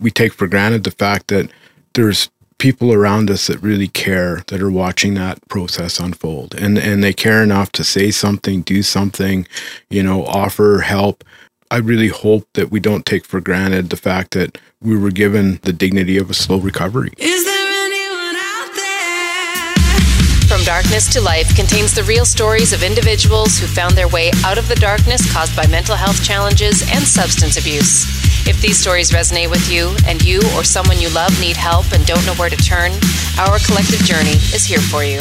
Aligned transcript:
we 0.00 0.10
take 0.10 0.32
for 0.32 0.46
granted 0.46 0.84
the 0.84 0.90
fact 0.90 1.28
that 1.28 1.50
there's 1.94 2.30
people 2.58 2.92
around 2.92 3.30
us 3.30 3.46
that 3.46 3.62
really 3.62 3.88
care 3.88 4.42
that 4.48 4.60
are 4.60 4.70
watching 4.70 5.14
that 5.14 5.38
process 5.48 6.00
unfold 6.00 6.54
and 6.56 6.76
and 6.76 7.04
they 7.04 7.12
care 7.12 7.42
enough 7.42 7.70
to 7.70 7.84
say 7.84 8.10
something 8.10 8.62
do 8.62 8.82
something 8.82 9.46
you 9.90 10.02
know 10.02 10.24
offer 10.26 10.80
help 10.80 11.22
i 11.70 11.76
really 11.76 12.08
hope 12.08 12.48
that 12.54 12.70
we 12.70 12.80
don't 12.80 13.06
take 13.06 13.24
for 13.24 13.40
granted 13.40 13.90
the 13.90 13.96
fact 13.96 14.32
that 14.32 14.58
we 14.80 14.96
were 14.96 15.10
given 15.10 15.60
the 15.62 15.72
dignity 15.72 16.18
of 16.18 16.30
a 16.30 16.34
slow 16.34 16.58
recovery 16.58 17.12
Is 17.18 17.44
there 17.44 17.68
anyone 17.84 18.36
out 18.36 18.70
there? 18.74 20.48
From 20.48 20.64
Darkness 20.64 21.12
to 21.12 21.20
Life 21.20 21.54
contains 21.54 21.94
the 21.94 22.02
real 22.04 22.24
stories 22.24 22.72
of 22.72 22.82
individuals 22.82 23.58
who 23.58 23.66
found 23.66 23.94
their 23.94 24.08
way 24.08 24.32
out 24.44 24.58
of 24.58 24.66
the 24.68 24.76
darkness 24.76 25.32
caused 25.32 25.54
by 25.54 25.66
mental 25.68 25.94
health 25.94 26.24
challenges 26.24 26.82
and 26.90 27.04
substance 27.04 27.56
abuse. 27.56 28.06
If 28.46 28.60
these 28.60 28.78
stories 28.78 29.10
resonate 29.10 29.50
with 29.50 29.70
you 29.70 29.94
and 30.06 30.22
you 30.22 30.40
or 30.56 30.64
someone 30.64 31.00
you 31.00 31.08
love 31.10 31.38
need 31.40 31.56
help 31.56 31.92
and 31.92 32.04
don't 32.06 32.24
know 32.26 32.34
where 32.34 32.50
to 32.50 32.56
turn, 32.56 32.92
Our 33.38 33.58
Collective 33.60 34.00
Journey 34.04 34.36
is 34.54 34.64
here 34.64 34.80
for 34.80 35.04
you. 35.04 35.18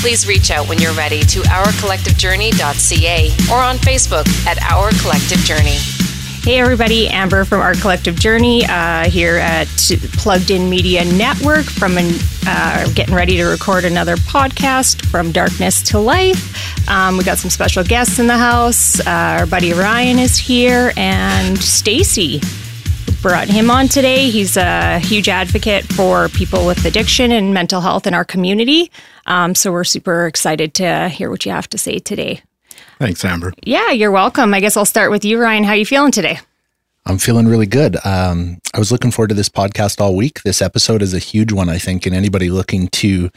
Please 0.00 0.26
reach 0.26 0.50
out 0.50 0.68
when 0.68 0.78
you're 0.78 0.94
ready 0.94 1.22
to 1.22 1.40
ourcollectivejourney.ca 1.42 3.30
or 3.52 3.62
on 3.62 3.76
Facebook 3.78 4.26
at 4.46 4.62
Our 4.62 4.90
Collective 5.02 5.38
Journey. 5.38 5.95
Hey, 6.46 6.60
everybody, 6.60 7.08
Amber 7.08 7.44
from 7.44 7.60
Our 7.60 7.74
Collective 7.74 8.14
Journey 8.14 8.64
uh, 8.66 9.10
here 9.10 9.34
at 9.34 9.66
Plugged 10.12 10.52
In 10.52 10.70
Media 10.70 11.04
Network. 11.04 11.64
From 11.64 11.98
an, 11.98 12.14
uh, 12.46 12.88
getting 12.94 13.16
ready 13.16 13.36
to 13.38 13.46
record 13.46 13.84
another 13.84 14.14
podcast 14.14 15.04
from 15.06 15.32
Darkness 15.32 15.82
to 15.90 15.98
Life. 15.98 16.88
Um, 16.88 17.16
we 17.16 17.24
got 17.24 17.38
some 17.38 17.50
special 17.50 17.82
guests 17.82 18.20
in 18.20 18.28
the 18.28 18.38
house. 18.38 19.00
Uh, 19.00 19.38
our 19.40 19.46
buddy 19.46 19.72
Ryan 19.72 20.20
is 20.20 20.38
here, 20.38 20.92
and 20.96 21.58
Stacy 21.58 22.40
brought 23.22 23.48
him 23.48 23.68
on 23.68 23.88
today. 23.88 24.30
He's 24.30 24.56
a 24.56 25.00
huge 25.00 25.28
advocate 25.28 25.84
for 25.84 26.28
people 26.28 26.64
with 26.64 26.84
addiction 26.84 27.32
and 27.32 27.52
mental 27.54 27.80
health 27.80 28.06
in 28.06 28.14
our 28.14 28.24
community. 28.24 28.92
Um, 29.26 29.56
so 29.56 29.72
we're 29.72 29.82
super 29.82 30.28
excited 30.28 30.74
to 30.74 31.08
hear 31.08 31.28
what 31.28 31.44
you 31.44 31.50
have 31.50 31.68
to 31.70 31.76
say 31.76 31.98
today. 31.98 32.40
Thanks 32.98 33.24
amber 33.24 33.52
Yeah, 33.64 33.90
you're 33.90 34.10
welcome. 34.10 34.54
I 34.54 34.60
guess 34.60 34.76
I'll 34.76 34.84
start 34.84 35.10
with 35.10 35.24
you, 35.24 35.38
Ryan. 35.38 35.64
How 35.64 35.72
are 35.72 35.76
you 35.76 35.86
feeling 35.86 36.12
today? 36.12 36.38
I'm 37.08 37.18
feeling 37.18 37.46
really 37.46 37.66
good. 37.66 37.96
Um, 38.04 38.58
I 38.74 38.80
was 38.80 38.90
looking 38.90 39.12
forward 39.12 39.28
to 39.28 39.34
this 39.34 39.48
podcast 39.48 40.00
all 40.00 40.16
week. 40.16 40.42
This 40.42 40.60
episode 40.60 41.02
is 41.02 41.14
a 41.14 41.20
huge 41.20 41.52
one, 41.52 41.68
I 41.68 41.78
think, 41.78 42.04
and 42.04 42.14
anybody 42.14 42.50
looking 42.50 42.88
to 42.88 43.30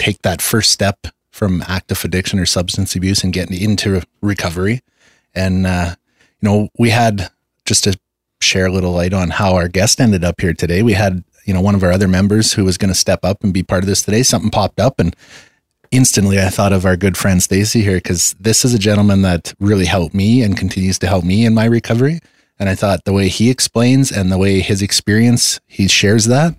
take 0.00 0.20
that 0.22 0.42
first 0.42 0.72
step 0.72 1.06
from 1.30 1.62
active 1.68 2.04
addiction 2.04 2.40
or 2.40 2.46
substance 2.46 2.96
abuse 2.96 3.22
and 3.22 3.32
getting 3.32 3.60
into 3.60 4.02
recovery. 4.20 4.80
And, 5.32 5.64
uh, 5.64 5.94
you 6.40 6.48
know, 6.48 6.68
we 6.76 6.90
had 6.90 7.30
just 7.64 7.84
to 7.84 7.96
share 8.40 8.66
a 8.66 8.72
little 8.72 8.92
light 8.92 9.14
on 9.14 9.30
how 9.30 9.54
our 9.54 9.68
guest 9.68 10.00
ended 10.00 10.24
up 10.24 10.40
here 10.40 10.52
today. 10.52 10.82
We 10.82 10.94
had, 10.94 11.22
you 11.44 11.54
know, 11.54 11.60
one 11.60 11.76
of 11.76 11.84
our 11.84 11.92
other 11.92 12.08
members 12.08 12.52
who 12.52 12.64
was 12.64 12.78
going 12.78 12.92
to 12.92 12.98
step 12.98 13.20
up 13.24 13.44
and 13.44 13.54
be 13.54 13.62
part 13.62 13.84
of 13.84 13.88
this 13.88 14.02
today. 14.02 14.24
Something 14.24 14.50
popped 14.50 14.80
up 14.80 14.98
and 14.98 15.14
instantly 15.96 16.40
I 16.40 16.48
thought 16.50 16.72
of 16.72 16.84
our 16.84 16.96
good 16.96 17.16
friend 17.16 17.42
Stacy 17.42 17.82
here 17.82 17.96
because 17.96 18.34
this 18.40 18.64
is 18.64 18.74
a 18.74 18.78
gentleman 18.78 19.22
that 19.22 19.54
really 19.60 19.86
helped 19.86 20.14
me 20.14 20.42
and 20.42 20.56
continues 20.56 20.98
to 21.00 21.06
help 21.06 21.24
me 21.24 21.44
in 21.46 21.54
my 21.54 21.64
recovery. 21.64 22.20
And 22.58 22.68
I 22.68 22.74
thought 22.74 23.04
the 23.04 23.12
way 23.12 23.28
he 23.28 23.50
explains 23.50 24.12
and 24.12 24.30
the 24.30 24.38
way 24.38 24.60
his 24.60 24.82
experience, 24.82 25.60
he 25.66 25.88
shares 25.88 26.26
that. 26.26 26.54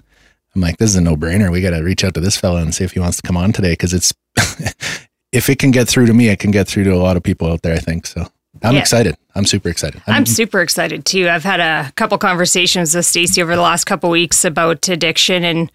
I'm 0.54 0.62
like, 0.62 0.78
this 0.78 0.90
is 0.92 0.96
a 0.96 1.02
no 1.02 1.16
brainer. 1.16 1.52
We 1.52 1.62
got 1.62 1.72
to 1.72 1.82
reach 1.82 2.04
out 2.04 2.14
to 2.16 2.20
this 2.22 2.38
fellow 2.38 2.58
and 2.62 2.74
see 2.74 2.84
if 2.84 2.92
he 2.94 3.00
wants 3.00 3.18
to 3.18 3.24
come 3.24 3.38
on 3.38 3.52
today 3.54 3.74
because 3.74 3.94
it's, 3.94 4.14
if 5.32 5.50
it 5.50 5.60
can 5.60 5.72
get 5.72 5.88
through 5.88 6.06
to 6.08 6.14
me, 6.14 6.30
it 6.30 6.40
can 6.40 6.52
get 6.52 6.68
through 6.68 6.86
to 6.86 6.92
a 6.94 6.98
lot 6.98 7.18
of 7.18 7.24
people 7.24 7.52
out 7.52 7.62
there, 7.62 7.74
I 7.74 7.80
think. 7.80 8.06
So 8.06 8.28
I'm 8.64 8.76
Yeah. 8.76 8.80
excited. 8.82 9.18
I'm 9.36 9.46
super 9.46 9.70
excited. 9.70 10.02
I'm 10.08 10.26
super 10.26 10.62
excited 10.62 11.06
too. 11.06 11.28
I've 11.30 11.44
had 11.44 11.60
a 11.60 11.92
couple 11.96 12.18
conversations 12.18 12.96
with 12.96 13.06
Stacy 13.06 13.42
over 13.42 13.56
the 13.56 13.62
last 13.62 13.84
couple 13.86 14.10
weeks 14.10 14.46
about 14.46 14.88
addiction 14.88 15.44
and 15.44 15.70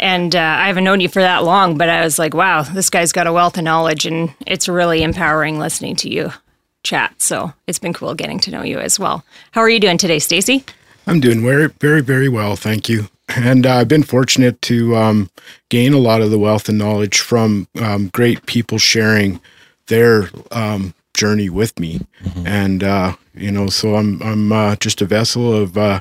and 0.00 0.34
uh, 0.34 0.38
I 0.38 0.66
haven't 0.66 0.84
known 0.84 1.00
you 1.00 1.08
for 1.08 1.22
that 1.22 1.44
long, 1.44 1.76
but 1.76 1.88
I 1.88 2.02
was 2.02 2.18
like, 2.18 2.34
wow, 2.34 2.62
this 2.62 2.90
guy's 2.90 3.12
got 3.12 3.26
a 3.26 3.32
wealth 3.32 3.58
of 3.58 3.64
knowledge, 3.64 4.06
and 4.06 4.34
it's 4.46 4.68
really 4.68 5.02
empowering 5.02 5.58
listening 5.58 5.96
to 5.96 6.08
you 6.08 6.32
chat. 6.84 7.20
So 7.20 7.52
it's 7.66 7.78
been 7.78 7.92
cool 7.92 8.14
getting 8.14 8.38
to 8.40 8.50
know 8.50 8.62
you 8.62 8.78
as 8.78 8.98
well. 8.98 9.24
How 9.52 9.60
are 9.60 9.68
you 9.68 9.80
doing 9.80 9.98
today, 9.98 10.18
Stacy? 10.18 10.64
I'm 11.06 11.20
doing 11.20 11.42
very, 11.42 11.68
very, 11.68 12.02
very 12.02 12.28
well. 12.28 12.56
Thank 12.56 12.88
you. 12.88 13.08
And 13.28 13.66
uh, 13.66 13.76
I've 13.76 13.88
been 13.88 14.04
fortunate 14.04 14.60
to 14.62 14.96
um, 14.96 15.30
gain 15.68 15.92
a 15.92 15.98
lot 15.98 16.22
of 16.22 16.30
the 16.30 16.38
wealth 16.38 16.68
and 16.68 16.78
knowledge 16.78 17.20
from 17.20 17.68
um, 17.80 18.08
great 18.08 18.46
people 18.46 18.78
sharing 18.78 19.40
their 19.88 20.30
um, 20.50 20.94
journey 21.14 21.50
with 21.50 21.78
me. 21.78 22.00
And, 22.46 22.82
uh, 22.82 23.16
you 23.34 23.50
know, 23.50 23.68
so 23.68 23.96
I'm, 23.96 24.22
I'm 24.22 24.52
uh, 24.52 24.76
just 24.76 25.02
a 25.02 25.06
vessel 25.06 25.52
of 25.52 25.76
uh, 25.76 26.00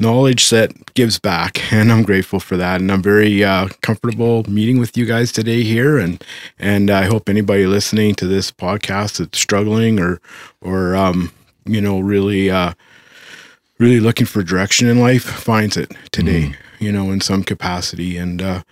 knowledge 0.00 0.50
that 0.50 0.94
gives 0.94 1.18
back. 1.18 1.60
And 1.72 1.90
I'm 1.90 2.02
grateful 2.02 2.40
for 2.40 2.56
that. 2.56 2.80
And 2.80 2.90
I'm 2.90 3.02
very 3.02 3.42
uh, 3.42 3.68
comfortable 3.82 4.44
meeting 4.48 4.78
with 4.78 4.96
you 4.96 5.06
guys 5.06 5.32
today 5.32 5.62
here. 5.62 5.98
And, 5.98 6.22
and 6.58 6.90
I 6.90 7.04
hope 7.04 7.28
anybody 7.28 7.66
listening 7.66 8.14
to 8.16 8.26
this 8.26 8.50
podcast 8.52 9.18
that's 9.18 9.38
struggling 9.38 9.98
or, 9.98 10.20
or, 10.60 10.94
um, 10.94 11.32
you 11.66 11.80
know, 11.80 11.98
really, 11.98 12.50
uh, 12.50 12.74
really 13.78 13.98
looking 13.98 14.26
for 14.26 14.42
direction 14.42 14.88
in 14.88 15.00
life 15.00 15.24
finds 15.24 15.76
it 15.76 15.92
today, 16.12 16.54
you 16.78 16.92
know, 16.92 17.10
in 17.10 17.20
some 17.20 17.42
capacity. 17.42 18.16
And, 18.16 18.40
uh, 18.40 18.62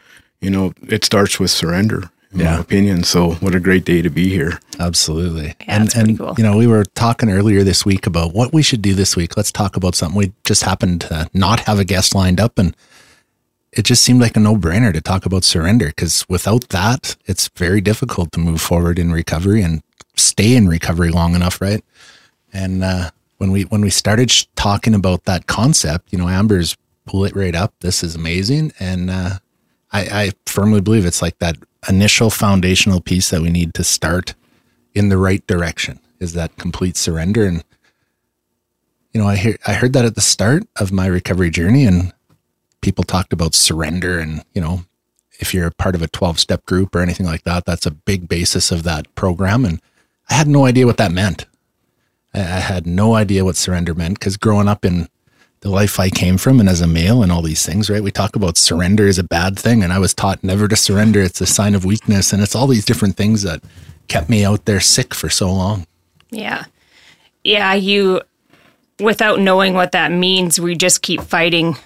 you 0.40 0.50
know, 0.50 0.74
it 0.88 1.04
starts 1.04 1.40
with 1.40 1.50
surrender, 1.50 2.10
in 2.32 2.40
Yeah. 2.40 2.54
my 2.56 2.60
opinion. 2.60 3.04
So, 3.04 3.32
what 3.34 3.54
a 3.54 3.60
great 3.60 3.84
day 3.84 4.02
to 4.02 4.10
be 4.10 4.28
here. 4.28 4.58
Absolutely. 4.78 5.48
Yeah, 5.60 5.76
and 5.82 5.94
and 5.96 6.18
cool. 6.18 6.34
you 6.38 6.44
know, 6.44 6.56
we 6.56 6.66
were 6.66 6.84
talking 6.84 7.30
earlier 7.30 7.62
this 7.64 7.84
week 7.84 8.06
about 8.06 8.32
what 8.34 8.52
we 8.52 8.62
should 8.62 8.82
do 8.82 8.94
this 8.94 9.16
week. 9.16 9.36
Let's 9.36 9.52
talk 9.52 9.76
about 9.76 9.94
something. 9.94 10.16
We 10.18 10.32
just 10.44 10.62
happened 10.64 11.02
to 11.02 11.28
not 11.34 11.60
have 11.60 11.78
a 11.78 11.84
guest 11.84 12.14
lined 12.14 12.40
up 12.40 12.58
and 12.58 12.74
it 13.72 13.84
just 13.86 14.02
seemed 14.02 14.20
like 14.20 14.36
a 14.36 14.40
no-brainer 14.40 14.92
to 14.92 15.00
talk 15.00 15.24
about 15.24 15.44
surrender 15.44 15.86
because 15.86 16.26
without 16.28 16.68
that, 16.68 17.16
it's 17.24 17.48
very 17.56 17.80
difficult 17.80 18.30
to 18.32 18.38
move 18.40 18.60
forward 18.60 18.98
in 18.98 19.10
recovery 19.10 19.62
and 19.62 19.82
stay 20.14 20.54
in 20.54 20.68
recovery 20.68 21.08
long 21.10 21.34
enough, 21.34 21.58
right? 21.58 21.82
And 22.52 22.84
uh, 22.84 23.10
when 23.38 23.50
we 23.50 23.62
when 23.62 23.80
we 23.80 23.88
started 23.88 24.30
sh- 24.30 24.44
talking 24.56 24.94
about 24.94 25.24
that 25.24 25.46
concept, 25.46 26.12
you 26.12 26.18
know, 26.18 26.28
Amber's 26.28 26.76
pull 27.06 27.24
it 27.24 27.34
right 27.34 27.54
up. 27.54 27.72
This 27.80 28.04
is 28.04 28.14
amazing, 28.14 28.72
and 28.78 29.08
uh, 29.10 29.38
I, 29.92 30.00
I 30.00 30.32
firmly 30.46 30.80
believe 30.80 31.04
it's 31.04 31.22
like 31.22 31.38
that 31.38 31.56
initial 31.88 32.30
foundational 32.30 33.00
piece 33.00 33.30
that 33.30 33.42
we 33.42 33.50
need 33.50 33.74
to 33.74 33.84
start 33.84 34.34
in 34.94 35.08
the 35.08 35.18
right 35.18 35.46
direction 35.46 36.00
is 36.20 36.32
that 36.34 36.56
complete 36.56 36.96
surrender. 36.96 37.44
And 37.44 37.64
you 39.12 39.20
know, 39.20 39.28
I 39.28 39.36
hear 39.36 39.56
I 39.66 39.74
heard 39.74 39.92
that 39.92 40.04
at 40.04 40.14
the 40.14 40.20
start 40.20 40.64
of 40.76 40.92
my 40.92 41.06
recovery 41.06 41.50
journey, 41.50 41.84
and 41.84 42.12
people 42.80 43.04
talked 43.04 43.32
about 43.32 43.54
surrender, 43.54 44.18
and 44.18 44.42
you 44.54 44.60
know, 44.60 44.84
if 45.38 45.52
you're 45.52 45.66
a 45.66 45.72
part 45.72 45.94
of 45.94 46.02
a 46.02 46.08
12 46.08 46.38
step 46.38 46.64
group 46.64 46.94
or 46.94 47.00
anything 47.00 47.26
like 47.26 47.42
that, 47.42 47.64
that's 47.66 47.86
a 47.86 47.90
big 47.90 48.28
basis 48.28 48.70
of 48.70 48.84
that 48.84 49.12
program. 49.14 49.64
And 49.64 49.80
I 50.30 50.34
had 50.34 50.48
no 50.48 50.64
idea 50.64 50.86
what 50.86 50.96
that 50.96 51.12
meant. 51.12 51.46
I, 52.32 52.40
I 52.40 52.60
had 52.60 52.86
no 52.86 53.14
idea 53.14 53.44
what 53.44 53.56
surrender 53.56 53.94
meant 53.94 54.18
because 54.18 54.36
growing 54.36 54.68
up 54.68 54.84
in 54.84 55.08
the 55.62 55.70
life 55.70 55.98
I 55.98 56.10
came 56.10 56.38
from 56.38 56.60
and 56.60 56.68
as 56.68 56.80
a 56.80 56.86
male 56.86 57.22
and 57.22 57.32
all 57.32 57.40
these 57.40 57.64
things, 57.64 57.88
right? 57.88 58.02
We 58.02 58.10
talk 58.10 58.36
about 58.36 58.56
surrender 58.56 59.06
is 59.06 59.18
a 59.18 59.24
bad 59.24 59.58
thing. 59.58 59.82
And 59.82 59.92
I 59.92 59.98
was 59.98 60.12
taught 60.12 60.44
never 60.44 60.68
to 60.68 60.76
surrender. 60.76 61.20
It's 61.20 61.40
a 61.40 61.46
sign 61.46 61.74
of 61.74 61.84
weakness. 61.84 62.32
And 62.32 62.42
it's 62.42 62.54
all 62.54 62.66
these 62.66 62.84
different 62.84 63.16
things 63.16 63.42
that 63.42 63.62
kept 64.08 64.28
me 64.28 64.44
out 64.44 64.64
there 64.64 64.80
sick 64.80 65.14
for 65.14 65.30
so 65.30 65.52
long. 65.52 65.86
Yeah. 66.30 66.64
Yeah, 67.44 67.74
you 67.74 68.22
without 69.00 69.40
knowing 69.40 69.74
what 69.74 69.92
that 69.92 70.12
means, 70.12 70.60
we 70.60 70.74
just 70.74 71.02
keep 71.02 71.22
fighting 71.22 71.76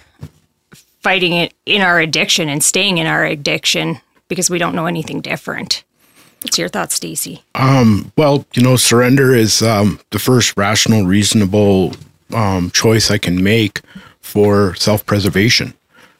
fighting 1.01 1.33
it 1.33 1.53
in 1.65 1.81
our 1.81 1.99
addiction 1.99 2.49
and 2.49 2.63
staying 2.63 2.97
in 2.97 3.07
our 3.07 3.23
addiction 3.23 3.99
because 4.27 4.49
we 4.49 4.57
don't 4.57 4.75
know 4.75 4.87
anything 4.87 5.21
different. 5.21 5.83
What's 6.41 6.57
your 6.57 6.69
thoughts, 6.69 6.95
Stacy? 6.95 7.43
Well, 8.17 8.45
you 8.53 8.61
know, 8.61 8.75
surrender 8.75 9.33
is 9.33 9.61
um, 9.61 9.99
the 10.11 10.19
first 10.19 10.55
rational, 10.57 11.05
reasonable 11.05 11.93
um, 12.33 12.71
choice 12.71 13.11
I 13.11 13.17
can 13.17 13.43
make 13.43 13.81
for 14.21 14.75
self 14.75 15.05
preservation. 15.05 15.73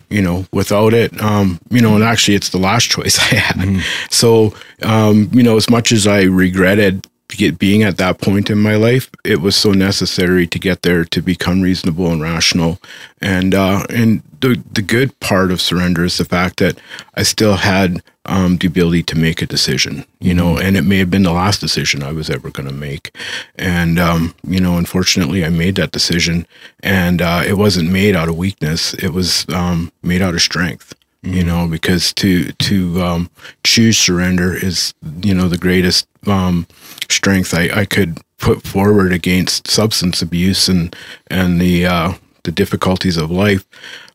You 0.10 0.22
know, 0.22 0.46
without 0.54 0.94
it, 0.94 1.22
um, 1.22 1.60
you 1.70 1.82
know, 1.82 1.96
and 1.96 2.04
actually 2.04 2.36
it's 2.36 2.50
the 2.50 2.58
last 2.58 2.86
choice 2.90 3.20
I 3.20 3.36
had. 3.36 3.84
So, 4.10 4.54
um, 4.82 5.30
you 5.34 5.44
know, 5.44 5.58
as 5.58 5.70
much 5.70 5.92
as 5.92 6.08
I 6.08 6.24
regretted 6.24 7.06
get 7.36 7.60
being 7.60 7.84
at 7.84 7.98
that 7.98 8.20
point 8.20 8.50
in 8.50 8.58
my 8.58 8.76
life, 8.76 9.10
it 9.24 9.42
was 9.42 9.56
so 9.56 9.72
necessary 9.72 10.48
to 10.48 10.60
get 10.60 10.82
there 10.82 11.04
to 11.06 11.22
become 11.22 11.62
reasonable 11.62 12.12
and 12.12 12.22
rational. 12.22 12.80
And 13.22 13.54
uh, 13.54 13.86
and 13.90 14.22
the 14.42 14.62
the 14.72 14.82
good 14.82 15.18
part 15.20 15.52
of 15.52 15.62
surrender 15.62 16.06
is 16.06 16.18
the 16.18 16.26
fact 16.26 16.58
that 16.58 16.80
I 17.16 17.24
still 17.24 17.58
had 17.58 18.02
um, 18.28 18.58
the 18.58 18.68
ability 18.68 19.04
to 19.04 19.18
make 19.18 19.42
a 19.42 19.48
decision, 19.48 20.06
you 20.20 20.34
know, 20.34 20.58
and 20.58 20.78
it 20.78 20.84
may 20.84 20.98
have 20.98 21.10
been 21.10 21.24
the 21.24 21.32
last 21.32 21.60
decision 21.62 22.04
I 22.04 22.12
was 22.12 22.30
ever 22.30 22.50
going 22.50 22.68
to 22.68 22.74
make. 22.74 23.16
And, 23.56 23.98
um, 23.98 24.36
you 24.46 24.60
know, 24.60 24.78
unfortunately, 24.78 25.46
I 25.46 25.50
made 25.50 25.76
that 25.76 25.92
decision 25.92 26.46
and 26.82 27.22
uh, 27.22 27.44
it 27.46 27.58
wasn't 27.58 27.92
made 27.92 28.16
out 28.16 28.30
of 28.30 28.38
weakness, 28.38 28.94
it 28.96 29.10
was 29.10 29.46
um, 29.50 29.92
made 30.04 30.22
out 30.22 30.36
of 30.36 30.42
strength. 30.42 30.94
You 31.24 31.44
know, 31.44 31.68
because 31.68 32.14
to 32.14 32.52
to 32.54 33.02
um, 33.02 33.30
choose 33.66 33.98
surrender 33.98 34.54
is 34.54 34.94
you 35.24 35.34
know 35.34 35.50
the 35.50 35.58
greatest 35.58 36.08
um, 36.28 36.68
strength 37.10 37.54
I, 37.54 37.70
I 37.82 37.86
could 37.86 38.20
put 38.38 38.62
forward 38.62 39.12
against 39.12 39.68
substance 39.68 40.22
abuse 40.22 40.70
and 40.70 40.96
and 41.30 41.60
the 41.60 41.88
uh, 41.88 42.14
the 42.44 42.52
difficulties 42.52 43.18
of 43.18 43.32
life, 43.32 43.68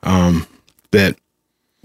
um, 0.04 0.46
that 0.92 1.16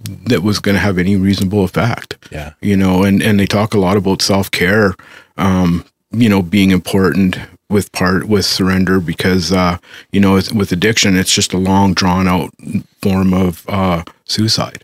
that 0.07 0.43
was 0.43 0.59
going 0.59 0.75
to 0.75 0.81
have 0.81 0.97
any 0.97 1.15
reasonable 1.15 1.63
effect. 1.63 2.17
Yeah. 2.31 2.53
You 2.61 2.77
know, 2.77 3.03
and 3.03 3.21
and 3.21 3.39
they 3.39 3.45
talk 3.45 3.73
a 3.73 3.79
lot 3.79 3.97
about 3.97 4.21
self 4.21 4.51
care, 4.51 4.95
um, 5.37 5.85
you 6.11 6.29
know, 6.29 6.41
being 6.41 6.71
important 6.71 7.37
with 7.69 7.91
part 7.91 8.27
with 8.27 8.45
surrender 8.45 8.99
because 8.99 9.51
uh, 9.51 9.77
you 10.11 10.19
know 10.19 10.33
with, 10.33 10.53
with 10.53 10.71
addiction 10.71 11.17
it's 11.17 11.33
just 11.33 11.53
a 11.53 11.57
long 11.57 11.93
drawn 11.93 12.27
out 12.27 12.51
form 13.01 13.33
of 13.33 13.65
uh, 13.67 14.03
suicide. 14.25 14.83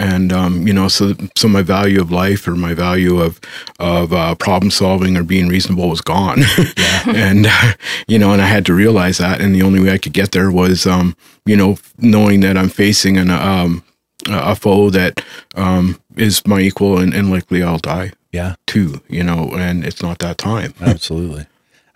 And 0.00 0.32
um, 0.32 0.66
you 0.66 0.72
know, 0.72 0.88
so 0.88 1.14
so 1.36 1.46
my 1.46 1.62
value 1.62 2.00
of 2.00 2.10
life 2.10 2.48
or 2.48 2.56
my 2.56 2.74
value 2.74 3.20
of 3.20 3.40
of 3.78 4.12
uh, 4.12 4.34
problem 4.34 4.70
solving 4.70 5.16
or 5.16 5.22
being 5.22 5.48
reasonable 5.48 5.88
was 5.88 6.00
gone. 6.00 6.42
and 7.06 7.46
uh, 7.48 7.72
you 8.08 8.18
know, 8.18 8.32
and 8.32 8.42
I 8.42 8.46
had 8.46 8.66
to 8.66 8.74
realize 8.74 9.18
that, 9.18 9.40
and 9.40 9.54
the 9.54 9.62
only 9.62 9.80
way 9.80 9.92
I 9.92 9.98
could 9.98 10.12
get 10.12 10.32
there 10.32 10.50
was, 10.50 10.84
um, 10.84 11.16
you 11.46 11.56
know, 11.56 11.78
knowing 11.98 12.40
that 12.40 12.56
I'm 12.56 12.68
facing 12.68 13.16
an 13.16 13.30
um, 13.30 13.84
a 14.28 14.54
foe 14.54 14.90
that 14.90 15.22
um, 15.54 16.00
is 16.16 16.46
my 16.46 16.60
equal, 16.60 16.98
and, 16.98 17.12
and 17.14 17.30
likely 17.30 17.62
I'll 17.62 17.78
die 17.78 18.12
Yeah. 18.30 18.54
too. 18.66 19.00
You 19.08 19.22
know, 19.24 19.50
and 19.54 19.84
it's 19.84 20.02
not 20.02 20.18
that 20.20 20.38
time. 20.38 20.74
Absolutely. 20.80 21.46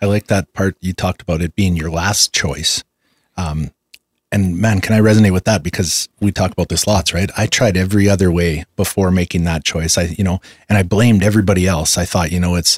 I 0.01 0.05
like 0.05 0.27
that 0.27 0.53
part 0.53 0.77
you 0.79 0.93
talked 0.93 1.21
about 1.21 1.41
it 1.41 1.55
being 1.55 1.75
your 1.75 1.89
last 1.89 2.33
choice. 2.33 2.83
Um, 3.35 3.71
and 4.31 4.57
man, 4.57 4.81
can 4.81 4.93
I 4.93 4.99
resonate 4.99 5.31
with 5.31 5.45
that 5.45 5.63
because 5.63 6.09
we 6.19 6.31
talk 6.31 6.51
about 6.51 6.69
this 6.69 6.85
lots, 6.85 7.13
right? 7.13 7.31
I 7.37 7.47
tried 7.47 7.77
every 7.77 8.09
other 8.09 8.31
way 8.31 8.65
before 8.75 9.09
making 9.09 9.45
that 9.45 9.63
choice. 9.63 9.97
I, 9.97 10.03
you 10.17 10.23
know, 10.23 10.41
and 10.67 10.77
I 10.77 10.83
blamed 10.83 11.23
everybody 11.23 11.65
else. 11.65 11.97
I 11.97 12.05
thought, 12.05 12.31
you 12.31 12.39
know, 12.39 12.55
it's, 12.55 12.77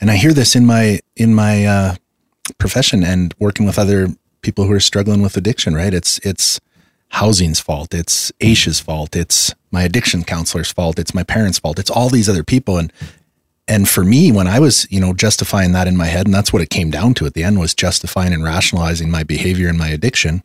and 0.00 0.10
I 0.10 0.16
hear 0.16 0.32
this 0.32 0.54
in 0.54 0.64
my, 0.66 1.00
in 1.16 1.34
my, 1.34 1.66
uh, 1.66 1.94
profession 2.58 3.02
and 3.02 3.34
working 3.38 3.66
with 3.66 3.78
other 3.78 4.08
people 4.42 4.66
who 4.66 4.72
are 4.72 4.80
struggling 4.80 5.20
with 5.22 5.36
addiction, 5.36 5.74
right? 5.74 5.92
It's, 5.94 6.18
it's 6.18 6.60
housing's 7.14 7.60
fault. 7.60 7.94
It's 7.94 8.32
AISH's 8.40 8.80
fault. 8.80 9.14
It's 9.14 9.54
my 9.70 9.82
addiction 9.82 10.24
counselor's 10.24 10.72
fault. 10.72 10.98
It's 10.98 11.14
my 11.14 11.22
parents' 11.22 11.60
fault. 11.60 11.78
It's 11.78 11.90
all 11.90 12.08
these 12.08 12.28
other 12.28 12.42
people. 12.42 12.76
And, 12.76 12.92
and 13.66 13.88
for 13.88 14.04
me 14.04 14.30
when 14.30 14.46
i 14.46 14.58
was 14.58 14.86
you 14.90 15.00
know 15.00 15.14
justifying 15.14 15.72
that 15.72 15.88
in 15.88 15.96
my 15.96 16.04
head 16.04 16.26
and 16.26 16.34
that's 16.34 16.52
what 16.52 16.60
it 16.60 16.68
came 16.68 16.90
down 16.90 17.14
to 17.14 17.24
at 17.24 17.32
the 17.32 17.42
end 17.42 17.58
was 17.58 17.74
justifying 17.74 18.32
and 18.34 18.44
rationalizing 18.44 19.10
my 19.10 19.22
behavior 19.22 19.68
and 19.68 19.78
my 19.78 19.88
addiction 19.88 20.42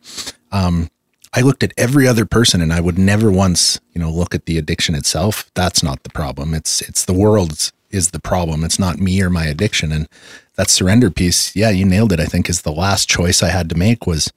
um, 0.52 0.88
i 1.34 1.42
looked 1.42 1.62
at 1.62 1.74
every 1.76 2.08
other 2.08 2.24
person 2.24 2.62
and 2.62 2.72
i 2.72 2.80
would 2.80 2.96
never 2.96 3.30
once 3.30 3.78
you 3.92 4.00
know 4.00 4.10
look 4.10 4.34
at 4.34 4.46
the 4.46 4.56
addiction 4.56 4.94
itself 4.94 5.50
that's 5.54 5.82
not 5.82 6.02
the 6.02 6.08
problem 6.08 6.54
it's 6.54 6.80
it's 6.80 7.04
the 7.04 7.12
world 7.12 7.70
is 7.90 8.10
the 8.10 8.20
problem 8.20 8.64
it's 8.64 8.78
not 8.78 8.98
me 8.98 9.20
or 9.20 9.28
my 9.28 9.44
addiction 9.44 9.92
and 9.92 10.08
that 10.54 10.70
surrender 10.70 11.10
piece 11.10 11.54
yeah 11.54 11.68
you 11.68 11.84
nailed 11.84 12.12
it 12.12 12.20
i 12.20 12.24
think 12.24 12.48
is 12.48 12.62
the 12.62 12.72
last 12.72 13.06
choice 13.06 13.42
i 13.42 13.48
had 13.48 13.68
to 13.68 13.76
make 13.76 14.06
was 14.06 14.32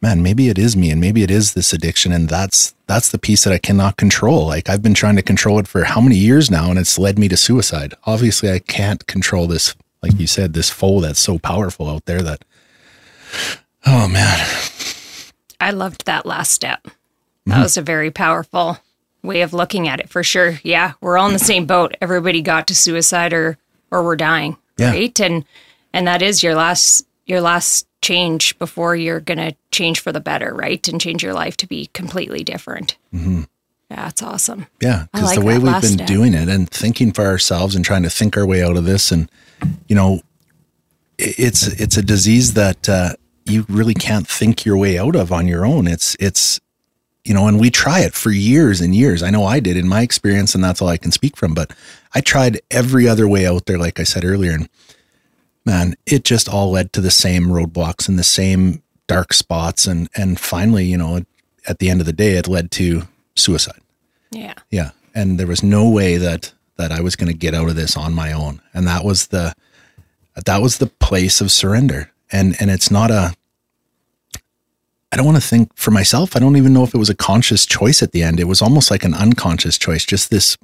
man, 0.00 0.22
maybe 0.22 0.48
it 0.48 0.58
is 0.58 0.76
me 0.76 0.90
and 0.90 1.00
maybe 1.00 1.22
it 1.22 1.30
is 1.30 1.52
this 1.52 1.72
addiction. 1.72 2.12
And 2.12 2.28
that's, 2.28 2.74
that's 2.86 3.10
the 3.10 3.18
piece 3.18 3.44
that 3.44 3.52
I 3.52 3.58
cannot 3.58 3.96
control. 3.96 4.46
Like 4.46 4.68
I've 4.68 4.82
been 4.82 4.94
trying 4.94 5.16
to 5.16 5.22
control 5.22 5.58
it 5.58 5.68
for 5.68 5.84
how 5.84 6.00
many 6.00 6.16
years 6.16 6.50
now 6.50 6.70
and 6.70 6.78
it's 6.78 6.98
led 6.98 7.18
me 7.18 7.28
to 7.28 7.36
suicide. 7.36 7.94
Obviously 8.04 8.50
I 8.50 8.58
can't 8.58 9.06
control 9.06 9.46
this, 9.46 9.74
like 10.02 10.18
you 10.18 10.26
said, 10.26 10.54
this 10.54 10.70
foe 10.70 11.00
that's 11.00 11.20
so 11.20 11.38
powerful 11.38 11.88
out 11.88 12.06
there 12.06 12.22
that, 12.22 12.44
oh 13.86 14.08
man, 14.08 14.46
I 15.60 15.70
loved 15.70 16.06
that 16.06 16.26
last 16.26 16.52
step. 16.52 16.82
That 16.84 16.92
mm-hmm. 17.52 17.62
was 17.62 17.76
a 17.76 17.82
very 17.82 18.10
powerful 18.10 18.78
way 19.22 19.42
of 19.42 19.52
looking 19.52 19.88
at 19.88 20.00
it 20.00 20.08
for 20.08 20.22
sure. 20.22 20.58
Yeah, 20.62 20.92
we're 21.00 21.18
all 21.18 21.26
in 21.26 21.32
the 21.32 21.38
same 21.38 21.66
boat. 21.66 21.96
Everybody 22.00 22.40
got 22.42 22.66
to 22.68 22.74
suicide 22.74 23.32
or 23.32 23.58
or 23.90 24.02
we're 24.04 24.16
dying, 24.16 24.56
Yeah. 24.78 24.90
right? 24.90 25.20
And 25.20 25.44
and 25.92 26.06
that 26.06 26.22
is 26.22 26.42
your 26.42 26.54
last 26.54 27.06
your 27.30 27.40
last 27.40 27.86
change 28.02 28.58
before 28.58 28.96
you're 28.96 29.20
going 29.20 29.38
to 29.38 29.54
change 29.70 30.00
for 30.00 30.12
the 30.12 30.20
better, 30.20 30.52
right? 30.54 30.86
And 30.88 31.00
change 31.00 31.22
your 31.22 31.34
life 31.34 31.56
to 31.58 31.66
be 31.66 31.86
completely 31.92 32.44
different. 32.44 32.96
Mm-hmm. 33.14 33.42
Yeah, 33.90 34.08
it's 34.08 34.22
awesome. 34.22 34.66
Yeah, 34.80 35.06
because 35.12 35.28
like 35.28 35.38
the 35.38 35.44
way 35.44 35.58
we've 35.58 35.80
been 35.80 35.82
step. 35.82 36.06
doing 36.06 36.34
it 36.34 36.48
and 36.48 36.70
thinking 36.70 37.12
for 37.12 37.24
ourselves 37.24 37.74
and 37.74 37.84
trying 37.84 38.04
to 38.04 38.10
think 38.10 38.36
our 38.36 38.46
way 38.46 38.62
out 38.62 38.76
of 38.76 38.84
this, 38.84 39.10
and 39.10 39.28
you 39.88 39.96
know, 39.96 40.20
it's 41.18 41.66
it's 41.66 41.96
a 41.96 42.02
disease 42.02 42.54
that 42.54 42.88
uh, 42.88 43.14
you 43.46 43.66
really 43.68 43.94
can't 43.94 44.28
think 44.28 44.64
your 44.64 44.76
way 44.76 44.96
out 44.96 45.16
of 45.16 45.32
on 45.32 45.48
your 45.48 45.66
own. 45.66 45.88
It's 45.88 46.16
it's 46.20 46.60
you 47.24 47.34
know, 47.34 47.48
and 47.48 47.60
we 47.60 47.68
try 47.68 48.00
it 48.00 48.14
for 48.14 48.30
years 48.30 48.80
and 48.80 48.94
years. 48.94 49.24
I 49.24 49.30
know 49.30 49.44
I 49.44 49.58
did 49.58 49.76
in 49.76 49.88
my 49.88 50.02
experience, 50.02 50.54
and 50.54 50.62
that's 50.62 50.80
all 50.80 50.88
I 50.88 50.96
can 50.96 51.10
speak 51.10 51.36
from. 51.36 51.52
But 51.52 51.72
I 52.14 52.20
tried 52.20 52.60
every 52.70 53.08
other 53.08 53.26
way 53.26 53.44
out 53.44 53.66
there, 53.66 53.78
like 53.78 53.98
I 53.98 54.04
said 54.04 54.24
earlier, 54.24 54.52
and 54.52 54.68
man, 55.64 55.94
it 56.06 56.24
just 56.24 56.48
all 56.48 56.70
led 56.70 56.92
to 56.92 57.00
the 57.00 57.10
same 57.10 57.44
roadblocks 57.44 58.08
and 58.08 58.18
the 58.18 58.24
same 58.24 58.82
dark 59.06 59.32
spots, 59.32 59.86
and 59.86 60.08
and 60.14 60.38
finally, 60.38 60.84
you 60.84 60.96
know, 60.96 61.24
at 61.66 61.78
the 61.78 61.90
end 61.90 62.00
of 62.00 62.06
the 62.06 62.12
day, 62.12 62.32
it 62.32 62.48
led 62.48 62.70
to 62.72 63.02
suicide. 63.34 63.80
Yeah. 64.30 64.54
Yeah. 64.70 64.90
And 65.14 65.38
there 65.38 65.46
was 65.46 65.62
no 65.62 65.88
way 65.88 66.16
that 66.16 66.52
that 66.76 66.92
I 66.92 67.00
was 67.00 67.16
going 67.16 67.30
to 67.30 67.36
get 67.36 67.54
out 67.54 67.68
of 67.68 67.76
this 67.76 67.96
on 67.96 68.14
my 68.14 68.32
own. 68.32 68.60
And 68.72 68.86
that 68.86 69.04
was 69.04 69.28
the 69.28 69.54
that 70.46 70.62
was 70.62 70.78
the 70.78 70.86
place 70.86 71.40
of 71.40 71.52
surrender. 71.52 72.10
And 72.32 72.56
and 72.60 72.70
it's 72.70 72.90
not 72.90 73.10
a 73.10 73.34
I 75.12 75.16
don't 75.16 75.26
want 75.26 75.42
to 75.42 75.46
think 75.46 75.76
for 75.76 75.90
myself. 75.90 76.36
I 76.36 76.38
don't 76.38 76.56
even 76.56 76.72
know 76.72 76.84
if 76.84 76.94
it 76.94 76.98
was 76.98 77.10
a 77.10 77.16
conscious 77.16 77.66
choice 77.66 78.00
at 78.02 78.12
the 78.12 78.22
end. 78.22 78.38
It 78.38 78.44
was 78.44 78.62
almost 78.62 78.90
like 78.90 79.04
an 79.04 79.14
unconscious 79.14 79.76
choice. 79.76 80.04
Just 80.04 80.30
this 80.30 80.56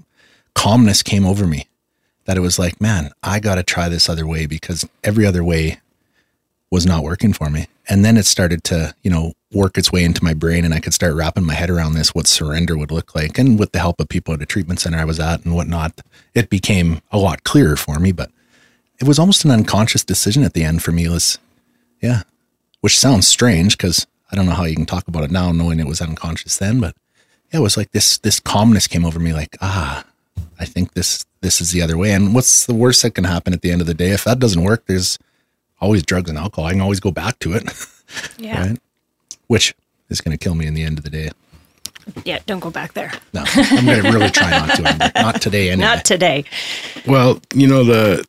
calmness 0.54 1.02
came 1.02 1.26
over 1.26 1.46
me 1.46 1.66
that 2.26 2.36
it 2.36 2.40
was 2.40 2.58
like, 2.58 2.80
man, 2.80 3.10
I 3.22 3.40
got 3.40 3.54
to 3.56 3.62
try 3.62 3.88
this 3.88 4.08
other 4.08 4.26
way 4.26 4.46
because 4.46 4.86
every 5.02 5.24
other 5.24 5.42
way 5.42 5.80
was 6.70 6.84
not 6.84 7.04
working 7.04 7.32
for 7.32 7.48
me. 7.48 7.66
And 7.88 8.04
then 8.04 8.16
it 8.16 8.26
started 8.26 8.64
to, 8.64 8.94
you 9.02 9.10
know, 9.10 9.32
work 9.52 9.78
its 9.78 9.92
way 9.92 10.04
into 10.04 10.24
my 10.24 10.34
brain 10.34 10.64
and 10.64 10.74
I 10.74 10.80
could 10.80 10.92
start 10.92 11.14
wrapping 11.14 11.46
my 11.46 11.54
head 11.54 11.70
around 11.70 11.94
this, 11.94 12.14
what 12.14 12.26
surrender 12.26 12.76
would 12.76 12.90
look 12.90 13.14
like. 13.14 13.38
And 13.38 13.58
with 13.58 13.72
the 13.72 13.78
help 13.78 14.00
of 14.00 14.08
people 14.08 14.34
at 14.34 14.42
a 14.42 14.46
treatment 14.46 14.80
center 14.80 14.98
I 14.98 15.04
was 15.04 15.20
at 15.20 15.44
and 15.44 15.54
whatnot, 15.54 16.00
it 16.34 16.50
became 16.50 17.00
a 17.12 17.18
lot 17.18 17.44
clearer 17.44 17.76
for 17.76 18.00
me. 18.00 18.10
But 18.10 18.30
it 18.98 19.06
was 19.06 19.18
almost 19.18 19.44
an 19.44 19.52
unconscious 19.52 20.04
decision 20.04 20.42
at 20.42 20.54
the 20.54 20.64
end 20.64 20.82
for 20.82 20.90
me 20.90 21.08
was, 21.08 21.38
yeah, 22.02 22.22
which 22.80 22.98
sounds 22.98 23.28
strange 23.28 23.76
because 23.76 24.06
I 24.32 24.36
don't 24.36 24.46
know 24.46 24.52
how 24.52 24.64
you 24.64 24.74
can 24.74 24.86
talk 24.86 25.06
about 25.06 25.24
it 25.24 25.30
now 25.30 25.52
knowing 25.52 25.78
it 25.78 25.86
was 25.86 26.00
unconscious 26.00 26.58
then, 26.58 26.80
but 26.80 26.96
yeah, 27.52 27.60
it 27.60 27.62
was 27.62 27.76
like 27.76 27.92
this, 27.92 28.18
this 28.18 28.40
calmness 28.40 28.88
came 28.88 29.04
over 29.04 29.20
me 29.20 29.32
like, 29.32 29.56
ah, 29.60 30.04
I 30.58 30.64
think 30.64 30.94
this, 30.94 31.24
this 31.46 31.60
is 31.60 31.70
the 31.70 31.80
other 31.80 31.96
way. 31.96 32.10
And 32.10 32.34
what's 32.34 32.66
the 32.66 32.74
worst 32.74 33.02
that 33.02 33.12
can 33.12 33.22
happen 33.22 33.52
at 33.52 33.62
the 33.62 33.70
end 33.70 33.80
of 33.80 33.86
the 33.86 33.94
day? 33.94 34.10
If 34.10 34.24
that 34.24 34.40
doesn't 34.40 34.64
work, 34.64 34.84
there's 34.86 35.16
always 35.80 36.02
drugs 36.02 36.28
and 36.28 36.36
alcohol. 36.36 36.64
I 36.64 36.72
can 36.72 36.80
always 36.80 36.98
go 36.98 37.12
back 37.12 37.38
to 37.40 37.54
it. 37.54 37.64
Yeah. 38.38 38.68
right? 38.68 38.78
Which 39.48 39.74
is 40.10 40.20
going 40.20 40.30
to 40.30 40.38
kill 40.42 40.54
me 40.54 40.64
in 40.64 40.74
the 40.74 40.84
end 40.84 40.96
of 40.96 41.02
the 41.02 41.10
day. 41.10 41.28
Yeah, 42.24 42.38
don't 42.46 42.60
go 42.60 42.70
back 42.70 42.92
there. 42.92 43.10
No, 43.34 43.42
I'm 43.44 43.84
going 43.84 44.00
to 44.00 44.12
really 44.12 44.30
try 44.30 44.50
not 44.50 44.76
to. 44.76 44.88
Amber. 44.88 45.10
Not 45.16 45.42
today, 45.42 45.70
anyway. 45.70 45.88
Not 45.88 46.04
today. 46.04 46.44
Well, 47.04 47.40
you 47.52 47.66
know, 47.66 47.82
the 47.82 48.24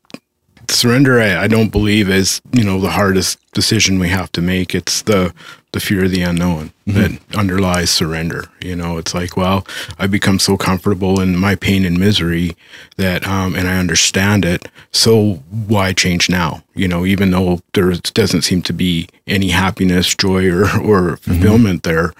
surrender, 0.68 1.22
I, 1.22 1.44
I 1.44 1.48
don't 1.48 1.72
believe 1.72 2.10
is, 2.10 2.42
you 2.54 2.64
know, 2.64 2.80
the 2.82 2.90
hardest 2.90 3.38
decision 3.54 4.00
we 4.00 4.10
have 4.10 4.32
to 4.32 4.42
make. 4.42 4.74
It's 4.74 5.04
the, 5.04 5.32
the 5.78 5.86
fear 5.86 6.06
of 6.06 6.12
the 6.12 6.24
unknown 6.24 6.72
that 6.88 7.20
underlies 7.36 7.92
surrender. 7.92 8.46
You 8.62 8.76
know, 8.76 8.98
it's 8.98 9.14
like, 9.14 9.38
well, 9.38 9.68
I 10.00 10.08
become 10.08 10.40
so 10.40 10.58
comfortable 10.58 11.20
in 11.22 11.38
my 11.38 11.54
pain 11.54 11.86
and 11.86 12.00
misery 12.00 12.56
that, 12.96 13.28
um, 13.28 13.56
and 13.56 13.68
I 13.68 13.78
understand 13.78 14.44
it. 14.44 14.68
So 14.92 15.44
why 15.68 15.94
change 15.94 16.32
now? 16.32 16.64
You 16.74 16.88
know, 16.88 17.06
even 17.06 17.30
though 17.30 17.60
there 17.74 17.92
doesn't 17.92 18.42
seem 18.42 18.64
to 18.64 18.74
be 18.74 19.08
any 19.28 19.50
happiness, 19.50 20.16
joy, 20.16 20.50
or, 20.50 20.64
or 20.82 21.18
fulfillment 21.18 21.84
there, 21.84 22.14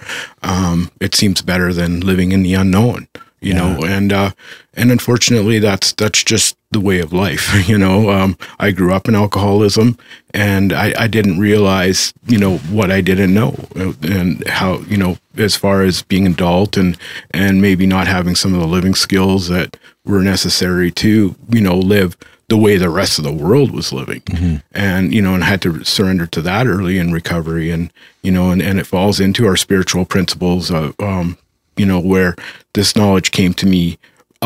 um, 0.44 0.92
it 1.00 1.16
seems 1.16 1.42
better 1.42 1.72
than 1.72 1.98
living 1.98 2.30
in 2.30 2.44
the 2.44 2.54
unknown 2.54 3.08
you 3.40 3.54
know 3.54 3.84
and 3.84 4.12
uh 4.12 4.30
and 4.74 4.90
unfortunately 4.90 5.58
that's 5.58 5.92
that's 5.92 6.22
just 6.24 6.56
the 6.70 6.80
way 6.80 7.00
of 7.00 7.12
life 7.12 7.52
you 7.68 7.78
know? 7.78 8.10
Um 8.10 8.36
i 8.58 8.70
grew 8.70 8.92
up 8.92 9.08
in 9.08 9.14
alcoholism 9.14 9.98
and 10.34 10.72
i 10.72 10.92
i 10.98 11.06
didn't 11.06 11.38
realize 11.38 12.12
you 12.26 12.38
know 12.38 12.58
what 12.58 12.90
i 12.90 13.00
didn't 13.00 13.32
know 13.32 13.54
uh, 13.76 13.92
and 14.02 14.46
how 14.48 14.78
you 14.80 14.96
know 14.96 15.18
as 15.36 15.56
far 15.56 15.82
as 15.82 16.02
being 16.02 16.26
adult 16.26 16.76
and 16.76 16.98
and 17.32 17.62
maybe 17.62 17.86
not 17.86 18.06
having 18.06 18.34
some 18.34 18.54
of 18.54 18.60
the 18.60 18.66
living 18.66 18.94
skills 18.94 19.48
that 19.48 19.76
were 20.04 20.22
necessary 20.22 20.90
to 20.90 21.34
you 21.50 21.60
know 21.60 21.78
live 21.78 22.16
the 22.48 22.56
way 22.56 22.78
the 22.78 22.88
rest 22.88 23.18
of 23.18 23.24
the 23.24 23.32
world 23.32 23.72
was 23.72 23.92
living. 23.92 24.22
And 24.72 25.12
you 25.12 25.20
know 25.20 25.34
and 25.34 25.44
I 25.44 25.48
had 25.48 25.62
to 25.62 25.84
surrender 25.84 26.26
to 26.28 26.40
that 26.42 26.66
early 26.66 26.98
in 26.98 27.12
recovery 27.12 27.70
and 27.70 27.92
you 28.22 28.32
know 28.32 28.50
and, 28.50 28.62
and 28.62 28.78
it 28.80 28.86
falls 28.86 29.20
into 29.20 29.46
our 29.46 29.56
spiritual 29.56 30.04
principles 30.06 30.70
of 30.70 30.98
um 30.98 31.36
you 31.78 31.86
know, 31.86 32.00
where 32.00 32.34
this 32.74 32.96
knowledge 32.96 33.30
came 33.30 33.54
to 33.54 33.66
me 33.66 33.98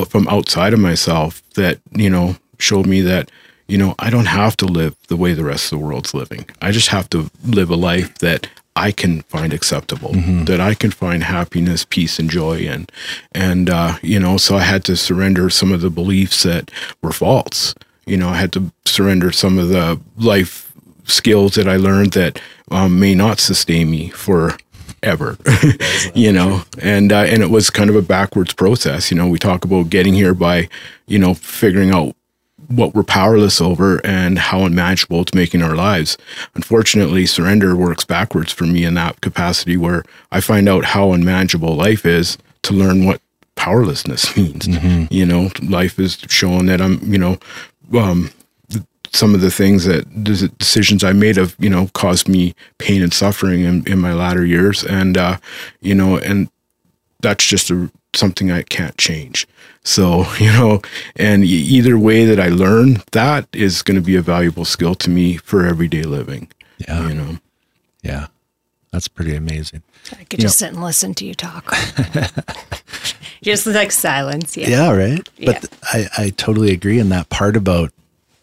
from 0.09 0.29
outside 0.29 0.73
of 0.73 0.81
myself 0.81 1.43
that, 1.55 1.81
you 1.93 2.09
know, 2.09 2.37
showed 2.59 2.87
me 2.87 3.01
that, 3.03 3.31
you 3.69 3.79
know, 3.79 3.95
I 3.99 4.11
don't 4.11 4.27
have 4.27 4.57
to 4.59 4.67
live 4.67 4.97
the 5.09 5.17
way 5.17 5.33
the 5.35 5.45
rest 5.45 5.73
of 5.73 5.79
the 5.79 5.85
world's 5.85 6.15
living. 6.15 6.47
I 6.61 6.71
just 6.71 6.89
have 6.89 7.09
to 7.11 7.31
live 7.45 7.71
a 7.71 7.77
life 7.77 8.19
that 8.19 8.49
I 8.75 8.91
can 8.91 9.21
find 9.23 9.53
acceptable, 9.53 10.13
that 10.47 10.61
I 10.61 10.75
can 10.75 10.91
find 10.91 11.23
happiness, 11.23 11.85
peace, 11.85 12.19
and 12.19 12.31
joy 12.31 12.59
in. 12.59 12.87
And, 13.33 13.69
uh, 13.69 13.99
you 14.03 14.19
know, 14.19 14.39
so 14.39 14.57
I 14.57 14.63
had 14.63 14.85
to 14.85 14.97
surrender 14.97 15.51
some 15.51 15.73
of 15.73 15.83
the 15.83 15.91
beliefs 15.91 16.43
that 16.45 16.71
were 17.03 17.13
false. 17.13 17.75
You 18.07 18.17
know, 18.17 18.31
I 18.31 18.37
had 18.37 18.53
to 18.53 18.73
surrender 18.87 19.31
some 19.31 19.59
of 19.59 19.69
the 19.69 20.01
life 20.17 20.73
skills 21.05 21.55
that 21.57 21.69
I 21.69 21.77
learned 21.77 22.13
that 22.13 22.41
um, 22.71 22.99
may 22.99 23.15
not 23.15 23.41
sustain 23.41 23.91
me 23.91 24.09
for 24.09 24.57
ever 25.03 25.37
you 26.15 26.33
know 26.33 26.63
and 26.81 27.13
uh, 27.13 27.25
and 27.25 27.43
it 27.43 27.51
was 27.51 27.71
kind 27.71 27.91
of 27.91 27.97
a 27.97 28.03
backwards 28.03 28.55
process 28.55 29.11
you 29.11 29.17
know 29.17 29.29
we 29.29 29.39
talk 29.39 29.65
about 29.65 29.91
getting 29.91 30.15
here 30.15 30.35
by 30.35 30.69
you 31.07 31.19
know 31.19 31.35
figuring 31.35 31.91
out 31.91 32.15
what 32.69 32.95
we're 32.95 33.03
powerless 33.03 33.61
over 33.61 34.05
and 34.05 34.39
how 34.39 34.65
unmanageable 34.65 35.23
it's 35.23 35.35
making 35.35 35.63
our 35.63 35.75
lives. 35.75 36.17
Unfortunately, 36.55 37.27
surrender 37.27 37.77
works 37.77 38.05
backwards 38.05 38.53
for 38.53 38.65
me 38.65 38.85
in 38.85 38.95
that 38.95 39.21
capacity 39.21 39.77
where 39.77 40.05
I 40.31 40.41
find 40.41 40.69
out 40.69 40.85
how 40.87 41.13
unmanageable 41.13 41.75
life 41.75 42.07
is 42.07 42.39
to 42.63 42.73
learn 42.73 43.05
what 43.05 43.21
powerlessness 43.57 44.37
means. 44.37 44.67
You 45.11 45.27
know, 45.27 45.51
life 45.63 45.99
is 45.99 46.19
showing 46.29 46.67
that 46.67 46.81
I'm, 46.81 47.01
you 47.13 47.19
know, 47.19 47.39
um, 47.95 48.31
some 49.13 49.35
of 49.35 49.41
the 49.41 49.51
things 49.51 49.85
that 49.85 50.05
the 50.13 50.49
decisions 50.59 51.05
I 51.05 51.13
made 51.13 51.37
have, 51.37 51.55
you 51.59 51.69
know, 51.69 51.89
caused 51.95 52.29
me 52.29 52.55
pain 52.79 53.03
and 53.03 53.13
suffering 53.13 53.61
in, 53.61 53.87
in 53.87 53.99
my 53.99 54.13
latter 54.15 54.45
years. 54.45 54.85
And, 54.85 55.19
uh, 55.19 55.39
you 55.81 55.95
know, 55.95 56.17
and 56.17 56.49
that's 57.21 57.47
just 57.47 57.71
a, 57.71 57.91
something 58.15 58.51
I 58.51 58.63
can't 58.63 58.97
change. 58.97 59.47
So, 59.85 60.25
you 60.39 60.47
know, 60.53 60.81
and 61.17 61.45
either 61.45 61.99
way 61.99 62.25
that 62.25 62.41
I 62.41 62.49
learn, 62.49 63.03
that 63.13 63.47
is 63.53 63.83
going 63.83 63.97
to 63.97 64.05
be 64.05 64.17
a 64.17 64.23
valuable 64.23 64.65
skill 64.65 64.95
to 64.97 65.11
me 65.11 65.37
for 65.37 65.67
everyday 65.67 66.03
living. 66.05 66.49
Yeah. 66.79 67.09
You 67.09 67.15
know, 67.15 67.39
Yeah. 68.03 68.27
That's 68.93 69.09
pretty 69.09 69.35
amazing. 69.35 69.83
I 70.19 70.25
could 70.25 70.39
just 70.41 70.59
sit 70.59 70.71
and 70.71 70.83
listen 70.83 71.15
to 71.15 71.25
you 71.25 71.35
talk. 71.35 71.75
just 73.43 73.67
like 73.67 73.91
silence. 73.91 74.55
Yeah. 74.55 74.69
Yeah, 74.69 74.91
right. 74.93 75.29
Yeah. 75.39 75.53
But 75.53 75.73
I, 75.85 76.09
I 76.19 76.31
totally 76.31 76.73
agree. 76.73 76.99
in 76.99 77.09
that 77.09 77.31
part 77.31 77.57
about 77.57 77.91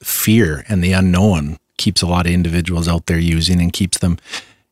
fear 0.02 0.66
and 0.68 0.84
the 0.84 0.94
unknown 0.94 1.58
keeps 1.78 2.02
a 2.02 2.08
lot 2.08 2.26
of 2.26 2.32
individuals 2.32 2.88
out 2.88 3.06
there 3.06 3.18
using 3.18 3.62
and 3.62 3.74
keeps 3.74 3.98
them, 4.00 4.18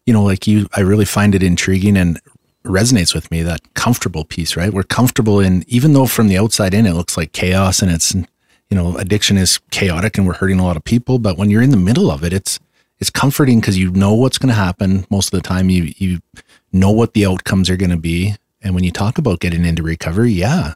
you 0.06 0.14
know, 0.14 0.24
like 0.24 0.48
you, 0.48 0.68
I 0.76 0.82
really 0.82 1.06
find 1.06 1.34
it 1.34 1.44
intriguing 1.44 1.98
and 1.98 2.20
resonates 2.64 3.16
with 3.16 3.32
me 3.32 3.42
that 3.44 3.74
comfortable 3.74 4.26
piece, 4.26 4.56
right? 4.56 4.74
We're 4.74 4.84
comfortable 4.84 5.40
in, 5.40 5.64
even 5.68 5.94
though 5.94 6.06
from 6.06 6.28
the 6.28 6.38
outside 6.38 6.74
in 6.74 6.86
it 6.86 6.94
looks 6.94 7.18
like 7.18 7.32
chaos 7.32 7.82
and 7.82 7.92
it's, 7.92 8.14
you 8.14 8.26
know, 8.76 8.98
addiction 8.98 9.38
is 9.38 9.60
chaotic 9.72 10.18
and 10.18 10.28
we're 10.28 10.34
hurting 10.34 10.60
a 10.60 10.66
lot 10.66 10.78
of 10.78 10.84
people. 10.84 11.18
But 11.18 11.38
when 11.38 11.50
you're 11.50 11.62
in 11.62 11.72
the 11.72 11.78
middle 11.78 12.12
of 12.12 12.24
it, 12.24 12.34
it's, 12.34 12.60
it's 13.00 13.10
comforting 13.10 13.60
because 13.60 13.78
you 13.78 13.92
know 13.92 14.14
what's 14.14 14.38
going 14.38 14.50
to 14.50 14.56
happen 14.56 15.06
most 15.10 15.34
of 15.34 15.42
the 15.42 15.48
time. 15.48 15.70
You, 15.70 15.94
you 15.98 16.20
know 16.74 16.92
what 16.92 17.14
the 17.14 17.26
outcomes 17.26 17.70
are 17.70 17.78
going 17.78 17.92
to 17.92 17.98
be. 17.98 18.36
And 18.62 18.76
when 18.76 18.84
you 18.84 18.92
talk 18.92 19.18
about 19.18 19.40
getting 19.40 19.66
into 19.66 19.84
recovery, 19.84 20.32
yeah, 20.32 20.74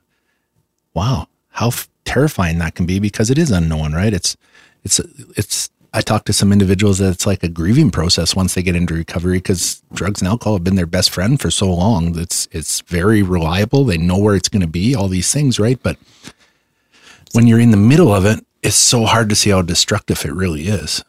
wow, 0.94 1.28
how 1.52 1.68
f- 1.68 1.88
terrifying 2.06 2.58
that 2.60 2.76
can 2.76 2.86
be 2.86 3.00
because 3.00 3.30
it 3.30 3.38
is 3.38 3.52
unknown, 3.52 3.94
right? 3.94 4.14
It's, 4.14 4.36
it's, 4.84 5.00
it's, 5.38 5.70
I 5.94 6.02
talked 6.02 6.26
to 6.28 6.34
some 6.34 6.52
individuals 6.54 7.00
that 7.00 7.12
it's 7.12 7.26
like 7.28 7.44
a 7.44 7.50
grieving 7.50 7.92
process 7.92 8.36
once 8.36 8.54
they 8.54 8.64
get 8.64 8.76
into 8.78 8.94
recovery 8.94 9.38
because 9.40 9.84
drugs 9.94 10.22
and 10.22 10.28
alcohol 10.30 10.54
have 10.54 10.64
been 10.64 10.76
their 10.76 10.86
best 10.86 11.10
friend 11.10 11.40
for 11.40 11.52
so 11.52 11.72
long. 11.74 12.18
It's, 12.18 12.48
it's 12.52 12.80
very 12.82 13.22
reliable. 13.22 13.84
They 13.84 13.98
know 13.98 14.18
where 14.18 14.36
it's 14.36 14.48
going 14.50 14.62
to 14.62 14.68
be, 14.68 14.96
all 14.96 15.10
these 15.10 15.32
things, 15.34 15.60
right? 15.60 15.78
But 15.84 15.98
when 17.34 17.48
you're 17.48 17.60
in 17.60 17.72
the 17.72 17.78
middle 17.78 18.14
of 18.14 18.26
it, 18.26 18.46
it's 18.64 18.76
so 18.76 19.06
hard 19.06 19.28
to 19.30 19.36
see 19.36 19.50
how 19.50 19.62
destructive 19.62 20.24
it 20.26 20.32
really 20.34 20.68
is. 20.68 21.04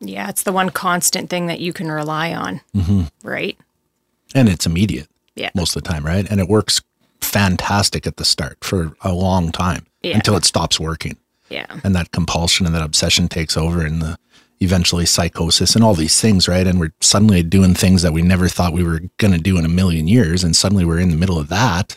Yeah. 0.00 0.28
It's 0.28 0.42
the 0.42 0.52
one 0.52 0.70
constant 0.70 1.30
thing 1.30 1.46
that 1.46 1.60
you 1.60 1.72
can 1.72 1.90
rely 1.90 2.34
on. 2.34 2.60
Mm-hmm. 2.74 3.04
Right. 3.26 3.58
And 4.34 4.48
it's 4.48 4.66
immediate 4.66 5.08
Yeah. 5.36 5.50
most 5.54 5.74
of 5.74 5.82
the 5.82 5.88
time, 5.88 6.04
right? 6.04 6.26
And 6.30 6.38
it 6.40 6.48
works 6.48 6.80
fantastic 7.20 8.06
at 8.06 8.16
the 8.16 8.24
start 8.24 8.58
for 8.62 8.94
a 9.02 9.12
long 9.12 9.52
time 9.52 9.86
Yeah. 10.02 10.14
until 10.16 10.36
it 10.36 10.44
stops 10.44 10.78
working. 10.80 11.16
Yeah. 11.50 11.64
and 11.82 11.94
that 11.96 12.12
compulsion 12.12 12.66
and 12.66 12.74
that 12.74 12.82
obsession 12.82 13.26
takes 13.26 13.56
over 13.56 13.80
and 13.84 14.02
the 14.02 14.18
eventually 14.60 15.06
psychosis 15.06 15.74
and 15.74 15.82
all 15.82 15.94
these 15.94 16.20
things 16.20 16.46
right 16.46 16.66
and 16.66 16.78
we're 16.78 16.92
suddenly 17.00 17.42
doing 17.42 17.72
things 17.74 18.02
that 18.02 18.12
we 18.12 18.20
never 18.20 18.48
thought 18.48 18.74
we 18.74 18.82
were 18.82 19.00
going 19.16 19.32
to 19.32 19.38
do 19.38 19.56
in 19.56 19.64
a 19.64 19.68
million 19.68 20.06
years 20.08 20.44
and 20.44 20.54
suddenly 20.54 20.84
we're 20.84 20.98
in 20.98 21.10
the 21.10 21.16
middle 21.16 21.38
of 21.38 21.48
that 21.48 21.96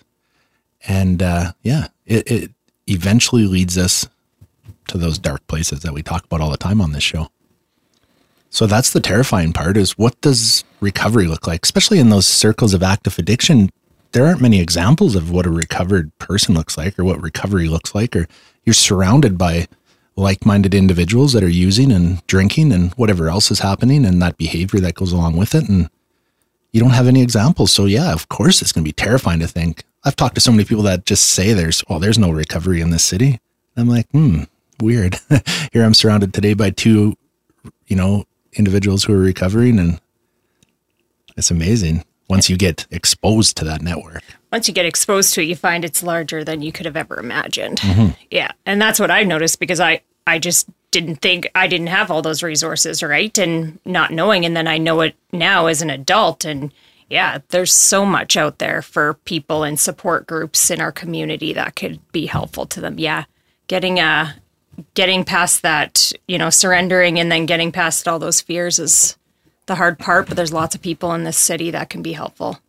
and 0.88 1.22
uh, 1.22 1.52
yeah 1.64 1.88
it, 2.06 2.32
it 2.32 2.52
eventually 2.88 3.46
leads 3.46 3.78
us 3.78 4.08
to 4.88 4.98
those 4.98 5.18
dark 5.20 5.46
places 5.48 5.82
that 5.82 5.92
we 5.94 6.02
talk 6.02 6.24
about 6.24 6.40
all 6.40 6.52
the 6.52 6.56
time 6.56 6.80
on 6.80 6.94
this 6.94 7.04
show 7.04 7.30
so 8.50 8.66
that's 8.68 8.92
the 8.92 9.00
terrifying 9.02 9.52
part 9.52 9.76
is 9.76 9.98
what 9.98 10.20
does 10.22 10.64
recovery 10.80 11.28
look 11.28 11.46
like 11.46 11.66
especially 11.66 12.00
in 12.00 12.10
those 12.10 12.28
circles 12.28 12.74
of 12.74 12.84
active 12.84 13.18
addiction 13.20 13.70
there 14.12 14.26
aren't 14.26 14.42
many 14.42 14.60
examples 14.60 15.16
of 15.16 15.32
what 15.32 15.46
a 15.46 15.52
recovered 15.52 16.18
person 16.18 16.54
looks 16.54 16.78
like 16.78 16.98
or 17.00 17.04
what 17.04 17.22
recovery 17.22 17.68
looks 17.68 17.96
like 17.96 18.16
or 18.16 18.28
you're 18.66 18.74
surrounded 18.74 19.38
by 19.38 19.68
like-minded 20.16 20.74
individuals 20.74 21.34
that 21.34 21.44
are 21.44 21.50
using 21.50 21.92
and 21.92 22.26
drinking 22.28 22.72
and 22.72 22.92
whatever 22.94 23.30
else 23.30 23.50
is 23.50 23.60
happening 23.60 24.06
and 24.06 24.22
that 24.22 24.38
behavior 24.38 24.80
that 24.80 24.96
goes 24.96 25.12
along 25.12 25.38
with 25.38 25.56
it 25.56 25.68
and 25.70 25.90
you 26.72 26.80
don't 26.80 26.92
have 26.92 27.08
any 27.08 27.22
examples. 27.22 27.72
So 27.72 27.86
yeah 27.86 28.12
of 28.14 28.30
course 28.30 28.62
it's 28.62 28.72
going 28.72 28.84
to 28.84 28.88
be 28.88 28.94
terrifying 28.94 29.40
to 29.40 29.48
think. 29.48 29.84
I've 30.04 30.16
talked 30.16 30.36
to 30.36 30.42
so 30.42 30.52
many 30.52 30.66
people 30.66 30.84
that 30.84 31.06
just 31.06 31.30
say 31.30 31.54
there's 31.54 31.84
well 31.88 32.00
there's 32.00 32.20
no 32.20 32.32
recovery 32.32 32.82
in 32.82 32.90
this 32.90 33.04
city. 33.04 33.40
I'm 33.78 33.88
like 33.88 34.10
hmm 34.12 34.44
weird. 34.82 35.16
Here 35.72 35.84
i'm 35.84 35.94
surrounded 35.94 36.34
today 36.34 36.54
by 36.54 36.72
two 36.72 37.16
you 37.88 37.96
know 37.96 38.26
individuals 38.54 39.04
who 39.04 39.14
are 39.14 39.20
recovering 39.20 39.80
and 39.80 40.02
it's 41.38 41.52
amazing 41.52 42.04
once 42.32 42.50
you 42.50 42.58
get 42.58 42.88
exposed 42.90 43.56
to 43.58 43.64
that 43.66 43.82
network 43.82 44.24
once 44.52 44.68
you 44.68 44.74
get 44.74 44.86
exposed 44.86 45.34
to 45.34 45.42
it, 45.42 45.46
you 45.46 45.56
find 45.56 45.86
it's 45.86 46.04
larger 46.04 46.44
than 46.44 46.62
you 46.62 46.72
could 46.72 46.86
have 46.86 46.98
ever 46.98 47.20
imagined. 47.20 47.80
Mm-hmm. 47.80 48.10
Yeah. 48.30 48.52
And 48.66 48.82
that's 48.82 49.00
what 49.00 49.12
I 49.12 49.24
noticed 49.24 49.60
because 49.60 49.80
I, 49.80 50.02
I 50.28 50.40
just 50.40 50.68
didn't 50.92 51.18
think 51.18 51.50
I 51.56 51.68
didn't 51.68 51.88
have 51.88 52.12
all 52.12 52.22
those 52.22 52.44
resources, 52.44 53.02
right? 53.02 53.36
And 53.38 53.80
not 53.86 54.12
knowing. 54.12 54.46
And 54.46 54.56
then 54.56 54.68
I 54.68 54.78
know 54.78 55.02
it 55.02 55.16
now 55.32 55.68
as 55.68 55.82
an 55.82 55.90
adult. 55.90 56.44
And 56.44 56.74
yeah, 57.10 57.40
there's 57.50 57.74
so 57.74 58.06
much 58.06 58.36
out 58.36 58.60
there 58.60 58.82
for 58.82 59.14
people 59.26 59.64
and 59.64 59.80
support 59.80 60.28
groups 60.28 60.70
in 60.70 60.82
our 60.82 60.92
community 60.92 61.54
that 61.54 61.78
could 61.78 62.00
be 62.12 62.26
helpful 62.26 62.66
to 62.68 62.82
them. 62.82 63.00
Yeah. 63.00 63.24
Getting 63.68 64.02
uh 64.02 64.34
getting 64.96 65.24
past 65.24 65.62
that, 65.62 66.12
you 66.28 66.38
know, 66.38 66.50
surrendering 66.50 67.20
and 67.20 67.32
then 67.32 67.46
getting 67.46 67.72
past 67.72 68.08
all 68.08 68.20
those 68.20 68.42
fears 68.42 68.80
is 68.80 69.18
the 69.66 69.76
hard 69.76 70.00
part, 70.00 70.28
but 70.28 70.36
there's 70.36 70.54
lots 70.54 70.76
of 70.76 70.82
people 70.82 71.14
in 71.14 71.24
this 71.24 71.38
city 71.38 71.72
that 71.72 71.90
can 71.90 72.02
be 72.02 72.14
helpful. 72.14 72.60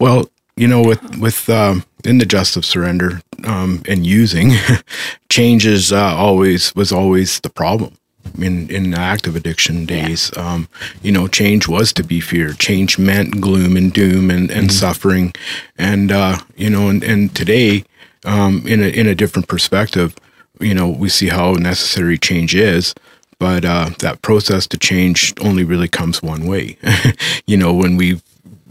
Well, 0.00 0.30
you 0.56 0.66
know, 0.66 0.82
with 0.82 1.18
with 1.18 1.48
um, 1.48 1.84
in 2.04 2.18
the 2.18 2.26
just 2.26 2.56
of 2.56 2.64
surrender 2.64 3.20
um, 3.44 3.82
and 3.88 4.06
using 4.06 4.52
changes 5.28 5.92
uh, 5.92 6.14
always 6.16 6.74
was 6.74 6.92
always 6.92 7.40
the 7.40 7.50
problem 7.50 7.96
in 8.40 8.70
in 8.70 8.94
active 8.94 9.36
addiction 9.36 9.86
days. 9.86 10.36
Um, 10.36 10.68
you 11.02 11.12
know, 11.12 11.28
change 11.28 11.68
was 11.68 11.92
to 11.94 12.04
be 12.04 12.20
feared. 12.20 12.58
Change 12.58 12.98
meant 12.98 13.40
gloom 13.40 13.76
and 13.76 13.92
doom 13.92 14.30
and, 14.30 14.50
and 14.50 14.72
suffering, 14.72 15.32
and 15.76 16.10
uh, 16.10 16.38
you 16.56 16.70
know, 16.70 16.88
and, 16.88 17.02
and 17.02 17.34
today, 17.34 17.84
um, 18.24 18.66
in 18.66 18.82
a 18.82 18.88
in 18.88 19.06
a 19.06 19.14
different 19.14 19.48
perspective, 19.48 20.16
you 20.60 20.74
know, 20.74 20.88
we 20.88 21.08
see 21.08 21.28
how 21.28 21.52
necessary 21.52 22.18
change 22.18 22.54
is. 22.54 22.94
But 23.38 23.64
uh, 23.64 23.90
that 24.00 24.22
process 24.22 24.66
to 24.68 24.78
change 24.78 25.32
only 25.40 25.64
really 25.64 25.88
comes 25.88 26.22
one 26.22 26.46
way. 26.46 26.76
you 27.46 27.56
know, 27.56 27.72
when 27.72 27.96
we 27.96 28.20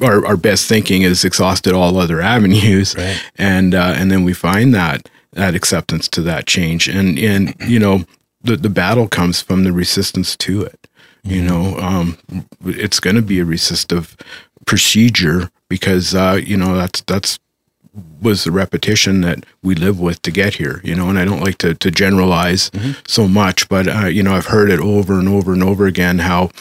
our, 0.02 0.26
our 0.26 0.38
best 0.38 0.68
thinking 0.68 1.02
is 1.02 1.26
exhausted 1.26 1.74
all 1.74 1.98
other 1.98 2.22
avenues. 2.22 2.96
And 3.38 3.74
uh, 3.74 3.94
and 3.96 4.12
then 4.12 4.24
we 4.24 4.34
find 4.34 4.74
that 4.74 5.10
that 5.34 5.56
acceptance 5.56 6.08
to 6.10 6.22
that 6.24 6.48
change. 6.48 6.88
And 6.88 7.18
and 7.18 7.56
you 7.66 7.80
know 7.80 8.06
the 8.42 8.58
the 8.58 8.70
battle 8.70 9.08
comes 9.08 9.42
from 9.42 9.64
the 9.64 9.72
resistance 9.72 10.36
to 10.38 10.64
it. 10.64 10.88
You 11.24 11.44
know 11.44 11.78
um 11.80 12.18
it's 12.66 13.00
going 13.00 13.16
to 13.16 13.22
be 13.22 13.40
a 13.40 13.46
resistive 13.46 14.16
procedure 14.66 15.50
because 15.70 16.16
uh 16.16 16.40
you 16.44 16.58
know 16.58 16.76
that's 16.76 17.02
that's 17.02 17.40
was 18.22 18.44
the 18.44 18.52
repetition 18.52 19.22
that 19.22 19.46
we 19.64 19.76
live 19.76 20.00
with 20.00 20.22
to 20.24 20.32
get 20.32 20.56
here, 20.56 20.82
you 20.84 20.96
know, 20.96 21.10
and 21.10 21.18
I 21.18 21.26
don't 21.26 21.42
like 21.42 21.58
to, 21.60 21.74
to 21.76 21.92
generalize 21.92 22.72
so 23.08 23.28
much, 23.28 23.70
but, 23.70 23.88
uh, 23.88 24.06
you 24.08 24.24
know, 24.24 24.34
I've 24.34 24.48
heard 24.48 24.70
it 24.70 24.80
over 24.80 25.20
and 25.20 25.28
over 25.28 25.54
and 25.54 25.64
over 25.64 25.86
again 25.86 26.20
how, 26.20 26.52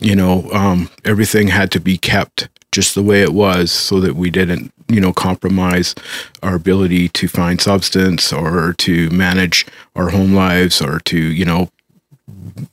you 0.00 0.14
know, 0.14 0.50
um, 0.52 0.90
everything 1.04 1.48
had 1.48 1.70
to 1.72 1.80
be 1.80 1.98
kept 1.98 2.48
just 2.72 2.94
the 2.94 3.02
way 3.02 3.22
it 3.22 3.32
was 3.32 3.72
so 3.72 4.00
that 4.00 4.14
we 4.14 4.30
didn't, 4.30 4.72
you 4.88 5.00
know, 5.00 5.12
compromise 5.12 5.94
our 6.42 6.54
ability 6.54 7.08
to 7.08 7.28
find 7.28 7.60
substance 7.60 8.32
or 8.32 8.74
to 8.74 9.08
manage 9.10 9.66
our 9.94 10.10
home 10.10 10.34
lives 10.34 10.82
or 10.82 11.00
to, 11.00 11.18
you 11.18 11.44
know, 11.44 11.70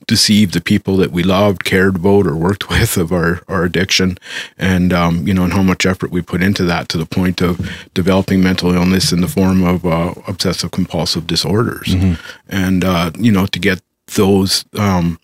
deceive 0.08 0.52
the 0.52 0.62
people 0.62 0.98
that 0.98 1.12
we 1.12 1.24
loved, 1.24 1.64
cared 1.64 1.96
about, 1.96 2.28
or 2.28 2.36
worked 2.36 2.70
with 2.70 2.98
of 2.98 3.12
our, 3.12 3.42
our 3.48 3.64
addiction, 3.64 4.18
and 4.58 4.94
um, 4.94 5.28
you 5.28 5.34
know, 5.34 5.44
and 5.44 5.54
how 5.54 5.64
much 5.64 5.86
effort 5.86 6.12
we 6.12 6.22
put 6.22 6.42
into 6.42 6.64
that 6.64 6.90
to 6.90 6.98
the 6.98 7.06
point 7.06 7.42
of 7.42 7.60
developing 7.94 8.42
mental 8.42 8.74
illness 8.74 9.12
in 9.12 9.22
the 9.22 9.28
form 9.28 9.64
of 9.64 9.86
uh, 9.86 10.14
obsessive 10.28 10.72
compulsive 10.72 11.28
disorders, 11.28 11.94
and 12.50 12.84
uh, 12.84 13.12
you 13.18 13.32
know, 13.32 13.46
to 13.48 13.60
get 13.60 13.82
those. 14.16 14.66
Um, 14.78 15.20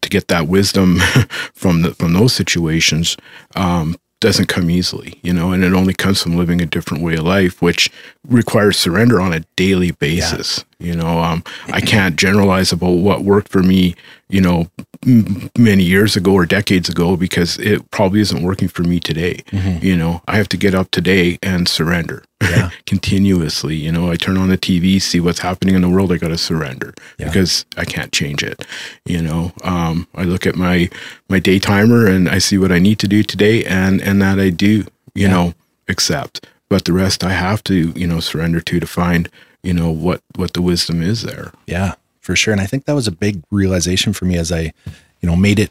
to 0.00 0.08
get 0.08 0.28
that 0.28 0.48
wisdom 0.48 0.98
from 1.52 1.82
the 1.82 1.92
from 1.94 2.14
those 2.14 2.32
situations 2.32 3.14
um, 3.56 3.94
doesn't 4.22 4.46
come 4.46 4.70
easily, 4.70 5.18
you 5.22 5.32
know, 5.32 5.50
and 5.50 5.64
it 5.64 5.72
only 5.72 5.92
comes 5.92 6.22
from 6.22 6.36
living 6.36 6.62
a 6.62 6.66
different 6.66 7.02
way 7.02 7.14
of 7.14 7.24
life, 7.24 7.60
which 7.60 7.90
requires 8.28 8.78
surrender 8.78 9.20
on 9.20 9.32
a 9.32 9.40
daily 9.56 9.90
basis, 9.90 10.64
You 10.78 10.94
know, 10.94 11.18
um, 11.18 11.42
I 11.66 11.80
can't 11.80 12.14
generalize 12.14 12.70
about 12.70 12.92
what 12.92 13.24
worked 13.24 13.48
for 13.48 13.64
me, 13.64 13.96
you 14.28 14.40
know, 14.40 14.68
many 15.04 15.82
years 15.82 16.16
ago 16.16 16.32
or 16.32 16.46
decades 16.46 16.88
ago 16.88 17.16
because 17.16 17.58
it 17.58 17.90
probably 17.90 18.20
isn't 18.20 18.42
working 18.42 18.68
for 18.68 18.82
me 18.82 19.00
today. 19.00 19.42
You 19.82 19.96
know, 19.96 20.22
I 20.28 20.36
have 20.36 20.48
to 20.50 20.56
get 20.56 20.74
up 20.74 20.90
today 20.90 21.38
and 21.42 21.68
surrender 21.68 22.24
continuously. 22.86 23.74
You 23.76 23.90
know, 23.92 24.10
I 24.10 24.16
turn 24.16 24.36
on 24.36 24.48
the 24.48 24.58
TV, 24.58 25.00
see 25.00 25.20
what's 25.20 25.40
happening 25.40 25.74
in 25.74 25.82
the 25.82 25.88
world. 25.88 26.12
I 26.12 26.18
got 26.18 26.28
to 26.28 26.38
surrender 26.38 26.94
because 27.18 27.66
I 27.76 27.84
can't 27.84 28.12
change 28.12 28.42
it. 28.42 28.64
You 29.04 29.22
know, 29.22 29.52
um, 29.64 30.06
I 30.14 30.22
look 30.22 30.46
at 30.46 30.56
my 30.56 30.88
my 31.28 31.38
day 31.38 31.58
timer 31.58 32.06
and 32.06 32.28
I 32.28 32.38
see 32.38 32.58
what 32.58 32.72
I 32.72 32.78
need 32.78 32.98
to 33.00 33.08
do 33.08 33.22
today, 33.22 33.64
and 33.64 34.00
and 34.00 34.22
that 34.22 34.38
I 34.38 34.50
do. 34.50 34.84
You 35.14 35.28
know, 35.28 35.54
accept. 35.88 36.46
But 36.70 36.86
the 36.86 36.92
rest 36.94 37.22
I 37.22 37.32
have 37.32 37.62
to, 37.64 37.92
you 37.94 38.06
know, 38.06 38.20
surrender 38.20 38.60
to 38.62 38.80
to 38.80 38.86
find, 38.86 39.28
you 39.62 39.74
know, 39.74 39.90
what 39.90 40.22
what 40.36 40.54
the 40.54 40.62
wisdom 40.62 41.02
is 41.02 41.22
there. 41.22 41.52
Yeah, 41.66 41.94
for 42.22 42.34
sure. 42.34 42.52
And 42.52 42.60
I 42.60 42.66
think 42.66 42.86
that 42.86 42.94
was 42.94 43.06
a 43.06 43.12
big 43.12 43.42
realization 43.50 44.14
for 44.14 44.24
me 44.24 44.38
as 44.38 44.50
I, 44.50 44.72
you 45.20 45.28
know, 45.28 45.36
made 45.36 45.58
it 45.58 45.70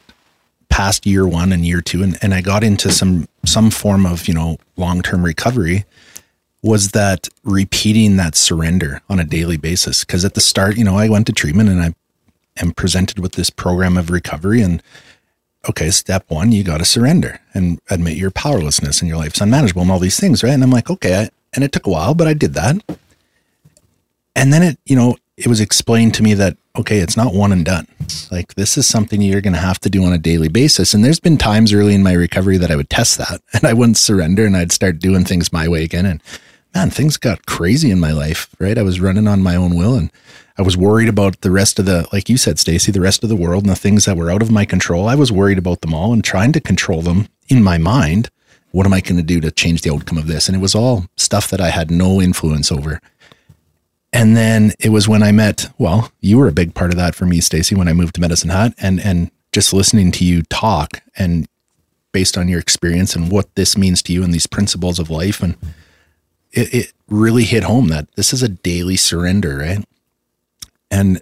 past 0.70 1.06
year 1.06 1.28
one 1.28 1.52
and 1.52 1.66
year 1.66 1.82
two 1.82 2.04
and, 2.04 2.18
and 2.22 2.34
I 2.34 2.42
got 2.42 2.64
into 2.64 2.92
some 2.92 3.28
some 3.46 3.72
form 3.72 4.06
of, 4.06 4.28
you 4.28 4.34
know, 4.34 4.58
long 4.78 5.02
term 5.02 5.26
recovery 5.26 5.86
was 6.62 6.92
that 6.92 7.28
repeating 7.44 8.18
that 8.18 8.36
surrender 8.36 9.02
on 9.10 9.20
a 9.20 9.24
daily 9.24 9.58
basis. 9.58 10.04
Cause 10.06 10.24
at 10.24 10.36
the 10.36 10.42
start, 10.42 10.78
you 10.78 10.84
know, 10.84 10.98
I 10.98 11.10
went 11.10 11.26
to 11.28 11.34
treatment 11.34 11.70
and 11.70 11.82
I 11.82 11.96
am 12.58 12.72
presented 12.72 13.18
with 13.20 13.34
this 13.34 13.50
program 13.50 13.98
of 13.98 14.12
recovery 14.12 14.62
and 14.62 14.84
okay, 15.70 15.90
step 15.92 16.26
one, 16.28 16.52
you 16.52 16.64
got 16.64 16.80
to 16.80 16.86
surrender 16.86 17.40
and 17.54 17.80
admit 17.90 18.18
your 18.18 18.32
powerlessness 18.32 19.00
and 19.00 19.08
your 19.08 19.18
life's 19.18 19.42
unmanageable 19.42 19.84
and 19.84 19.92
all 19.92 20.00
these 20.00 20.20
things, 20.20 20.44
right? 20.44 20.54
And 20.54 20.64
I'm 20.64 20.72
like, 20.72 20.90
okay, 20.90 21.24
I, 21.24 21.30
and 21.54 21.64
it 21.64 21.72
took 21.72 21.86
a 21.86 21.90
while, 21.90 22.14
but 22.14 22.28
I 22.28 22.34
did 22.34 22.54
that. 22.56 22.82
And 24.36 24.52
then 24.52 24.64
it, 24.64 24.80
you 24.86 24.96
know, 24.96 25.18
it 25.42 25.48
was 25.48 25.60
explained 25.60 26.14
to 26.14 26.24
me 26.24 26.36
that, 26.36 26.56
okay, 26.78 27.00
it's 27.00 27.18
not 27.18 27.34
one 27.34 27.52
and 27.52 27.66
done. 27.66 27.88
Like 28.30 28.54
this 28.54 28.78
is 28.78 28.88
something 28.88 29.22
you're 29.22 29.42
going 29.42 29.54
to 29.54 29.60
have 29.60 29.80
to 29.80 29.90
do 29.90 30.04
on 30.04 30.14
a 30.14 30.18
daily 30.18 30.50
basis. 30.50 30.94
And 30.94 31.04
there's 31.04 31.20
been 31.20 31.38
times 31.38 31.74
early 31.74 31.96
in 31.96 32.04
my 32.04 32.14
recovery 32.14 32.58
that 32.58 32.70
I 32.70 32.76
would 32.76 32.90
test 32.90 33.18
that 33.18 33.42
and 33.54 33.66
I 33.66 33.74
wouldn't 33.74 33.98
surrender 33.98 34.46
and 34.46 34.56
I'd 34.56 34.72
start 34.72 35.00
doing 35.00 35.26
things 35.26 35.52
my 35.52 35.68
way 35.68 35.84
again. 35.84 36.06
And 36.06 36.22
man, 36.76 36.92
things 36.92 37.18
got 37.18 37.48
crazy 37.48 37.90
in 37.90 38.00
my 38.00 38.12
life, 38.12 38.56
right? 38.60 38.78
I 38.78 38.84
was 38.84 39.02
running 39.02 39.28
on 39.28 39.42
my 39.42 39.56
own 39.56 39.76
will 39.76 39.96
and 39.96 40.12
I 40.58 40.62
was 40.62 40.78
worried 40.78 41.10
about 41.10 41.42
the 41.42 41.52
rest 41.52 41.80
of 41.80 41.86
the, 41.86 42.08
like 42.14 42.30
you 42.30 42.38
said, 42.38 42.60
Stacy, 42.60 42.92
the 42.92 43.02
rest 43.02 43.24
of 43.24 43.30
the 43.30 43.36
world 43.36 43.64
and 43.64 43.72
the 43.72 43.76
things 43.76 44.06
that 44.06 44.18
were 44.18 44.30
out 44.30 44.44
of 44.44 44.52
my 44.52 44.66
control. 44.66 45.08
I 45.08 45.16
was 45.16 45.32
worried 45.32 45.58
about 45.58 45.82
them 45.82 45.94
all 45.94 46.14
and 46.14 46.24
trying 46.24 46.52
to 46.52 46.62
control 46.62 47.02
them 47.02 47.28
in 47.50 47.64
my 47.64 47.80
mind. 47.80 48.30
What 48.72 48.86
am 48.86 48.94
I 48.94 49.02
going 49.02 49.18
to 49.18 49.24
do 49.24 49.42
to 49.42 49.52
change 49.52 49.82
the 49.82 49.92
outcome 49.92 50.18
of 50.18 50.28
this? 50.28 50.48
And 50.48 50.56
it 50.56 50.62
was 50.62 50.76
all 50.76 51.06
stuff 51.18 51.50
that 51.50 51.60
I 51.60 51.70
had 51.70 51.90
no 51.90 52.22
influence 52.22 52.72
over. 52.72 53.02
And 54.14 54.36
then 54.36 54.74
it 54.80 54.90
was 54.90 55.08
when 55.08 55.24
I 55.24 55.32
met, 55.32 55.70
well, 55.78 56.12
you 56.20 56.38
were 56.38 56.48
a 56.48 56.54
big 56.54 56.74
part 56.74 56.92
of 56.92 56.98
that 56.98 57.16
for 57.16 57.26
me, 57.26 57.40
Stacy, 57.40 57.76
when 57.76 57.88
I 57.88 57.94
moved 57.94 58.16
to 58.16 58.22
Medicine 58.22 58.50
Hat 58.50 58.74
and 58.78 59.00
and 59.00 59.32
just 59.52 59.74
listening 59.74 60.12
to 60.14 60.26
you 60.26 60.44
talk 60.44 61.02
and 61.18 61.48
based 62.12 62.38
on 62.38 62.48
your 62.48 62.60
experience 62.60 63.16
and 63.16 63.32
what 63.32 63.54
this 63.56 63.78
means 63.78 64.02
to 64.04 64.14
you 64.14 64.24
and 64.24 64.34
these 64.34 64.48
principles 64.48 65.00
of 65.00 65.10
life 65.10 65.42
and 65.42 65.56
it, 66.52 66.74
it 66.74 66.94
really 67.08 67.44
hit 67.44 67.64
home 67.64 67.88
that 67.88 68.12
this 68.16 68.34
is 68.34 68.44
a 68.44 68.50
daily 68.50 68.98
surrender, 68.98 69.58
right? 69.58 69.86
And 70.90 71.22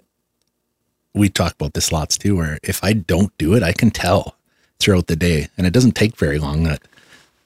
we 1.14 1.28
talk 1.28 1.54
about 1.54 1.74
this 1.74 1.92
lots 1.92 2.18
too, 2.18 2.36
where 2.36 2.58
if 2.62 2.82
I 2.82 2.92
don't 2.92 3.36
do 3.38 3.54
it, 3.54 3.62
I 3.62 3.72
can 3.72 3.90
tell 3.90 4.36
throughout 4.78 5.06
the 5.06 5.16
day. 5.16 5.48
And 5.56 5.66
it 5.66 5.72
doesn't 5.72 5.92
take 5.92 6.16
very 6.16 6.38
long 6.38 6.64
that, 6.64 6.82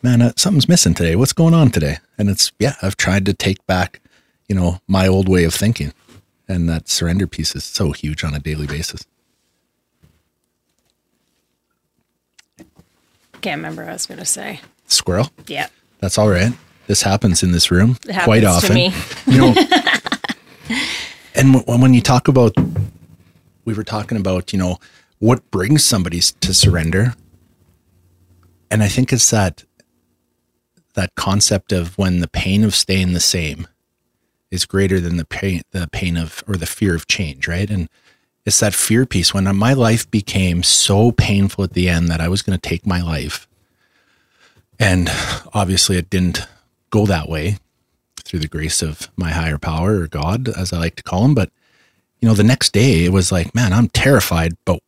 man, 0.02 0.22
uh, 0.22 0.32
something's 0.36 0.68
missing 0.68 0.94
today. 0.94 1.16
What's 1.16 1.32
going 1.32 1.54
on 1.54 1.70
today? 1.70 1.98
And 2.16 2.28
it's, 2.30 2.52
yeah, 2.58 2.74
I've 2.82 2.96
tried 2.96 3.26
to 3.26 3.34
take 3.34 3.64
back, 3.66 4.00
you 4.48 4.54
know, 4.54 4.78
my 4.86 5.06
old 5.06 5.28
way 5.28 5.44
of 5.44 5.54
thinking. 5.54 5.92
And 6.46 6.68
that 6.68 6.88
surrender 6.88 7.26
piece 7.26 7.54
is 7.56 7.64
so 7.64 7.92
huge 7.92 8.22
on 8.24 8.34
a 8.34 8.38
daily 8.38 8.66
basis. 8.66 9.06
Can't 13.40 13.58
remember 13.58 13.82
what 13.82 13.90
I 13.90 13.94
was 13.94 14.06
going 14.06 14.18
to 14.20 14.24
say. 14.26 14.60
Squirrel, 14.86 15.30
Yeah. 15.46 15.68
that's 16.00 16.18
all 16.18 16.28
right. 16.28 16.52
This 16.86 17.02
happens 17.02 17.42
in 17.42 17.52
this 17.52 17.70
room 17.70 17.96
quite 18.24 18.40
to 18.40 18.46
often. 18.46 18.74
me. 18.74 18.92
You 19.26 19.38
know, 19.38 19.54
and 21.34 21.54
w- 21.54 21.80
when 21.82 21.94
you 21.94 22.00
talk 22.02 22.28
about, 22.28 22.52
we 23.64 23.72
were 23.74 23.84
talking 23.84 24.18
about, 24.18 24.52
you 24.52 24.58
know, 24.58 24.78
what 25.18 25.50
brings 25.50 25.82
somebody 25.84 26.20
to 26.20 26.52
surrender. 26.54 27.14
And 28.70 28.82
I 28.82 28.88
think 28.88 29.12
it's 29.12 29.30
that, 29.30 29.64
that 30.94 31.14
concept 31.14 31.72
of 31.72 31.96
when 31.96 32.20
the 32.20 32.28
pain 32.28 32.64
of 32.64 32.74
staying 32.74 33.14
the 33.14 33.20
same 33.20 33.66
is 34.54 34.64
greater 34.64 35.00
than 35.00 35.16
the 35.16 35.24
pain, 35.24 35.62
the 35.72 35.88
pain 35.88 36.16
of, 36.16 36.44
or 36.46 36.54
the 36.54 36.66
fear 36.66 36.94
of 36.94 37.08
change, 37.08 37.48
right? 37.48 37.68
And 37.68 37.88
it's 38.46 38.60
that 38.60 38.72
fear 38.72 39.04
piece 39.04 39.34
when 39.34 39.44
my 39.56 39.72
life 39.72 40.08
became 40.10 40.62
so 40.62 41.10
painful 41.12 41.64
at 41.64 41.72
the 41.72 41.88
end 41.88 42.08
that 42.08 42.20
I 42.20 42.28
was 42.28 42.40
going 42.40 42.58
to 42.58 42.68
take 42.68 42.86
my 42.86 43.02
life. 43.02 43.48
And 44.78 45.08
obviously 45.52 45.96
it 45.96 46.08
didn't 46.08 46.46
go 46.90 47.04
that 47.06 47.28
way 47.28 47.58
through 48.24 48.40
the 48.40 48.48
grace 48.48 48.80
of 48.80 49.10
my 49.16 49.30
higher 49.30 49.58
power 49.58 50.00
or 50.00 50.06
God, 50.06 50.48
as 50.48 50.72
I 50.72 50.78
like 50.78 50.96
to 50.96 51.02
call 51.02 51.24
him. 51.24 51.34
But, 51.34 51.50
you 52.20 52.28
know, 52.28 52.34
the 52.34 52.44
next 52.44 52.72
day 52.72 53.04
it 53.04 53.12
was 53.12 53.32
like, 53.32 53.54
man, 53.54 53.72
I'm 53.72 53.88
terrified, 53.88 54.52
but 54.64 54.80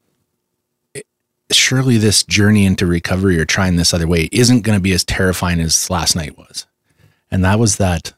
it, 0.94 1.06
surely 1.50 1.98
this 1.98 2.22
journey 2.22 2.66
into 2.66 2.86
recovery 2.86 3.38
or 3.38 3.44
trying 3.44 3.76
this 3.76 3.92
other 3.92 4.06
way 4.06 4.28
isn't 4.32 4.62
going 4.62 4.78
to 4.78 4.82
be 4.82 4.92
as 4.92 5.04
terrifying 5.04 5.60
as 5.60 5.90
last 5.90 6.14
night 6.14 6.38
was. 6.38 6.66
And 7.30 7.44
that 7.44 7.58
was 7.58 7.76
that 7.76 8.12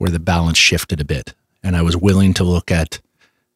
where 0.00 0.10
the 0.10 0.18
balance 0.18 0.56
shifted 0.56 0.98
a 0.98 1.04
bit. 1.04 1.34
And 1.62 1.76
I 1.76 1.82
was 1.82 1.94
willing 1.94 2.32
to 2.34 2.42
look 2.42 2.70
at 2.70 3.00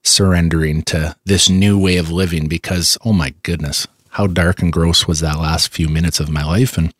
surrendering 0.02 0.82
to 0.82 1.16
this 1.24 1.48
new 1.48 1.80
way 1.80 1.96
of 1.96 2.10
living 2.10 2.48
because, 2.48 2.98
oh 3.02 3.14
my 3.14 3.32
goodness, 3.42 3.88
how 4.10 4.26
dark 4.26 4.60
and 4.60 4.70
gross 4.70 5.08
was 5.08 5.20
that 5.20 5.38
last 5.38 5.72
few 5.72 5.88
minutes 5.88 6.20
of 6.20 6.28
my 6.28 6.44
life? 6.44 6.76
And 6.76 6.92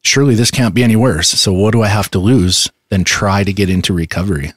surely 0.00 0.34
this 0.34 0.50
can't 0.50 0.74
be 0.74 0.82
any 0.82 0.96
worse. 0.96 1.28
So 1.28 1.52
what 1.52 1.72
do 1.72 1.82
I 1.82 1.88
have 1.88 2.10
to 2.12 2.18
lose 2.18 2.70
than 2.88 3.04
try 3.04 3.44
to 3.44 3.52
get 3.52 3.68
into 3.68 3.92
recovery? 3.92 4.54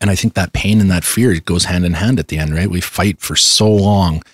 And 0.00 0.10
I 0.10 0.16
think 0.16 0.34
that 0.34 0.52
pain 0.52 0.80
and 0.80 0.90
that 0.90 1.04
fear 1.04 1.38
goes 1.38 1.66
hand 1.66 1.84
in 1.84 1.92
hand 1.92 2.18
at 2.18 2.26
the 2.26 2.38
end, 2.38 2.52
right? 2.52 2.68
We 2.68 2.80
fight 2.80 3.20
for 3.20 3.36
so 3.36 3.70
long. 3.70 4.24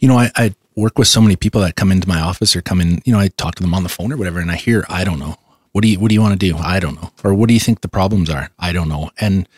You 0.00 0.08
know, 0.08 0.16
I, 0.16 0.30
I 0.36 0.54
work 0.74 0.96
with 0.96 1.08
so 1.08 1.20
many 1.20 1.36
people 1.36 1.60
that 1.60 1.76
come 1.76 1.92
into 1.92 2.08
my 2.08 2.20
office 2.20 2.56
or 2.56 2.62
come 2.62 2.80
in, 2.80 3.02
you 3.04 3.12
know, 3.12 3.18
I 3.18 3.28
talk 3.28 3.56
to 3.56 3.62
them 3.62 3.74
on 3.74 3.82
the 3.82 3.90
phone 3.90 4.10
or 4.10 4.16
whatever, 4.16 4.40
and 4.40 4.50
I 4.50 4.56
hear, 4.56 4.86
I 4.88 5.04
don't 5.04 5.18
know. 5.18 5.36
What 5.72 5.82
do 5.82 5.88
you 5.88 5.98
what 5.98 6.08
do 6.08 6.14
you 6.14 6.22
want 6.22 6.38
to 6.38 6.52
do? 6.52 6.56
I 6.56 6.80
don't 6.80 7.00
know. 7.00 7.10
Or 7.24 7.34
what 7.34 7.48
do 7.48 7.54
you 7.54 7.60
think 7.60 7.80
the 7.80 7.88
problems 7.88 8.30
are? 8.30 8.50
I 8.58 8.72
don't 8.72 8.88
know. 8.88 9.10
And 9.20 9.48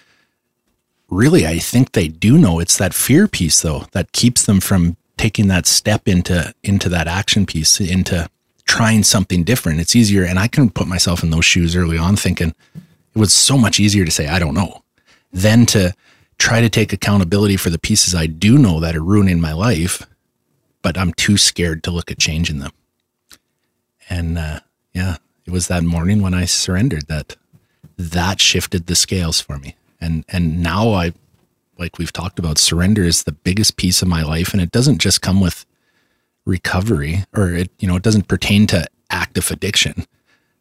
really 1.09 1.47
I 1.47 1.59
think 1.59 1.93
they 1.93 2.09
do 2.09 2.39
know 2.39 2.61
it's 2.61 2.79
that 2.79 2.95
fear 2.95 3.27
piece 3.27 3.61
though 3.63 3.87
that 3.93 4.13
keeps 4.13 4.47
them 4.47 4.61
from 4.61 4.97
taking 5.17 5.49
that 5.49 5.67
step 5.67 6.07
into 6.07 6.55
into 6.63 6.89
that 6.89 7.09
action 7.09 7.47
piece 7.47 7.81
into 7.81 8.29
trying 8.65 9.03
something 9.03 9.43
different. 9.43 9.81
It's 9.81 9.97
easier 9.97 10.25
and 10.25 10.39
I 10.39 10.49
can 10.49 10.71
put 10.71 10.87
myself 10.87 11.23
in 11.23 11.31
those 11.31 11.45
shoes 11.45 11.75
early 11.75 11.99
on 11.99 12.17
thinking 12.17 12.55
it 12.75 13.19
was 13.19 13.33
so 13.33 13.59
much 13.59 13.81
easier 13.81 14.05
to 14.05 14.11
say 14.11 14.29
I 14.29 14.39
don't 14.39 14.55
know 14.55 14.83
than 15.33 15.67
to 15.67 15.95
try 16.39 16.61
to 16.61 16.71
take 16.71 16.93
accountability 16.93 17.57
for 17.57 17.71
the 17.71 17.79
pieces 17.79 18.15
I 18.15 18.27
do 18.27 18.57
know 18.57 18.81
that 18.81 18.97
are 18.97 19.03
ruining 19.03 19.41
my 19.41 19.53
life, 19.53 20.07
but 20.81 20.97
I'm 20.97 21.13
too 21.13 21.37
scared 21.37 21.85
to 21.85 21.91
look 21.91 22.11
at 22.11 22.19
changing 22.19 22.61
them. 22.61 22.73
And 24.09 24.39
uh, 24.39 24.61
yeah, 24.95 25.17
it 25.51 25.53
was 25.53 25.67
that 25.67 25.83
morning 25.83 26.23
when 26.23 26.33
I 26.33 26.45
surrendered 26.45 27.09
that 27.09 27.37
that 27.99 28.41
shifted 28.41 28.87
the 28.87 28.95
scales 28.95 29.41
for 29.41 29.59
me. 29.59 29.75
And 30.01 30.25
and 30.29 30.63
now 30.63 30.93
I 30.93 31.13
like 31.77 31.99
we've 31.99 32.13
talked 32.13 32.39
about 32.39 32.57
surrender 32.57 33.03
is 33.03 33.25
the 33.25 33.33
biggest 33.33 33.77
piece 33.77 34.01
of 34.01 34.07
my 34.07 34.23
life 34.23 34.53
and 34.53 34.63
it 34.63 34.71
doesn't 34.71 34.99
just 34.99 35.23
come 35.23 35.41
with 35.41 35.67
recovery 36.47 37.25
or 37.35 37.51
it 37.51 37.71
you 37.81 37.89
know 37.89 37.97
it 37.97 38.05
doesn't 38.05 38.29
pertain 38.29 38.69
to 38.69 38.87
active 39.11 39.51
addiction. 39.51 40.07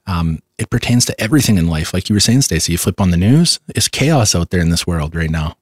Um, 0.07 0.39
it 0.57 0.71
pertains 0.71 1.05
to 1.05 1.21
everything 1.21 1.59
in 1.59 1.67
life. 1.67 1.93
Like 1.93 2.09
you 2.09 2.15
were 2.15 2.19
saying, 2.19 2.41
Stacy, 2.41 2.71
you 2.71 2.79
flip 2.79 2.99
on 2.99 3.11
the 3.11 3.17
news, 3.17 3.59
it's 3.75 3.87
chaos 3.87 4.33
out 4.33 4.49
there 4.49 4.61
in 4.61 4.71
this 4.71 4.87
world 4.87 5.15
right 5.15 5.29
now. 5.29 5.55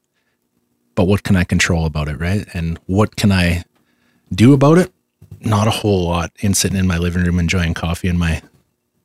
But 0.95 1.03
what 1.03 1.23
can 1.23 1.35
I 1.35 1.43
control 1.43 1.85
about 1.85 2.07
it, 2.07 2.17
right? 2.17 2.47
And 2.53 2.79
what 2.85 3.17
can 3.17 3.33
I 3.33 3.65
do 4.33 4.53
about 4.53 4.77
it? 4.77 4.93
Not 5.41 5.67
a 5.67 5.71
whole 5.71 6.07
lot 6.07 6.31
in 6.39 6.53
sitting 6.53 6.77
in 6.77 6.87
my 6.87 6.97
living 6.97 7.25
room 7.25 7.39
enjoying 7.39 7.73
coffee 7.73 8.07
and 8.07 8.17
my 8.17 8.41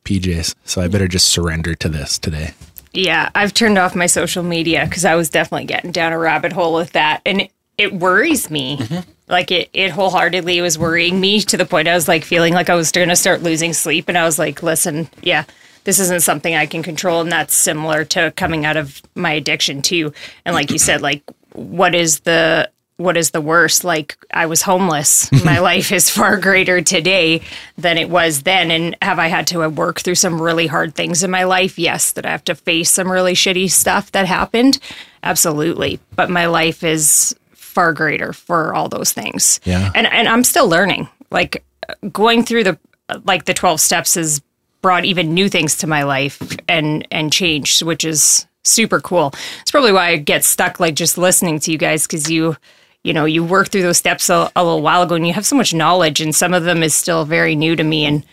PJs. 0.05 0.55
So 0.65 0.81
I 0.81 0.89
better 0.89 1.09
just 1.09 1.29
surrender 1.29 1.75
to 1.77 1.89
this 1.89 2.19
today. 2.19 2.55
Yeah, 2.93 3.31
I've 3.35 3.55
turned 3.55 3.79
off 3.79 3.95
my 3.95 4.07
social 4.07 4.43
media 4.43 4.85
because 4.85 5.05
I 5.05 5.15
was 5.15 5.31
definitely 5.31 5.67
getting 5.67 5.93
down 5.93 6.13
a 6.13 6.19
rabbit 6.19 6.53
hole 6.53 6.75
with 6.75 6.93
that, 6.93 7.23
and 7.25 7.43
it, 7.43 7.53
it 7.79 7.95
worries 7.95 8.51
me. 8.51 8.77
Mm-hmm. 8.77 9.11
Like 9.29 9.51
it, 9.51 9.71
it 9.73 9.91
wholeheartedly 9.91 10.61
was 10.61 10.79
worrying 10.79 11.19
me 11.19 11.41
to 11.41 11.57
the 11.57 11.65
point 11.65 11.89
I 11.89 11.95
was 11.95 12.07
like 12.07 12.25
feeling 12.25 12.53
like 12.53 12.69
I 12.69 12.75
was 12.75 12.93
going 12.93 13.09
to 13.09 13.17
start 13.17 13.43
losing 13.43 13.73
sleep, 13.73 14.09
and 14.09 14.19
I 14.19 14.25
was 14.25 14.39
like, 14.39 14.63
"Listen, 14.63 15.09
yeah, 15.23 15.45
this 15.85 15.99
isn't 15.99 16.23
something 16.23 16.55
I 16.55 16.67
can 16.67 16.83
control," 16.83 17.23
and 17.23 17.33
that's 17.33 17.55
similar 17.55 18.05
to 18.07 18.33
coming 18.37 18.67
out 18.67 18.77
of 18.77 19.01
my 19.15 19.33
addiction 19.33 19.81
too. 19.81 20.13
And 20.45 20.55
like 20.55 20.71
you 20.71 20.79
said, 20.79 21.01
like 21.01 21.23
what 21.55 21.95
is 21.95 22.21
the 22.21 22.71
what 23.03 23.17
is 23.17 23.31
the 23.31 23.41
worst? 23.41 23.85
Like 23.85 24.17
I 24.33 24.47
was 24.47 24.63
homeless. 24.63 25.31
My 25.45 25.59
life 25.59 25.93
is 25.93 26.09
far 26.09 26.39
greater 26.39 26.81
today 26.81 27.43
than 27.77 27.99
it 27.99 28.09
was 28.09 28.43
then. 28.43 28.71
And 28.71 28.97
have 29.03 29.19
I 29.19 29.29
had 29.29 29.47
to 29.49 29.69
work 29.69 30.01
through 30.01 30.15
some 30.15 30.41
really 30.41 30.67
hard 30.67 30.95
things 30.95 31.23
in 31.23 31.31
my 31.31 31.45
life? 31.45 31.79
Yes. 31.79 32.13
Did 32.13 32.27
I 32.27 32.31
have 32.31 32.45
to 32.45 32.55
face 32.55 32.91
some 32.91 33.11
really 33.11 33.35
shitty 33.35 33.71
stuff 33.71 34.13
that 34.13 34.27
happened? 34.27 34.79
Absolutely. 35.23 36.01
But 36.15 36.31
my 36.31 36.47
life 36.47 36.83
is 36.85 37.35
far 37.53 37.93
greater 37.93 38.33
for 38.33 38.75
all 38.75 38.89
those 38.89 39.13
things. 39.13 39.61
Yeah. 39.65 39.91
And 39.95 40.07
and 40.07 40.29
I'm 40.29 40.45
still 40.45 40.69
learning. 40.69 41.09
Like 41.31 41.65
going 42.13 42.45
through 42.45 42.65
the 42.65 42.79
like 43.25 43.45
the 43.45 43.55
12 43.55 43.81
steps 43.81 44.15
has 44.15 44.41
brought 44.81 45.05
even 45.05 45.35
new 45.35 45.49
things 45.49 45.77
to 45.79 45.87
my 45.87 46.03
life 46.03 46.41
and 46.69 47.07
and 47.11 47.33
changed, 47.33 47.83
which 47.83 48.05
is 48.05 48.47
super 48.65 49.01
cool. 49.01 49.33
It's 49.63 49.71
probably 49.71 49.93
why 49.93 50.09
I 50.09 50.17
get 50.17 50.45
stuck 50.45 50.81
like 50.81 50.95
just 50.95 51.19
listening 51.19 51.59
to 51.61 51.73
you 51.73 51.79
guys 51.79 52.07
because 52.07 52.31
you 52.31 52.57
you 53.03 53.13
know 53.13 53.25
you 53.25 53.45
work 53.45 53.69
through 53.69 53.83
those 53.83 53.99
steps 53.99 54.29
a, 54.31 54.51
a 54.55 54.65
little 54.65 54.83
while 54.83 55.03
ago 55.03 55.15
and 55.15 55.27
you 55.27 55.33
have 55.33 55.47
so 55.47 55.57
much 55.57 55.75
knowledge 55.75 56.21
and 56.21 56.35
some 56.35 56.55
of 56.55 56.65
them 56.65 56.83
is 56.83 56.95
still 56.95 57.25
very 57.25 57.55
new 57.55 57.77
to 57.77 57.85
me 57.85 58.05
and 58.05 58.25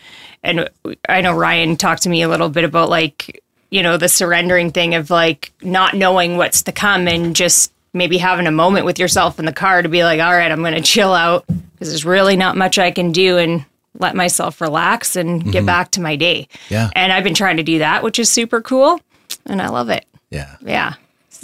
and 0.42 0.70
I 1.08 1.20
know 1.20 1.34
Ryan 1.34 1.76
talked 1.76 2.02
to 2.04 2.08
me 2.08 2.22
a 2.22 2.28
little 2.28 2.48
bit 2.48 2.64
about 2.64 2.88
like 2.88 3.42
you 3.70 3.82
know 3.82 3.96
the 3.96 4.08
surrendering 4.08 4.70
thing 4.70 4.94
of 4.94 5.10
like 5.10 5.52
not 5.62 5.94
knowing 5.94 6.36
what's 6.36 6.62
to 6.62 6.72
come 6.72 7.08
and 7.08 7.36
just 7.36 7.72
maybe 7.92 8.18
having 8.18 8.46
a 8.46 8.52
moment 8.52 8.86
with 8.86 8.98
yourself 8.98 9.38
in 9.38 9.44
the 9.44 9.52
car 9.52 9.82
to 9.82 9.88
be 9.88 10.04
like 10.04 10.20
all 10.20 10.32
right 10.32 10.50
I'm 10.50 10.60
going 10.60 10.74
to 10.74 10.80
chill 10.80 11.12
out 11.12 11.46
because 11.46 11.88
there's 11.88 12.04
really 12.04 12.36
not 12.36 12.56
much 12.56 12.78
I 12.78 12.90
can 12.90 13.12
do 13.12 13.38
and 13.38 13.64
let 13.98 14.14
myself 14.14 14.60
relax 14.60 15.16
and 15.16 15.42
get 15.44 15.58
mm-hmm. 15.58 15.66
back 15.66 15.90
to 15.92 16.00
my 16.00 16.16
day. 16.16 16.48
Yeah. 16.68 16.90
And 16.94 17.12
I've 17.12 17.24
been 17.24 17.34
trying 17.34 17.56
to 17.56 17.62
do 17.62 17.80
that, 17.80 18.02
which 18.02 18.18
is 18.18 18.30
super 18.30 18.60
cool 18.60 19.00
and 19.46 19.60
I 19.60 19.68
love 19.68 19.88
it. 19.88 20.06
Yeah. 20.30 20.56
Yeah. 20.60 20.94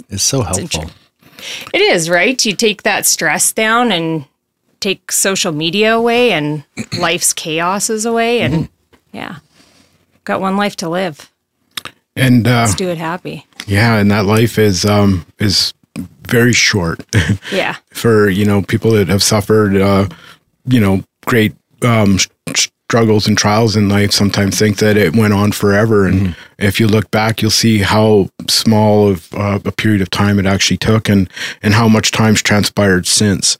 It's 0.09 0.23
so 0.23 0.41
helpful. 0.41 0.81
inter- 0.81 0.93
It 1.73 1.81
is, 1.81 2.09
right? 2.09 2.43
You 2.45 2.55
take 2.55 2.83
that 2.83 3.05
stress 3.05 3.51
down 3.51 3.91
and 3.91 4.25
take 4.79 5.11
social 5.11 5.51
media 5.51 5.95
away 5.95 6.31
and 6.31 6.63
life's 6.99 7.33
chaoses 7.33 8.05
away 8.05 8.41
and 8.41 8.69
yeah. 9.11 9.37
Got 10.23 10.41
one 10.41 10.57
life 10.57 10.75
to 10.77 10.89
live. 10.89 11.31
And 12.15 12.47
uh, 12.47 12.61
Let's 12.61 12.75
do 12.75 12.89
it 12.89 12.97
happy. 12.97 13.45
yeah, 13.67 13.95
and 13.97 14.09
that 14.11 14.25
life 14.25 14.57
is 14.57 14.85
um 14.85 15.25
is 15.39 15.73
very 16.27 16.53
short 16.53 17.05
Yeah. 17.51 17.75
for 17.91 18.29
you 18.29 18.45
know 18.45 18.61
people 18.61 18.91
that 18.91 19.07
have 19.07 19.23
suffered 19.23 19.75
uh, 19.77 20.07
you 20.65 20.79
know 20.79 21.03
great 21.25 21.55
um, 21.83 22.15
s- 22.47 22.69
struggles 22.89 23.27
and 23.27 23.37
trials 23.37 23.75
in 23.75 23.89
life. 23.89 24.13
Sometimes 24.13 24.57
think 24.57 24.77
that 24.77 24.95
it 24.95 25.13
went 25.13 25.33
on 25.33 25.51
forever, 25.51 26.05
and 26.05 26.35
if 26.57 26.79
you 26.79 26.87
look 26.87 27.11
back, 27.11 27.41
you'll 27.41 27.51
see 27.51 27.79
how 27.79 28.29
small 28.47 29.09
of 29.09 29.33
uh, 29.33 29.59
a 29.65 29.71
period 29.73 30.01
of 30.01 30.09
time 30.09 30.39
it 30.39 30.45
actually 30.45 30.77
took, 30.77 31.09
and 31.09 31.29
and 31.61 31.73
how 31.73 31.89
much 31.89 32.11
time's 32.11 32.41
transpired 32.41 33.05
since. 33.05 33.57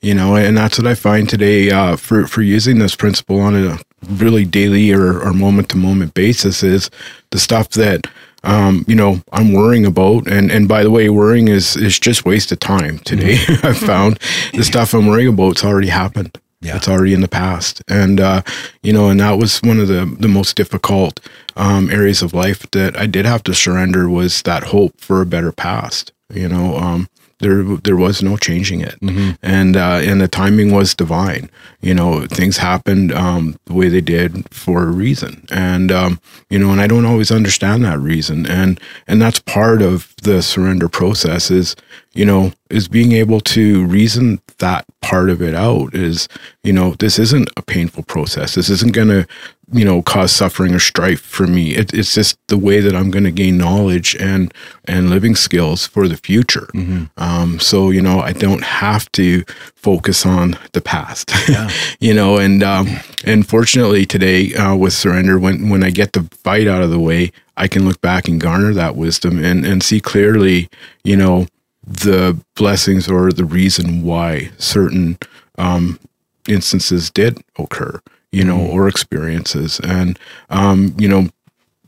You 0.00 0.14
know, 0.14 0.34
and 0.34 0.56
that's 0.56 0.78
what 0.78 0.86
I 0.86 0.94
find 0.94 1.28
today 1.28 1.70
uh, 1.70 1.96
for 1.96 2.26
for 2.26 2.40
using 2.40 2.78
this 2.78 2.96
principle 2.96 3.38
on 3.40 3.54
a 3.54 3.78
really 4.08 4.46
daily 4.46 4.92
or, 4.92 5.20
or 5.20 5.34
moment 5.34 5.68
to 5.68 5.76
moment 5.76 6.14
basis 6.14 6.62
is 6.62 6.90
the 7.30 7.38
stuff 7.38 7.68
that 7.70 8.06
um, 8.42 8.86
you 8.88 8.94
know, 8.94 9.20
I'm 9.32 9.52
worrying 9.52 9.84
about, 9.84 10.26
and 10.26 10.50
and 10.50 10.66
by 10.66 10.82
the 10.82 10.90
way, 10.90 11.10
worrying 11.10 11.48
is 11.48 11.76
is 11.76 11.98
just 11.98 12.24
waste 12.24 12.50
of 12.50 12.60
time 12.60 12.98
today. 13.00 13.36
I've 13.62 13.76
found 13.76 14.18
the 14.54 14.64
stuff 14.64 14.94
I'm 14.94 15.06
worrying 15.06 15.28
about 15.28 15.52
it's 15.52 15.64
already 15.64 15.88
happened. 15.88 16.38
Yeah. 16.62 16.76
It's 16.76 16.88
already 16.88 17.14
in 17.14 17.22
the 17.22 17.28
past, 17.28 17.82
and 17.88 18.20
uh, 18.20 18.42
you 18.82 18.92
know, 18.92 19.08
and 19.08 19.18
that 19.20 19.38
was 19.38 19.60
one 19.62 19.80
of 19.80 19.88
the 19.88 20.04
the 20.18 20.28
most 20.28 20.56
difficult 20.56 21.18
um, 21.56 21.90
areas 21.90 22.20
of 22.20 22.34
life 22.34 22.70
that 22.72 22.98
I 22.98 23.06
did 23.06 23.24
have 23.24 23.42
to 23.44 23.54
surrender 23.54 24.10
was 24.10 24.42
that 24.42 24.64
hope 24.64 25.00
for 25.00 25.22
a 25.22 25.26
better 25.26 25.52
past. 25.52 26.12
You 26.32 26.48
know, 26.50 26.76
um, 26.76 27.08
there 27.38 27.62
there 27.64 27.96
was 27.96 28.22
no 28.22 28.36
changing 28.36 28.82
it, 28.82 28.96
and 29.42 29.74
uh, 29.74 30.00
and 30.02 30.20
the 30.20 30.28
timing 30.28 30.70
was 30.70 30.94
divine. 30.94 31.50
You 31.80 31.94
know, 31.94 32.26
things 32.26 32.58
happened 32.58 33.10
um, 33.12 33.56
the 33.64 33.72
way 33.72 33.88
they 33.88 34.02
did 34.02 34.46
for 34.52 34.82
a 34.82 34.90
reason, 34.92 35.46
and 35.50 35.90
um, 35.90 36.20
you 36.50 36.58
know, 36.58 36.70
and 36.72 36.80
I 36.82 36.86
don't 36.86 37.06
always 37.06 37.30
understand 37.30 37.84
that 37.86 37.98
reason, 37.98 38.44
and 38.46 38.78
and 39.06 39.20
that's 39.22 39.40
part 39.40 39.80
of 39.80 40.09
the 40.22 40.42
surrender 40.42 40.88
process. 40.88 41.50
Is 41.50 41.76
you 42.12 42.24
know 42.24 42.52
is 42.70 42.88
being 42.88 43.12
able 43.12 43.40
to 43.40 43.84
reason 43.86 44.40
that 44.58 44.84
part 45.00 45.30
of 45.30 45.42
it 45.42 45.54
out. 45.54 45.94
Is 45.94 46.28
you 46.62 46.72
know 46.72 46.94
this 46.98 47.18
isn't 47.18 47.50
a 47.56 47.62
painful 47.62 48.04
process. 48.04 48.54
This 48.54 48.70
isn't 48.70 48.94
going 48.94 49.08
to 49.08 49.26
you 49.72 49.84
know 49.84 50.02
cause 50.02 50.32
suffering 50.32 50.74
or 50.74 50.78
strife 50.78 51.20
for 51.20 51.46
me 51.46 51.74
it, 51.76 51.94
it's 51.94 52.14
just 52.14 52.38
the 52.48 52.58
way 52.58 52.80
that 52.80 52.94
i'm 52.94 53.10
going 53.10 53.24
to 53.24 53.30
gain 53.30 53.56
knowledge 53.56 54.16
and 54.16 54.52
and 54.86 55.10
living 55.10 55.36
skills 55.36 55.86
for 55.86 56.08
the 56.08 56.16
future 56.16 56.68
um, 57.16 57.60
so 57.60 57.90
you 57.90 58.02
know 58.02 58.20
i 58.20 58.32
don't 58.32 58.64
have 58.64 59.10
to 59.12 59.44
focus 59.76 60.26
on 60.26 60.58
the 60.72 60.80
past 60.80 61.32
you 62.00 62.12
know 62.12 62.36
and 62.36 62.62
um, 62.62 62.88
and 63.24 63.46
fortunately 63.48 64.04
today 64.04 64.52
uh, 64.54 64.74
with 64.74 64.92
surrender 64.92 65.38
when 65.38 65.68
when 65.68 65.84
i 65.84 65.90
get 65.90 66.12
the 66.12 66.22
fight 66.42 66.66
out 66.66 66.82
of 66.82 66.90
the 66.90 67.00
way 67.00 67.30
i 67.60 67.68
can 67.68 67.86
look 67.86 68.00
back 68.00 68.26
and 68.28 68.40
garner 68.40 68.74
that 68.74 68.96
wisdom 68.96 69.42
and 69.44 69.64
and 69.64 69.82
see 69.82 70.00
clearly 70.00 70.68
you 71.04 71.16
know 71.16 71.46
the 71.86 72.38
blessings 72.56 73.08
or 73.08 73.32
the 73.32 73.44
reason 73.44 74.02
why 74.02 74.50
certain 74.58 75.18
um, 75.58 75.98
instances 76.48 77.10
did 77.10 77.42
occur, 77.58 78.00
you 78.32 78.44
know, 78.44 78.58
or 78.58 78.88
experiences. 78.88 79.80
And, 79.80 80.18
um, 80.50 80.94
you 80.98 81.08
know, 81.08 81.28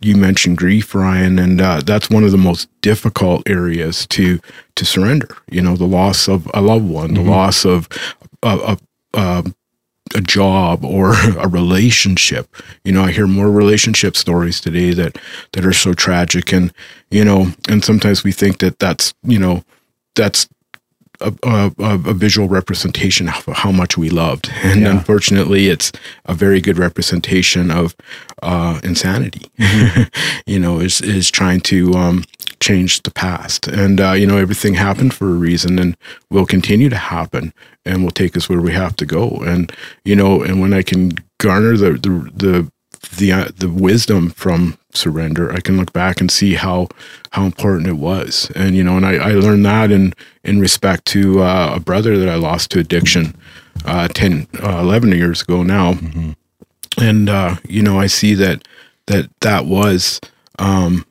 you 0.00 0.16
mentioned 0.16 0.58
grief, 0.58 0.94
Ryan, 0.94 1.38
and 1.38 1.60
uh, 1.60 1.80
that's 1.80 2.10
one 2.10 2.24
of 2.24 2.32
the 2.32 2.38
most 2.38 2.68
difficult 2.80 3.48
areas 3.48 4.06
to 4.08 4.40
to 4.74 4.84
surrender. 4.84 5.36
You 5.48 5.62
know, 5.62 5.76
the 5.76 5.86
loss 5.86 6.28
of 6.28 6.50
a 6.52 6.60
loved 6.60 6.88
one, 6.88 7.14
the 7.14 7.22
loss 7.22 7.64
of 7.64 7.88
a, 8.42 8.76
a, 9.14 9.18
a, 9.18 9.44
a 10.14 10.20
job 10.20 10.84
or 10.84 11.14
a 11.38 11.48
relationship. 11.48 12.46
You 12.84 12.92
know, 12.92 13.02
I 13.04 13.12
hear 13.12 13.26
more 13.26 13.50
relationship 13.50 14.16
stories 14.16 14.60
today 14.60 14.92
that 14.94 15.18
that 15.52 15.64
are 15.64 15.72
so 15.72 15.94
tragic, 15.94 16.52
and 16.52 16.72
you 17.10 17.24
know, 17.24 17.48
and 17.68 17.84
sometimes 17.84 18.24
we 18.24 18.32
think 18.32 18.58
that 18.58 18.78
that's 18.78 19.14
you 19.22 19.38
know 19.38 19.64
that's 20.14 20.48
a, 21.20 21.32
a, 21.44 21.72
a 21.78 22.14
visual 22.14 22.48
representation 22.48 23.28
of 23.28 23.44
how 23.54 23.70
much 23.72 23.96
we 23.96 24.10
loved. 24.10 24.50
And 24.64 24.80
Yeah. 24.80 24.90
unfortunately, 24.90 25.68
it's 25.68 25.92
a 26.26 26.34
very 26.34 26.60
good 26.60 26.78
representation 26.78 27.70
of 27.70 27.94
uh, 28.42 28.80
insanity, 28.82 29.46
you 30.46 30.58
know, 30.58 30.80
is, 30.80 31.00
is 31.00 31.30
trying 31.30 31.60
to 31.60 31.94
um, 31.94 32.24
change 32.62 33.02
the 33.02 33.10
past. 33.10 33.66
And, 33.66 34.00
uh, 34.00 34.12
you 34.12 34.26
know, 34.26 34.38
everything 34.38 34.74
happened 34.74 35.12
for 35.12 35.28
a 35.28 35.34
reason 35.34 35.78
and 35.78 35.96
will 36.30 36.46
continue 36.46 36.88
to 36.88 36.96
happen 36.96 37.52
and 37.84 38.02
will 38.02 38.10
take 38.12 38.36
us 38.36 38.48
where 38.48 38.60
we 38.60 38.72
have 38.72 38.96
to 38.96 39.06
go. 39.06 39.28
And, 39.44 39.72
you 40.04 40.16
know, 40.16 40.42
and 40.42 40.60
when 40.60 40.72
I 40.72 40.82
can 40.82 41.12
garner 41.38 41.76
the, 41.76 41.92
the, 41.92 42.30
the, 42.34 42.72
the 43.16 43.32
uh, 43.32 43.48
the 43.56 43.68
wisdom 43.68 44.30
from 44.30 44.78
surrender, 44.94 45.52
I 45.52 45.60
can 45.60 45.76
look 45.76 45.92
back 45.92 46.20
and 46.20 46.30
see 46.30 46.54
how 46.54 46.88
how 47.32 47.44
important 47.44 47.88
it 47.88 47.96
was, 47.96 48.50
and 48.54 48.76
you 48.76 48.84
know, 48.84 48.96
and 48.96 49.04
I, 49.04 49.14
I 49.14 49.32
learned 49.32 49.66
that 49.66 49.90
in 49.90 50.14
in 50.44 50.60
respect 50.60 51.04
to 51.06 51.42
uh, 51.42 51.72
a 51.76 51.80
brother 51.80 52.16
that 52.16 52.28
I 52.28 52.36
lost 52.36 52.70
to 52.70 52.78
addiction 52.78 53.34
uh, 53.84 54.08
10, 54.08 54.46
uh, 54.62 54.78
11 54.80 55.10
years 55.12 55.42
ago 55.42 55.62
now, 55.62 55.94
and 56.98 57.28
uh, 57.28 57.56
you 57.68 57.82
know, 57.82 57.98
I 57.98 58.06
see 58.06 58.34
that 58.34 58.66
that 59.06 59.28
that 59.40 59.66
was 59.66 60.20
um, 60.58 61.04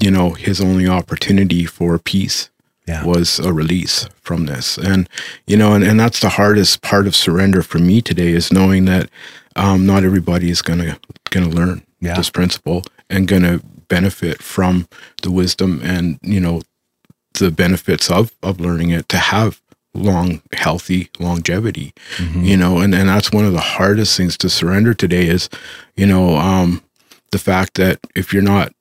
you 0.00 0.10
know 0.10 0.30
his 0.30 0.60
only 0.60 0.86
opportunity 0.88 1.64
for 1.64 1.98
peace 1.98 2.50
Yeah. 2.86 3.04
was 3.04 3.38
a 3.38 3.52
release 3.52 4.06
from 4.20 4.46
this 4.46 4.76
and 4.78 5.08
you 5.46 5.56
know 5.56 5.74
and, 5.74 5.84
and 5.84 5.98
that's 5.98 6.20
the 6.20 6.28
hardest 6.30 6.82
part 6.82 7.06
of 7.06 7.14
surrender 7.16 7.62
for 7.62 7.78
me 7.78 8.00
today 8.02 8.32
is 8.32 8.52
knowing 8.52 8.84
that 8.86 9.08
um, 9.56 9.86
not 9.86 10.04
everybody 10.04 10.50
is 10.50 10.62
gonna 10.62 10.98
gonna 11.30 11.48
learn 11.48 11.82
Yeah. 12.00 12.16
this 12.16 12.30
principle 12.30 12.82
and 13.08 13.28
gonna 13.28 13.60
benefit 13.88 14.42
from 14.42 14.86
the 15.22 15.30
wisdom 15.30 15.80
and 15.84 16.18
you 16.22 16.40
know 16.40 16.62
the 17.38 17.50
benefits 17.50 18.10
of 18.10 18.32
of 18.42 18.60
learning 18.60 18.90
it 18.90 19.08
to 19.08 19.18
have 19.18 19.60
long 19.94 20.42
healthy 20.52 21.08
longevity 21.20 21.92
you 22.34 22.56
know 22.56 22.78
and 22.80 22.92
and 22.94 23.08
that's 23.08 23.30
one 23.32 23.44
of 23.44 23.52
the 23.52 23.60
hardest 23.78 24.16
things 24.16 24.36
to 24.36 24.48
surrender 24.50 24.92
today 24.92 25.26
is 25.28 25.48
you 25.96 26.04
know 26.06 26.36
um 26.36 26.82
the 27.30 27.38
fact 27.38 27.74
that 27.74 27.98
if 28.16 28.32
you're 28.32 28.42
not 28.42 28.72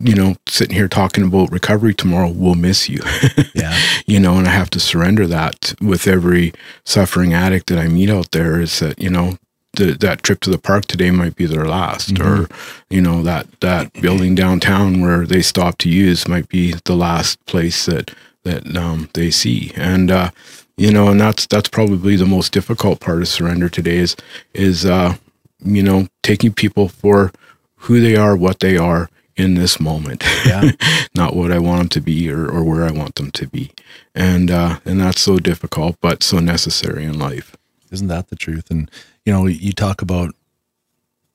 you 0.00 0.14
know 0.14 0.34
sitting 0.48 0.74
here 0.74 0.88
talking 0.88 1.24
about 1.24 1.50
recovery 1.50 1.94
tomorrow 1.94 2.30
we'll 2.30 2.54
miss 2.54 2.88
you. 2.88 3.00
Yeah. 3.54 3.76
you 4.06 4.18
know 4.18 4.38
and 4.38 4.48
i 4.48 4.50
have 4.50 4.70
to 4.70 4.80
surrender 4.80 5.26
that 5.26 5.74
with 5.80 6.06
every 6.06 6.52
suffering 6.84 7.34
addict 7.34 7.66
that 7.68 7.78
i 7.78 7.86
meet 7.86 8.08
out 8.10 8.30
there 8.32 8.60
is 8.60 8.80
that 8.80 8.98
you 8.98 9.10
know 9.10 9.36
the, 9.74 9.92
that 10.00 10.22
trip 10.22 10.40
to 10.40 10.50
the 10.50 10.58
park 10.58 10.86
today 10.86 11.10
might 11.10 11.36
be 11.36 11.46
their 11.46 11.64
last 11.64 12.18
or 12.20 12.48
you 12.90 13.00
know 13.00 13.22
that 13.22 13.46
that 13.60 13.92
building 13.94 14.34
downtown 14.34 15.00
where 15.00 15.26
they 15.26 15.42
stop 15.42 15.78
to 15.78 15.88
use 15.88 16.28
might 16.28 16.48
be 16.48 16.74
the 16.84 16.96
last 16.96 17.44
place 17.46 17.86
that 17.86 18.10
that 18.44 18.76
um, 18.76 19.08
they 19.14 19.30
see. 19.30 19.72
And 19.76 20.10
uh, 20.10 20.30
you 20.76 20.90
know 20.90 21.08
and 21.08 21.20
that's 21.20 21.46
that's 21.46 21.68
probably 21.68 22.16
the 22.16 22.26
most 22.26 22.52
difficult 22.52 23.00
part 23.00 23.22
of 23.22 23.28
surrender 23.28 23.68
today 23.68 23.98
is 23.98 24.16
is 24.54 24.84
uh, 24.84 25.16
you 25.64 25.82
know 25.82 26.08
taking 26.22 26.52
people 26.52 26.88
for 26.88 27.32
who 27.76 28.00
they 28.00 28.16
are 28.16 28.36
what 28.36 28.60
they 28.60 28.76
are 28.76 29.08
in 29.36 29.54
this 29.54 29.80
moment. 29.80 30.24
Yeah. 30.46 30.72
Not 31.14 31.34
what 31.34 31.52
I 31.52 31.58
want 31.58 31.78
them 31.78 31.88
to 31.90 32.00
be 32.00 32.30
or, 32.30 32.48
or 32.48 32.64
where 32.64 32.84
I 32.84 32.90
want 32.90 33.14
them 33.14 33.30
to 33.32 33.46
be. 33.46 33.70
And 34.14 34.50
uh, 34.50 34.80
and 34.84 35.00
that's 35.00 35.20
so 35.20 35.38
difficult, 35.38 35.96
but 36.00 36.22
so 36.22 36.38
necessary 36.38 37.04
in 37.04 37.18
life. 37.18 37.56
Isn't 37.90 38.08
that 38.08 38.28
the 38.28 38.36
truth? 38.36 38.70
And 38.70 38.90
you 39.24 39.32
know, 39.32 39.46
you 39.46 39.72
talk 39.72 40.02
about 40.02 40.34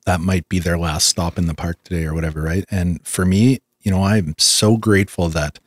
that 0.06 0.22
might 0.22 0.48
be 0.48 0.60
their 0.60 0.78
last 0.78 1.08
stop 1.08 1.38
in 1.38 1.48
the 1.48 1.54
park 1.54 1.78
today 1.84 2.06
or 2.06 2.14
whatever, 2.14 2.42
right? 2.42 2.66
And 2.72 3.06
for 3.06 3.26
me, 3.26 3.60
you 3.82 3.92
know, 3.92 4.04
I'm 4.04 4.36
so 4.38 4.78
grateful 4.78 5.30
that 5.30 5.60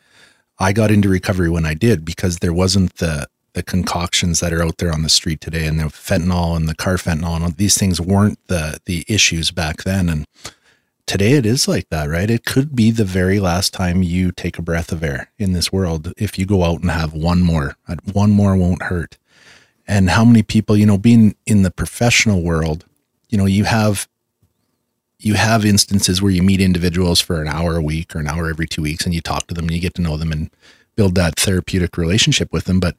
I 0.59 0.73
got 0.73 0.91
into 0.91 1.09
recovery 1.09 1.51
when 1.51 1.67
I 1.67 1.75
did 1.75 2.05
because 2.05 2.39
there 2.39 2.53
wasn't 2.53 2.97
the 2.97 3.29
the 3.53 3.63
concoctions 3.65 4.39
that 4.41 4.53
are 4.53 4.63
out 4.63 4.79
there 4.79 4.93
on 4.93 5.03
the 5.03 5.09
street 5.09 5.41
today 5.41 5.67
and 5.67 5.81
the 5.81 5.85
fentanyl 5.85 6.57
and 6.57 6.69
the 6.69 6.75
carfentanil 6.75 7.35
and 7.35 7.45
all 7.45 7.51
these 7.51 7.77
things 7.77 8.01
weren't 8.01 8.39
the 8.47 8.79
the 8.87 9.05
issues 9.09 9.51
back 9.51 9.83
then 9.83 10.09
and 10.09 10.25
today 11.11 11.33
it 11.33 11.45
is 11.45 11.67
like 11.67 11.89
that 11.89 12.09
right? 12.09 12.31
It 12.31 12.45
could 12.45 12.77
be 12.77 12.93
the 12.93 13.05
very 13.05 13.41
last 13.41 13.75
time 13.75 14.05
you 14.05 14.31
take 14.31 14.59
a 14.59 14.63
breath 14.63 14.93
of 14.93 15.03
air 15.03 15.33
in 15.39 15.55
this 15.55 15.73
world 15.73 16.13
if 16.17 16.39
you 16.39 16.47
go 16.47 16.63
out 16.63 16.83
and 16.83 16.91
have 16.93 17.13
one 17.13 17.43
more. 17.43 17.77
Uh, 17.89 17.97
one 18.13 18.31
more 18.31 18.55
won't 18.55 18.83
hurt. 18.83 19.19
And 19.89 20.11
how 20.11 20.25
many 20.25 20.45
people 20.45 20.77
you 20.77 20.87
know 20.87 20.97
being 20.97 21.35
in 21.47 21.63
the 21.63 21.73
professional 21.73 22.43
world 22.43 22.85
you 23.29 23.37
know 23.37 23.47
you 23.47 23.65
have 23.65 24.09
you 25.19 25.35
have 25.35 25.65
instances 25.65 26.23
where 26.23 26.31
you 26.31 26.45
meet 26.45 26.61
individuals 26.61 27.21
for 27.21 27.43
an 27.43 27.49
hour 27.49 27.77
a 27.77 27.83
week 27.83 28.15
or 28.15 28.21
an 28.21 28.29
hour 28.29 28.49
every 28.49 28.69
two 28.69 28.83
weeks 28.83 29.05
and 29.05 29.13
you 29.13 29.21
talk 29.21 29.49
to 29.49 29.55
them 29.55 29.65
and 29.65 29.75
you 29.75 29.81
get 29.81 29.95
to 29.95 30.03
know 30.03 30.17
them 30.17 30.31
and 30.31 30.49
build 30.95 31.17
that 31.17 31.35
therapeutic 31.35 31.97
relationship 31.97 32.53
with 32.53 32.67
them. 32.67 32.79
But 32.79 32.95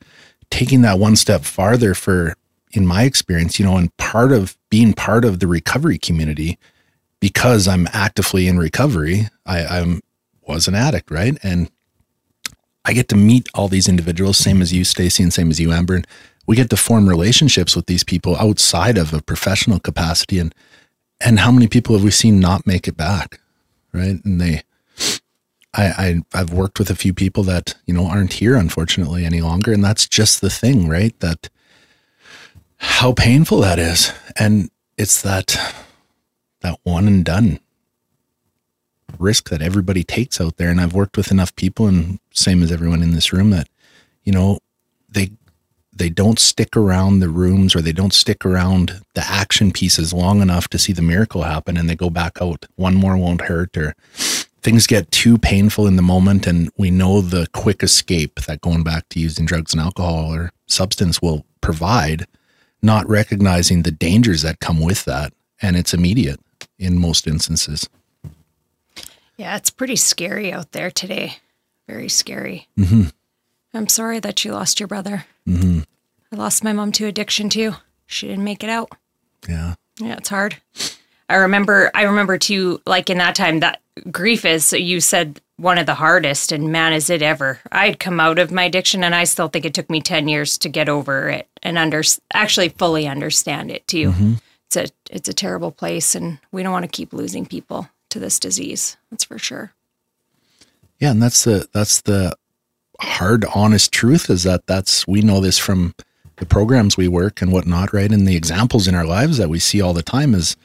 taking 0.49 0.81
that 0.81 0.99
one 0.99 1.15
step 1.15 1.45
farther 1.45 1.93
for 1.93 2.35
in 2.73 2.85
my 2.85 3.03
experience 3.03 3.57
you 3.57 3.65
know 3.65 3.77
and 3.77 3.95
part 3.95 4.33
of 4.33 4.57
being 4.69 4.91
part 4.91 5.23
of 5.23 5.39
the 5.39 5.47
recovery 5.47 5.97
community 5.97 6.59
because 7.21 7.67
i'm 7.67 7.87
actively 7.93 8.47
in 8.47 8.59
recovery 8.59 9.29
i 9.45 9.63
i'm 9.65 10.01
was 10.45 10.67
an 10.67 10.75
addict 10.75 11.09
right? 11.09 11.37
And 11.43 11.71
i 12.83 12.91
get 12.91 13.07
to 13.09 13.15
meet 13.15 13.47
all 13.53 13.69
these 13.69 13.87
individuals 13.87 14.37
same 14.37 14.61
as 14.61 14.73
you 14.73 14.83
stacy 14.83 15.23
and 15.23 15.31
same 15.31 15.49
as 15.49 15.59
you 15.61 15.71
amber 15.71 15.95
and 15.95 16.07
we 16.45 16.57
get 16.57 16.69
to 16.71 16.75
form 16.75 17.07
relationships 17.07 17.73
with 17.73 17.85
these 17.85 18.03
people 18.03 18.35
outside 18.35 18.97
of 18.97 19.13
a 19.13 19.21
professional 19.21 19.79
capacity 19.79 20.39
and 20.39 20.53
and 21.21 21.39
how 21.39 21.51
many 21.51 21.67
people 21.67 21.95
have 21.95 22.03
we 22.03 22.11
seen 22.11 22.39
not 22.39 22.67
make 22.67 22.87
it 22.87 22.97
back 22.97 23.39
right? 23.93 24.23
And 24.23 24.39
they 24.39 24.63
I, 25.73 25.85
I 25.85 26.21
I've 26.33 26.53
worked 26.53 26.79
with 26.79 26.89
a 26.89 26.95
few 26.95 27.13
people 27.13 27.43
that 27.43 27.75
you 27.85 27.93
know 27.93 28.07
aren't 28.07 28.33
here 28.33 28.55
unfortunately 28.55 29.25
any 29.25 29.41
longer, 29.41 29.71
and 29.71 29.83
that's 29.83 30.07
just 30.07 30.41
the 30.41 30.49
thing, 30.49 30.87
right? 30.87 31.17
That 31.19 31.49
how 32.77 33.13
painful 33.13 33.61
that 33.61 33.79
is, 33.79 34.11
and 34.37 34.69
it's 34.97 35.21
that 35.21 35.57
that 36.61 36.79
one 36.83 37.07
and 37.07 37.25
done 37.25 37.59
risk 39.19 39.49
that 39.49 39.61
everybody 39.61 40.03
takes 40.03 40.39
out 40.39 40.57
there. 40.57 40.69
And 40.69 40.79
I've 40.79 40.93
worked 40.93 41.17
with 41.17 41.31
enough 41.31 41.55
people, 41.55 41.87
and 41.87 42.19
same 42.33 42.63
as 42.63 42.71
everyone 42.71 43.03
in 43.03 43.11
this 43.11 43.33
room, 43.33 43.49
that 43.51 43.67
you 44.23 44.31
know 44.31 44.59
they 45.09 45.31
they 45.93 46.09
don't 46.09 46.39
stick 46.39 46.75
around 46.75 47.19
the 47.19 47.29
rooms 47.29 47.75
or 47.75 47.81
they 47.81 47.91
don't 47.91 48.13
stick 48.13 48.45
around 48.45 49.01
the 49.13 49.23
action 49.23 49.71
pieces 49.71 50.13
long 50.13 50.41
enough 50.41 50.67
to 50.69 50.79
see 50.79 50.93
the 50.93 51.01
miracle 51.01 51.43
happen, 51.43 51.77
and 51.77 51.89
they 51.89 51.95
go 51.95 52.09
back 52.09 52.41
out. 52.41 52.65
One 52.75 52.95
more 52.95 53.17
won't 53.17 53.41
hurt, 53.41 53.75
or 53.77 53.93
things 54.61 54.87
get 54.87 55.11
too 55.11 55.37
painful 55.37 55.87
in 55.87 55.95
the 55.95 56.01
moment 56.03 56.45
and 56.45 56.69
we 56.77 56.91
know 56.91 57.19
the 57.19 57.47
quick 57.51 57.81
escape 57.81 58.41
that 58.41 58.61
going 58.61 58.83
back 58.83 59.09
to 59.09 59.19
using 59.19 59.43
drugs 59.43 59.73
and 59.73 59.81
alcohol 59.81 60.31
or 60.31 60.51
substance 60.67 61.19
will 61.19 61.43
provide 61.61 62.27
not 62.83 63.07
recognizing 63.09 63.81
the 63.81 63.91
dangers 63.91 64.43
that 64.43 64.59
come 64.59 64.79
with 64.79 65.03
that 65.05 65.33
and 65.63 65.75
it's 65.75 65.95
immediate 65.95 66.39
in 66.81 66.99
most 66.99 67.27
instances 67.27 67.87
Yeah, 69.37 69.55
it's 69.55 69.69
pretty 69.69 69.95
scary 69.95 70.51
out 70.51 70.71
there 70.71 70.91
today. 70.91 71.37
Very 71.87 72.09
scary. 72.09 72.67
Mm-hmm. 72.77 73.03
I'm 73.73 73.87
sorry 73.87 74.19
that 74.19 74.43
you 74.43 74.51
lost 74.51 74.79
your 74.79 74.87
brother. 74.87 75.25
I 75.47 76.35
lost 76.35 76.63
my 76.63 76.73
mom 76.73 76.91
to 76.93 77.07
addiction 77.07 77.49
too. 77.49 77.73
She 78.05 78.27
didn't 78.27 78.43
make 78.43 78.63
it 78.63 78.69
out. 78.69 78.89
yeah 79.47 79.75
Yeah, 79.99 80.17
it's 80.17 80.29
hard. 80.29 80.57
I 81.29 81.35
remember 81.35 81.89
I 81.95 82.03
remember 82.03 82.37
too 82.37 82.81
like 82.85 83.09
in 83.09 83.17
that 83.19 83.35
time 83.35 83.61
that 83.61 83.81
grief 84.11 84.45
is 84.45 84.73
you 84.73 84.99
said 84.99 85.39
one 85.57 85.77
of 85.77 85.85
the 85.85 85.95
hardest 85.95 86.51
and 86.51 86.71
man 86.71 86.93
is 86.93 87.09
it 87.09 87.21
ever. 87.21 87.59
I'd 87.71 87.99
come 87.99 88.19
out 88.19 88.39
of 88.39 88.51
my 88.51 88.63
addiction 88.65 89.03
and 89.03 89.15
I 89.15 89.23
still 89.25 89.47
think 89.47 89.65
it 89.65 89.73
took 89.73 89.89
me 89.89 90.01
10 90.01 90.27
years 90.27 90.57
to 90.59 90.69
get 90.69 90.89
over 90.89 91.29
it 91.29 91.47
and 91.63 91.77
under 91.77 92.03
actually 92.33 92.69
fully 92.69 93.07
understand 93.07 93.71
it 93.71 93.87
too. 93.87 94.13
It's 94.71 94.77
a 94.77 94.93
it's 95.09 95.27
a 95.27 95.33
terrible 95.33 95.71
place 95.71 96.15
and 96.15 96.39
we 96.51 96.63
don't 96.63 96.71
want 96.71 96.85
to 96.85 96.89
keep 96.89 97.11
losing 97.11 97.45
people 97.45 97.89
to 98.09 98.19
this 98.19 98.39
disease. 98.39 98.95
That's 99.09 99.25
for 99.25 99.37
sure. 99.37 99.73
Yeah, 100.99 101.11
and 101.11 101.21
that's 101.21 101.43
the 101.43 101.67
that's 101.73 102.01
the 102.01 102.35
hard, 103.01 103.45
honest 103.53 103.91
truth 103.91 104.29
is 104.29 104.43
that 104.43 104.67
that's 104.67 105.07
we 105.07 105.21
know 105.21 105.41
this 105.41 105.57
from 105.57 105.93
the 106.37 106.45
programs 106.45 106.95
we 106.95 107.07
work 107.07 107.41
and 107.41 107.51
whatnot, 107.51 107.91
right? 107.93 108.11
And 108.11 108.27
the 108.27 108.35
examples 108.35 108.87
in 108.87 108.95
our 108.95 109.05
lives 109.05 109.37
that 109.37 109.49
we 109.49 109.59
see 109.59 109.81
all 109.81 109.93
the 109.93 110.03
time 110.03 110.33
is 110.33 110.55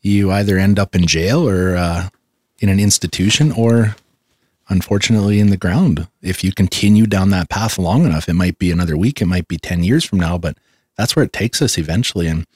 you 0.00 0.30
either 0.30 0.58
end 0.58 0.78
up 0.78 0.94
in 0.94 1.06
jail 1.06 1.48
or 1.48 1.76
uh, 1.76 2.08
in 2.58 2.68
an 2.68 2.80
institution, 2.80 3.50
or 3.52 3.96
unfortunately 4.68 5.40
in 5.40 5.50
the 5.50 5.56
ground. 5.56 6.06
If 6.20 6.44
you 6.44 6.52
continue 6.52 7.06
down 7.06 7.30
that 7.30 7.48
path 7.48 7.78
long 7.78 8.04
enough, 8.04 8.28
it 8.28 8.34
might 8.34 8.58
be 8.58 8.70
another 8.70 8.96
week, 8.96 9.22
it 9.22 9.26
might 9.26 9.48
be 9.48 9.56
ten 9.56 9.82
years 9.82 10.04
from 10.04 10.20
now, 10.20 10.38
but 10.38 10.58
that's 10.96 11.16
where 11.16 11.24
it 11.24 11.32
takes 11.32 11.62
us 11.62 11.78
eventually. 11.78 12.26
And 12.26 12.46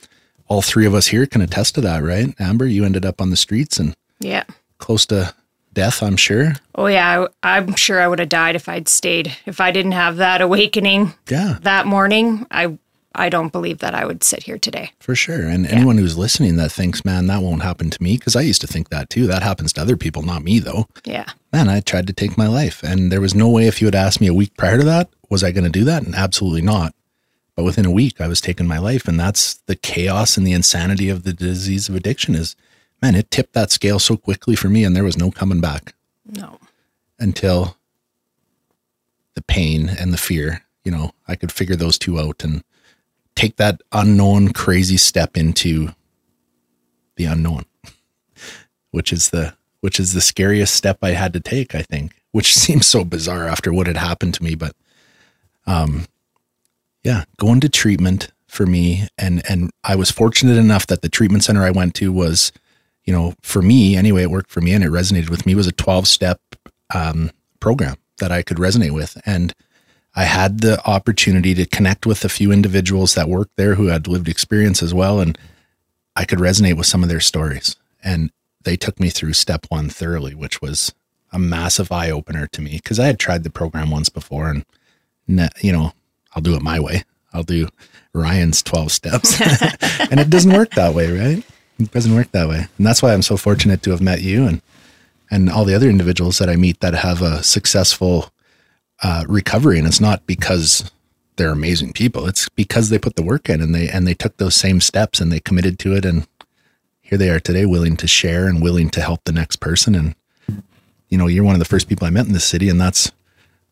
all 0.49 0.63
three 0.63 0.87
of 0.87 0.95
us 0.95 1.09
here 1.09 1.27
can 1.27 1.41
attest 1.41 1.75
to 1.77 1.81
that, 1.83 2.03
right? 2.03 2.35
Amber, 2.39 2.67
you 2.67 2.85
ended 2.85 3.05
up 3.05 3.21
on 3.21 3.31
the 3.31 3.37
streets 3.37 3.79
and 3.79 3.95
Yeah. 4.21 4.45
close 4.79 5.07
to 5.07 5.35
death, 5.75 6.03
I'm 6.03 6.17
sure. 6.17 6.55
Oh 6.75 6.87
yeah, 6.87 7.27
I, 7.43 7.57
I'm 7.59 7.75
sure 7.75 8.01
I 8.01 8.09
would 8.09 8.19
have 8.19 8.29
died 8.29 8.55
if 8.57 8.69
I'd 8.69 8.89
stayed. 8.89 9.37
If 9.45 9.61
I 9.61 9.71
didn't 9.73 9.93
have 9.93 10.17
that 10.17 10.41
awakening 10.41 11.15
Yeah. 11.29 11.59
that 11.63 11.87
morning, 11.87 12.47
I 12.51 12.79
I 13.19 13.31
don't 13.31 13.51
believe 13.51 13.79
that 13.79 13.95
I 13.95 14.05
would 14.05 14.23
sit 14.23 14.43
here 14.43 14.59
today. 14.59 14.91
For 15.01 15.15
sure. 15.15 15.47
And 15.49 15.67
anyone 15.67 15.97
who's 15.97 16.19
listening 16.19 16.57
that 16.57 16.71
thinks, 16.71 17.03
man, 17.03 17.29
that 17.29 17.41
won't 17.41 17.63
happen 17.63 17.89
to 17.89 18.03
me, 18.03 18.19
because 18.19 18.37
I 18.37 18.43
used 18.43 18.61
to 18.61 18.67
think 18.67 18.91
that 18.91 19.09
too. 19.09 19.27
That 19.27 19.43
happens 19.43 19.73
to 19.73 19.81
other 19.81 19.97
people, 19.97 20.21
not 20.23 20.45
me, 20.45 20.59
though. 20.59 20.87
Yeah. 21.07 21.25
Man, 21.51 21.71
I 21.71 21.81
tried 21.81 22.07
to 22.09 22.13
take 22.13 22.37
my 22.37 22.47
life. 22.47 22.83
And 22.83 23.11
there 23.11 23.23
was 23.23 23.35
no 23.35 23.49
way, 23.49 23.67
if 23.69 23.81
you 23.81 23.87
had 23.87 23.95
asked 23.95 24.21
me 24.21 24.27
a 24.27 24.35
week 24.35 24.55
prior 24.59 24.77
to 24.77 24.85
that, 24.85 25.09
was 25.31 25.43
I 25.43 25.51
going 25.51 25.65
to 25.65 25.71
do 25.71 25.83
that? 25.85 26.03
And 26.03 26.15
absolutely 26.15 26.61
not. 26.61 26.95
But 27.57 27.65
within 27.65 27.87
a 27.87 27.91
week, 27.91 28.21
I 28.21 28.29
was 28.29 28.41
taking 28.41 28.67
my 28.67 28.79
life. 28.79 29.09
And 29.09 29.19
that's 29.19 29.55
the 29.67 29.75
chaos 29.77 30.37
and 30.37 30.47
the 30.47 30.53
insanity 30.53 31.09
of 31.09 31.23
the 31.25 31.33
disease 31.33 31.89
of 31.89 31.95
addiction 31.95 32.35
is, 32.35 32.55
man, 33.01 33.15
it 33.15 33.31
tipped 33.31 33.55
that 33.55 33.71
scale 33.73 33.99
so 33.99 34.17
quickly 34.17 34.55
for 34.55 34.69
me. 34.69 34.85
And 34.85 34.95
there 34.95 35.03
was 35.05 35.17
no 35.17 35.31
coming 35.31 35.61
back 35.61 35.95
No. 36.27 36.59
until 37.19 37.77
the 39.35 39.43
pain 39.43 39.89
and 39.89 40.13
the 40.13 40.19
fear, 40.19 40.63
you 40.85 40.91
know, 40.93 41.13
I 41.27 41.35
could 41.35 41.51
figure 41.51 41.77
those 41.77 41.99
two 41.99 42.21
out 42.21 42.45
and 42.45 42.63
take 43.35 43.57
that 43.57 43.81
unknown 43.93 44.53
crazy 44.53 44.97
step 44.99 45.37
into 45.37 45.89
the 47.17 47.25
unknown, 47.25 47.65
which 48.91 49.13
is 49.13 49.31
the 49.31 49.55
which 49.81 50.01
is 50.01 50.15
the 50.15 50.21
scariest 50.21 50.75
step 50.75 50.99
I 51.03 51.11
had 51.11 51.33
to 51.35 51.41
take, 51.41 51.75
I 51.75 51.83
think, 51.83 52.13
which 52.33 52.55
seems 52.55 52.87
so 52.87 53.05
bizarre 53.05 53.47
after 53.47 53.73
what 53.73 53.87
had 53.87 53.97
happened 53.97 54.35
to 54.35 54.43
me, 54.45 54.55
but 54.55 54.75
um 55.67 56.07
yeah, 57.07 57.25
going 57.39 57.61
to 57.61 57.69
treatment 57.69 58.33
for 58.49 58.67
me 58.67 59.07
and 59.17 59.43
and 59.49 59.71
I 59.85 59.97
was 59.97 60.11
fortunate 60.11 60.57
enough 60.57 60.87
that 60.89 61.03
the 61.03 61.09
treatment 61.09 61.45
center 61.45 61.63
I 61.63 61.71
went 61.71 61.95
to 61.97 62.13
was 62.13 62.53
you 63.07 63.13
know, 63.13 63.35
for 63.43 63.63
me 63.63 63.97
anyway, 63.97 64.23
it 64.23 64.31
worked 64.31 64.51
for 64.51 64.61
me 64.61 64.73
and 64.73 64.83
it 64.83 64.91
resonated 64.91 65.31
with 65.31 65.47
me 65.47 65.55
was 65.55 65.69
a 65.69 65.73
12 65.73 66.07
step 66.09 66.41
um, 66.93 67.31
program 67.61 67.97
that 68.19 68.33
I 68.33 68.43
could 68.43 68.57
resonate 68.57 68.91
with. 68.91 69.17
And 69.25 69.55
I 70.17 70.25
had 70.25 70.61
the 70.61 70.85
opportunity 70.85 71.55
to 71.55 71.67
connect 71.67 72.05
with 72.05 72.25
a 72.25 72.29
few 72.29 72.51
individuals 72.51 73.15
that 73.15 73.29
worked 73.29 73.57
there 73.57 73.77
who 73.77 73.87
had 73.87 74.09
lived 74.09 74.29
experience 74.29 74.83
as 74.83 74.93
well. 74.93 75.21
And 75.21 75.39
I 76.17 76.25
could 76.25 76.41
resonate 76.41 76.77
with 76.77 76.87
some 76.87 77.05
of 77.05 77.09
their 77.09 77.21
stories. 77.21 77.77
And 78.03 78.33
they 78.65 78.77
took 78.77 78.99
me 78.99 79.11
through 79.11 79.35
step 79.35 79.67
one 79.69 79.89
thoroughly, 79.89 80.35
which 80.35 80.61
was 80.61 80.93
a 81.33 81.39
massive 81.39 81.93
eye 81.93 82.11
opener 82.11 82.49
to 82.49 82.61
me 82.61 82.73
because 82.83 82.99
I 82.99 83.07
had 83.07 83.21
tried 83.21 83.45
the 83.45 83.51
program 83.51 83.91
once 83.91 84.09
before 84.09 84.49
and, 84.49 84.65
you 85.61 85.71
know, 85.71 85.93
I'll 86.37 86.43
do 86.43 86.55
it 86.55 86.63
my 86.63 86.79
way. 86.79 87.03
I'll 87.33 87.43
do 87.43 87.69
Ryan's 88.13 88.63
12 88.63 88.93
steps. 88.93 89.41
and 90.11 90.21
it 90.21 90.31
doesn't 90.31 90.53
work 90.53 90.71
that 90.73 90.95
way, 90.95 91.11
right? 91.11 91.43
It 91.79 91.91
doesn't 91.91 92.15
work 92.15 92.31
that 92.33 92.49
way. 92.49 92.69
And 92.77 92.87
that's 92.87 93.03
why 93.03 93.13
I'm 93.13 93.23
so 93.23 93.37
fortunate 93.37 93.83
to 93.83 93.91
have 93.91 94.01
met 94.01 94.23
you 94.23 94.47
and 94.47 94.63
and 95.29 95.51
all 95.51 95.65
the 95.65 95.75
other 95.75 95.91
individuals 95.91 96.39
that 96.39 96.49
I 96.49 96.55
meet 96.55 96.79
that 96.81 96.95
have 96.95 97.21
a 97.21 97.43
successful 97.43 98.31
uh, 99.03 99.25
recovery. 99.27 99.77
And 99.77 99.87
it's 99.87 100.01
not 100.01 100.25
because 100.25 100.93
they're 101.35 101.51
amazing 101.51 101.95
people. 101.95 102.29
It's 102.29 102.49
because 102.51 102.91
they 102.91 102.99
put 102.99 103.17
the 103.17 103.25
work 103.25 103.49
in 103.49 103.61
and 103.61 103.75
they 103.75 103.89
and 103.89 104.07
they 104.07 104.15
took 104.15 104.37
those 104.37 104.55
same 104.55 104.81
steps 104.81 105.21
and 105.21 105.33
they 105.33 105.41
committed 105.41 105.79
to 105.81 105.95
it. 105.95 106.05
And 106.05 106.29
here 107.03 107.19
they 107.19 107.31
are 107.31 107.41
today, 107.41 107.67
willing 107.67 107.97
to 107.99 108.07
share 108.07 108.47
and 108.47 108.63
willing 108.63 108.89
to 108.91 109.01
help 109.01 109.25
the 109.25 109.33
next 109.33 109.57
person. 109.57 109.95
And 109.95 110.15
you 111.09 111.19
know, 111.19 111.27
you're 111.27 111.45
one 111.45 111.55
of 111.55 111.61
the 111.61 111.65
first 111.65 111.89
people 111.89 112.07
I 112.07 112.11
met 112.11 112.27
in 112.27 112.33
this 112.33 112.45
city, 112.45 112.69
and 112.69 112.81
that's 112.81 113.13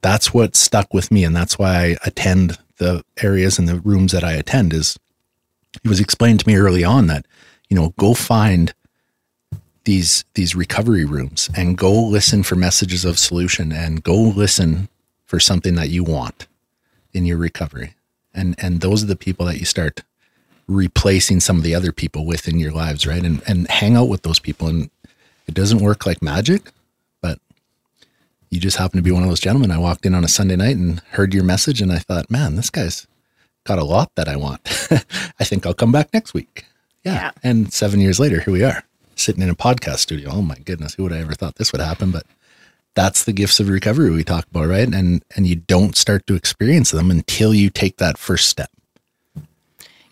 that's 0.05 0.35
what 0.35 0.55
stuck 0.55 0.93
with 0.93 1.11
me, 1.11 1.25
and 1.25 1.35
that's 1.35 1.59
why 1.59 1.75
I 1.77 1.97
attend 2.05 2.59
the 2.77 3.03
areas 3.23 3.59
and 3.59 3.67
the 3.67 3.81
rooms 3.81 4.13
that 4.13 4.23
I 4.23 4.33
attend. 4.35 4.75
Is 4.75 4.99
it 5.83 5.89
was 5.89 5.99
explained 5.99 6.41
to 6.41 6.47
me 6.47 6.57
early 6.57 6.85
on 6.85 7.07
that 7.07 7.25
you 7.71 7.75
know 7.75 7.95
go 7.99 8.13
find 8.13 8.75
these 9.85 10.27
these 10.35 10.55
recovery 10.55 11.07
rooms 11.07 11.49
and 11.57 11.79
go 11.79 11.91
listen 11.91 12.43
for 12.43 12.55
messages 12.55 13.07
of 13.07 13.19
solution 13.19 13.73
and 13.73 14.03
go 14.03 14.15
listen 14.15 14.91
for 15.25 15.41
something 15.41 15.75
that 15.77 15.89
you 15.89 16.05
want 16.05 16.49
in 17.15 17.25
your 17.25 17.39
recovery. 17.39 17.95
And 18.35 18.55
and 18.59 18.83
those 18.83 19.03
are 19.03 19.07
the 19.07 19.17
people 19.17 19.47
that 19.47 19.59
you 19.59 19.65
start 19.65 20.03
replacing 20.69 21.41
some 21.41 21.57
of 21.57 21.63
the 21.63 21.75
other 21.75 21.93
people 21.93 22.27
with 22.27 22.47
in 22.47 22.59
your 22.59 22.73
lives, 22.73 23.07
right? 23.07 23.25
And 23.25 23.41
and 23.47 23.71
hang 23.71 23.97
out 23.97 24.11
with 24.11 24.21
those 24.21 24.39
people 24.39 24.69
and 24.69 24.91
it 25.47 25.55
doesn't 25.55 25.81
work 25.81 26.05
like 26.05 26.21
magic, 26.21 26.73
you 28.51 28.61
just 28.61 28.77
happen 28.77 28.99
to 28.99 29.03
be 29.03 29.11
one 29.11 29.23
of 29.23 29.29
those 29.29 29.41
gentlemen. 29.41 29.71
I 29.71 29.79
walked 29.79 30.07
in 30.07 30.15
on 30.15 30.25
a 30.25 30.29
Sunday 30.29 30.57
night 30.57 30.77
and 30.77 31.01
heard 31.11 31.35
your 31.35 31.45
message 31.45 31.81
and 31.81 31.93
I 31.93 31.99
thought, 31.99 32.31
man, 32.31 32.57
this 32.57 32.71
guy's 32.71 33.07
got 33.65 33.79
a 33.79 33.85
lot 33.85 34.11
that 34.17 34.29
I 34.29 34.37
want. 34.37 34.61
I 35.41 35.45
think 35.45 35.67
I'll 35.67 35.75
come 35.75 35.93
back 35.93 36.13
next 36.13 36.35
week. 36.35 36.67
Yeah. 37.05 37.15
Yeah. 37.15 37.31
And 37.43 37.73
seven 37.73 38.01
years 38.01 38.21
later, 38.21 38.41
here 38.41 38.53
we 38.53 38.63
are 38.63 38.85
sitting 39.17 39.43
in 39.43 39.51
a 39.51 39.55
podcast 39.55 39.99
studio. 39.99 40.31
Oh 40.33 40.43
my 40.43 40.57
goodness, 40.57 40.95
who 40.95 41.03
would 41.05 41.13
I 41.13 41.21
ever 41.21 41.33
thought 41.35 41.57
this 41.57 41.73
would 41.73 41.81
happen? 41.81 42.11
But 42.11 42.25
that's 42.95 43.25
the 43.25 43.33
gifts 43.33 43.61
of 43.61 43.69
recovery 43.69 44.11
we 44.11 44.25
talk 44.25 44.47
about, 44.51 44.69
right? 44.69 44.93
And 44.93 45.25
and 45.37 45.47
you 45.47 45.57
don't 45.57 45.97
start 45.97 46.27
to 46.27 46.35
experience 46.35 46.91
them 46.91 47.11
until 47.11 47.53
you 47.55 47.71
take 47.71 47.97
that 47.99 48.19
first 48.19 48.49
step. 48.49 48.71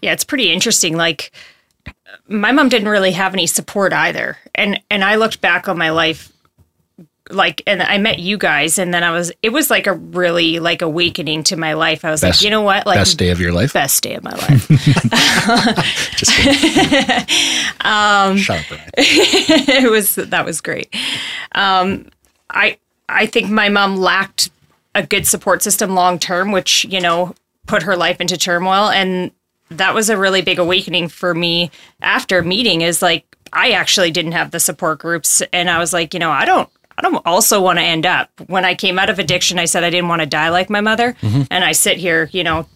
Yeah, 0.00 0.12
it's 0.12 0.24
pretty 0.24 0.52
interesting. 0.52 0.96
Like 0.96 1.32
my 2.28 2.52
mom 2.52 2.68
didn't 2.68 2.88
really 2.88 3.12
have 3.12 3.34
any 3.34 3.46
support 3.46 3.92
either. 3.92 4.36
And 4.54 4.80
and 4.90 5.04
I 5.04 5.16
looked 5.16 5.40
back 5.40 5.68
on 5.68 5.78
my 5.78 5.90
life 5.90 6.31
like 7.30 7.62
and 7.66 7.82
I 7.82 7.98
met 7.98 8.18
you 8.18 8.36
guys 8.36 8.78
and 8.78 8.92
then 8.92 9.04
I 9.04 9.10
was 9.12 9.30
it 9.42 9.50
was 9.50 9.70
like 9.70 9.86
a 9.86 9.92
really 9.94 10.58
like 10.58 10.82
awakening 10.82 11.44
to 11.44 11.56
my 11.56 11.74
life. 11.74 12.04
I 12.04 12.10
was 12.10 12.20
Best- 12.20 12.40
like, 12.40 12.44
you 12.44 12.50
know 12.50 12.62
what? 12.62 12.84
Like 12.86 12.96
Best 12.96 13.16
day 13.18 13.30
of 13.30 13.40
your 13.40 13.52
life. 13.52 13.72
best 13.72 14.02
day 14.02 14.14
of 14.14 14.22
my 14.24 14.32
life. 14.32 14.68
Just 16.16 16.32
um, 17.84 18.36
Shut 18.36 18.60
up, 18.60 18.66
Brian. 18.68 18.82
it 18.96 19.90
was 19.90 20.14
that 20.16 20.44
was 20.44 20.60
great. 20.60 20.94
Um, 21.52 22.08
I 22.50 22.78
I 23.08 23.26
think 23.26 23.50
my 23.50 23.68
mom 23.68 23.96
lacked 23.96 24.50
a 24.94 25.06
good 25.06 25.26
support 25.26 25.62
system 25.62 25.94
long 25.94 26.18
term, 26.18 26.52
which 26.52 26.84
you 26.86 27.00
know 27.00 27.34
put 27.66 27.82
her 27.84 27.96
life 27.96 28.20
into 28.20 28.36
turmoil, 28.36 28.88
and 28.90 29.30
that 29.70 29.94
was 29.94 30.10
a 30.10 30.16
really 30.18 30.42
big 30.42 30.58
awakening 30.58 31.08
for 31.08 31.34
me 31.34 31.70
after 32.00 32.42
meeting. 32.42 32.80
Is 32.82 33.00
like 33.02 33.24
I 33.52 33.72
actually 33.72 34.10
didn't 34.10 34.32
have 34.32 34.50
the 34.50 34.60
support 34.60 34.98
groups, 34.98 35.42
and 35.52 35.70
I 35.70 35.78
was 35.78 35.92
like, 35.92 36.14
you 36.14 36.20
know, 36.20 36.30
I 36.30 36.44
don't. 36.44 36.68
I 36.96 37.02
don't 37.02 37.24
also 37.26 37.60
want 37.60 37.78
to 37.78 37.84
end 37.84 38.06
up. 38.06 38.30
When 38.46 38.64
I 38.64 38.74
came 38.74 38.98
out 38.98 39.10
of 39.10 39.18
addiction, 39.18 39.58
I 39.58 39.64
said 39.64 39.84
I 39.84 39.90
didn't 39.90 40.08
want 40.08 40.20
to 40.20 40.26
die 40.26 40.50
like 40.50 40.70
my 40.70 40.80
mother. 40.80 41.14
Mm-hmm. 41.22 41.42
And 41.50 41.64
I 41.64 41.72
sit 41.72 41.96
here, 41.96 42.28
you 42.32 42.44
know, 42.44 42.66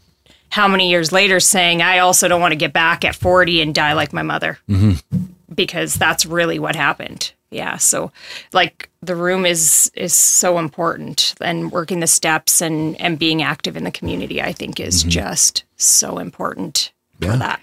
how 0.48 0.68
many 0.68 0.90
years 0.90 1.12
later 1.12 1.40
saying 1.40 1.82
I 1.82 1.98
also 1.98 2.28
don't 2.28 2.40
want 2.40 2.52
to 2.52 2.56
get 2.56 2.72
back 2.72 3.04
at 3.04 3.14
40 3.14 3.60
and 3.62 3.74
die 3.74 3.92
like 3.92 4.12
my 4.12 4.22
mother 4.22 4.58
mm-hmm. 4.68 5.24
because 5.54 5.94
that's 5.94 6.24
really 6.24 6.58
what 6.58 6.76
happened. 6.76 7.32
Yeah, 7.50 7.76
so 7.76 8.10
like 8.52 8.90
the 9.02 9.14
room 9.14 9.46
is 9.46 9.90
is 9.94 10.12
so 10.12 10.58
important 10.58 11.34
and 11.40 11.70
working 11.70 12.00
the 12.00 12.06
steps 12.06 12.60
and 12.60 13.00
and 13.00 13.18
being 13.18 13.40
active 13.40 13.76
in 13.76 13.84
the 13.84 13.90
community 13.90 14.42
I 14.42 14.52
think 14.52 14.80
is 14.80 15.00
mm-hmm. 15.00 15.10
just 15.10 15.64
so 15.76 16.18
important 16.18 16.92
for 17.20 17.36
that. 17.36 17.60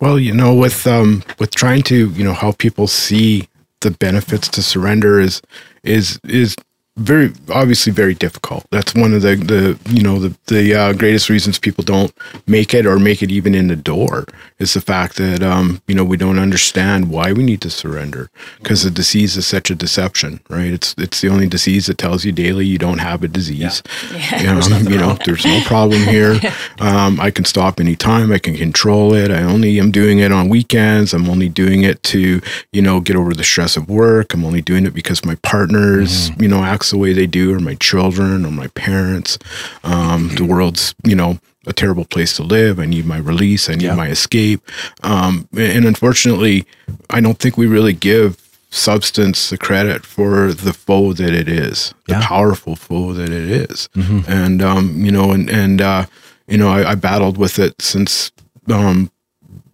Well, 0.00 0.18
you 0.18 0.32
know, 0.32 0.54
with 0.54 0.86
um, 0.86 1.24
with 1.38 1.54
trying 1.54 1.82
to 1.84 2.10
you 2.10 2.22
know 2.22 2.34
help 2.34 2.58
people 2.58 2.86
see 2.86 3.47
the 3.80 3.90
benefits 3.92 4.48
to 4.48 4.62
surrender 4.62 5.20
is 5.20 5.40
is 5.82 6.18
is 6.24 6.56
very 6.98 7.32
obviously 7.50 7.92
very 7.92 8.14
difficult. 8.14 8.66
That's 8.70 8.94
one 8.94 9.14
of 9.14 9.22
the 9.22 9.36
the 9.36 9.78
you 9.90 10.02
know 10.02 10.18
the 10.18 10.36
the 10.46 10.74
uh, 10.74 10.92
greatest 10.92 11.28
reasons 11.30 11.58
people 11.58 11.84
don't 11.84 12.12
make 12.46 12.74
it 12.74 12.86
or 12.86 12.98
make 12.98 13.22
it 13.22 13.30
even 13.30 13.54
in 13.54 13.68
the 13.68 13.76
door 13.76 14.26
is 14.58 14.74
the 14.74 14.80
fact 14.80 15.16
that 15.16 15.42
um, 15.42 15.80
you 15.86 15.94
know 15.94 16.04
we 16.04 16.16
don't 16.16 16.38
understand 16.38 17.10
why 17.10 17.32
we 17.32 17.44
need 17.44 17.60
to 17.62 17.70
surrender 17.70 18.30
because 18.58 18.82
the 18.82 18.90
disease 18.90 19.36
is 19.36 19.46
such 19.46 19.70
a 19.70 19.74
deception, 19.74 20.40
right? 20.48 20.72
It's 20.72 20.94
it's 20.98 21.20
the 21.20 21.28
only 21.28 21.46
disease 21.46 21.86
that 21.86 21.98
tells 21.98 22.24
you 22.24 22.32
daily 22.32 22.66
you 22.66 22.78
don't 22.78 22.98
have 22.98 23.22
a 23.22 23.28
disease. 23.28 23.82
You 24.38 24.46
know, 24.46 24.60
you 24.90 24.98
know 24.98 25.16
there's 25.24 25.44
no 25.44 25.60
problem 25.62 26.02
here. 26.02 26.38
Um, 26.80 27.20
I 27.20 27.30
can 27.30 27.44
stop 27.44 27.80
anytime. 27.80 28.30
I 28.30 28.38
can 28.38 28.56
control 28.56 29.12
it. 29.12 29.30
I 29.30 29.42
only 29.42 29.80
am 29.80 29.90
doing 29.90 30.20
it 30.20 30.30
on 30.30 30.48
weekends. 30.48 31.12
I'm 31.12 31.28
only 31.28 31.48
doing 31.48 31.82
it 31.82 32.02
to 32.04 32.40
you 32.72 32.82
know 32.82 33.00
get 33.00 33.16
over 33.16 33.34
the 33.34 33.44
stress 33.44 33.76
of 33.76 33.88
work. 33.88 34.32
I'm 34.32 34.44
only 34.44 34.62
doing 34.62 34.86
it 34.86 34.94
because 34.94 35.24
my 35.24 35.34
partners 35.36 36.30
you 36.38 36.48
know 36.48 36.62
acts 36.62 36.87
the 36.90 36.98
way 36.98 37.12
they 37.12 37.26
do, 37.26 37.54
or 37.54 37.60
my 37.60 37.74
children, 37.76 38.44
or 38.44 38.50
my 38.50 38.68
parents. 38.68 39.38
Um, 39.84 40.30
the 40.36 40.44
world's 40.44 40.94
you 41.04 41.14
know 41.16 41.38
a 41.66 41.72
terrible 41.72 42.04
place 42.04 42.34
to 42.36 42.42
live. 42.42 42.78
I 42.80 42.86
need 42.86 43.04
my 43.06 43.18
release. 43.18 43.68
I 43.68 43.74
need 43.74 43.92
my 43.96 44.08
escape. 44.08 44.60
Um, 45.02 45.48
and 45.56 45.84
unfortunately, 45.84 46.64
I 47.10 47.20
don't 47.20 47.38
think 47.38 47.56
we 47.58 47.66
really 47.66 47.92
give 47.92 48.36
substance 48.70 49.50
the 49.50 49.58
credit 49.58 50.04
for 50.06 50.52
the 50.52 50.72
foe 50.72 51.12
that 51.14 51.32
it 51.34 51.48
is, 51.48 51.92
the 52.06 52.14
Yeah. 52.14 52.26
powerful 52.26 52.76
foe 52.76 53.12
that 53.14 53.30
it 53.30 53.50
is. 53.70 53.88
And 54.28 54.62
um, 54.62 55.04
you 55.04 55.10
know, 55.10 55.32
and 55.32 55.50
and 55.50 55.80
uh, 55.82 56.04
you 56.46 56.56
know, 56.56 56.68
I, 56.68 56.92
I 56.92 56.94
battled 56.94 57.36
with 57.38 57.58
it 57.58 57.74
since 57.82 58.30
um, 58.70 59.10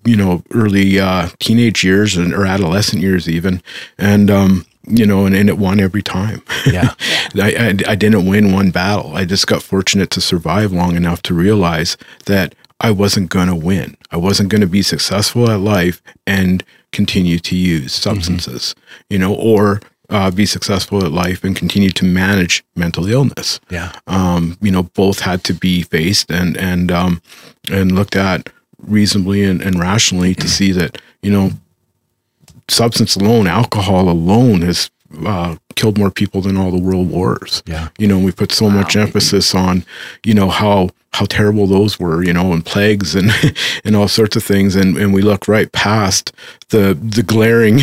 you 0.04 0.16
know 0.16 0.42
early 0.52 0.98
uh, 0.98 1.28
teenage 1.38 1.84
years 1.84 2.16
and 2.16 2.32
or 2.34 2.44
adolescent 2.46 3.02
years 3.02 3.28
even, 3.28 3.62
and 3.98 4.30
um, 4.30 4.64
you 4.86 5.06
know, 5.06 5.26
and, 5.26 5.34
and 5.34 5.48
it 5.48 5.58
won 5.58 5.80
every 5.80 6.02
time. 6.02 6.42
Yeah. 6.66 6.94
I, 7.36 7.54
I 7.86 7.92
I 7.92 7.94
didn't 7.94 8.26
win 8.26 8.52
one 8.52 8.70
battle. 8.70 9.14
I 9.16 9.24
just 9.24 9.46
got 9.46 9.62
fortunate 9.62 10.10
to 10.10 10.20
survive 10.20 10.72
long 10.72 10.96
enough 10.96 11.22
to 11.22 11.34
realize 11.34 11.96
that 12.26 12.54
I 12.80 12.90
wasn't 12.90 13.30
going 13.30 13.48
to 13.48 13.54
win. 13.54 13.96
I 14.10 14.16
wasn't 14.16 14.48
going 14.50 14.60
to 14.60 14.66
be 14.66 14.82
successful 14.82 15.50
at 15.50 15.60
life 15.60 16.02
and 16.26 16.62
continue 16.92 17.38
to 17.38 17.56
use 17.56 17.92
substances, 17.92 18.74
you 19.10 19.18
know, 19.18 19.34
or 19.34 19.80
uh, 20.10 20.30
be 20.30 20.44
successful 20.46 21.02
at 21.04 21.10
life 21.12 21.42
and 21.44 21.56
continue 21.56 21.90
to 21.90 22.04
manage 22.04 22.62
mental 22.76 23.06
illness 23.08 23.58
Yeah. 23.70 23.92
um, 24.06 24.58
you 24.60 24.70
know, 24.70 24.82
both 24.82 25.20
had 25.20 25.42
to 25.44 25.54
be 25.54 25.82
faced 25.82 26.30
and 26.30 26.56
and 26.58 26.92
um, 26.92 27.22
and 27.70 27.92
looked 27.92 28.16
at 28.16 28.50
reasonably 28.86 29.42
and, 29.44 29.62
and 29.62 29.78
rationally 29.80 30.34
to 30.34 30.46
see 30.48 30.72
that 30.72 31.00
you 31.22 31.30
know, 31.32 31.50
substance 32.68 33.16
alone, 33.16 33.46
alcohol 33.46 34.08
alone, 34.08 34.62
has 34.62 34.90
uh, 35.24 35.56
killed 35.76 35.98
more 35.98 36.10
people 36.10 36.40
than 36.40 36.56
all 36.56 36.70
the 36.70 36.80
world 36.80 37.10
wars. 37.10 37.62
Yeah. 37.66 37.88
you 37.98 38.06
know, 38.06 38.18
we 38.18 38.32
put 38.32 38.52
so 38.52 38.70
much 38.70 38.96
emphasis 38.96 39.54
on 39.54 39.84
you 40.24 40.34
know 40.34 40.48
how 40.48 40.90
how 41.12 41.26
terrible 41.26 41.68
those 41.68 42.00
were, 42.00 42.24
you 42.24 42.32
know, 42.32 42.52
and 42.52 42.64
plagues 42.64 43.14
and 43.14 43.30
and 43.84 43.94
all 43.94 44.08
sorts 44.08 44.36
of 44.36 44.42
things, 44.42 44.76
and 44.76 44.96
and 44.96 45.14
we 45.14 45.22
look 45.22 45.48
right 45.48 45.70
past 45.72 46.32
the 46.70 46.94
the 46.94 47.22
glaring. 47.22 47.80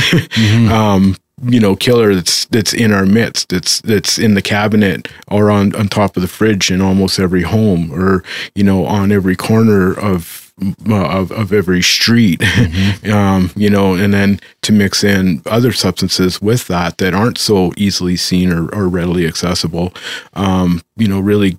um 0.72 1.16
you 1.44 1.60
know 1.60 1.76
killer 1.76 2.14
that's 2.14 2.46
that's 2.46 2.72
in 2.72 2.92
our 2.92 3.06
midst 3.06 3.50
that's 3.50 3.82
that's 3.82 4.20
in 4.20 4.36
the 4.36 4.44
cabinet 4.44 5.08
or 5.28 5.50
on 5.50 5.74
on 5.76 5.88
top 5.88 6.16
of 6.16 6.22
the 6.22 6.28
fridge 6.28 6.70
in 6.70 6.82
almost 6.82 7.20
every 7.20 7.42
home 7.42 7.92
or 7.92 8.24
you 8.54 8.64
know 8.64 8.86
on 8.86 9.12
every 9.12 9.36
corner 9.36 9.92
of 9.92 10.41
uh, 10.90 11.20
of, 11.20 11.32
of 11.32 11.54
every 11.54 11.82
street. 11.82 12.44
Um 13.04 13.50
you 13.56 13.70
know 13.70 13.96
and 13.96 14.14
then 14.14 14.40
to 14.62 14.72
mix 14.72 15.04
in 15.04 15.42
other 15.46 15.72
substances 15.72 16.42
with 16.42 16.68
that 16.68 16.98
that 17.00 17.14
aren't 17.14 17.38
so 17.38 17.72
easily 17.76 18.16
seen 18.16 18.52
or, 18.52 18.68
or 18.70 18.88
readily 18.88 19.26
accessible 19.26 19.94
um 20.34 20.82
you 20.98 21.08
know 21.08 21.20
really 21.20 21.58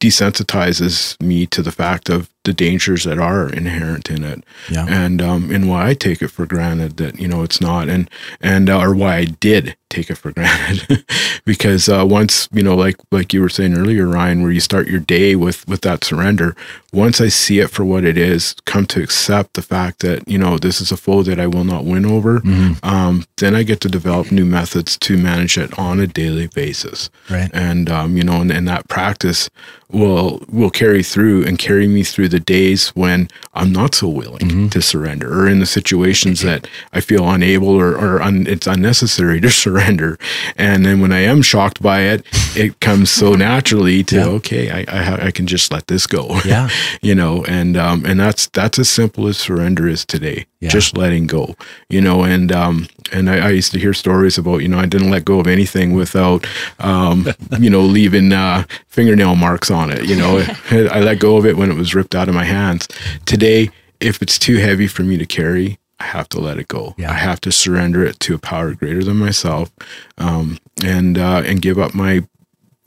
desensitizes 0.00 1.20
me 1.22 1.46
to 1.46 1.62
the 1.62 1.72
fact 1.72 2.08
of 2.08 2.30
the 2.44 2.52
dangers 2.54 3.04
that 3.04 3.18
are 3.18 3.50
inherent 3.52 4.08
in 4.10 4.24
it 4.24 4.42
Yeah. 4.70 4.86
and 4.88 5.20
um 5.20 5.50
and 5.50 5.68
why 5.68 5.88
I 5.88 5.94
take 5.94 6.22
it 6.22 6.28
for 6.28 6.46
granted 6.46 6.96
that 6.96 7.20
you 7.20 7.28
know 7.28 7.42
it's 7.42 7.60
not 7.60 7.88
and 7.88 8.08
and 8.40 8.70
uh, 8.70 8.80
or 8.80 8.94
why 8.94 9.16
I 9.16 9.24
did 9.26 9.76
take 9.90 10.08
it 10.08 10.14
for 10.16 10.30
granted 10.38 11.04
because 11.44 11.88
uh 11.88 12.04
once 12.08 12.48
you 12.52 12.62
know 12.62 12.74
like 12.74 12.96
like 13.12 13.34
you 13.34 13.42
were 13.42 13.48
saying 13.50 13.76
earlier 13.76 14.06
Ryan 14.06 14.42
where 14.42 14.52
you 14.52 14.60
start 14.60 14.88
your 14.88 15.00
day 15.00 15.36
with 15.36 15.68
with 15.68 15.82
that 15.82 16.02
surrender 16.02 16.56
once 16.92 17.20
I 17.20 17.28
see 17.28 17.58
it 17.60 17.70
for 17.70 17.84
what 17.84 18.04
it 18.04 18.16
is 18.16 18.54
come 18.64 18.86
to 18.86 19.02
accept 19.02 19.54
the 19.54 19.62
fact 19.62 20.00
that 20.00 20.26
you 20.26 20.38
know 20.38 20.56
this 20.58 20.80
is 20.80 20.90
a 20.90 20.96
foe 20.96 21.22
that 21.24 21.38
I 21.38 21.46
will 21.46 21.64
not 21.64 21.84
win 21.84 22.06
over 22.06 22.40
um 22.82 23.24
then 23.36 23.54
I 23.54 23.64
get 23.64 23.80
to 23.82 23.88
develop 23.88 24.32
new 24.32 24.46
methods 24.46 24.96
to 24.98 25.18
manage 25.18 25.58
it 25.58 25.78
on 25.78 26.00
a 26.00 26.06
daily 26.06 26.46
basis 26.46 27.10
Right. 27.28 27.50
and 27.54 27.88
um, 27.90 28.16
you 28.16 28.24
know, 28.24 28.40
and, 28.40 28.50
and 28.50 28.66
that 28.68 28.88
practice 28.88 29.48
will 29.88 30.42
will 30.50 30.70
carry 30.70 31.02
through 31.02 31.44
and 31.46 31.58
carry 31.58 31.86
me 31.88 32.02
through 32.02 32.28
the 32.30 32.40
days 32.40 32.88
when 32.90 33.28
I'm 33.54 33.72
not 33.72 33.94
so 33.94 34.08
willing 34.08 34.70
to 34.70 34.80
surrender, 34.80 35.28
or 35.32 35.48
in 35.48 35.60
the 35.60 35.66
situations 35.66 36.40
that 36.42 36.66
I 36.92 37.00
feel 37.00 37.28
unable 37.28 37.68
or, 37.68 37.92
or 37.96 38.22
un, 38.22 38.46
it's 38.46 38.66
unnecessary 38.66 39.40
to 39.40 39.50
surrender. 39.64 40.18
And 40.56 40.86
then 40.86 41.00
when 41.00 41.12
I 41.12 41.20
am 41.20 41.42
shocked 41.42 41.82
by 41.82 42.00
it, 42.02 42.24
it 42.56 42.80
comes 42.80 43.10
so 43.10 43.34
naturally 43.50 44.02
to 44.04 44.16
Yeah. 44.16 44.26
okay, 44.26 44.70
I, 44.70 44.84
I 44.88 45.26
I 45.26 45.30
can 45.30 45.46
just 45.46 45.72
let 45.72 45.86
this 45.88 46.06
go. 46.06 46.40
Yeah. 46.44 46.68
you 47.02 47.14
know, 47.14 47.44
and 47.44 47.76
um, 47.76 48.04
and 48.06 48.18
that's 48.20 48.46
that's 48.48 48.78
as 48.78 48.88
simple 48.88 49.26
as 49.28 49.36
surrender 49.36 49.88
is 49.88 50.04
today. 50.04 50.46
Yeah. 50.60 50.68
Just 50.68 50.94
letting 50.94 51.26
go, 51.26 51.56
you 51.88 52.02
know, 52.02 52.22
and 52.22 52.52
um, 52.52 52.86
and 53.12 53.30
I, 53.30 53.46
I 53.46 53.50
used 53.50 53.72
to 53.72 53.78
hear 53.78 53.94
stories 53.94 54.36
about, 54.36 54.58
you 54.58 54.68
know, 54.68 54.78
I 54.78 54.84
didn't 54.84 55.10
let 55.10 55.24
go 55.24 55.40
of 55.40 55.46
anything 55.46 55.94
without, 55.94 56.46
um, 56.80 57.26
you 57.58 57.70
know, 57.70 57.80
leaving 57.80 58.30
uh, 58.32 58.64
fingernail 58.88 59.36
marks 59.36 59.70
on 59.70 59.90
it. 59.90 60.04
You 60.04 60.16
know, 60.16 60.44
I 60.70 61.00
let 61.00 61.18
go 61.18 61.38
of 61.38 61.46
it 61.46 61.56
when 61.56 61.70
it 61.70 61.76
was 61.76 61.94
ripped 61.94 62.14
out 62.14 62.28
of 62.28 62.34
my 62.34 62.44
hands. 62.44 62.88
Today, 63.24 63.70
if 64.00 64.20
it's 64.20 64.38
too 64.38 64.58
heavy 64.58 64.86
for 64.86 65.02
me 65.02 65.16
to 65.16 65.26
carry, 65.26 65.78
I 65.98 66.04
have 66.04 66.28
to 66.30 66.40
let 66.40 66.58
it 66.58 66.68
go. 66.68 66.94
Yeah. 66.96 67.10
I 67.10 67.14
have 67.14 67.40
to 67.42 67.52
surrender 67.52 68.04
it 68.04 68.18
to 68.20 68.34
a 68.34 68.38
power 68.38 68.74
greater 68.74 69.04
than 69.04 69.18
myself, 69.18 69.70
um, 70.18 70.58
and 70.84 71.18
uh, 71.18 71.42
and 71.44 71.60
give 71.60 71.78
up 71.78 71.94
my 71.94 72.26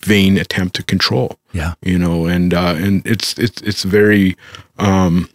vain 0.02 0.38
attempt 0.38 0.76
to 0.76 0.84
control. 0.84 1.38
Yeah. 1.54 1.76
You 1.82 2.00
know, 2.00 2.26
and 2.26 2.54
uh, 2.54 2.76
and 2.76 3.06
it's 3.06 3.38
it's 3.38 3.62
it's 3.62 3.84
very 3.84 4.36
um, 4.80 5.30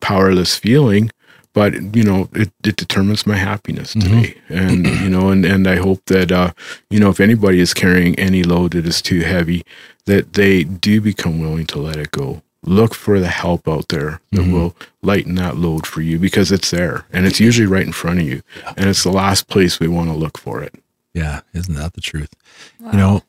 powerless 0.00 0.56
feeling, 0.56 1.10
but 1.54 1.96
you 1.96 2.02
know, 2.02 2.28
it, 2.34 2.52
it 2.64 2.76
determines 2.76 3.26
my 3.26 3.36
happiness 3.36 3.94
today. 3.94 4.36
And 4.50 4.86
you 5.02 5.08
know, 5.08 5.30
and 5.30 5.46
and 5.46 5.66
I 5.66 5.76
hope 5.76 6.04
that 6.06 6.30
uh, 6.30 6.52
you 6.90 7.00
know, 7.00 7.08
if 7.08 7.20
anybody 7.20 7.60
is 7.60 7.72
carrying 7.72 8.18
any 8.18 8.42
load 8.42 8.72
that 8.72 8.86
is 8.86 9.00
too 9.00 9.20
heavy, 9.20 9.64
that 10.04 10.34
they 10.34 10.64
do 10.64 11.00
become 11.00 11.40
willing 11.40 11.66
to 11.68 11.78
let 11.78 11.96
it 11.96 12.10
go. 12.10 12.42
Look 12.66 12.94
for 12.94 13.20
the 13.20 13.28
help 13.28 13.68
out 13.68 13.88
there 13.88 14.20
that 14.32 14.50
will 14.50 14.74
lighten 15.02 15.34
that 15.34 15.56
load 15.56 15.86
for 15.86 16.00
you 16.00 16.18
because 16.18 16.50
it's 16.50 16.70
there 16.70 17.04
and 17.12 17.26
it's 17.26 17.38
usually 17.38 17.66
right 17.66 17.86
in 17.86 17.92
front 17.92 18.20
of 18.20 18.26
you. 18.26 18.42
And 18.76 18.88
it's 18.88 19.04
the 19.04 19.12
last 19.12 19.48
place 19.48 19.78
we 19.78 19.86
want 19.88 20.08
to 20.08 20.16
look 20.16 20.38
for 20.38 20.62
it. 20.62 20.74
Yeah, 21.12 21.42
isn't 21.52 21.74
that 21.74 21.92
the 21.92 22.00
truth? 22.00 22.34
You 22.80 22.98
know, 22.98 23.22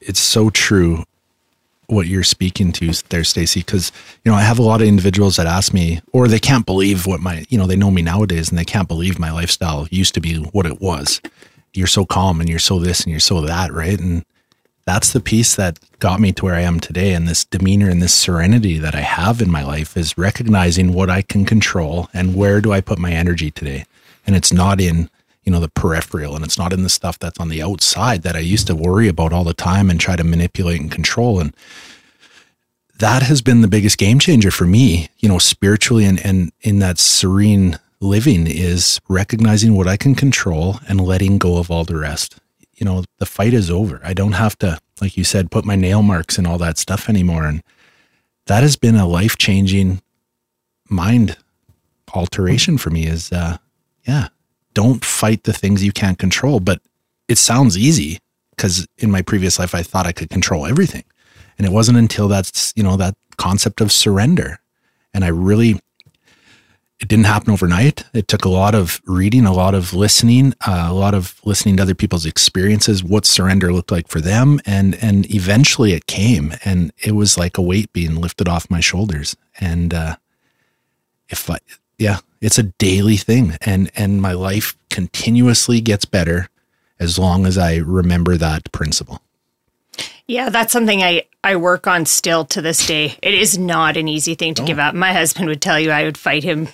it's 0.00 0.20
so 0.20 0.50
true 0.50 1.04
what 1.88 2.06
you're 2.06 2.22
speaking 2.22 2.70
to 2.70 2.92
there, 3.08 3.24
Stacy, 3.24 3.60
because 3.60 3.90
you 4.24 4.30
know 4.30 4.36
I 4.36 4.42
have 4.42 4.58
a 4.58 4.62
lot 4.62 4.80
of 4.80 4.86
individuals 4.86 5.36
that 5.36 5.46
ask 5.46 5.72
me, 5.72 6.00
or 6.12 6.28
they 6.28 6.38
can't 6.38 6.66
believe 6.66 7.06
what 7.06 7.20
my, 7.20 7.44
you 7.48 7.58
know, 7.58 7.66
they 7.66 7.76
know 7.76 7.90
me 7.90 8.02
nowadays 8.02 8.50
and 8.50 8.58
they 8.58 8.64
can't 8.64 8.88
believe 8.88 9.18
my 9.18 9.32
lifestyle 9.32 9.88
used 9.90 10.14
to 10.14 10.20
be 10.20 10.36
what 10.36 10.66
it 10.66 10.80
was. 10.80 11.20
You're 11.72 11.86
so 11.86 12.04
calm 12.04 12.40
and 12.40 12.48
you're 12.48 12.58
so 12.58 12.78
this 12.78 13.00
and 13.00 13.10
you're 13.10 13.20
so 13.20 13.40
that, 13.40 13.72
right? 13.72 13.98
And 13.98 14.24
that's 14.84 15.12
the 15.12 15.20
piece 15.20 15.54
that 15.56 15.78
got 15.98 16.20
me 16.20 16.32
to 16.32 16.44
where 16.44 16.54
I 16.54 16.60
am 16.60 16.80
today. 16.80 17.12
And 17.14 17.26
this 17.26 17.44
demeanor 17.44 17.88
and 17.90 18.02
this 18.02 18.14
serenity 18.14 18.78
that 18.78 18.94
I 18.94 19.00
have 19.00 19.40
in 19.42 19.50
my 19.50 19.62
life 19.62 19.96
is 19.96 20.16
recognizing 20.16 20.92
what 20.92 21.10
I 21.10 21.22
can 21.22 21.44
control 21.44 22.08
and 22.14 22.34
where 22.34 22.60
do 22.60 22.72
I 22.72 22.80
put 22.80 22.98
my 22.98 23.12
energy 23.12 23.50
today. 23.50 23.84
And 24.26 24.36
it's 24.36 24.52
not 24.52 24.80
in, 24.80 25.10
you 25.48 25.52
know, 25.52 25.60
the 25.60 25.70
peripheral 25.70 26.36
and 26.36 26.44
it's 26.44 26.58
not 26.58 26.74
in 26.74 26.82
the 26.82 26.90
stuff 26.90 27.18
that's 27.18 27.40
on 27.40 27.48
the 27.48 27.62
outside 27.62 28.20
that 28.20 28.36
I 28.36 28.40
used 28.40 28.66
to 28.66 28.74
worry 28.74 29.08
about 29.08 29.32
all 29.32 29.44
the 29.44 29.54
time 29.54 29.88
and 29.88 29.98
try 29.98 30.14
to 30.14 30.22
manipulate 30.22 30.78
and 30.78 30.90
control. 30.90 31.40
And 31.40 31.56
that 32.98 33.22
has 33.22 33.40
been 33.40 33.62
the 33.62 33.66
biggest 33.66 33.96
game 33.96 34.18
changer 34.18 34.50
for 34.50 34.66
me, 34.66 35.08
you 35.20 35.26
know, 35.26 35.38
spiritually 35.38 36.04
and, 36.04 36.20
and 36.22 36.52
in 36.60 36.80
that 36.80 36.98
serene 36.98 37.78
living 37.98 38.46
is 38.46 39.00
recognizing 39.08 39.74
what 39.74 39.88
I 39.88 39.96
can 39.96 40.14
control 40.14 40.80
and 40.86 41.00
letting 41.00 41.38
go 41.38 41.56
of 41.56 41.70
all 41.70 41.84
the 41.84 41.96
rest. 41.96 42.36
You 42.74 42.84
know, 42.84 43.04
the 43.16 43.24
fight 43.24 43.54
is 43.54 43.70
over. 43.70 44.02
I 44.04 44.12
don't 44.12 44.32
have 44.32 44.58
to, 44.58 44.78
like 45.00 45.16
you 45.16 45.24
said, 45.24 45.50
put 45.50 45.64
my 45.64 45.76
nail 45.76 46.02
marks 46.02 46.36
and 46.36 46.46
all 46.46 46.58
that 46.58 46.76
stuff 46.76 47.08
anymore. 47.08 47.46
And 47.46 47.62
that 48.48 48.62
has 48.62 48.76
been 48.76 48.96
a 48.96 49.08
life 49.08 49.38
changing 49.38 50.02
mind 50.90 51.38
alteration 52.12 52.76
for 52.76 52.90
me 52.90 53.06
is, 53.06 53.32
uh, 53.32 53.56
yeah, 54.06 54.28
don't 54.78 55.04
fight 55.04 55.42
the 55.42 55.52
things 55.52 55.82
you 55.82 55.90
can't 55.90 56.20
control. 56.20 56.60
But 56.60 56.80
it 57.26 57.36
sounds 57.36 57.76
easy 57.76 58.20
because 58.50 58.86
in 58.98 59.10
my 59.10 59.22
previous 59.22 59.58
life, 59.58 59.74
I 59.74 59.82
thought 59.82 60.06
I 60.06 60.12
could 60.12 60.30
control 60.30 60.66
everything. 60.66 61.02
And 61.58 61.66
it 61.66 61.72
wasn't 61.72 61.98
until 61.98 62.28
that's, 62.28 62.72
you 62.76 62.84
know, 62.84 62.96
that 62.96 63.16
concept 63.38 63.80
of 63.80 63.90
surrender. 63.90 64.60
And 65.12 65.24
I 65.24 65.28
really, 65.28 65.80
it 67.00 67.08
didn't 67.08 67.26
happen 67.26 67.50
overnight. 67.50 68.04
It 68.14 68.28
took 68.28 68.44
a 68.44 68.48
lot 68.48 68.76
of 68.76 69.00
reading, 69.04 69.46
a 69.46 69.52
lot 69.52 69.74
of 69.74 69.94
listening, 69.94 70.54
uh, 70.64 70.86
a 70.88 70.94
lot 70.94 71.12
of 71.12 71.40
listening 71.44 71.76
to 71.78 71.82
other 71.82 71.96
people's 71.96 72.24
experiences, 72.24 73.02
what 73.02 73.26
surrender 73.26 73.72
looked 73.72 73.90
like 73.90 74.06
for 74.06 74.20
them, 74.20 74.60
and 74.64 74.94
and 75.02 75.28
eventually 75.34 75.92
it 75.92 76.06
came, 76.06 76.54
and 76.64 76.92
it 76.98 77.12
was 77.12 77.36
like 77.36 77.58
a 77.58 77.62
weight 77.62 77.92
being 77.92 78.14
lifted 78.20 78.48
off 78.48 78.70
my 78.70 78.80
shoulders. 78.80 79.36
And 79.60 79.92
uh, 79.92 80.16
if 81.28 81.50
I, 81.50 81.58
yeah, 81.98 82.18
it's 82.40 82.58
a 82.58 82.64
daily 82.64 83.16
thing, 83.16 83.56
and 83.60 83.90
and 83.94 84.22
my 84.22 84.32
life 84.32 84.76
continuously 84.90 85.80
gets 85.80 86.04
better 86.04 86.48
as 87.00 87.18
long 87.18 87.46
as 87.46 87.56
I 87.56 87.76
remember 87.76 88.36
that 88.36 88.70
principle. 88.72 89.22
Yeah, 90.26 90.50
that's 90.50 90.72
something 90.72 91.02
I, 91.02 91.24
I 91.42 91.56
work 91.56 91.86
on 91.86 92.04
still 92.04 92.44
to 92.46 92.60
this 92.60 92.86
day. 92.86 93.16
It 93.22 93.34
is 93.34 93.56
not 93.56 93.96
an 93.96 94.08
easy 94.08 94.34
thing 94.34 94.54
to 94.54 94.62
oh. 94.62 94.66
give 94.66 94.78
up. 94.78 94.94
My 94.94 95.12
husband 95.12 95.48
would 95.48 95.62
tell 95.62 95.80
you 95.80 95.90
I 95.90 96.04
would 96.04 96.18
fight 96.18 96.44
him 96.44 96.68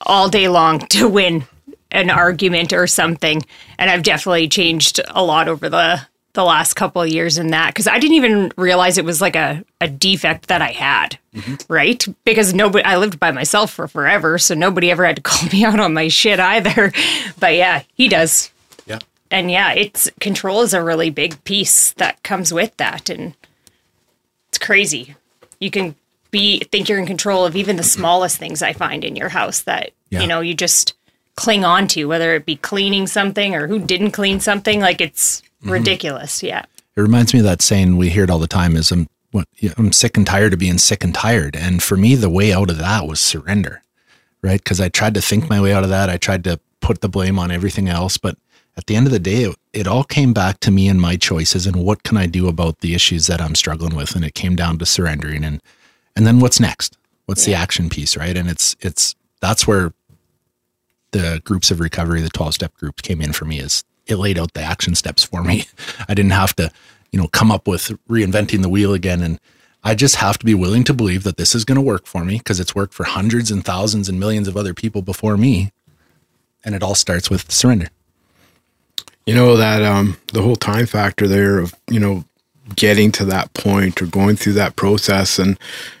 all 0.00 0.28
day 0.28 0.48
long 0.48 0.80
to 0.88 1.08
win 1.08 1.44
an 1.92 2.10
argument 2.10 2.72
or 2.72 2.86
something. 2.86 3.44
And 3.78 3.88
I've 3.90 4.02
definitely 4.02 4.48
changed 4.48 5.00
a 5.08 5.22
lot 5.22 5.46
over 5.46 5.68
the 5.68 6.00
the 6.34 6.44
last 6.44 6.74
couple 6.74 7.02
of 7.02 7.08
years 7.08 7.36
in 7.38 7.48
that 7.48 7.68
because 7.74 7.86
I 7.86 7.98
didn't 7.98 8.16
even 8.16 8.52
realize 8.56 8.96
it 8.96 9.04
was 9.04 9.20
like 9.20 9.36
a, 9.36 9.62
a 9.82 9.88
defect 9.88 10.48
that 10.48 10.62
I 10.62 10.68
had, 10.72 11.18
right? 11.68 12.02
Because 12.24 12.54
nobody, 12.54 12.84
I 12.84 12.96
lived 12.96 13.20
by 13.20 13.32
myself 13.32 13.70
for 13.70 13.86
forever, 13.86 14.38
so 14.38 14.54
nobody 14.54 14.90
ever 14.90 15.04
had 15.04 15.16
to 15.16 15.22
call 15.30 15.48
me 15.50 15.64
out 15.64 15.78
on 15.78 15.92
my 15.94 16.08
shit 16.08 16.40
either. 16.40 16.92
But 17.38 17.54
yeah, 17.56 17.82
he 17.94 18.08
does 18.08 18.50
Yeah. 18.86 19.00
and 19.30 19.50
yeah, 19.50 19.72
it's 19.72 20.10
control 20.20 20.62
is 20.62 20.72
a 20.74 20.82
really 20.82 21.10
big 21.10 21.42
piece 21.44 21.92
that 21.94 22.22
comes 22.22 22.52
with 22.52 22.74
that, 22.78 23.10
and 23.10 23.34
it's 24.48 24.58
crazy. 24.58 25.14
You 25.60 25.70
can 25.70 25.94
be 26.30 26.60
think 26.60 26.88
you're 26.88 26.98
in 26.98 27.06
control 27.06 27.44
of 27.44 27.56
even 27.56 27.76
the 27.76 27.82
smallest 27.82 28.38
things 28.38 28.62
I 28.62 28.72
find 28.72 29.04
in 29.04 29.16
your 29.16 29.28
house 29.28 29.62
that 29.62 29.90
Yeah. 30.10 30.20
you 30.22 30.26
know 30.26 30.40
you 30.40 30.54
just 30.54 30.94
cling 31.36 31.64
on 31.64 31.88
to, 31.88 32.06
whether 32.06 32.34
it 32.34 32.46
be 32.46 32.56
cleaning 32.56 33.06
something 33.06 33.54
or 33.54 33.66
who 33.66 33.78
didn't 33.78 34.12
clean 34.12 34.40
something. 34.40 34.80
Like 34.80 35.00
it's 35.02 35.42
Mm-hmm. 35.62 35.70
ridiculous. 35.70 36.42
Yeah. 36.42 36.64
It 36.96 37.00
reminds 37.00 37.32
me 37.32 37.40
of 37.40 37.46
that 37.46 37.62
saying 37.62 37.96
we 37.96 38.10
hear 38.10 38.24
it 38.24 38.30
all 38.30 38.38
the 38.38 38.46
time 38.46 38.76
is 38.76 38.92
um, 38.92 39.08
I'm 39.34 39.44
I'm 39.78 39.92
sick 39.92 40.16
and 40.16 40.26
tired 40.26 40.52
of 40.52 40.58
being 40.58 40.78
sick 40.78 41.04
and 41.04 41.14
tired. 41.14 41.56
And 41.56 41.82
for 41.82 41.96
me, 41.96 42.14
the 42.14 42.28
way 42.28 42.52
out 42.52 42.70
of 42.70 42.78
that 42.78 43.06
was 43.06 43.20
surrender, 43.20 43.82
right? 44.42 44.62
Because 44.62 44.80
I 44.80 44.88
tried 44.88 45.14
to 45.14 45.22
think 45.22 45.48
my 45.48 45.60
way 45.60 45.72
out 45.72 45.84
of 45.84 45.90
that. 45.90 46.10
I 46.10 46.16
tried 46.16 46.44
to 46.44 46.60
put 46.80 47.00
the 47.00 47.08
blame 47.08 47.38
on 47.38 47.50
everything 47.50 47.88
else, 47.88 48.18
but 48.18 48.36
at 48.76 48.86
the 48.86 48.96
end 48.96 49.06
of 49.06 49.12
the 49.12 49.18
day, 49.18 49.44
it, 49.44 49.56
it 49.72 49.86
all 49.86 50.04
came 50.04 50.32
back 50.32 50.60
to 50.60 50.70
me 50.70 50.88
and 50.88 51.00
my 51.00 51.16
choices 51.16 51.66
and 51.66 51.76
what 51.76 52.02
can 52.02 52.16
I 52.16 52.26
do 52.26 52.48
about 52.48 52.80
the 52.80 52.94
issues 52.94 53.26
that 53.28 53.40
I'm 53.40 53.54
struggling 53.54 53.94
with. 53.94 54.14
And 54.16 54.24
it 54.24 54.34
came 54.34 54.56
down 54.56 54.78
to 54.78 54.86
surrendering 54.86 55.44
and 55.44 55.62
and 56.14 56.26
then 56.26 56.40
what's 56.40 56.60
next? 56.60 56.98
What's 57.24 57.46
the 57.46 57.54
action 57.54 57.88
piece, 57.88 58.16
right? 58.16 58.36
And 58.36 58.50
it's 58.50 58.76
it's 58.80 59.14
that's 59.40 59.66
where 59.66 59.94
the 61.12 61.40
groups 61.44 61.70
of 61.70 61.80
recovery, 61.80 62.20
the 62.20 62.28
12 62.30 62.54
step 62.54 62.74
groups 62.74 63.02
came 63.02 63.22
in 63.22 63.32
for 63.32 63.44
me 63.44 63.58
is 63.60 63.84
it 64.06 64.16
laid 64.16 64.38
out 64.38 64.54
the 64.54 64.62
action 64.62 64.94
steps 64.94 65.24
for 65.24 65.42
me. 65.44 65.66
I 66.08 66.14
didn't 66.14 66.32
have 66.32 66.54
to, 66.56 66.70
you 67.12 67.20
know, 67.20 67.28
come 67.28 67.50
up 67.52 67.68
with 67.68 67.92
reinventing 68.08 68.62
the 68.62 68.68
wheel 68.68 68.94
again. 68.94 69.22
And 69.22 69.38
I 69.84 69.94
just 69.94 70.16
have 70.16 70.38
to 70.38 70.46
be 70.46 70.54
willing 70.54 70.84
to 70.84 70.94
believe 70.94 71.24
that 71.24 71.36
this 71.36 71.54
is 71.54 71.64
going 71.64 71.76
to 71.76 71.82
work 71.82 72.06
for 72.06 72.24
me 72.24 72.38
because 72.38 72.60
it's 72.60 72.74
worked 72.74 72.94
for 72.94 73.04
hundreds 73.04 73.50
and 73.50 73.64
thousands 73.64 74.08
and 74.08 74.20
millions 74.20 74.48
of 74.48 74.56
other 74.56 74.74
people 74.74 75.02
before 75.02 75.36
me. 75.36 75.72
And 76.64 76.74
it 76.74 76.82
all 76.82 76.94
starts 76.94 77.30
with 77.30 77.50
surrender. 77.50 77.88
you 79.26 79.34
know 79.34 79.56
that 79.56 79.82
um 79.82 80.16
the 80.32 80.42
whole 80.42 80.56
time 80.56 80.86
factor 80.86 81.28
there 81.28 81.58
of 81.58 81.74
you 81.88 82.00
know 82.00 82.24
getting 82.76 83.12
to 83.12 83.24
that 83.24 83.52
point 83.54 84.00
or 84.00 84.06
going 84.06 84.36
through 84.36 84.52
that 84.54 84.76
process 84.76 85.38
and 85.38 85.58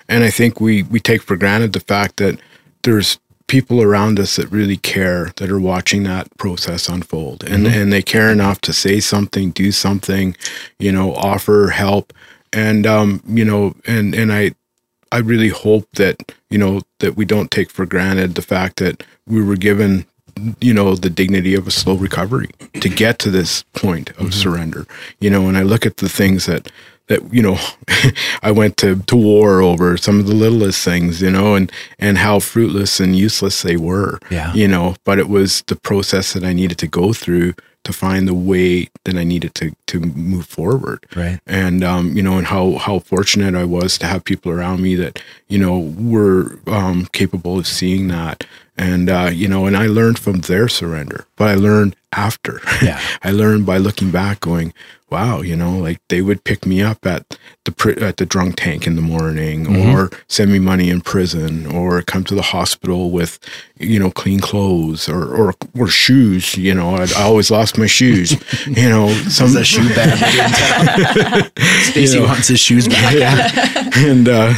and 0.08 0.24
i 0.24 0.30
think 0.30 0.60
we 0.60 0.82
we 0.84 1.00
take 1.00 1.22
for 1.22 1.36
granted 1.36 1.72
the 1.72 1.80
fact 1.80 2.16
that 2.18 2.38
there's 2.82 3.18
people 3.52 3.82
around 3.82 4.18
us 4.18 4.36
that 4.36 4.50
really 4.50 4.78
care 4.78 5.30
that 5.36 5.50
are 5.50 5.60
watching 5.60 6.04
that 6.04 6.26
process 6.38 6.88
unfold. 6.88 7.44
And 7.44 7.66
and 7.66 7.92
they 7.92 8.00
care 8.00 8.30
enough 8.30 8.62
to 8.62 8.72
say 8.72 8.98
something 8.98 9.50
do 9.50 9.70
something 9.72 10.34
you 10.78 10.90
know 10.90 11.14
offer 11.14 11.68
help. 11.68 12.14
And 12.54 12.86
um 12.86 13.22
you 13.26 13.44
know 13.44 13.74
and 13.86 14.14
and 14.14 14.32
i 14.32 14.52
I 15.16 15.18
really 15.18 15.50
hope 15.50 15.86
that 15.96 16.16
you 16.48 16.56
know 16.56 16.80
that 17.00 17.14
we 17.18 17.26
don't 17.26 17.50
take 17.50 17.70
for 17.70 17.84
granted 17.84 18.36
the 18.36 18.48
fact 18.54 18.78
that 18.78 19.04
we 19.26 19.44
were 19.44 19.58
given 19.58 20.06
you 20.62 20.72
know 20.72 20.94
the 20.94 21.10
dignity 21.10 21.54
of 21.54 21.66
a 21.66 21.70
slow 21.70 21.96
recovery 21.96 22.48
to 22.80 22.88
get 22.88 23.18
to 23.18 23.30
this 23.30 23.64
point 23.74 24.08
of 24.18 24.32
surrender. 24.32 24.86
You 25.20 25.28
know 25.28 25.46
and 25.48 25.58
I 25.58 25.62
look 25.62 25.84
at 25.84 25.98
the 25.98 26.08
things 26.08 26.46
that 26.46 26.72
that 27.12 27.22
you 27.36 27.42
know 27.42 27.56
I 28.42 28.50
went 28.50 28.76
to 28.78 28.96
to 29.10 29.16
war 29.16 29.60
over 29.70 29.96
some 29.96 30.18
of 30.20 30.26
the 30.26 30.34
littlest 30.44 30.84
things 30.84 31.20
you 31.22 31.30
know 31.30 31.54
and 31.58 31.70
and 31.98 32.18
how 32.18 32.38
fruitless 32.40 33.00
and 33.00 33.14
useless 33.16 33.62
they 33.62 33.76
were 33.76 34.18
Yeah. 34.30 34.52
you 34.54 34.68
know 34.68 34.94
but 35.04 35.18
it 35.18 35.28
was 35.28 35.62
the 35.66 35.76
process 35.76 36.32
that 36.32 36.44
I 36.44 36.52
needed 36.52 36.78
to 36.78 36.86
go 37.00 37.12
through 37.12 37.54
to 37.84 37.92
find 37.92 38.28
the 38.28 38.34
way 38.52 38.88
that 39.04 39.16
I 39.16 39.24
needed 39.24 39.52
to 39.56 39.66
to 39.90 39.98
move 40.32 40.46
forward 40.46 41.00
Right. 41.16 41.38
and 41.46 41.82
um, 41.82 42.16
you 42.16 42.22
know, 42.22 42.38
and 42.38 42.46
how 42.46 42.64
how 42.86 43.00
fortunate 43.00 43.54
I 43.56 43.64
was 43.64 43.98
to 43.98 44.06
have 44.06 44.22
people 44.30 44.52
around 44.52 44.78
me 44.82 44.94
that 45.02 45.14
you 45.48 45.58
know 45.58 45.76
were 45.98 46.58
um, 46.66 47.06
capable 47.12 47.58
of 47.58 47.66
seeing 47.66 48.06
that, 48.08 48.46
and 48.78 49.10
uh, 49.10 49.30
you 49.40 49.48
know, 49.48 49.66
and 49.66 49.76
I 49.76 49.86
learned 49.88 50.18
from 50.20 50.36
their 50.42 50.68
surrender, 50.68 51.26
but 51.36 51.48
I 51.48 51.56
learned 51.56 51.96
after. 52.12 52.60
Yeah. 52.82 53.00
I 53.28 53.30
learned 53.32 53.66
by 53.66 53.78
looking 53.78 54.10
back, 54.12 54.38
going, 54.40 54.72
"Wow," 55.12 55.42
you 55.42 55.54
know, 55.56 55.76
like 55.78 56.00
they 56.08 56.22
would 56.22 56.42
pick 56.44 56.66
me 56.66 56.82
up 56.82 57.04
at 57.06 57.38
the 57.64 57.72
pr- 57.72 58.02
at 58.02 58.16
the 58.16 58.26
drunk 58.26 58.56
tank 58.56 58.86
in 58.86 58.96
the 58.96 59.02
morning, 59.02 59.66
or 59.86 60.10
send 60.28 60.50
me 60.52 60.58
money 60.58 60.88
in 60.90 61.00
prison, 61.00 61.66
or 61.66 62.02
come 62.02 62.24
to 62.24 62.34
the 62.34 62.42
hospital 62.42 63.10
with, 63.10 63.38
you 63.78 63.98
know, 63.98 64.10
clean 64.10 64.40
clothes 64.40 65.08
or 65.08 65.22
or, 65.34 65.54
or 65.78 65.88
shoes. 65.88 66.56
You 66.56 66.74
know, 66.74 66.96
I'd, 66.96 67.12
I 67.12 67.22
always 67.22 67.50
lost 67.50 67.78
my 67.78 67.86
shoes. 67.86 68.32
you 68.66 68.88
know, 68.88 69.08
some 69.28 69.46
of 69.48 69.52
The 69.52 69.64
shoe 69.64 69.88
bag. 69.94 71.52
Stacy 71.90 72.18
wants 72.20 72.48
his 72.48 72.60
shoes 72.60 72.88
back. 72.88 73.14
Yeah. 73.14 73.90
and 73.96 74.28
uh, 74.28 74.54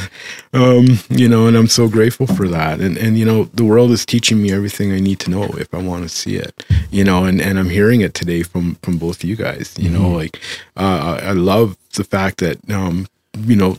um, 0.55 0.87
you 1.11 1.29
know, 1.29 1.47
and 1.47 1.57
I'm 1.57 1.69
so 1.69 1.89
grateful 1.89 2.27
for 2.27 2.49
that. 2.49 2.81
And 2.81 2.97
and 2.97 3.19
you 3.19 3.25
know, 3.25 3.45
the 3.55 3.65
world 3.65 3.91
is 3.91 4.07
teaching 4.07 4.41
me 4.41 4.53
everything 4.53 4.93
I 4.93 5.01
need 5.01 5.19
to 5.21 5.31
know 5.31 5.45
if 5.45 5.73
I 5.75 5.79
want 5.79 6.05
to 6.05 6.09
see 6.09 6.37
it. 6.37 6.65
You 6.91 7.05
know, 7.05 7.25
and 7.25 7.41
and 7.41 7.59
I'm 7.59 7.71
hearing 7.71 8.01
it 8.01 8.15
today 8.15 8.43
from 8.43 8.77
from 8.77 8.99
both 8.99 9.25
you 9.25 9.37
guys. 9.37 9.75
You 9.79 9.91
know, 9.91 10.09
like 10.11 10.41
uh, 10.77 11.21
I 11.23 11.33
love 11.33 11.77
the 11.95 12.05
fact 12.05 12.39
that 12.39 12.59
um, 12.71 13.07
you 13.39 13.57
know 13.57 13.79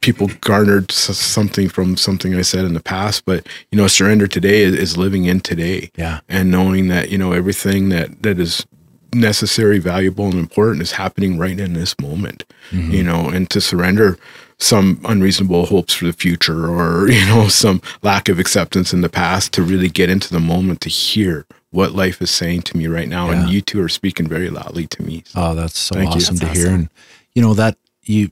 people 0.00 0.28
garnered 0.40 0.90
something 0.92 1.68
from 1.68 1.96
something 1.96 2.34
I 2.34 2.42
said 2.42 2.64
in 2.64 2.74
the 2.74 2.80
past, 2.80 3.24
but 3.24 3.46
you 3.70 3.78
know, 3.78 3.86
surrender 3.86 4.26
today 4.26 4.62
is, 4.62 4.74
is 4.74 4.96
living 4.96 5.24
in 5.24 5.40
today. 5.40 5.90
Yeah. 5.96 6.20
And 6.28 6.50
knowing 6.50 6.88
that, 6.88 7.10
you 7.10 7.16
know, 7.16 7.32
everything 7.32 7.88
that, 7.90 8.22
that 8.22 8.38
is 8.38 8.66
necessary, 9.14 9.78
valuable, 9.78 10.26
and 10.26 10.34
important 10.34 10.82
is 10.82 10.92
happening 10.92 11.38
right 11.38 11.58
in 11.58 11.74
this 11.74 11.98
moment, 12.00 12.44
you 12.72 13.02
know, 13.02 13.28
and 13.28 13.48
to 13.50 13.60
surrender 13.60 14.18
some 14.62 15.00
unreasonable 15.04 15.66
hopes 15.66 15.92
for 15.92 16.06
the 16.06 16.12
future 16.12 16.68
or, 16.70 17.08
you 17.10 17.24
know, 17.26 17.48
some 17.48 17.82
lack 18.02 18.28
of 18.28 18.38
acceptance 18.38 18.92
in 18.92 19.00
the 19.00 19.08
past 19.08 19.52
to 19.54 19.62
really 19.62 19.88
get 19.88 20.08
into 20.08 20.32
the 20.32 20.40
moment 20.40 20.80
to 20.82 20.88
hear 20.88 21.46
what 21.70 21.92
life 21.92 22.20
is 22.22 22.30
saying 22.30 22.62
to 22.62 22.76
me 22.76 22.86
right 22.86 23.08
now. 23.08 23.30
And 23.30 23.48
you 23.48 23.60
two 23.60 23.82
are 23.82 23.88
speaking 23.88 24.28
very 24.28 24.50
loudly 24.50 24.86
to 24.88 25.02
me. 25.02 25.24
So 25.26 25.40
Oh, 25.42 25.54
that's 25.54 25.78
so 25.78 25.94
Thank 25.94 26.10
you. 26.14 26.20
awesome 26.20 26.38
to 26.38 26.46
That's 26.46 26.58
hear. 26.58 26.68
And 26.70 26.88
you 27.34 27.42
know 27.42 27.54
that 27.54 27.76
you 28.02 28.30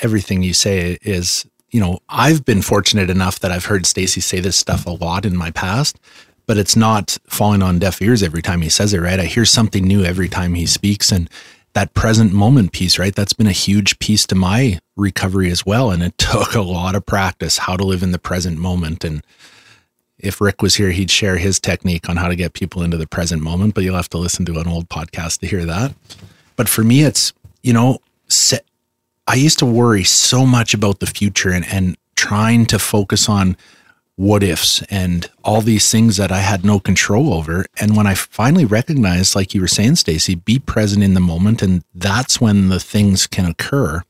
everything 0.00 0.42
you 0.42 0.52
say 0.52 0.98
is, 1.02 1.46
you 1.70 1.80
know, 1.80 2.00
I've 2.08 2.44
been 2.44 2.60
fortunate 2.62 3.08
enough 3.08 3.40
that 3.40 3.50
I've 3.50 3.64
heard 3.66 3.86
Stacy 3.86 4.20
say 4.20 4.40
this 4.40 4.56
stuff 4.56 4.84
a 4.84 4.90
lot 4.90 5.24
in 5.24 5.36
my 5.36 5.50
past, 5.52 5.98
but 6.46 6.58
it's 6.58 6.76
not 6.76 7.16
falling 7.28 7.62
on 7.62 7.78
deaf 7.78 8.02
ears 8.02 8.22
every 8.22 8.42
time 8.42 8.62
he 8.62 8.68
says 8.68 8.92
it, 8.92 9.00
right? 9.00 9.18
I 9.20 9.24
hear 9.24 9.44
something 9.44 9.84
new 9.84 10.04
every 10.04 10.28
time 10.28 10.54
he 10.54 10.66
speaks 10.66 11.10
and 11.12 11.30
that 11.72 11.94
present 11.94 12.32
moment 12.32 12.72
piece, 12.72 12.98
right? 12.98 13.14
That's 13.14 13.32
been 13.32 13.46
a 13.46 13.52
huge 13.52 13.98
piece 14.00 14.26
to 14.26 14.34
my 14.34 14.80
recovery 14.96 15.50
as 15.50 15.64
well. 15.64 15.90
And 15.90 16.02
it 16.02 16.18
took 16.18 16.54
a 16.54 16.62
lot 16.62 16.94
of 16.94 17.06
practice 17.06 17.58
how 17.58 17.76
to 17.76 17.84
live 17.84 18.02
in 18.02 18.12
the 18.12 18.18
present 18.18 18.58
moment. 18.58 19.04
And 19.04 19.22
if 20.18 20.40
Rick 20.40 20.62
was 20.62 20.76
here, 20.76 20.90
he'd 20.90 21.10
share 21.10 21.36
his 21.36 21.60
technique 21.60 22.08
on 22.08 22.16
how 22.16 22.28
to 22.28 22.36
get 22.36 22.54
people 22.54 22.82
into 22.82 22.96
the 22.96 23.06
present 23.06 23.42
moment, 23.42 23.74
but 23.74 23.84
you'll 23.84 23.96
have 23.96 24.10
to 24.10 24.18
listen 24.18 24.44
to 24.46 24.58
an 24.58 24.66
old 24.66 24.88
podcast 24.88 25.40
to 25.40 25.46
hear 25.46 25.64
that. 25.66 25.94
But 26.56 26.68
for 26.68 26.82
me, 26.82 27.02
it's, 27.02 27.32
you 27.62 27.72
know, 27.72 27.98
I 29.26 29.34
used 29.34 29.58
to 29.58 29.66
worry 29.66 30.04
so 30.04 30.46
much 30.46 30.72
about 30.72 31.00
the 31.00 31.06
future 31.06 31.50
and, 31.50 31.66
and 31.66 31.96
trying 32.14 32.64
to 32.66 32.78
focus 32.78 33.28
on 33.28 33.56
what 34.16 34.42
ifs 34.42 34.82
and 34.84 35.30
all 35.44 35.60
these 35.60 35.90
things 35.90 36.16
that 36.16 36.32
I 36.32 36.38
had 36.38 36.64
no 36.64 36.80
control 36.80 37.34
over. 37.34 37.66
And 37.78 37.96
when 37.96 38.06
I 38.06 38.14
finally 38.14 38.64
recognized, 38.64 39.36
like 39.36 39.52
you 39.52 39.60
were 39.60 39.68
saying, 39.68 39.96
Stacy, 39.96 40.34
be 40.34 40.58
present 40.58 41.04
in 41.04 41.12
the 41.12 41.20
moment, 41.20 41.60
and 41.60 41.84
that's 41.94 42.40
when 42.40 42.68
the 42.68 42.80
things 42.80 43.26
can 43.26 43.44
occur. 43.44 44.02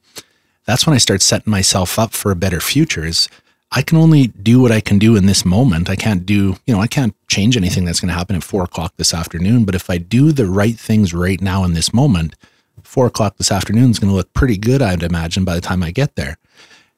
That's 0.66 0.86
when 0.86 0.94
I 0.94 0.98
start 0.98 1.22
setting 1.22 1.50
myself 1.50 1.98
up 1.98 2.12
for 2.12 2.30
a 2.30 2.36
better 2.36 2.60
future. 2.60 3.04
Is 3.04 3.28
I 3.72 3.82
can 3.82 3.98
only 3.98 4.28
do 4.28 4.60
what 4.60 4.72
I 4.72 4.80
can 4.80 4.98
do 4.98 5.16
in 5.16 5.26
this 5.26 5.44
moment. 5.44 5.90
I 5.90 5.96
can't 5.96 6.24
do, 6.24 6.56
you 6.66 6.74
know, 6.74 6.80
I 6.80 6.86
can't 6.86 7.14
change 7.28 7.56
anything 7.56 7.84
that's 7.84 8.00
going 8.00 8.08
to 8.08 8.14
happen 8.14 8.36
at 8.36 8.44
four 8.44 8.64
o'clock 8.64 8.94
this 8.96 9.12
afternoon. 9.12 9.64
But 9.64 9.74
if 9.74 9.90
I 9.90 9.98
do 9.98 10.32
the 10.32 10.46
right 10.46 10.78
things 10.78 11.12
right 11.12 11.40
now 11.40 11.64
in 11.64 11.74
this 11.74 11.92
moment, 11.92 12.36
four 12.82 13.06
o'clock 13.06 13.36
this 13.36 13.50
afternoon 13.50 13.90
is 13.90 13.98
going 13.98 14.10
to 14.10 14.16
look 14.16 14.32
pretty 14.32 14.56
good, 14.56 14.82
I'd 14.82 15.02
imagine, 15.02 15.44
by 15.44 15.54
the 15.54 15.60
time 15.60 15.82
I 15.82 15.90
get 15.90 16.14
there. 16.14 16.38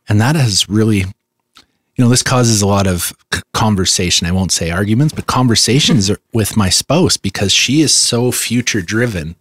And 0.09 0.21
that 0.21 0.37
has 0.37 0.69
really, 0.69 0.99
you 0.99 2.05
know, 2.05 2.09
this 2.09 2.23
causes 2.23 2.63
a 2.63 2.67
lot 2.67 2.87
of 2.87 3.13
c- 3.33 3.41
conversation. 3.53 4.27
I 4.27 4.33
won't 4.33 4.53
say 4.53 4.71
arguments, 4.71 5.15
but 5.15 5.27
conversations 5.27 6.11
with 6.33 6.57
my 6.57 6.69
spouse 6.69 7.17
because 7.17 7.53
she 7.53 7.81
is 7.81 7.95
so 7.95 8.31
future 8.31 8.83
driven 8.83 9.37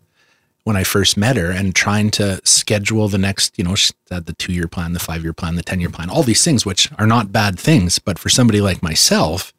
when 0.68 0.76
I 0.76 0.84
first 0.84 1.16
met 1.16 1.38
her 1.38 1.50
and 1.50 1.74
trying 1.74 2.12
to 2.12 2.42
schedule 2.44 3.08
the 3.08 3.18
next, 3.18 3.58
you 3.58 3.64
know, 3.64 3.76
the 4.10 4.36
two 4.38 4.52
year 4.52 4.68
plan, 4.68 4.92
the 4.92 5.00
five 5.00 5.24
year 5.24 5.32
plan, 5.32 5.56
the 5.56 5.64
10 5.64 5.80
year 5.80 5.90
plan, 5.90 6.10
all 6.10 6.24
these 6.24 6.44
things, 6.44 6.66
which 6.66 6.92
are 7.00 7.08
not 7.08 7.32
bad 7.32 7.58
things. 7.58 8.00
But 8.00 8.20
for 8.20 8.28
somebody 8.28 8.60
like 8.60 8.84
myself, 8.84 9.54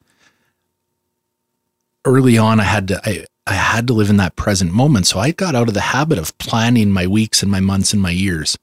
early 2.05 2.37
on, 2.37 2.61
I 2.61 2.65
had 2.65 2.89
to, 2.89 3.01
I, 3.09 3.25
I 3.47 3.55
had 3.55 3.87
to 3.87 3.95
live 3.95 4.11
in 4.11 4.19
that 4.19 4.37
present 4.37 4.71
moment. 4.71 5.07
So 5.07 5.19
I 5.19 5.31
got 5.31 5.55
out 5.55 5.69
of 5.69 5.73
the 5.73 5.81
habit 5.81 6.19
of 6.19 6.37
planning 6.37 6.91
my 6.91 7.07
weeks 7.07 7.43
and 7.43 7.51
my 7.51 7.61
months 7.61 7.95
and 7.95 8.03
my 8.03 8.11
years 8.11 8.59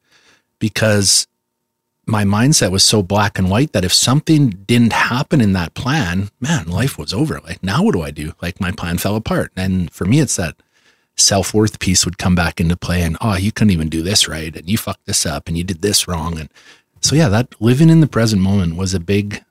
because 0.59 1.25
my 2.05 2.25
mindset 2.25 2.69
was 2.69 2.83
so 2.83 3.01
black 3.01 3.39
and 3.39 3.49
white 3.49 3.73
that 3.73 3.85
if 3.85 3.91
something 3.91 4.51
didn't 4.67 4.93
happen 4.93 5.41
in 5.41 5.53
that 5.53 5.73
plan, 5.73 6.29
man, 6.39 6.67
life 6.67 6.99
was 6.99 7.11
over. 7.11 7.39
Like, 7.39 7.63
now 7.63 7.81
what 7.81 7.93
do 7.93 8.03
I 8.03 8.11
do? 8.11 8.33
Like, 8.39 8.61
my 8.61 8.69
plan 8.69 8.99
fell 8.99 9.15
apart. 9.15 9.51
And 9.55 9.89
for 9.89 10.05
me, 10.05 10.19
it's 10.19 10.35
that 10.35 10.55
self 11.17 11.53
worth 11.53 11.79
piece 11.79 12.05
would 12.05 12.17
come 12.17 12.35
back 12.35 12.59
into 12.59 12.75
play 12.75 13.01
and, 13.01 13.17
oh, 13.21 13.35
you 13.35 13.51
couldn't 13.51 13.71
even 13.71 13.89
do 13.89 14.01
this 14.01 14.27
right. 14.27 14.55
And 14.55 14.69
you 14.69 14.77
fucked 14.77 15.05
this 15.05 15.25
up 15.25 15.47
and 15.47 15.57
you 15.57 15.63
did 15.63 15.81
this 15.81 16.07
wrong. 16.07 16.39
And 16.39 16.49
so, 17.01 17.15
yeah, 17.15 17.29
that 17.29 17.59
living 17.61 17.89
in 17.89 18.01
the 18.01 18.07
present 18.07 18.41
moment 18.41 18.75
was 18.75 18.93
a 18.93 18.99
big 18.99 19.43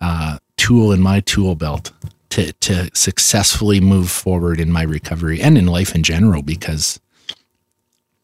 uh, 0.00 0.38
tool 0.56 0.92
in 0.92 1.00
my 1.00 1.20
tool 1.20 1.54
belt 1.54 1.92
to, 2.30 2.52
to 2.52 2.90
successfully 2.94 3.80
move 3.80 4.10
forward 4.10 4.60
in 4.60 4.70
my 4.70 4.82
recovery 4.82 5.40
and 5.40 5.58
in 5.58 5.66
life 5.66 5.94
in 5.94 6.02
general 6.02 6.42
because 6.42 7.00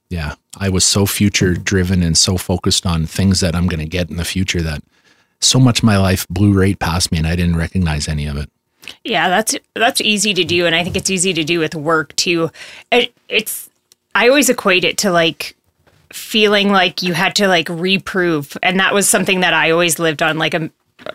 yeah, 0.09 0.35
I 0.59 0.69
was 0.69 0.85
so 0.85 1.07
future 1.07 1.55
driven 1.55 2.03
and 2.03 2.17
so 2.17 2.37
focused 2.37 2.87
on 2.87 3.07
things 3.07 3.41
that 3.41 3.57
I'm 3.57 3.67
going 3.67 3.81
to 3.81 3.89
get 3.89 4.09
in 4.11 4.17
the 4.17 4.25
future 4.25 4.63
that 4.63 4.83
so 5.41 5.59
much 5.59 5.81
of 5.81 5.85
my 5.85 5.99
life 5.99 6.27
blew 6.29 6.53
right 6.53 6.79
past 6.79 7.11
me 7.11 7.19
and 7.19 7.27
I 7.27 7.37
didn't 7.37 7.57
recognize 7.57 8.09
any 8.09 8.27
of 8.27 8.37
it. 8.37 8.51
Yeah, 9.05 9.29
that's 9.29 9.57
that's 9.75 10.01
easy 10.01 10.35
to 10.35 10.45
do, 10.45 10.67
and 10.67 10.75
I 10.75 10.85
think 10.85 10.97
it's 10.97 11.11
easy 11.11 11.33
to 11.35 11.45
do 11.45 11.59
with 11.59 11.75
work 11.75 12.15
too. 12.17 12.51
It, 12.91 13.15
it's 13.29 13.71
I 14.15 14.29
always 14.29 14.49
equate 14.49 14.85
it 14.85 14.99
to 14.99 15.11
like 15.11 15.57
feeling 16.13 16.71
like 16.71 17.03
you 17.03 17.13
had 17.15 17.35
to 17.37 17.49
like 17.49 17.69
reprove, 17.69 18.57
and 18.63 18.81
that 18.81 18.95
was 18.95 19.09
something 19.09 19.41
that 19.41 19.55
I 19.55 19.71
always 19.71 19.99
lived 19.99 20.23
on, 20.23 20.39
like 20.39 20.55
a 20.55 20.71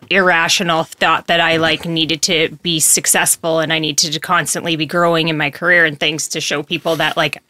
irrational 0.10 0.84
thought 0.84 1.28
that 1.28 1.40
I 1.40 1.58
like 1.58 1.86
needed 1.86 2.22
to 2.24 2.50
be 2.62 2.80
successful 2.80 3.60
and 3.60 3.74
I 3.74 3.80
needed 3.80 4.14
to 4.14 4.20
constantly 4.20 4.76
be 4.76 4.86
growing 4.86 5.28
in 5.28 5.38
my 5.38 5.50
career 5.50 5.86
and 5.86 6.00
things 6.00 6.28
to 6.30 6.42
show 6.42 6.64
people 6.64 6.96
that 6.98 7.18
like 7.18 7.42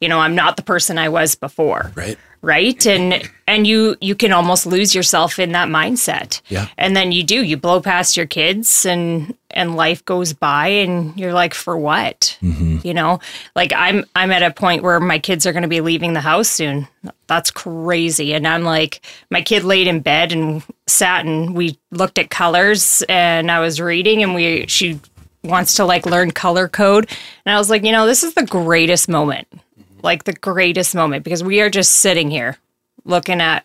you 0.00 0.08
know 0.08 0.20
I'm 0.20 0.34
not 0.34 0.56
the 0.56 0.62
person 0.62 0.98
I 0.98 1.08
was 1.08 1.34
before. 1.34 1.92
Right. 1.94 2.18
right? 2.40 2.86
And 2.86 3.28
and 3.46 3.66
you 3.66 3.96
you 4.00 4.14
can 4.14 4.32
almost 4.32 4.66
lose 4.66 4.94
yourself 4.94 5.38
in 5.38 5.52
that 5.52 5.68
mindset. 5.68 6.40
Yeah. 6.48 6.68
and 6.76 6.96
then 6.96 7.12
you 7.12 7.24
do 7.24 7.42
you 7.42 7.56
blow 7.56 7.80
past 7.80 8.16
your 8.16 8.26
kids 8.26 8.86
and 8.86 9.34
and 9.50 9.76
life 9.76 10.04
goes 10.04 10.34
by 10.34 10.68
and 10.68 11.18
you're 11.18 11.32
like 11.32 11.54
for 11.54 11.76
what? 11.76 12.38
Mm-hmm. 12.42 12.78
You 12.86 12.94
know? 12.94 13.18
Like 13.56 13.72
i'm 13.74 14.04
i'm 14.14 14.30
at 14.30 14.42
a 14.42 14.52
point 14.52 14.82
where 14.82 15.00
my 15.00 15.18
kids 15.18 15.46
are 15.46 15.52
going 15.52 15.62
to 15.62 15.68
be 15.68 15.80
leaving 15.80 16.12
the 16.12 16.20
house 16.20 16.48
soon. 16.48 16.86
That's 17.26 17.50
crazy. 17.50 18.34
And 18.34 18.46
i'm 18.46 18.62
like 18.62 19.00
my 19.30 19.42
kid 19.42 19.64
laid 19.64 19.88
in 19.88 20.00
bed 20.00 20.32
and 20.32 20.62
sat 20.86 21.26
and 21.26 21.56
we 21.56 21.76
looked 21.90 22.18
at 22.18 22.30
colors 22.30 23.02
and 23.08 23.50
i 23.50 23.60
was 23.60 23.80
reading 23.80 24.22
and 24.22 24.34
we 24.34 24.66
she 24.68 25.00
wants 25.44 25.74
to 25.76 25.84
like 25.84 26.04
learn 26.06 26.30
color 26.30 26.68
code. 26.68 27.10
And 27.44 27.54
i 27.54 27.58
was 27.58 27.68
like 27.68 27.82
you 27.82 27.92
know 27.92 28.06
this 28.06 28.22
is 28.22 28.34
the 28.34 28.46
greatest 28.46 29.08
moment 29.08 29.48
like 30.02 30.24
the 30.24 30.32
greatest 30.32 30.94
moment 30.94 31.24
because 31.24 31.42
we 31.42 31.60
are 31.60 31.70
just 31.70 31.96
sitting 31.96 32.30
here 32.30 32.56
looking 33.04 33.40
at 33.40 33.64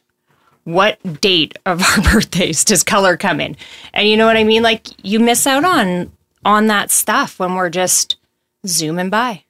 what 0.64 1.00
date 1.22 1.58
of 1.66 1.82
our 1.98 2.04
birthdays 2.04 2.64
does 2.64 2.84
color 2.84 3.18
come 3.18 3.40
in. 3.40 3.56
And 3.94 4.08
you 4.08 4.18
know 4.18 4.26
what 4.26 4.38
i 4.38 4.44
mean? 4.44 4.64
Like 4.64 4.88
you 5.06 5.20
miss 5.20 5.46
out 5.48 5.66
on 5.66 6.12
on 6.46 6.68
that 6.68 6.92
stuff 6.92 7.40
when 7.40 7.56
we're 7.56 7.70
just 7.70 8.18
zooming 8.66 9.10
by 9.10 9.44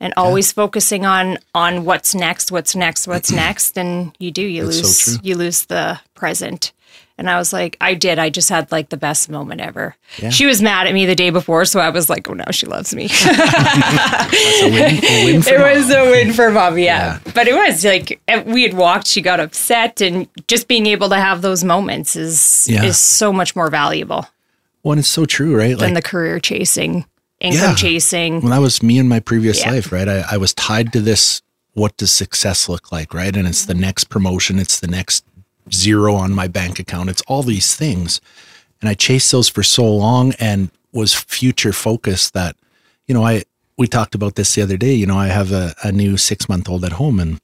and 0.00 0.12
always 0.16 0.50
focusing 0.52 1.06
on 1.06 1.38
on 1.54 1.84
what's 1.84 2.14
next 2.14 2.50
what's 2.50 2.74
next 2.74 3.06
what's 3.06 3.30
next. 3.44 3.78
And 3.78 4.14
you 4.18 4.30
do 4.30 4.42
you 4.42 4.64
That's 4.64 4.76
lose 4.82 5.04
true. 5.04 5.16
you 5.22 5.36
lose 5.36 5.66
the 5.66 6.00
present 6.14 6.72
and 7.22 7.30
i 7.30 7.38
was 7.38 7.52
like 7.52 7.76
i 7.80 7.94
did 7.94 8.18
i 8.18 8.28
just 8.28 8.48
had 8.48 8.70
like 8.72 8.88
the 8.88 8.96
best 8.96 9.30
moment 9.30 9.60
ever 9.60 9.94
she 10.30 10.44
was 10.44 10.60
mad 10.60 10.86
at 10.88 10.92
me 10.92 11.06
the 11.06 11.14
day 11.14 11.30
before 11.30 11.64
so 11.64 11.78
i 11.78 11.88
was 11.88 12.10
like 12.10 12.28
oh 12.28 12.32
no 12.34 12.44
she 12.50 12.66
loves 12.66 12.92
me 12.94 13.08
win, 14.62 14.72
win 14.72 15.42
it 15.46 15.58
mom. 15.58 15.76
was 15.76 15.90
a 15.90 16.10
win 16.10 16.32
for 16.32 16.50
mom, 16.50 16.78
yeah. 16.78 17.18
But 17.34 17.48
it 17.48 17.54
was 17.54 17.84
like 17.84 18.20
eh, 18.28 18.42
we 18.42 18.62
had 18.62 18.74
walked, 18.74 19.06
she 19.06 19.20
got 19.20 19.40
upset, 19.40 20.00
and 20.00 20.28
just 20.48 20.68
being 20.68 20.86
able 20.86 21.08
to 21.10 21.16
have 21.16 21.42
those 21.42 21.64
moments 21.64 22.16
is 22.16 22.66
Yeah. 22.68 22.84
is 22.84 22.98
so 22.98 23.32
much 23.32 23.54
more 23.56 23.70
valuable 23.70 24.26
Well, 24.82 24.92
and 24.92 24.98
it's 25.00 25.08
so 25.08 25.24
true, 25.24 25.56
right? 25.56 25.78
than 25.78 25.94
Like, 25.94 26.02
the 26.04 26.08
career 26.08 26.40
chasing, 26.40 27.04
income 27.40 27.60
Yeah. 27.70 27.74
chasing. 27.74 28.40
well, 28.40 28.50
that 28.50 28.60
was 28.60 28.82
me 28.82 28.98
in 28.98 29.08
my 29.08 29.20
previous 29.20 29.60
Yeah. 29.60 29.72
life, 29.72 29.92
right? 29.92 30.08
I, 30.08 30.24
I 30.32 30.36
was 30.36 30.52
tied 30.54 30.92
to 30.92 31.00
this. 31.00 31.42
What 31.74 31.96
does 31.96 32.10
success 32.12 32.68
look 32.68 32.92
like, 32.92 33.14
right? 33.14 33.34
And 33.34 33.48
it's 33.48 33.64
the 33.64 33.74
next 33.74 34.04
promotion, 34.10 34.58
it's 34.58 34.80
the 34.80 34.88
next 34.88 35.24
zero 35.70 36.14
on 36.14 36.32
my 36.32 36.48
bank 36.48 36.78
account, 36.78 37.10
it's 37.10 37.22
all 37.22 37.42
these 37.42 37.74
things. 37.74 38.20
And 38.80 38.88
I 38.88 38.94
chased 38.94 39.30
those 39.30 39.48
for 39.48 39.62
so 39.62 39.84
long 39.84 40.32
and 40.40 40.70
was 40.92 41.14
future 41.14 41.72
focused 41.72 42.34
that, 42.34 42.56
you 43.06 43.14
know, 43.14 43.24
I, 43.24 43.44
we 43.78 43.86
talked 43.86 44.14
about 44.14 44.34
this 44.34 44.54
the 44.54 44.62
other 44.62 44.76
day. 44.76 44.92
You 44.92 45.06
know, 45.06 45.16
I 45.18 45.28
have 45.28 45.52
a, 45.52 45.74
a 45.82 45.92
new 45.92 46.16
six 46.16 46.48
month 46.48 46.68
old 46.68 46.84
at 46.84 46.92
home 46.92 47.20
and 47.20 47.40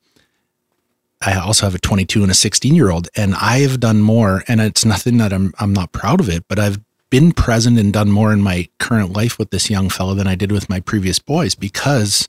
I 1.20 1.34
also 1.34 1.66
have 1.66 1.74
a 1.74 1.80
22 1.80 2.22
and 2.22 2.30
a 2.30 2.34
16 2.34 2.74
year 2.74 2.90
old, 2.90 3.08
and 3.16 3.34
I 3.34 3.58
have 3.60 3.80
done 3.80 4.00
more. 4.00 4.44
And 4.46 4.60
it's 4.60 4.84
nothing 4.84 5.18
that 5.18 5.32
I'm 5.32 5.52
I'm 5.58 5.72
not 5.72 5.92
proud 5.92 6.20
of 6.20 6.28
it, 6.28 6.44
but 6.48 6.58
I've 6.58 6.78
been 7.10 7.32
present 7.32 7.78
and 7.78 7.92
done 7.92 8.10
more 8.10 8.32
in 8.32 8.42
my 8.42 8.68
current 8.78 9.14
life 9.14 9.38
with 9.38 9.50
this 9.50 9.70
young 9.70 9.88
fellow 9.88 10.14
than 10.14 10.26
I 10.26 10.34
did 10.34 10.52
with 10.52 10.68
my 10.68 10.78
previous 10.80 11.18
boys 11.18 11.54
because 11.54 12.28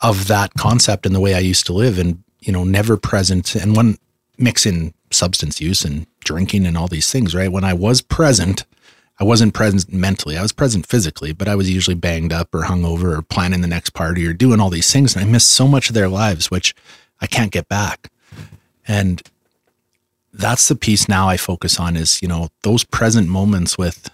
of 0.00 0.26
that 0.26 0.54
concept 0.54 1.06
and 1.06 1.14
the 1.14 1.20
way 1.20 1.34
I 1.34 1.38
used 1.38 1.66
to 1.66 1.72
live, 1.72 1.98
and 1.98 2.22
you 2.40 2.52
know, 2.52 2.64
never 2.64 2.96
present. 2.96 3.54
And 3.54 3.74
one 3.74 3.96
mix 4.36 4.66
in 4.66 4.92
substance 5.12 5.60
use 5.60 5.84
and 5.84 6.06
drinking 6.20 6.66
and 6.66 6.76
all 6.76 6.88
these 6.88 7.10
things, 7.10 7.34
right? 7.34 7.52
When 7.52 7.64
I 7.64 7.74
was 7.74 8.00
present, 8.02 8.64
I 9.20 9.24
wasn't 9.24 9.54
present 9.54 9.92
mentally. 9.92 10.36
I 10.36 10.42
was 10.42 10.52
present 10.52 10.86
physically, 10.86 11.32
but 11.32 11.48
I 11.48 11.54
was 11.54 11.70
usually 11.70 11.94
banged 11.94 12.32
up 12.32 12.54
or 12.54 12.62
hungover 12.62 13.16
or 13.16 13.22
planning 13.22 13.60
the 13.60 13.68
next 13.68 13.90
party 13.90 14.26
or 14.26 14.32
doing 14.32 14.60
all 14.60 14.70
these 14.70 14.92
things. 14.92 15.14
And 15.14 15.24
I 15.24 15.28
missed 15.28 15.50
so 15.50 15.68
much 15.68 15.88
of 15.88 15.94
their 15.94 16.08
lives, 16.08 16.50
which 16.50 16.74
I 17.20 17.26
can't 17.26 17.52
get 17.52 17.68
back. 17.68 18.10
And 18.86 19.22
that's 20.32 20.68
the 20.68 20.74
piece 20.74 21.08
now 21.08 21.28
I 21.28 21.36
focus 21.36 21.78
on 21.78 21.96
is, 21.96 22.22
you 22.22 22.28
know, 22.28 22.48
those 22.62 22.84
present 22.84 23.28
moments 23.28 23.76
with 23.76 24.10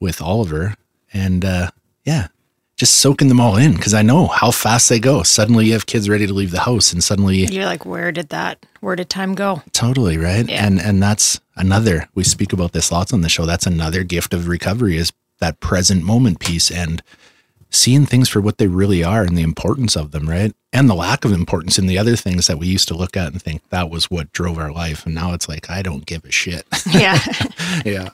with 0.00 0.20
Oliver 0.20 0.74
and 1.12 1.44
uh 1.44 1.70
yeah, 2.04 2.28
just 2.84 2.98
soaking 2.98 3.28
them 3.28 3.40
all 3.40 3.56
in 3.56 3.72
because 3.72 3.94
I 3.94 4.02
know 4.02 4.26
how 4.26 4.50
fast 4.50 4.90
they 4.90 4.98
go. 4.98 5.22
Suddenly 5.22 5.64
you 5.64 5.72
have 5.72 5.86
kids 5.86 6.06
ready 6.06 6.26
to 6.26 6.34
leave 6.34 6.50
the 6.50 6.60
house 6.60 6.92
and 6.92 7.02
suddenly 7.02 7.46
You're 7.46 7.64
like, 7.64 7.86
where 7.86 8.12
did 8.12 8.28
that, 8.28 8.66
where 8.80 8.94
did 8.94 9.08
time 9.08 9.34
go? 9.34 9.62
Totally, 9.72 10.18
right? 10.18 10.46
Yeah. 10.46 10.66
And 10.66 10.78
and 10.78 11.02
that's 11.02 11.40
another 11.56 12.10
we 12.14 12.24
speak 12.24 12.52
about 12.52 12.72
this 12.72 12.92
lots 12.92 13.14
on 13.14 13.22
the 13.22 13.30
show. 13.30 13.46
That's 13.46 13.66
another 13.66 14.04
gift 14.04 14.34
of 14.34 14.48
recovery 14.48 14.98
is 14.98 15.14
that 15.38 15.60
present 15.60 16.04
moment 16.04 16.40
piece 16.40 16.70
and 16.70 17.02
seeing 17.70 18.04
things 18.04 18.28
for 18.28 18.42
what 18.42 18.58
they 18.58 18.66
really 18.66 19.02
are 19.02 19.22
and 19.22 19.36
the 19.36 19.42
importance 19.42 19.96
of 19.96 20.10
them, 20.10 20.28
right? 20.28 20.54
And 20.70 20.88
the 20.88 20.94
lack 20.94 21.24
of 21.24 21.32
importance 21.32 21.78
in 21.78 21.86
the 21.86 21.96
other 21.96 22.16
things 22.16 22.48
that 22.48 22.58
we 22.58 22.66
used 22.66 22.88
to 22.88 22.94
look 22.94 23.16
at 23.16 23.32
and 23.32 23.40
think 23.40 23.66
that 23.70 23.88
was 23.88 24.10
what 24.10 24.30
drove 24.32 24.58
our 24.58 24.70
life. 24.70 25.06
And 25.06 25.14
now 25.14 25.32
it's 25.32 25.48
like 25.48 25.70
I 25.70 25.80
don't 25.80 26.04
give 26.04 26.26
a 26.26 26.30
shit. 26.30 26.66
Yeah. 26.92 27.18
yeah. 27.86 28.10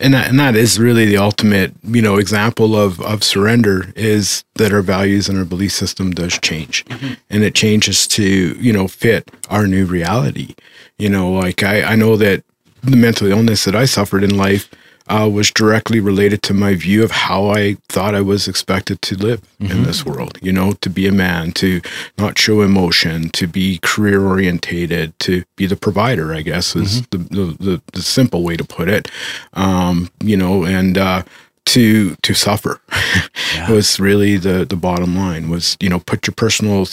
And 0.00 0.12
that, 0.14 0.28
and 0.28 0.38
that 0.38 0.56
is 0.56 0.78
really 0.78 1.06
the 1.06 1.16
ultimate 1.16 1.72
you 1.82 2.02
know 2.02 2.16
example 2.16 2.76
of 2.76 3.00
of 3.00 3.22
surrender 3.22 3.92
is 3.96 4.44
that 4.54 4.72
our 4.72 4.82
values 4.82 5.28
and 5.28 5.38
our 5.38 5.44
belief 5.44 5.72
system 5.72 6.10
does 6.10 6.38
change. 6.40 6.84
Mm-hmm. 6.86 7.14
And 7.30 7.44
it 7.44 7.54
changes 7.54 8.06
to 8.08 8.24
you 8.24 8.72
know 8.72 8.88
fit 8.88 9.30
our 9.50 9.66
new 9.66 9.86
reality. 9.86 10.54
You 10.98 11.08
know 11.08 11.32
like 11.32 11.62
i 11.62 11.82
i 11.82 11.96
know 11.96 12.16
that 12.16 12.44
the 12.82 12.96
mental 12.96 13.26
illness 13.26 13.64
that 13.64 13.74
i 13.74 13.84
suffered 13.84 14.22
in 14.22 14.36
life 14.36 14.70
uh, 15.08 15.28
was 15.30 15.50
directly 15.50 16.00
related 16.00 16.42
to 16.42 16.54
my 16.54 16.74
view 16.74 17.04
of 17.04 17.10
how 17.10 17.50
I 17.50 17.76
thought 17.88 18.14
I 18.14 18.22
was 18.22 18.48
expected 18.48 19.02
to 19.02 19.16
live 19.16 19.42
in 19.60 19.82
this 19.84 20.04
world. 20.04 20.38
You 20.40 20.52
know, 20.52 20.72
to 20.80 20.88
be 20.88 21.06
a 21.06 21.12
man, 21.12 21.52
to 21.52 21.80
not 22.16 22.38
show 22.38 22.62
emotion, 22.62 23.28
to 23.30 23.46
be 23.46 23.78
career 23.82 24.24
orientated, 24.26 25.18
to 25.20 25.44
be 25.56 25.66
the 25.66 25.76
provider. 25.76 26.32
I 26.34 26.42
guess 26.42 26.74
is 26.74 27.06
the, 27.08 27.18
the, 27.18 27.44
the 27.60 27.82
the 27.92 28.02
simple 28.02 28.42
way 28.42 28.56
to 28.56 28.64
put 28.64 28.88
it. 28.88 29.10
Um, 29.52 30.10
you 30.22 30.36
know, 30.36 30.64
and 30.64 30.96
uh, 30.96 31.22
to 31.66 32.14
to 32.16 32.34
suffer 32.34 32.80
was 33.68 34.00
really 34.00 34.36
the 34.36 34.64
the 34.64 34.76
bottom 34.76 35.16
line. 35.16 35.50
Was 35.50 35.76
you 35.80 35.88
know 35.88 36.00
put 36.00 36.26
your 36.26 36.34
personal 36.34 36.86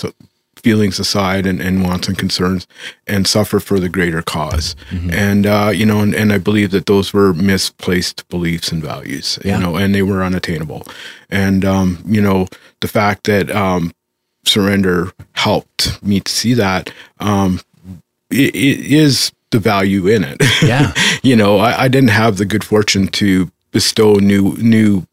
feelings 0.63 0.99
aside 0.99 1.45
and, 1.45 1.59
and 1.61 1.83
wants 1.83 2.07
and 2.07 2.17
concerns 2.17 2.67
and 3.07 3.27
suffer 3.27 3.59
for 3.59 3.79
the 3.79 3.89
greater 3.89 4.21
because 4.21 4.75
and 5.11 5.45
uh, 5.45 5.71
you 5.73 5.85
know 5.85 5.99
and, 6.01 6.13
and 6.15 6.31
i 6.31 6.37
believe 6.37 6.71
that 6.71 6.85
those 6.85 7.13
were 7.13 7.33
misplaced 7.33 8.27
beliefs 8.29 8.71
and 8.71 8.83
values 8.83 9.37
Yeah. 9.43 9.57
you 9.57 9.63
know 9.63 9.75
and 9.75 9.93
they 9.95 10.03
were 10.03 10.23
unattainable 10.23 10.85
and 11.29 11.65
um, 11.65 11.97
you 12.05 12.21
know 12.21 12.47
the 12.81 12.87
fact 12.87 13.25
that 13.25 13.49
um, 13.51 13.91
surrender 14.45 15.11
helped 15.33 16.01
me 16.03 16.19
to 16.19 16.31
see 16.31 16.53
that 16.55 16.91
um, 17.19 17.59
it, 18.29 18.55
it 18.55 18.79
is 18.91 19.31
the 19.51 19.59
value 19.59 20.07
in 20.07 20.23
it 20.23 20.37
Yeah. 20.63 20.93
you 21.23 21.35
know 21.35 21.57
I, 21.57 21.83
I 21.83 21.87
didn't 21.87 22.09
have 22.11 22.37
the 22.37 22.45
good 22.45 22.63
fortune 22.63 23.07
to 23.09 23.51
bestow 23.71 24.15
new 24.15 24.55
new 24.57 25.05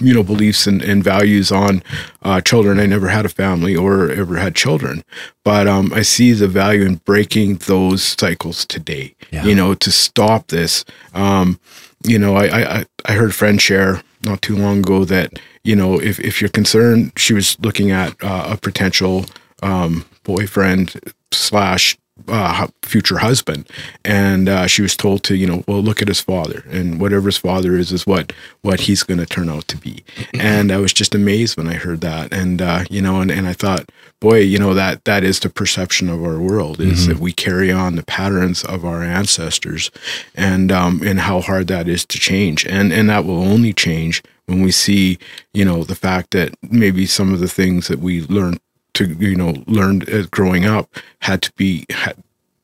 you 0.00 0.12
know 0.14 0.22
beliefs 0.22 0.66
and, 0.66 0.82
and 0.82 1.02
values 1.04 1.50
on 1.52 1.82
uh, 2.22 2.40
children 2.40 2.78
i 2.78 2.86
never 2.86 3.08
had 3.08 3.24
a 3.24 3.28
family 3.28 3.74
or 3.76 4.10
ever 4.10 4.36
had 4.36 4.54
children 4.54 5.02
but 5.44 5.66
um, 5.66 5.92
i 5.94 6.02
see 6.02 6.32
the 6.32 6.48
value 6.48 6.84
in 6.84 6.96
breaking 7.04 7.56
those 7.66 8.02
cycles 8.18 8.64
today 8.66 9.14
Yeah. 9.30 9.44
you 9.44 9.54
know 9.54 9.74
to 9.74 9.90
stop 9.90 10.48
this 10.48 10.84
um, 11.14 11.58
you 12.06 12.18
know 12.18 12.36
I, 12.36 12.46
I 12.46 12.84
I- 13.06 13.12
heard 13.12 13.30
a 13.30 13.34
friend 13.34 13.60
share 13.60 14.02
not 14.24 14.40
too 14.42 14.56
long 14.56 14.78
ago 14.78 15.04
that 15.06 15.32
you 15.64 15.76
know 15.76 16.00
if, 16.00 16.18
if 16.20 16.40
you're 16.40 16.50
concerned 16.50 17.12
she 17.16 17.32
was 17.34 17.56
looking 17.60 17.90
at 17.90 18.14
uh, 18.22 18.48
a 18.52 18.56
potential 18.56 19.24
um, 19.62 20.04
boyfriend 20.24 21.00
slash 21.32 21.96
uh, 22.28 22.68
future 22.82 23.18
husband, 23.18 23.68
and 24.04 24.48
uh, 24.48 24.66
she 24.66 24.82
was 24.82 24.96
told 24.96 25.22
to, 25.24 25.36
you 25.36 25.46
know, 25.46 25.64
well, 25.66 25.82
look 25.82 26.00
at 26.00 26.08
his 26.08 26.20
father, 26.20 26.64
and 26.70 27.00
whatever 27.00 27.26
his 27.26 27.36
father 27.36 27.76
is, 27.76 27.92
is 27.92 28.06
what 28.06 28.32
what 28.62 28.80
he's 28.80 29.02
going 29.02 29.18
to 29.18 29.26
turn 29.26 29.48
out 29.48 29.66
to 29.68 29.76
be. 29.76 30.04
and 30.32 30.70
I 30.70 30.78
was 30.78 30.92
just 30.92 31.14
amazed 31.14 31.56
when 31.56 31.68
I 31.68 31.74
heard 31.74 32.00
that, 32.02 32.32
and 32.32 32.62
uh, 32.62 32.84
you 32.88 33.02
know, 33.02 33.20
and, 33.20 33.30
and 33.30 33.46
I 33.46 33.52
thought, 33.52 33.90
boy, 34.20 34.38
you 34.38 34.58
know, 34.58 34.74
that 34.74 35.04
that 35.04 35.24
is 35.24 35.40
the 35.40 35.50
perception 35.50 36.08
of 36.08 36.22
our 36.22 36.38
world 36.38 36.80
is 36.80 37.06
that 37.08 37.18
we 37.18 37.32
carry 37.32 37.70
on 37.72 37.96
the 37.96 38.04
patterns 38.04 38.64
of 38.64 38.84
our 38.84 39.02
ancestors, 39.02 39.90
and 40.34 40.70
um, 40.70 41.02
and 41.04 41.20
how 41.20 41.40
hard 41.40 41.66
that 41.68 41.88
is 41.88 42.04
to 42.06 42.18
change, 42.18 42.64
and 42.66 42.92
and 42.92 43.10
that 43.10 43.24
will 43.24 43.42
only 43.42 43.72
change 43.72 44.22
when 44.46 44.62
we 44.62 44.70
see, 44.70 45.18
you 45.54 45.64
know, 45.64 45.84
the 45.84 45.94
fact 45.94 46.32
that 46.32 46.54
maybe 46.62 47.06
some 47.06 47.32
of 47.32 47.40
the 47.40 47.48
things 47.48 47.88
that 47.88 47.98
we 47.98 48.22
learned 48.22 48.60
to 48.94 49.06
you 49.18 49.34
know 49.36 49.54
learned 49.66 50.08
as 50.08 50.26
growing 50.26 50.64
up 50.64 50.88
had 51.20 51.42
to 51.42 51.52
be 51.52 51.84
had, 51.90 52.16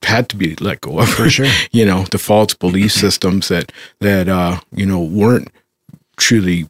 had 0.02 0.28
to 0.30 0.36
be 0.36 0.56
let 0.56 0.80
go 0.80 0.98
of. 1.00 1.08
For 1.08 1.28
sure. 1.28 1.46
you 1.72 1.84
know 1.84 2.04
the 2.10 2.18
false 2.18 2.54
belief 2.54 2.92
systems 3.04 3.48
that 3.48 3.72
that 4.00 4.28
uh 4.28 4.60
you 4.72 4.86
know 4.86 5.00
weren't 5.02 5.48
truly 6.16 6.66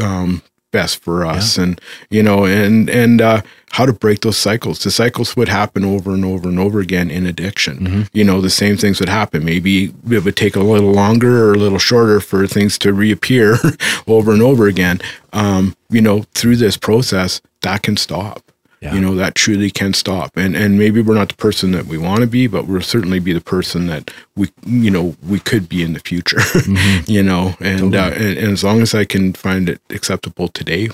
um 0.00 0.42
best 0.72 1.00
for 1.02 1.24
us. 1.24 1.56
And 1.56 1.80
you 2.10 2.22
know 2.22 2.44
and 2.44 2.90
and 2.90 3.20
uh 3.22 3.42
how 3.70 3.86
to 3.86 3.92
break 3.92 4.20
those 4.20 4.36
cycles. 4.36 4.82
The 4.82 4.90
cycles 4.90 5.36
would 5.36 5.48
happen 5.48 5.84
over 5.84 6.12
and 6.12 6.24
over 6.24 6.48
and 6.48 6.58
over 6.58 6.80
again 6.80 7.10
in 7.10 7.26
addiction. 7.26 8.08
You 8.12 8.24
know 8.24 8.40
the 8.40 8.50
same 8.50 8.76
things 8.76 9.00
would 9.00 9.08
happen. 9.08 9.44
Maybe 9.44 9.94
it 10.10 10.24
would 10.24 10.36
take 10.36 10.56
a 10.56 10.60
little 10.60 10.92
longer 10.92 11.48
or 11.48 11.54
a 11.54 11.58
little 11.58 11.78
shorter 11.78 12.20
for 12.20 12.46
things 12.46 12.76
to 12.78 12.92
reappear 12.92 13.58
over 14.06 14.32
and 14.32 14.42
over 14.42 14.66
again. 14.66 15.00
Um 15.32 15.76
you 15.90 16.00
know 16.00 16.24
through 16.34 16.56
this 16.56 16.76
process 16.76 17.40
that 17.62 17.82
can 17.82 17.96
stop 17.96 18.43
Yeah. 18.84 18.94
you 18.94 19.00
know 19.00 19.14
that 19.14 19.34
truly 19.34 19.70
can 19.70 19.94
stop. 19.94 20.36
And 20.36 20.54
and 20.54 20.78
maybe 20.78 21.00
we're 21.00 21.14
not 21.14 21.30
the 21.30 21.36
person 21.36 21.70
that 21.72 21.86
we 21.86 21.96
want 21.98 22.20
to 22.20 22.26
be 22.26 22.46
but 22.46 22.66
we'll 22.66 22.82
certainly 22.82 23.18
be 23.18 23.32
the 23.32 23.40
person 23.40 23.86
that 23.86 24.10
we 24.36 24.48
you 24.66 24.90
know 24.90 25.16
we 25.26 25.40
could 25.40 25.68
be 25.68 25.82
in 25.82 25.94
the 25.94 26.00
future 26.00 26.40
you 27.06 27.22
know? 27.22 27.54
And, 27.60 27.94
uh, 27.94 28.10
and 28.14 28.36
and 28.38 28.52
as 28.52 28.62
long 28.62 28.82
as 28.82 28.94
i 28.94 29.04
can 29.06 29.32
find 29.32 29.68
it 29.68 29.80
acceptable 29.90 30.48
today 30.48 30.90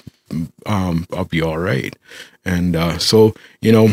um 0.66 1.06
i'll 1.12 1.24
be 1.24 1.42
all 1.42 1.58
right. 1.58 1.94
And 2.44 2.76
uh 2.76 2.98
so 2.98 3.34
you 3.60 3.72
know 3.72 3.86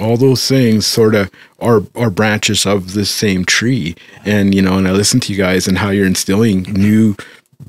all 0.00 0.16
those 0.16 0.46
things 0.48 0.84
sort 0.86 1.14
of 1.14 1.30
are 1.60 1.82
are 1.94 2.10
branches 2.10 2.66
of 2.66 2.94
the 2.94 3.04
same 3.04 3.44
tree. 3.44 3.94
And 4.24 4.54
you 4.54 4.62
know 4.62 4.76
and 4.78 4.88
i 4.88 4.92
listen 4.92 5.20
to 5.20 5.32
you 5.32 5.38
guys 5.38 5.68
and 5.68 5.78
how 5.78 5.90
you're 5.90 6.06
instilling 6.06 6.62
new 6.88 7.14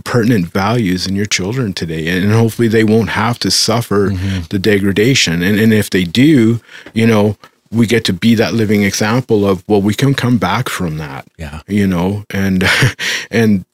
pertinent 0.03 0.47
values 0.47 1.07
in 1.07 1.15
your 1.15 1.25
children 1.25 1.73
today 1.73 2.07
and 2.09 2.31
hopefully 2.31 2.67
they 2.67 2.83
won't 2.83 3.09
have 3.09 3.39
to 3.39 3.49
suffer 3.49 4.11
the 4.49 4.59
degradation 4.59 5.41
and 5.41 5.59
and 5.59 5.73
if 5.73 5.89
they 5.89 6.03
do 6.03 6.59
you 6.93 7.07
know 7.07 7.37
we 7.71 7.87
get 7.87 8.03
to 8.05 8.13
be 8.13 8.35
that 8.35 8.53
living 8.53 8.83
example 8.83 9.45
of 9.45 9.63
well 9.67 9.81
we 9.81 9.93
can 9.93 10.13
come 10.13 10.37
back 10.37 10.69
from 10.69 10.97
that 10.97 11.25
Yeah. 11.37 11.61
you 11.67 11.87
know 11.87 12.23
and 12.29 12.63
and 13.31 13.65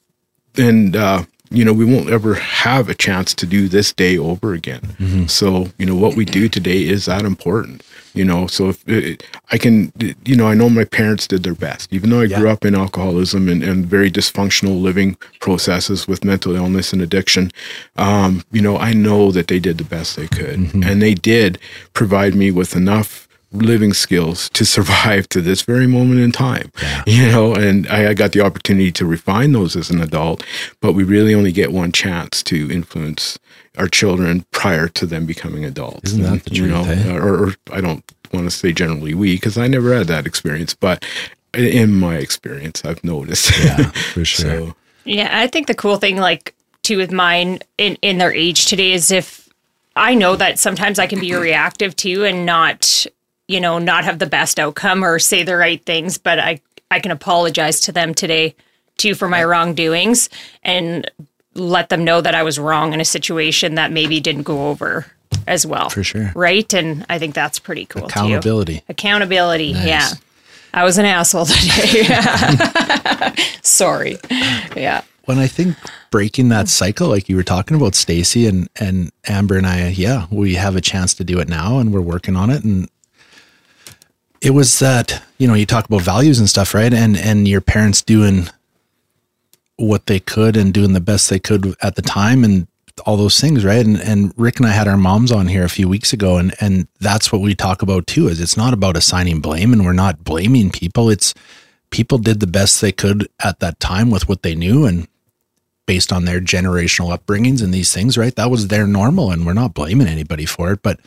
and 0.56 0.94
uh 0.96 1.24
you 1.52 1.64
know 1.64 1.72
we 1.72 1.84
won't 1.84 2.10
ever 2.10 2.34
have 2.34 2.88
a 2.88 2.94
chance 2.94 3.34
to 3.34 3.46
do 3.46 3.68
this 3.68 3.92
day 3.92 4.18
over 4.18 4.54
again. 4.54 4.80
Mm-hmm. 4.80 5.26
So 5.26 5.68
you 5.78 5.86
know 5.86 5.96
what 5.96 6.16
we 6.16 6.24
do 6.24 6.48
today 6.48 6.82
is 6.86 7.06
that 7.06 7.24
important 7.24 7.82
you 8.14 8.24
know? 8.24 8.46
So 8.46 8.70
if 8.70 8.88
it, 8.88 9.22
i 9.50 9.58
can 9.58 9.92
you 10.24 10.36
know 10.36 10.46
i 10.46 10.54
know 10.54 10.68
my 10.68 10.84
parents 10.84 11.26
did 11.26 11.42
their 11.42 11.54
best. 11.54 11.92
Even 11.92 12.10
though 12.10 12.20
i 12.20 12.26
grew 12.26 12.48
up 12.48 12.64
in 12.64 12.74
alcoholism 12.74 13.48
and, 13.48 13.62
and 13.62 13.86
very 13.86 14.10
dysfunctional 14.10 14.80
living 14.80 15.16
processes 15.40 16.08
with 16.08 16.24
mental 16.24 16.54
illness 16.56 16.92
and 16.92 17.02
addiction 17.02 17.50
um 17.96 18.44
you 18.52 18.60
know 18.60 18.76
i 18.78 18.92
know 18.92 19.30
that 19.30 19.48
they 19.48 19.58
did 19.58 19.78
the 19.78 19.84
best 19.84 20.16
they 20.16 20.28
could. 20.28 20.58
Mm-hmm. 20.58 20.82
And 20.84 21.02
they 21.02 21.14
did 21.14 21.58
provide 21.94 22.34
me 22.34 22.50
with 22.50 22.76
enough 22.76 23.21
living 23.52 23.92
skills 23.92 24.48
to 24.50 24.64
survive 24.76 25.28
to 25.28 25.40
this 25.40 25.62
very 25.62 25.86
moment 25.86 26.20
in 26.20 26.32
time 26.32 26.70
you 27.06 27.30
know 27.30 27.54
and 27.54 27.86
I, 27.88 28.10
I 28.10 28.14
got 28.14 28.32
the 28.32 28.40
opportunity 28.40 28.90
to 28.92 29.06
refine 29.06 29.52
those 29.52 29.76
as 29.76 29.90
an 29.90 30.00
adult 30.00 30.44
but 30.80 30.92
we 30.92 31.04
really 31.04 31.34
only 31.34 31.52
get 31.52 31.72
one 31.72 31.92
chance 31.92 32.42
to 32.44 32.70
influence 32.70 33.38
our 33.78 33.88
children 33.88 34.44
prior 34.50 34.88
to 34.88 35.06
them 35.06 35.26
becoming 35.26 35.64
adults 35.64 36.10
Isn't 36.12 36.22
that 36.22 36.44
the 36.44 36.54
you 36.54 36.66
know 36.66 36.84
truth, 36.84 37.06
eh? 37.06 37.16
or, 37.16 37.46
or 37.48 37.54
i 37.72 37.80
don't 37.80 38.04
want 38.32 38.46
to 38.46 38.50
say 38.50 38.72
generally 38.72 39.14
we 39.14 39.34
because 39.36 39.58
i 39.58 39.66
never 39.68 39.94
had 39.94 40.06
that 40.08 40.26
experience 40.26 40.74
but 40.74 41.04
in 41.54 41.92
my 41.94 42.16
experience 42.16 42.82
i've 42.84 43.02
noticed 43.04 43.50
Yeah, 43.64 43.90
for 44.12 44.24
sure. 44.34 44.46
so 44.68 44.76
Yeah, 45.04 45.28
I 45.32 45.46
think 45.48 45.66
the 45.66 45.74
cool 45.74 45.96
thing, 45.96 46.16
like 46.16 46.54
too, 46.82 46.96
with 46.96 47.12
mine 47.12 47.58
in 47.76 47.96
in 48.02 48.18
their 48.18 48.32
age 48.32 48.66
today, 48.66 48.92
is 48.92 49.10
if 49.10 49.48
I 49.96 50.14
know 50.14 50.36
that 50.36 50.58
sometimes 50.58 50.98
I 50.98 51.06
can 51.06 51.18
be 51.20 51.34
reactive 51.34 51.94
too, 51.96 52.24
and 52.24 52.46
not, 52.46 53.06
you 53.52 53.60
know, 53.60 53.78
not 53.78 54.04
have 54.04 54.18
the 54.18 54.26
best 54.26 54.58
outcome 54.58 55.04
or 55.04 55.18
say 55.18 55.42
the 55.42 55.56
right 55.56 55.84
things, 55.84 56.18
but 56.18 56.38
I 56.38 56.60
I 56.90 57.00
can 57.00 57.10
apologize 57.10 57.80
to 57.82 57.92
them 57.92 58.14
today 58.14 58.54
too 58.96 59.14
for 59.14 59.28
my 59.28 59.44
wrongdoings 59.44 60.28
and 60.62 61.10
let 61.54 61.88
them 61.88 62.04
know 62.04 62.20
that 62.20 62.34
I 62.34 62.42
was 62.42 62.58
wrong 62.58 62.92
in 62.92 63.00
a 63.00 63.04
situation 63.04 63.74
that 63.76 63.92
maybe 63.92 64.20
didn't 64.20 64.42
go 64.42 64.68
over 64.68 65.06
as 65.46 65.66
well. 65.66 65.88
For 65.90 66.04
sure. 66.04 66.32
right? 66.34 66.72
And 66.74 67.04
I 67.08 67.18
think 67.18 67.34
that's 67.34 67.58
pretty 67.58 67.86
cool. 67.86 68.02
too. 68.02 68.08
Accountability. 68.08 68.82
Accountability, 68.88 69.66
yeah. 69.66 70.10
I 70.74 70.84
was 70.84 70.98
an 70.98 71.04
asshole 71.04 71.46
today. 71.46 72.04
Sorry. 73.62 74.18
Yeah. 74.76 75.02
when 75.26 75.38
I 75.38 75.46
think 75.46 75.76
breaking 76.10 76.48
that 76.50 76.68
cycle, 76.68 77.08
like 77.08 77.28
you 77.28 77.36
were 77.36 77.42
talking 77.42 77.76
about, 77.76 77.94
Stacy 77.94 78.46
and 78.46 78.68
and 78.76 79.12
Amber 79.26 79.56
and 79.56 79.66
I, 79.66 79.88
yeah, 79.88 80.26
we 80.30 80.54
have 80.54 80.76
a 80.76 80.80
chance 80.80 81.14
to 81.14 81.24
do 81.24 81.38
it 81.40 81.48
now, 81.48 81.78
and 81.78 81.92
we're 81.92 82.00
working 82.00 82.36
on 82.36 82.50
it. 82.50 82.64
And 82.64 82.88
it 84.42 84.50
was 84.50 84.80
that 84.80 85.22
you 85.38 85.46
know 85.46 85.54
you 85.54 85.64
talk 85.64 85.86
about 85.86 86.02
values 86.02 86.38
and 86.38 86.48
stuff, 86.48 86.74
right? 86.74 86.92
And 86.92 87.16
and 87.16 87.46
your 87.48 87.60
parents 87.60 88.02
doing 88.02 88.48
what 89.76 90.06
they 90.06 90.20
could 90.20 90.56
and 90.56 90.74
doing 90.74 90.92
the 90.92 91.00
best 91.00 91.30
they 91.30 91.38
could 91.38 91.74
at 91.80 91.94
the 91.94 92.02
time, 92.02 92.44
and 92.44 92.66
all 93.06 93.16
those 93.16 93.40
things, 93.40 93.64
right? 93.64 93.86
And 93.86 93.98
and 94.00 94.34
Rick 94.36 94.58
and 94.58 94.66
I 94.66 94.72
had 94.72 94.88
our 94.88 94.96
moms 94.96 95.30
on 95.30 95.46
here 95.46 95.64
a 95.64 95.70
few 95.70 95.88
weeks 95.88 96.12
ago, 96.12 96.36
and 96.38 96.54
and 96.60 96.88
that's 97.00 97.32
what 97.32 97.40
we 97.40 97.54
talk 97.54 97.82
about 97.82 98.06
too. 98.08 98.26
Is 98.26 98.40
it's 98.40 98.56
not 98.56 98.74
about 98.74 98.96
assigning 98.96 99.40
blame, 99.40 99.72
and 99.72 99.84
we're 99.84 99.92
not 99.92 100.24
blaming 100.24 100.70
people. 100.70 101.08
It's 101.08 101.34
people 101.90 102.18
did 102.18 102.40
the 102.40 102.46
best 102.46 102.80
they 102.80 102.92
could 102.92 103.28
at 103.44 103.60
that 103.60 103.78
time 103.78 104.10
with 104.10 104.28
what 104.28 104.42
they 104.42 104.56
knew, 104.56 104.84
and 104.86 105.06
based 105.86 106.12
on 106.12 106.24
their 106.24 106.40
generational 106.40 107.16
upbringings 107.16 107.62
and 107.62 107.72
these 107.72 107.92
things, 107.92 108.18
right? 108.18 108.34
That 108.34 108.50
was 108.50 108.68
their 108.68 108.88
normal, 108.88 109.30
and 109.30 109.46
we're 109.46 109.52
not 109.52 109.74
blaming 109.74 110.08
anybody 110.08 110.46
for 110.46 110.72
it. 110.72 110.82
But 110.82 110.98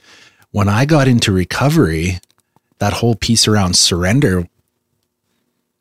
when 0.51 0.69
I 0.69 0.85
got 0.85 1.07
into 1.07 1.31
recovery, 1.33 2.19
that 2.79 2.93
whole 2.93 3.15
piece 3.15 3.47
around 3.47 3.75
surrender, 3.75 4.47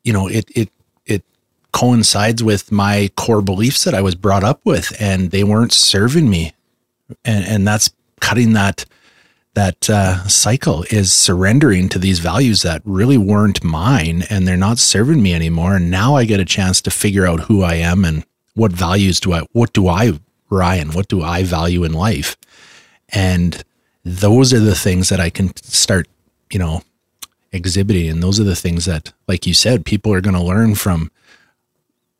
you 0.03 0.13
know, 0.13 0.27
it 0.27 0.45
it 0.55 0.69
it 1.05 1.23
coincides 1.71 2.43
with 2.43 2.71
my 2.71 3.09
core 3.15 3.41
beliefs 3.41 3.83
that 3.83 3.93
I 3.93 4.01
was 4.01 4.15
brought 4.15 4.43
up 4.43 4.61
with, 4.63 4.95
and 4.99 5.31
they 5.31 5.43
weren't 5.43 5.73
serving 5.73 6.29
me, 6.29 6.53
and 7.23 7.45
and 7.45 7.67
that's 7.67 7.91
cutting 8.19 8.53
that 8.53 8.85
that 9.55 9.89
uh, 9.89 10.27
cycle 10.27 10.83
is 10.91 11.11
surrendering 11.11 11.89
to 11.89 11.97
these 11.97 12.19
values 12.19 12.61
that 12.61 12.81
really 12.85 13.17
weren't 13.17 13.63
mine 13.63 14.23
and 14.29 14.45
they're 14.45 14.57
not 14.57 14.77
serving 14.77 15.23
me 15.23 15.33
anymore. 15.33 15.77
And 15.77 15.89
now 15.89 16.15
I 16.15 16.25
get 16.25 16.41
a 16.41 16.45
chance 16.45 16.81
to 16.81 16.91
figure 16.91 17.25
out 17.25 17.41
who 17.41 17.63
I 17.63 17.75
am 17.75 18.05
and 18.05 18.25
what 18.53 18.73
values 18.73 19.19
do 19.19 19.33
I, 19.33 19.41
what 19.53 19.73
do 19.73 19.87
I, 19.87 20.19
Ryan, 20.49 20.91
what 20.91 21.07
do 21.07 21.23
I 21.23 21.43
value 21.43 21.83
in 21.83 21.93
life? 21.93 22.35
And 23.09 23.63
those 24.03 24.53
are 24.53 24.59
the 24.59 24.75
things 24.75 25.09
that 25.09 25.21
I 25.21 25.29
can 25.29 25.55
start, 25.55 26.07
you 26.51 26.59
know, 26.59 26.81
exhibiting. 27.51 28.09
And 28.09 28.23
those 28.23 28.39
are 28.39 28.43
the 28.43 28.55
things 28.55 28.85
that, 28.85 29.13
like 29.27 29.45
you 29.47 29.53
said, 29.53 29.85
people 29.85 30.13
are 30.13 30.21
going 30.21 30.35
to 30.35 30.43
learn 30.43 30.75
from 30.75 31.11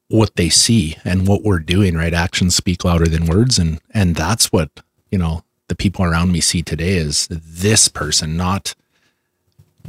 what 0.07 0.35
they 0.35 0.49
see 0.49 0.97
and 1.03 1.27
what 1.27 1.43
we're 1.43 1.59
doing, 1.59 1.95
right? 1.95 2.13
Actions 2.13 2.55
speak 2.55 2.85
louder 2.85 3.05
than 3.07 3.25
words. 3.25 3.57
And, 3.57 3.79
and 3.91 4.15
that's 4.15 4.51
what, 4.51 4.69
you 5.11 5.17
know, 5.17 5.43
the 5.67 5.75
people 5.75 6.05
around 6.05 6.31
me 6.31 6.41
see 6.41 6.61
today 6.61 6.95
is 6.95 7.27
this 7.29 7.87
person, 7.87 8.37
not 8.37 8.75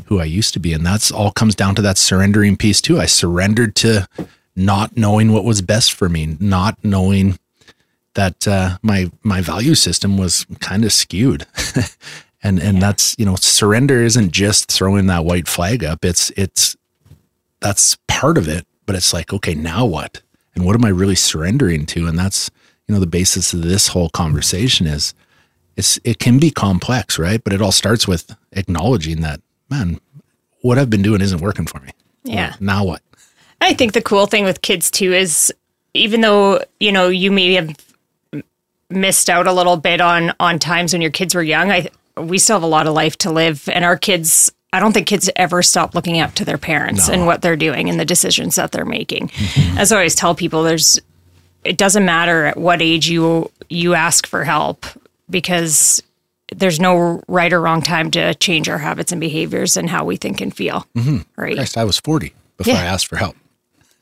who 0.07 0.21
I 0.21 0.25
used 0.25 0.55
to 0.55 0.61
be. 0.61 0.73
And 0.73 0.85
that's 0.85 1.11
all 1.11 1.31
comes 1.31 1.55
down 1.55 1.75
to 1.77 1.83
that 1.83 1.99
surrendering 1.99 2.57
piece 2.57 2.81
too. 2.81 2.99
I 2.99 3.07
surrendered 3.07 3.75
to 3.77 4.09
not 4.55 4.97
knowing 4.97 5.33
what 5.33 5.45
was 5.45 5.61
best 5.61 5.93
for 5.93 6.09
me, 6.09 6.37
not 6.41 6.79
knowing 6.83 7.39
that 8.15 8.49
uh, 8.49 8.79
my 8.83 9.11
my 9.23 9.43
value 9.43 9.75
system 9.75 10.17
was 10.17 10.47
kind 10.61 10.85
of 10.85 10.93
skewed. 10.93 11.47
and 12.43 12.59
and 12.59 12.81
that's, 12.81 13.17
you 13.19 13.25
know, 13.25 13.37
surrender 13.37 14.03
isn't 14.03 14.33
just 14.33 14.71
throwing 14.71 15.07
that 15.07 15.25
white 15.25 15.49
flag 15.49 15.85
up. 15.85 16.05
It's 16.05 16.31
it's 16.31 16.77
that's 17.61 17.97
part 18.09 18.39
of 18.39 18.49
it, 18.49 18.67
but 18.85 18.95
it's 18.95 19.13
like, 19.13 19.33
okay, 19.33 19.55
now 19.55 19.85
what? 19.85 20.23
And 20.55 20.65
what 20.65 20.75
am 20.75 20.85
I 20.85 20.89
really 20.89 21.15
surrendering 21.15 21.87
to? 21.87 22.07
And 22.07 22.19
that's, 22.19 22.51
you 22.87 22.95
know, 22.95 23.01
the 23.01 23.07
basis 23.07 23.53
of 23.53 23.63
this 23.63 23.89
whole 23.89 24.09
conversation 24.11 24.87
is 24.87 25.15
it's 25.77 25.99
it 26.05 26.19
can 26.19 26.39
be 26.39 26.51
complex, 26.51 27.19
right? 27.19 27.43
But 27.43 27.53
it 27.53 27.61
all 27.61 27.73
starts 27.73 28.09
with 28.09 28.35
acknowledging 28.53 29.21
that, 29.23 29.41
man, 29.71 30.01
what 30.63 30.79
I've 30.79 30.91
been 30.91 31.03
doing 31.03 31.21
isn't 31.21 31.41
working 31.41 31.67
for 31.67 31.81
me. 31.81 31.91
Yeah. 32.25 32.51
Well, 32.51 32.57
now 32.61 32.85
what? 32.85 33.03
I 33.61 33.75
think 33.75 33.93
the 33.93 34.03
cool 34.03 34.27
thing 34.27 34.45
with 34.45 34.63
kids 34.63 34.91
too 34.91 35.13
is 35.13 35.53
even 35.95 36.21
though, 36.21 36.63
you 36.81 36.93
know, 36.93 37.09
you 37.09 37.31
may 37.31 37.55
have 37.55 37.75
missed 38.89 39.29
out 39.29 39.47
a 39.47 39.53
little 39.53 39.77
bit 39.77 40.01
on 40.01 40.33
on 40.41 40.59
times 40.59 40.93
when 40.93 41.03
your 41.03 41.11
kids 41.11 41.35
were 41.35 41.43
young, 41.43 41.71
I 41.71 41.89
we 42.17 42.39
still 42.39 42.57
have 42.57 42.63
a 42.63 42.67
lot 42.67 42.87
of 42.87 42.95
life 42.95 43.17
to 43.19 43.31
live 43.31 43.69
and 43.69 43.85
our 43.85 43.97
kids 43.97 44.51
I 44.73 44.81
don't 44.81 44.93
think 44.93 45.07
kids 45.07 45.31
ever 45.37 45.63
stop 45.63 45.95
looking 45.95 46.21
up 46.21 46.35
to 46.35 46.45
their 46.45 46.59
parents 46.59 47.09
and 47.09 47.25
what 47.25 47.41
they're 47.41 47.57
doing 47.57 47.89
and 47.89 47.99
the 47.99 48.05
decisions 48.05 48.57
that 48.57 48.73
they're 48.73 48.85
making. 48.85 49.31
As 49.79 49.91
I 49.91 49.97
always 49.97 50.15
tell 50.15 50.35
people, 50.35 50.65
there's 50.65 51.01
it 51.65 51.79
doesn't 51.79 52.05
matter 52.05 52.45
at 52.47 52.57
what 52.59 52.83
age 52.83 53.09
you 53.09 53.51
you 53.71 53.95
ask 53.95 54.27
for 54.27 54.45
help 54.45 54.85
because 55.31 56.03
there's 56.55 56.79
no 56.79 57.23
right 57.27 57.53
or 57.53 57.61
wrong 57.61 57.81
time 57.81 58.11
to 58.13 58.35
change 58.35 58.69
our 58.69 58.79
habits 58.79 59.13
and 59.13 59.21
behaviors 59.21 59.77
and 59.77 59.89
how 59.89 60.05
we 60.05 60.17
think 60.17 60.41
and 60.41 60.55
feel. 60.55 60.87
Mm-hmm. 60.95 61.19
Right. 61.41 61.57
Christ, 61.57 61.79
I 61.79 61.85
was 61.85 61.99
40 61.99 62.35
before 62.57 62.75
Yeah. 62.75 62.81
I 62.81 62.85
asked 62.85 63.07
for 63.07 63.17
help. 63.17 63.37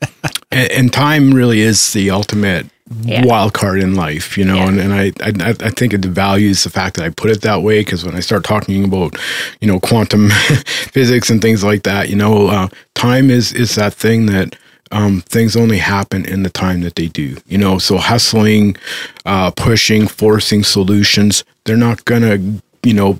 and, 0.51 0.71
and 0.71 0.93
time 0.93 1.31
really 1.33 1.61
is 1.61 1.93
the 1.93 2.09
ultimate 2.11 2.67
Yeah. 3.01 3.25
wild 3.25 3.53
card 3.53 3.79
in 3.81 3.95
life, 3.95 4.37
you 4.37 4.45
know. 4.45 4.57
Yeah. 4.57 4.67
And, 4.67 4.79
and 4.79 4.93
I, 4.93 5.05
I 5.21 5.49
I 5.49 5.69
think 5.71 5.93
it 5.93 6.01
devalues 6.01 6.63
the 6.63 6.69
fact 6.69 6.97
that 6.97 7.05
I 7.05 7.09
put 7.09 7.31
it 7.31 7.41
that 7.41 7.63
way 7.63 7.79
because 7.79 8.05
when 8.05 8.15
I 8.15 8.19
start 8.19 8.43
talking 8.43 8.83
about, 8.83 9.17
you 9.59 9.67
know, 9.67 9.79
quantum 9.79 10.29
physics 10.93 11.31
and 11.31 11.41
things 11.41 11.63
like 11.63 11.81
that, 11.83 12.09
you 12.09 12.15
know, 12.15 12.47
uh, 12.47 12.67
time 12.93 13.31
is 13.31 13.53
is 13.53 13.75
that 13.75 13.93
thing 13.93 14.27
that. 14.27 14.55
Um, 14.91 15.21
things 15.21 15.55
only 15.55 15.79
happen 15.79 16.25
in 16.25 16.43
the 16.43 16.49
time 16.49 16.81
that 16.81 16.93
they 16.95 17.07
do, 17.07 17.35
you 17.47 17.57
know. 17.57 17.79
So 17.79 17.97
hustling, 17.97 18.77
uh, 19.25 19.49
pushing, 19.49 20.07
forcing 20.07 20.63
solutions, 20.63 21.43
they're 21.65 21.75
not 21.75 22.05
gonna, 22.05 22.37
you 22.83 22.93
know, 22.93 23.19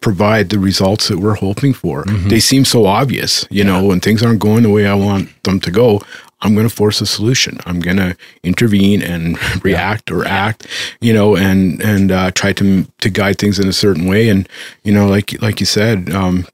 provide 0.00 0.50
the 0.50 0.58
results 0.60 1.08
that 1.08 1.18
we're 1.18 1.34
hoping 1.34 1.74
for. 1.74 2.04
They 2.28 2.38
seem 2.38 2.64
so 2.64 2.86
obvious, 2.86 3.44
you 3.50 3.64
know, 3.64 3.84
when 3.84 3.98
things 4.00 4.22
aren't 4.22 4.38
going 4.38 4.62
the 4.62 4.70
way 4.70 4.86
I 4.86 4.94
want 4.94 5.28
them 5.42 5.58
to 5.60 5.70
go, 5.72 6.00
I'm 6.42 6.54
going 6.54 6.68
to 6.68 6.74
force 6.74 7.00
a 7.00 7.06
solution. 7.06 7.58
I'm 7.66 7.80
going 7.80 7.98
to 7.98 8.16
intervene 8.42 9.02
and 9.02 9.38
react 9.64 10.10
or 10.10 10.24
act, 10.24 10.66
you 11.00 11.12
know, 11.12 11.36
and 11.36 11.80
and 11.82 12.10
uh, 12.10 12.30
try 12.32 12.52
to 12.54 12.84
to 12.84 13.10
guide 13.10 13.38
things 13.38 13.58
in 13.58 13.68
a 13.68 13.72
certain 13.72 14.06
way. 14.06 14.28
And 14.28 14.48
you 14.82 14.92
know, 14.92 15.06
like 15.06 15.40
like 15.42 15.60
you 15.60 15.66
said, 15.66 16.10
um, 16.10 16.46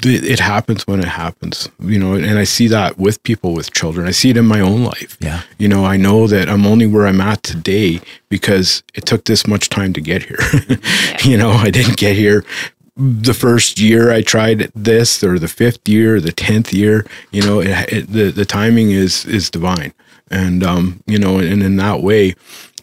th- 0.00 0.22
it 0.22 0.40
happens 0.40 0.86
when 0.86 1.00
it 1.00 1.08
happens, 1.08 1.68
you 1.80 1.98
know, 1.98 2.14
and 2.14 2.38
I 2.38 2.44
see 2.44 2.68
that 2.68 2.98
with 2.98 3.22
people 3.22 3.54
with 3.54 3.72
children. 3.72 4.06
I 4.06 4.10
see 4.10 4.30
it 4.30 4.36
in 4.36 4.46
my 4.46 4.60
own 4.60 4.84
life. 4.84 5.16
Yeah. 5.20 5.42
You 5.58 5.68
know, 5.68 5.84
I 5.84 5.96
know 5.96 6.26
that 6.26 6.48
I'm 6.48 6.66
only 6.66 6.86
where 6.86 7.06
I'm 7.06 7.20
at 7.20 7.42
today 7.42 8.00
because 8.28 8.82
it 8.94 9.06
took 9.06 9.24
this 9.24 9.46
much 9.46 9.68
time 9.68 9.92
to 9.94 10.00
get 10.00 10.24
here. 10.24 10.38
you 11.24 11.36
know, 11.36 11.50
I 11.50 11.70
didn't 11.70 11.96
get 11.96 12.16
here 12.16 12.44
the 12.96 13.34
first 13.34 13.80
year 13.80 14.10
I 14.10 14.22
tried 14.22 14.70
this 14.74 15.22
or 15.24 15.38
the 15.38 15.48
fifth 15.48 15.88
year, 15.88 16.16
or 16.16 16.20
the 16.20 16.32
10th 16.32 16.72
year, 16.72 17.06
you 17.30 17.42
know, 17.42 17.60
it, 17.60 17.92
it, 17.92 18.06
the, 18.08 18.30
the 18.30 18.44
timing 18.44 18.90
is, 18.90 19.24
is 19.24 19.50
divine. 19.50 19.94
And, 20.30 20.62
um, 20.62 21.02
you 21.06 21.18
know, 21.18 21.38
and 21.38 21.62
in 21.62 21.76
that 21.76 22.02
way, 22.02 22.34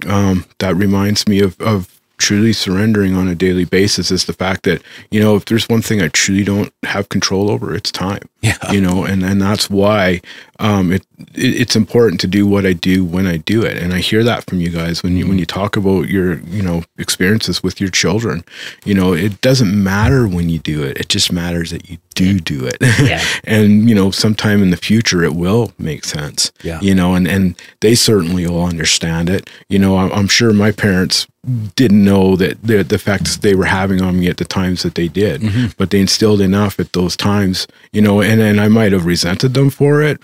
um, 0.07 0.45
that 0.59 0.75
reminds 0.75 1.27
me 1.27 1.39
of, 1.39 1.59
of 1.61 1.99
truly 2.17 2.53
surrendering 2.53 3.15
on 3.15 3.27
a 3.27 3.35
daily 3.35 3.65
basis 3.65 4.11
is 4.11 4.25
the 4.25 4.33
fact 4.33 4.63
that, 4.63 4.81
you 5.09 5.19
know, 5.19 5.35
if 5.35 5.45
there's 5.45 5.69
one 5.69 5.81
thing 5.81 6.01
I 6.01 6.09
truly 6.09 6.43
don't 6.43 6.71
have 6.83 7.09
control 7.09 7.49
over, 7.49 7.73
it's 7.73 7.91
time. 7.91 8.21
Yeah. 8.41 8.71
You 8.71 8.79
know, 8.79 9.03
and, 9.03 9.23
and 9.23 9.41
that's 9.41 9.69
why 9.69 10.21
um, 10.59 10.91
it, 10.93 11.05
it 11.33 11.59
it's 11.59 11.75
important 11.75 12.21
to 12.21 12.27
do 12.27 12.47
what 12.47 12.65
I 12.65 12.73
do 12.73 13.03
when 13.03 13.27
I 13.27 13.37
do 13.37 13.63
it. 13.63 13.77
And 13.77 13.93
I 13.93 13.99
hear 13.99 14.23
that 14.23 14.45
from 14.45 14.61
you 14.61 14.69
guys 14.69 15.03
when 15.03 15.17
you 15.17 15.27
when 15.27 15.37
you 15.37 15.45
talk 15.45 15.75
about 15.75 16.07
your, 16.07 16.39
you 16.41 16.61
know, 16.61 16.83
experiences 16.97 17.61
with 17.61 17.81
your 17.81 17.89
children. 17.89 18.43
You 18.85 18.93
know, 18.93 19.13
it 19.13 19.41
doesn't 19.41 19.83
matter 19.83 20.27
when 20.27 20.49
you 20.49 20.59
do 20.59 20.83
it. 20.83 20.97
It 20.97 21.09
just 21.09 21.31
matters 21.31 21.71
that 21.71 21.89
you 21.89 21.97
do 22.15 22.39
do 22.39 22.65
it. 22.65 22.77
Yeah. 22.81 23.23
and, 23.43 23.89
you 23.89 23.95
know, 23.95 24.11
sometime 24.11 24.61
in 24.61 24.69
the 24.69 24.77
future 24.77 25.23
it 25.23 25.35
will 25.35 25.73
make 25.77 26.05
sense. 26.05 26.51
Yeah. 26.63 26.79
You 26.81 26.95
know, 26.95 27.15
and, 27.15 27.27
and 27.27 27.55
they 27.81 27.95
certainly 27.95 28.47
will 28.47 28.63
understand 28.63 29.29
it. 29.29 29.49
You 29.69 29.79
know, 29.79 29.97
I'm, 29.97 30.11
I'm 30.11 30.27
sure 30.27 30.53
my 30.53 30.71
parents 30.71 31.27
didn't 31.75 32.03
know 32.03 32.35
that 32.35 32.61
the, 32.61 32.83
the 32.83 32.95
effects 32.95 33.37
they 33.37 33.55
were 33.55 33.65
having 33.65 34.01
on 34.01 34.19
me 34.19 34.27
at 34.27 34.37
the 34.37 34.45
times 34.45 34.83
that 34.83 34.95
they 34.95 35.07
did, 35.07 35.41
but 35.77 35.89
they 35.89 35.99
instilled 35.99 36.41
enough 36.41 36.79
at 36.79 36.91
those 36.91 37.15
times, 37.15 37.65
you 37.93 38.01
know, 38.01 38.19
and, 38.29 38.41
and 38.41 38.61
I 38.61 38.67
might 38.67 38.91
have 38.91 39.05
resented 39.05 39.55
them 39.55 39.71
for 39.71 40.03
it 40.03 40.19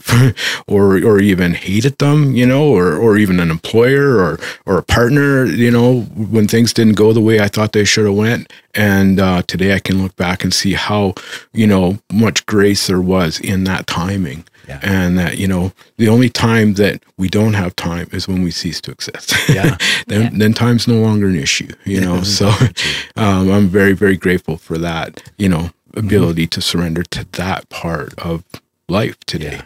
or, 0.68 0.97
or 1.03 1.20
even 1.20 1.56
hated 1.56 1.97
them, 1.97 2.36
you 2.36 2.45
know, 2.45 2.72
or, 2.72 2.95
or 2.95 3.18
even 3.18 3.39
an 3.39 3.49
employer 3.49 4.18
or, 4.18 4.39
or 4.68 4.78
a 4.78 4.84
partner, 4.84 5.45
you 5.45 5.72
know, 5.72 6.01
when 6.01 6.47
things 6.47 6.72
didn't 6.72 6.93
go 6.93 7.14
the 7.14 7.22
way 7.22 7.39
I 7.39 7.47
thought 7.47 7.72
they 7.72 7.84
should 7.84 8.06
have 8.06 8.16
went. 8.16 8.53
And 8.76 9.20
uh, 9.20 9.41
today 9.47 9.74
I 9.74 9.80
can 9.80 10.03
look 10.03 10.16
back 10.18 10.43
and 10.43 10.53
see 10.53 10.74
how, 10.74 11.16
you 11.51 11.66
know, 11.66 11.97
much 12.14 12.45
grace 12.45 12.86
there 12.86 13.01
was 13.01 13.39
in 13.39 13.64
that 13.64 13.88
timing. 13.88 14.45
Yeah. 14.68 14.80
And 14.84 15.18
that, 15.18 15.38
you 15.38 15.47
know, 15.47 15.72
the 15.97 16.08
only 16.08 16.30
time 16.30 16.74
that 16.76 17.03
we 17.18 17.28
don't 17.28 17.53
have 17.53 17.76
time 17.76 18.08
is 18.12 18.28
when 18.28 18.43
we 18.43 18.51
cease 18.51 18.82
to 18.82 18.91
exist. 18.91 19.34
Yeah. 19.49 19.78
then, 20.08 20.38
then 20.38 20.53
time's 20.53 20.88
no 20.88 20.99
longer 20.99 21.28
an 21.28 21.36
issue, 21.36 21.70
you 21.86 22.01
know. 22.01 22.22
So 22.36 22.49
um, 23.16 23.51
I'm 23.51 23.68
very, 23.68 23.93
very 23.93 24.18
grateful 24.18 24.58
for 24.58 24.78
that, 24.80 25.32
you 25.38 25.47
know, 25.47 25.70
ability 25.95 26.47
to 26.47 26.61
surrender 26.61 27.03
to 27.03 27.25
that 27.33 27.69
part 27.69 28.17
of 28.19 28.43
life 28.87 29.19
today. 29.25 29.61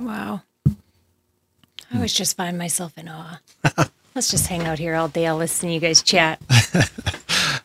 Wow. 0.00 0.42
I 0.66 1.94
always 1.96 2.12
just 2.12 2.36
find 2.36 2.58
myself 2.58 2.96
in 2.98 3.08
awe. 3.08 3.38
Let's 4.14 4.30
just 4.30 4.48
hang 4.48 4.62
out 4.62 4.78
here 4.78 4.94
all 4.94 5.08
day. 5.08 5.26
I'll 5.26 5.36
listen 5.36 5.68
to 5.68 5.74
you 5.74 5.80
guys 5.80 6.02
chat. 6.02 6.40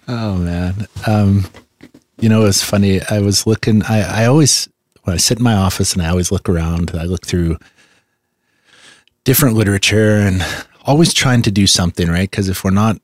Oh 0.07 0.35
man. 0.35 0.87
Um, 1.07 1.45
you 2.19 2.27
know, 2.27 2.45
it's 2.45 2.63
funny. 2.63 2.99
I 3.09 3.19
was 3.19 3.47
looking, 3.47 3.81
I, 3.83 4.23
I 4.23 4.25
always, 4.25 4.67
when 5.03 5.13
I 5.13 5.17
sit 5.17 5.37
in 5.37 5.43
my 5.43 5.53
office 5.53 5.93
and 5.93 6.01
I 6.01 6.09
always 6.09 6.31
look 6.31 6.49
around, 6.49 6.91
I 6.93 7.03
look 7.03 7.25
through 7.25 7.57
different 9.23 9.55
literature 9.55 10.17
and 10.17 10.45
always 10.85 11.13
trying 11.13 11.43
to 11.43 11.51
do 11.51 11.65
something, 11.65 12.09
right? 12.09 12.29
Because 12.29 12.49
if 12.49 12.63
we're 12.63 12.71
not 12.71 12.97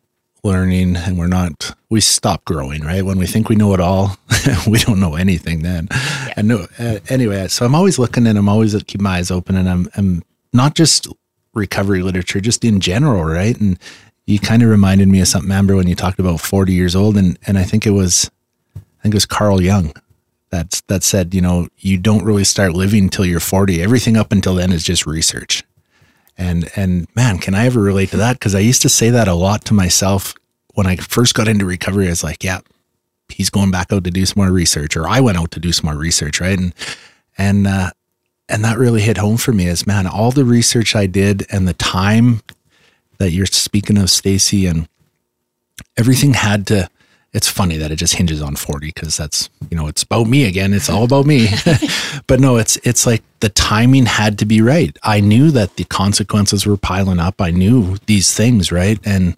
learning 0.47 0.95
and 0.95 1.17
we're 1.17 1.27
not, 1.27 1.75
we 1.89 2.01
stop 2.01 2.43
growing, 2.45 2.81
right? 2.83 3.03
When 3.03 3.19
we 3.19 3.27
think 3.27 3.49
we 3.49 3.55
know 3.55 3.73
it 3.73 3.79
all, 3.79 4.17
we 4.67 4.79
don't 4.79 4.99
know 4.99 5.15
anything 5.15 5.61
then. 5.61 5.89
And 6.35 6.47
no, 6.47 6.65
uh, 6.79 6.99
anyway, 7.09 7.47
so 7.49 7.65
I'm 7.65 7.75
always 7.75 7.99
looking 7.99 8.25
and 8.25 8.37
I'm 8.37 8.49
always 8.49 8.81
keep 8.83 9.01
my 9.01 9.17
eyes 9.17 9.29
open 9.29 9.55
and 9.55 9.69
I'm, 9.69 9.89
I'm 9.95 10.23
not 10.53 10.73
just 10.73 11.07
recovery 11.53 12.01
literature, 12.01 12.39
just 12.39 12.63
in 12.65 12.79
general, 12.79 13.23
right? 13.23 13.59
And 13.59 13.77
you 14.25 14.39
kind 14.39 14.63
of 14.63 14.69
reminded 14.69 15.07
me 15.07 15.21
of 15.21 15.27
something, 15.27 15.51
Amber, 15.51 15.75
when 15.75 15.87
you 15.87 15.95
talked 15.95 16.19
about 16.19 16.39
40 16.39 16.73
years 16.73 16.95
old. 16.95 17.17
And, 17.17 17.37
and 17.45 17.57
I 17.57 17.63
think 17.63 17.85
it 17.85 17.91
was, 17.91 18.31
I 18.75 19.03
think 19.03 19.13
it 19.13 19.17
was 19.17 19.25
Carl 19.25 19.61
Jung 19.61 19.93
that, 20.49 20.81
that 20.87 21.03
said, 21.03 21.33
you 21.33 21.41
know, 21.41 21.67
you 21.77 21.97
don't 21.97 22.23
really 22.23 22.43
start 22.43 22.73
living 22.73 23.03
until 23.03 23.25
you're 23.25 23.39
40. 23.39 23.81
Everything 23.81 24.17
up 24.17 24.31
until 24.31 24.55
then 24.55 24.71
is 24.71 24.83
just 24.83 25.05
research. 25.05 25.63
And 26.37 26.69
and 26.75 27.07
man, 27.15 27.39
can 27.39 27.55
I 27.55 27.65
ever 27.65 27.81
relate 27.81 28.09
to 28.11 28.17
that? 28.17 28.33
Because 28.33 28.53
I 28.53 28.59
used 28.59 28.83
to 28.83 28.89
say 28.89 29.09
that 29.09 29.27
a 29.27 29.33
lot 29.33 29.65
to 29.65 29.73
myself 29.73 30.35
when 30.75 30.85
I 30.85 30.95
first 30.97 31.33
got 31.33 31.47
into 31.47 31.65
recovery. 31.65 32.05
I 32.05 32.11
was 32.11 32.23
like, 32.23 32.43
yeah, 32.43 32.59
he's 33.29 33.49
going 33.49 33.71
back 33.71 33.91
out 33.91 34.03
to 34.03 34.11
do 34.11 34.25
some 34.25 34.43
more 34.43 34.51
research, 34.51 34.95
or 34.95 35.07
I 35.07 35.19
went 35.19 35.37
out 35.37 35.51
to 35.51 35.59
do 35.59 35.71
some 35.71 35.87
more 35.87 35.97
research, 35.97 36.39
right? 36.39 36.57
And 36.57 36.75
and 37.37 37.67
uh, 37.67 37.91
and 38.47 38.63
that 38.63 38.77
really 38.77 39.01
hit 39.01 39.17
home 39.17 39.37
for 39.37 39.51
me. 39.51 39.67
Is 39.67 39.87
man, 39.87 40.05
all 40.07 40.31
the 40.31 40.45
research 40.45 40.95
I 40.95 41.07
did 41.07 41.45
and 41.51 41.67
the 41.67 41.73
time 41.73 42.41
that 43.17 43.31
you're 43.31 43.47
speaking 43.47 43.97
of, 43.97 44.09
Stacy, 44.09 44.67
and 44.67 44.87
everything 45.97 46.35
had 46.35 46.67
to. 46.67 46.89
It's 47.33 47.49
funny 47.49 47.77
that 47.77 47.91
it 47.91 47.97
just 47.97 48.15
hinges 48.15 48.41
on 48.41 48.55
40 48.55 48.87
because 48.87 49.17
that's, 49.17 49.49
you 49.69 49.77
know, 49.77 49.87
it's 49.87 50.03
about 50.03 50.27
me 50.27 50.45
again. 50.45 50.73
It's 50.73 50.89
all 50.89 51.03
about 51.03 51.25
me. 51.25 51.49
but 52.27 52.39
no, 52.39 52.57
it's 52.57 52.77
it's 52.77 53.05
like 53.05 53.21
the 53.41 53.49
timing 53.49 54.05
had 54.05 54.39
to 54.39 54.45
be 54.45 54.61
right. 54.61 54.97
I 55.03 55.19
knew 55.19 55.51
that 55.51 55.75
the 55.75 55.83
consequences 55.83 56.65
were 56.65 56.77
piling 56.77 57.19
up. 57.19 57.41
I 57.41 57.51
knew 57.51 57.97
these 58.05 58.33
things, 58.33 58.71
right? 58.71 58.99
And 59.05 59.35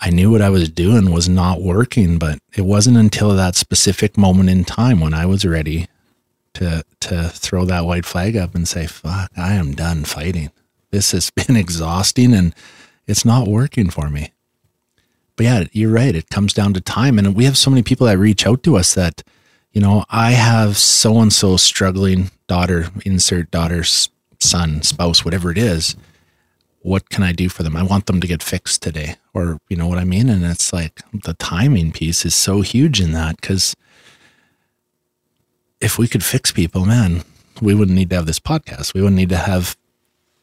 I 0.00 0.10
knew 0.10 0.30
what 0.30 0.42
I 0.42 0.50
was 0.50 0.68
doing 0.68 1.10
was 1.10 1.28
not 1.28 1.62
working, 1.62 2.18
but 2.18 2.38
it 2.54 2.62
wasn't 2.62 2.98
until 2.98 3.34
that 3.34 3.56
specific 3.56 4.18
moment 4.18 4.50
in 4.50 4.64
time 4.64 5.00
when 5.00 5.14
I 5.14 5.26
was 5.26 5.44
ready 5.44 5.88
to 6.54 6.84
to 7.00 7.28
throw 7.30 7.64
that 7.64 7.86
white 7.86 8.04
flag 8.04 8.36
up 8.36 8.54
and 8.54 8.68
say, 8.68 8.86
"Fuck, 8.86 9.30
I 9.36 9.54
am 9.54 9.74
done 9.74 10.04
fighting. 10.04 10.50
This 10.90 11.12
has 11.12 11.30
been 11.46 11.56
exhausting 11.56 12.34
and 12.34 12.54
it's 13.06 13.24
not 13.24 13.48
working 13.48 13.88
for 13.90 14.10
me." 14.10 14.32
But 15.36 15.44
yeah, 15.44 15.64
you're 15.72 15.92
right. 15.92 16.14
It 16.14 16.30
comes 16.30 16.52
down 16.52 16.72
to 16.74 16.80
time, 16.80 17.18
and 17.18 17.36
we 17.36 17.44
have 17.44 17.58
so 17.58 17.70
many 17.70 17.82
people 17.82 18.06
that 18.06 18.18
reach 18.18 18.46
out 18.46 18.62
to 18.64 18.76
us 18.76 18.94
that, 18.94 19.22
you 19.72 19.80
know, 19.80 20.04
I 20.08 20.32
have 20.32 20.76
so 20.78 21.18
and 21.20 21.32
so 21.32 21.56
struggling 21.56 22.30
daughter, 22.46 22.88
insert 23.04 23.50
daughter, 23.50 23.84
son, 23.84 24.82
spouse, 24.82 25.24
whatever 25.24 25.50
it 25.50 25.58
is. 25.58 25.96
What 26.80 27.10
can 27.10 27.22
I 27.22 27.32
do 27.32 27.48
for 27.48 27.62
them? 27.62 27.76
I 27.76 27.82
want 27.82 28.06
them 28.06 28.20
to 28.20 28.26
get 28.26 28.42
fixed 28.42 28.82
today, 28.82 29.16
or 29.34 29.58
you 29.68 29.76
know 29.76 29.88
what 29.88 29.98
I 29.98 30.04
mean. 30.04 30.28
And 30.28 30.44
it's 30.44 30.72
like 30.72 31.02
the 31.12 31.34
timing 31.34 31.92
piece 31.92 32.24
is 32.24 32.34
so 32.34 32.60
huge 32.60 33.00
in 33.00 33.12
that 33.12 33.40
because 33.40 33.74
if 35.80 35.98
we 35.98 36.08
could 36.08 36.24
fix 36.24 36.52
people, 36.52 36.86
man, 36.86 37.24
we 37.60 37.74
wouldn't 37.74 37.96
need 37.96 38.10
to 38.10 38.16
have 38.16 38.26
this 38.26 38.38
podcast. 38.38 38.94
We 38.94 39.02
wouldn't 39.02 39.16
need 39.16 39.30
to 39.30 39.36
have 39.36 39.76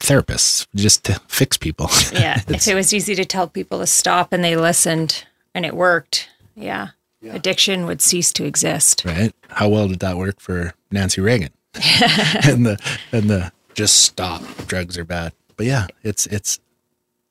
therapists 0.04 0.68
just 0.76 1.04
to 1.06 1.20
fix 1.28 1.58
people. 1.58 1.90
Yeah. 2.14 2.42
if 2.48 2.68
it 2.68 2.76
was 2.76 2.94
easy 2.94 3.16
to 3.16 3.26
tell 3.26 3.48
people 3.48 3.80
to 3.80 3.88
stop 3.88 4.32
and 4.34 4.44
they 4.44 4.56
listened 4.56 5.26
and 5.56 5.66
it 5.66 5.76
worked, 5.76 6.30
yeah, 6.56 6.90
addiction 7.28 7.86
would 7.88 8.02
cease 8.02 8.32
to 8.34 8.46
exist. 8.46 9.04
right? 9.06 9.34
How 9.50 9.70
well 9.70 9.88
did 9.88 10.00
that 10.02 10.18
work 10.18 10.40
for 10.40 10.74
Nancy 10.92 11.22
Reagan? 11.22 11.50
and 12.46 12.66
the 12.68 12.80
and 13.12 13.30
the 13.30 13.52
just 13.74 14.04
stop. 14.04 14.42
Drugs 14.68 14.98
are 14.98 15.06
bad. 15.06 15.34
But 15.58 15.66
yeah, 15.66 15.88
it's 16.04 16.28
it's 16.28 16.60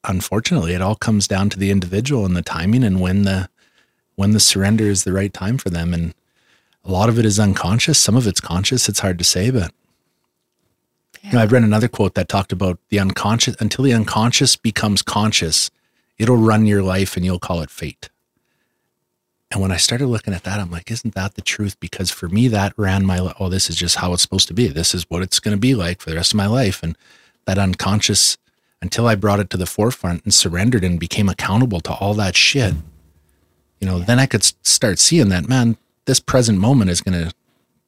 unfortunately 0.09 0.75
it 0.75 0.83
all 0.83 0.97
comes 0.97 1.29
down 1.29 1.49
to 1.51 1.59
the 1.59 1.71
individual 1.71 2.25
and 2.27 2.37
the 2.37 2.43
timing 2.43 2.83
and 2.83 3.01
when 3.01 3.23
the 3.23 3.49
when 4.17 4.33
the 4.33 4.41
surrender 4.41 4.85
is 4.87 5.05
the 5.05 5.13
right 5.13 5.33
time 5.33 5.59
for 5.59 5.71
them. 5.71 5.95
And 5.95 6.15
a 6.85 6.91
lot 6.91 7.09
of 7.09 7.19
it 7.19 7.25
is 7.25 7.39
unconscious. 7.39 7.99
Some 7.99 8.17
of 8.17 8.27
it's 8.27 8.41
conscious. 8.41 8.89
It's 8.89 9.01
hard 9.01 9.19
to 9.19 9.25
say, 9.25 9.51
but 9.51 9.73
you 11.23 11.33
know, 11.33 11.41
I've 11.41 11.53
read 11.53 11.63
another 11.63 11.89
quote 11.89 12.15
that 12.15 12.29
talked 12.29 12.53
about 12.53 12.79
the 12.89 12.99
unconscious 12.99 13.57
until 13.61 13.85
the 13.85 13.93
unconscious 13.93 14.57
becomes 14.57 15.03
conscious, 15.03 15.71
it'll 16.19 16.37
run 16.37 16.67
your 16.67 16.83
life 16.83 17.17
and 17.17 17.25
you'll 17.25 17.39
call 17.39 17.61
it 17.61 17.71
fate. 17.71 18.11
And 19.51 19.61
when 19.61 19.71
I 19.71 19.77
started 19.77 20.07
looking 20.07 20.33
at 20.33 20.45
that, 20.45 20.59
I'm 20.59 20.71
like, 20.71 20.91
isn't 20.91 21.15
that 21.15 21.35
the 21.35 21.43
truth? 21.43 21.79
Because 21.79 22.11
for 22.11 22.29
me, 22.29 22.49
that 22.49 22.73
ran 22.79 23.05
my, 23.05 23.21
li- 23.21 23.35
oh, 23.39 23.51
this 23.51 23.69
is 23.69 23.77
just 23.77 23.97
how 23.97 24.13
it's 24.15 24.23
supposed 24.23 24.49
to 24.49 24.55
be. 24.55 24.69
This 24.69 24.95
is 24.95 25.05
what 25.11 25.23
it's 25.23 25.41
going 25.41 25.55
to 25.55 25.61
be 25.61 25.75
like 25.75 26.01
for 26.01 26.09
the 26.09 26.17
rest 26.17 26.33
of 26.33 26.39
my 26.39 26.47
life. 26.47 26.83
And 26.83 26.97
that 27.45 27.59
unconscious, 27.59 28.39
until 28.81 29.07
I 29.07 29.15
brought 29.15 29.41
it 29.41 29.51
to 29.51 29.59
the 29.59 29.67
forefront 29.67 30.25
and 30.25 30.33
surrendered 30.33 30.85
and 30.85 30.99
became 30.99 31.29
accountable 31.29 31.81
to 31.81 31.93
all 31.93 32.15
that 32.15 32.35
shit, 32.35 32.75
you 33.79 33.87
know, 33.87 33.99
then 33.99 34.19
I 34.19 34.27
could 34.27 34.43
start 34.43 34.99
seeing 34.99 35.29
that, 35.29 35.49
man, 35.49 35.77
this 36.07 36.19
present 36.19 36.59
moment 36.59 36.91
is 36.91 37.03
going 37.03 37.29
to 37.29 37.35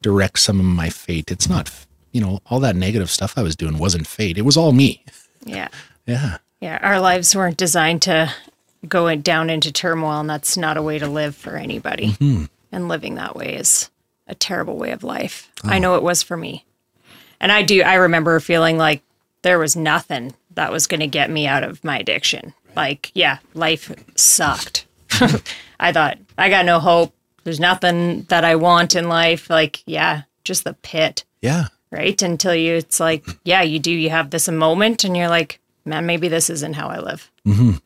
direct 0.02 0.40
some 0.40 0.60
of 0.60 0.66
my 0.66 0.90
fate. 0.90 1.30
It's 1.30 1.48
not, 1.48 1.70
you 2.14 2.20
know, 2.20 2.40
all 2.46 2.60
that 2.60 2.76
negative 2.76 3.10
stuff 3.10 3.36
I 3.36 3.42
was 3.42 3.56
doing 3.56 3.76
wasn't 3.76 4.06
fate. 4.06 4.38
It 4.38 4.42
was 4.42 4.56
all 4.56 4.72
me. 4.72 5.04
Yeah. 5.44 5.68
Yeah. 6.06 6.36
Yeah. 6.60 6.78
Our 6.82 7.00
lives 7.00 7.34
weren't 7.34 7.56
designed 7.56 8.02
to 8.02 8.30
go 8.86 9.14
down 9.16 9.48
into 9.48 9.72
turmoil, 9.72 10.20
and 10.20 10.28
that's 10.28 10.54
not 10.54 10.76
a 10.76 10.82
way 10.82 10.98
to 10.98 11.06
live 11.06 11.34
for 11.34 11.56
anybody. 11.56 12.10
Mm-hmm. 12.10 12.44
And 12.70 12.88
living 12.88 13.14
that 13.14 13.34
way 13.34 13.54
is 13.54 13.88
a 14.26 14.34
terrible 14.34 14.76
way 14.76 14.90
of 14.90 15.02
life. 15.02 15.50
Oh. 15.64 15.70
I 15.70 15.78
know 15.78 15.96
it 15.96 16.02
was 16.02 16.22
for 16.22 16.36
me. 16.36 16.66
And 17.40 17.50
I 17.50 17.62
do, 17.62 17.80
I 17.80 17.94
remember 17.94 18.38
feeling 18.38 18.76
like 18.76 19.02
there 19.40 19.58
was 19.58 19.76
nothing 19.76 20.34
that 20.56 20.70
was 20.70 20.86
going 20.86 21.00
to 21.00 21.06
get 21.06 21.30
me 21.30 21.46
out 21.46 21.64
of 21.64 21.82
my 21.82 21.98
addiction. 21.98 22.52
Like, 22.76 23.10
yeah, 23.14 23.38
life 23.54 23.90
sucked. 24.16 24.84
I 25.80 25.90
thought, 25.90 26.18
I 26.36 26.50
got 26.50 26.66
no 26.66 26.80
hope. 26.80 27.14
There's 27.44 27.60
nothing 27.60 28.24
that 28.24 28.44
I 28.44 28.56
want 28.56 28.94
in 28.94 29.08
life. 29.08 29.48
Like, 29.48 29.82
yeah, 29.86 30.24
just 30.44 30.64
the 30.64 30.74
pit 30.74 31.24
Yeah. 31.40 31.68
Right? 31.94 32.20
Until 32.20 32.54
you, 32.54 32.74
it's 32.74 32.98
like, 32.98 33.24
yeah, 33.44 33.62
you 33.62 33.78
do, 33.78 33.92
you 33.92 34.10
have 34.10 34.30
this 34.30 34.48
moment 34.48 35.04
and 35.04 35.16
you're 35.16 35.28
like, 35.28 35.60
man, 35.84 36.06
maybe 36.06 36.28
this 36.28 36.50
isn't 36.50 36.74
how 36.74 36.88
I 36.88 36.98
live. 36.98 37.30
Mm-hmm. 37.46 37.76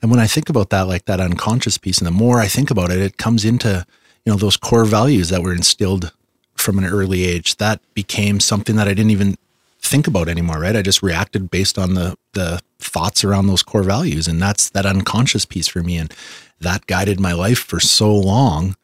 And 0.00 0.10
when 0.10 0.20
I 0.20 0.26
think 0.26 0.48
about 0.48 0.70
that, 0.70 0.88
like 0.88 1.06
that 1.06 1.20
unconscious 1.20 1.78
piece, 1.78 1.98
and 1.98 2.06
the 2.06 2.12
more 2.12 2.40
I 2.40 2.46
think 2.46 2.70
about 2.70 2.90
it, 2.90 3.00
it 3.00 3.16
comes 3.16 3.44
into, 3.44 3.84
you 4.24 4.32
know, 4.32 4.38
those 4.38 4.56
core 4.56 4.84
values 4.84 5.28
that 5.30 5.42
were 5.42 5.52
instilled 5.52 6.12
from 6.54 6.78
an 6.78 6.84
early 6.84 7.24
age. 7.24 7.56
That 7.56 7.80
became 7.94 8.40
something 8.40 8.76
that 8.76 8.88
I 8.88 8.94
didn't 8.94 9.10
even 9.10 9.36
think 9.80 10.06
about 10.06 10.28
anymore, 10.28 10.60
right? 10.60 10.76
I 10.76 10.82
just 10.82 11.02
reacted 11.02 11.50
based 11.50 11.78
on 11.78 11.94
the 11.94 12.16
the 12.34 12.60
thoughts 12.78 13.24
around 13.24 13.46
those 13.46 13.62
core 13.62 13.82
values. 13.82 14.28
And 14.28 14.40
that's 14.40 14.70
that 14.70 14.86
unconscious 14.86 15.44
piece 15.44 15.68
for 15.68 15.82
me. 15.82 15.96
And 15.96 16.12
that 16.60 16.86
guided 16.86 17.20
my 17.20 17.32
life 17.32 17.58
for 17.58 17.80
so 17.80 18.14
long. 18.14 18.76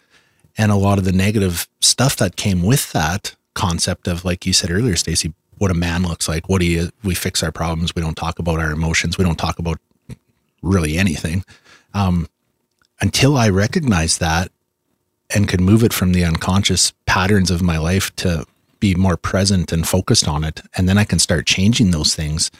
And 0.56 0.72
a 0.72 0.76
lot 0.76 0.98
of 0.98 1.04
the 1.04 1.12
negative 1.12 1.68
stuff 1.80 2.16
that 2.16 2.36
came 2.36 2.62
with 2.62 2.92
that 2.92 3.36
concept 3.58 4.06
of, 4.06 4.24
like 4.24 4.46
you 4.46 4.52
said 4.52 4.70
earlier, 4.70 4.96
Stacy, 4.96 5.34
what 5.58 5.70
a 5.70 5.74
man 5.74 6.04
looks 6.04 6.28
like, 6.28 6.48
what 6.48 6.60
do 6.60 6.66
you? 6.66 6.90
we 7.02 7.14
fix 7.14 7.42
our 7.42 7.50
problems, 7.50 7.94
we 7.94 8.02
don't 8.02 8.16
talk 8.16 8.38
about 8.38 8.60
our 8.60 8.70
emotions, 8.70 9.18
we 9.18 9.24
don't 9.24 9.38
talk 9.38 9.58
about 9.58 9.78
really 10.62 10.96
anything. 10.96 11.44
Um, 11.92 12.28
until 13.00 13.36
I 13.36 13.48
recognized 13.48 14.20
that 14.20 14.50
and 15.34 15.48
could 15.48 15.60
move 15.60 15.82
it 15.82 15.92
from 15.92 16.12
the 16.12 16.24
unconscious 16.24 16.92
patterns 17.06 17.50
of 17.50 17.60
my 17.60 17.78
life 17.78 18.14
to 18.16 18.44
be 18.80 18.94
more 18.94 19.16
present 19.16 19.72
and 19.72 19.86
focused 19.86 20.28
on 20.28 20.44
it. 20.44 20.60
And 20.76 20.88
then 20.88 20.96
I 20.96 21.04
can 21.04 21.18
start 21.18 21.46
changing 21.46 21.90
those 21.90 22.14
things. 22.14 22.50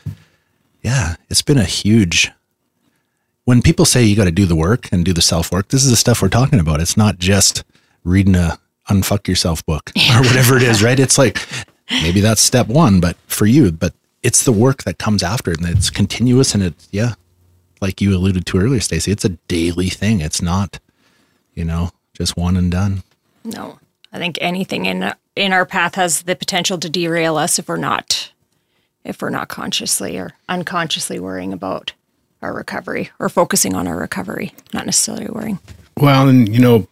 Yeah, 0.82 1.14
it's 1.30 1.42
been 1.42 1.59
a 1.59 1.64
huge. 1.64 2.30
When 3.44 3.62
people 3.62 3.84
say 3.84 4.03
you 4.03 4.16
got 4.16 4.24
to 4.24 4.32
do 4.32 4.46
the 4.46 4.57
work 4.57 4.90
and 4.92 5.05
do 5.05 5.12
the 5.12 5.22
self 5.22 5.53
work, 5.53 5.68
this 5.68 5.84
is 5.84 5.90
the 5.90 5.96
stuff 5.96 6.20
we're 6.20 6.28
talking 6.28 6.61
about. 6.61 6.80
It's 6.80 6.96
not 6.96 7.18
just 7.18 7.64
reading 8.05 8.36
a 8.36 8.59
unfuck 8.89 9.28
yourself 9.28 9.64
book 9.66 9.93
or 10.14 10.22
whatever 10.22 10.57
it 10.57 10.62
is, 10.62 10.82
right? 10.82 10.99
It's 10.99 11.18
like 11.18 11.39
maybe 11.91 12.20
that's 12.20 12.41
step 12.41 12.68
one, 12.68 13.01
but 13.01 13.16
for 13.26 13.47
you, 13.47 13.72
but 13.72 13.95
it's 14.22 14.45
the 14.45 14.53
work 14.53 14.82
that 14.84 14.99
comes 14.99 15.22
after 15.22 15.53
it 15.53 15.61
and 15.61 15.68
it's 15.68 15.91
continuous 15.91 16.55
and 16.55 16.62
it's, 16.62 16.89
yeah, 16.91 17.14
like 17.80 18.01
you 18.01 18.14
alluded 18.14 18.47
to 18.47 18.59
earlier, 18.59 18.80
Stacy, 18.80 19.12
it's 19.12 19.24
a 19.24 19.30
daily 19.49 19.89
thing. 19.89 20.20
It's 20.20 20.43
not, 20.43 20.78
you 21.55 21.64
know, 21.64 21.91
just 22.12 22.36
one 22.36 22.57
and 22.57 22.70
done. 22.70 23.03
No, 23.45 23.78
I 24.12 24.18
think 24.18 24.39
anything 24.41 24.86
in 24.86 25.12
in 25.36 25.53
our 25.53 25.64
path 25.64 25.95
has 25.95 26.22
the 26.22 26.34
potential 26.34 26.78
to 26.78 26.91
derail 26.91 27.36
us 27.36 27.59
if 27.59 27.68
we're 27.68 27.76
not 27.76 28.32
if 29.05 29.22
we're 29.22 29.30
not 29.30 29.49
consciously 29.49 30.18
or 30.18 30.32
unconsciously 30.49 31.20
worrying 31.20 31.53
about 31.53 31.93
our 32.43 32.53
recovery 32.53 33.11
or 33.18 33.28
focusing 33.28 33.74
on 33.74 33.86
our 33.86 33.97
recovery, 33.97 34.53
not 34.72 34.86
necessarily 34.86 35.26
worrying. 35.26 35.59
Well, 35.97 36.28
and 36.28 36.49
you 36.53 36.61
know, 36.61 36.89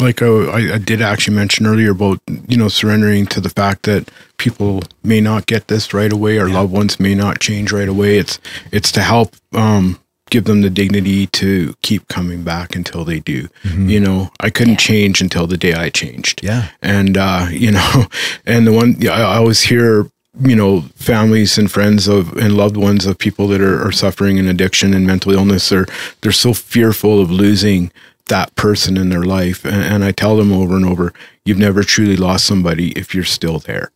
like 0.00 0.22
uh, 0.22 0.50
I, 0.50 0.74
I 0.74 0.78
did 0.78 1.02
actually 1.02 1.36
mention 1.36 1.66
earlier 1.66 1.90
about 1.90 2.20
you 2.48 2.56
know 2.56 2.68
surrendering 2.68 3.26
to 3.26 3.40
the 3.40 3.50
fact 3.50 3.84
that 3.84 4.10
people 4.38 4.82
may 5.02 5.20
not 5.20 5.46
get 5.46 5.68
this 5.68 5.92
right 5.92 6.12
away, 6.12 6.38
or 6.38 6.48
loved 6.48 6.72
ones 6.72 7.00
may 7.00 7.14
not 7.14 7.40
change 7.40 7.72
right 7.72 7.88
away. 7.88 8.18
It's 8.18 8.38
it's 8.72 8.92
to 8.92 9.02
help 9.02 9.34
um, 9.52 10.00
give 10.30 10.44
them 10.44 10.62
the 10.62 10.70
dignity 10.70 11.26
to 11.26 11.74
keep 11.82 12.08
coming 12.08 12.42
back 12.42 12.74
until 12.74 13.04
they 13.04 13.20
do. 13.20 13.48
You 13.88 14.00
know, 14.00 14.30
I 14.40 14.48
couldn't 14.48 14.78
change 14.78 15.20
until 15.20 15.46
the 15.46 15.58
day 15.58 15.74
I 15.74 15.90
changed. 15.90 16.42
Yeah. 16.42 16.70
And, 16.80 17.18
uh, 17.18 17.48
you 17.50 17.72
know, 17.72 18.06
and 18.46 18.66
the 18.66 18.72
one, 18.72 18.96
I 19.06 19.20
I 19.20 19.36
always 19.36 19.62
hear, 19.62 20.10
you 20.40 20.56
know, 20.56 20.82
families 20.94 21.58
and 21.58 21.70
friends 21.70 22.08
of 22.08 22.32
and 22.36 22.56
loved 22.56 22.76
ones 22.76 23.04
of 23.04 23.18
people 23.18 23.48
that 23.48 23.60
are, 23.60 23.86
are 23.86 23.92
suffering 23.92 24.38
in 24.38 24.48
addiction 24.48 24.94
and 24.94 25.06
mental 25.06 25.32
illness. 25.32 25.68
They're, 25.68 25.86
they're 26.22 26.32
so 26.32 26.54
fearful 26.54 27.20
of 27.20 27.30
losing 27.30 27.90
that 28.30 28.56
person 28.56 28.96
in 28.96 29.10
their 29.10 29.22
life. 29.22 29.64
And, 29.64 29.82
and 29.82 30.04
I 30.04 30.12
tell 30.12 30.36
them 30.36 30.52
over 30.52 30.74
and 30.74 30.86
over, 30.86 31.12
you've 31.44 31.58
never 31.58 31.84
truly 31.84 32.16
lost 32.16 32.46
somebody 32.46 32.92
if 32.92 33.14
you're 33.14 33.24
still 33.24 33.58
there. 33.58 33.92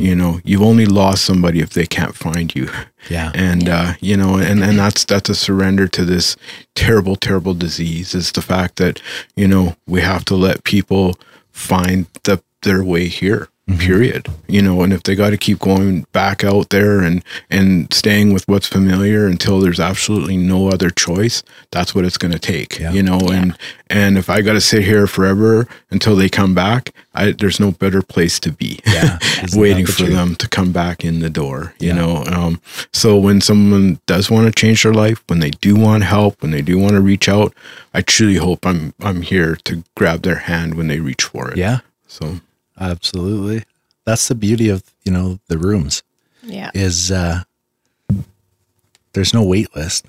You 0.00 0.16
know, 0.16 0.40
you've 0.42 0.62
only 0.62 0.86
lost 0.86 1.24
somebody 1.24 1.60
if 1.60 1.70
they 1.70 1.86
can't 1.86 2.14
find 2.14 2.54
you. 2.54 2.68
Yeah. 3.08 3.30
And 3.36 3.68
uh, 3.68 3.92
you 4.00 4.16
know, 4.16 4.36
and, 4.36 4.64
and 4.64 4.76
that's 4.80 5.04
that's 5.04 5.28
a 5.28 5.34
surrender 5.36 5.86
to 5.86 6.04
this 6.04 6.36
terrible, 6.74 7.14
terrible 7.14 7.54
disease. 7.54 8.16
Is 8.16 8.32
the 8.32 8.42
fact 8.42 8.78
that, 8.78 9.00
you 9.36 9.46
know, 9.46 9.76
we 9.86 10.00
have 10.00 10.24
to 10.24 10.34
let 10.34 10.64
people 10.64 11.14
find 11.52 12.06
the 12.24 12.42
their 12.62 12.82
way 12.82 13.06
here. 13.06 13.48
Period. 13.78 14.28
You 14.46 14.62
know, 14.62 14.82
and 14.82 14.92
if 14.92 15.02
they 15.02 15.16
got 15.16 15.30
to 15.30 15.36
keep 15.36 15.58
going 15.58 16.02
back 16.12 16.44
out 16.44 16.70
there 16.70 17.00
and 17.00 17.24
and 17.50 17.92
staying 17.92 18.32
with 18.32 18.46
what's 18.46 18.68
familiar 18.68 19.26
until 19.26 19.58
there's 19.58 19.80
absolutely 19.80 20.36
no 20.36 20.68
other 20.68 20.88
choice, 20.88 21.42
that's 21.72 21.92
what 21.92 22.04
it's 22.04 22.16
going 22.16 22.30
to 22.32 22.38
take. 22.38 22.78
Yeah. 22.78 22.92
You 22.92 23.02
know, 23.02 23.18
and 23.28 23.58
and 23.90 24.16
if 24.18 24.30
I 24.30 24.40
got 24.42 24.52
to 24.52 24.60
sit 24.60 24.84
here 24.84 25.08
forever 25.08 25.66
until 25.90 26.14
they 26.14 26.28
come 26.28 26.54
back, 26.54 26.94
I, 27.12 27.32
there's 27.32 27.58
no 27.58 27.72
better 27.72 28.02
place 28.02 28.38
to 28.40 28.52
be. 28.52 28.78
Yeah. 28.86 29.18
Waiting 29.54 29.84
the 29.86 29.90
for 29.92 29.98
truth? 29.98 30.12
them 30.12 30.36
to 30.36 30.48
come 30.48 30.70
back 30.70 31.04
in 31.04 31.18
the 31.18 31.30
door 31.30 31.74
you 31.80 31.88
Yeah. 31.88 31.94
know 31.94 32.24
um, 32.26 32.60
so 32.92 33.16
when 33.18 33.40
someone 33.40 33.98
does 34.06 34.30
want 34.30 34.46
to 34.46 34.52
change 34.60 34.82
their 34.84 34.94
life 34.94 35.22
when 35.26 35.40
they 35.40 35.50
do 35.50 35.74
want 35.74 36.04
help 36.04 36.40
when 36.40 36.50
they 36.52 36.62
do 36.62 36.78
want 36.78 36.92
to 36.94 37.00
reach 37.00 37.28
out 37.28 37.52
i 37.94 38.00
truly 38.00 38.36
hope 38.36 38.64
i'm 38.66 38.92
i'm 39.00 39.22
here 39.22 39.56
to 39.64 39.82
grab 39.96 40.22
their 40.22 40.36
hand 40.36 40.74
when 40.74 40.86
they 40.88 41.00
reach 41.00 41.22
for 41.24 41.50
it 41.50 41.56
Yeah. 41.58 41.80
so 42.06 42.40
Absolutely. 42.78 43.64
That's 44.04 44.28
the 44.28 44.34
beauty 44.34 44.68
of, 44.68 44.82
you 45.04 45.12
know, 45.12 45.40
the 45.48 45.58
rooms 45.58 46.02
Yeah. 46.42 46.70
is 46.74 47.10
uh 47.10 47.42
there's 49.12 49.32
no 49.34 49.42
wait 49.42 49.74
list. 49.74 50.06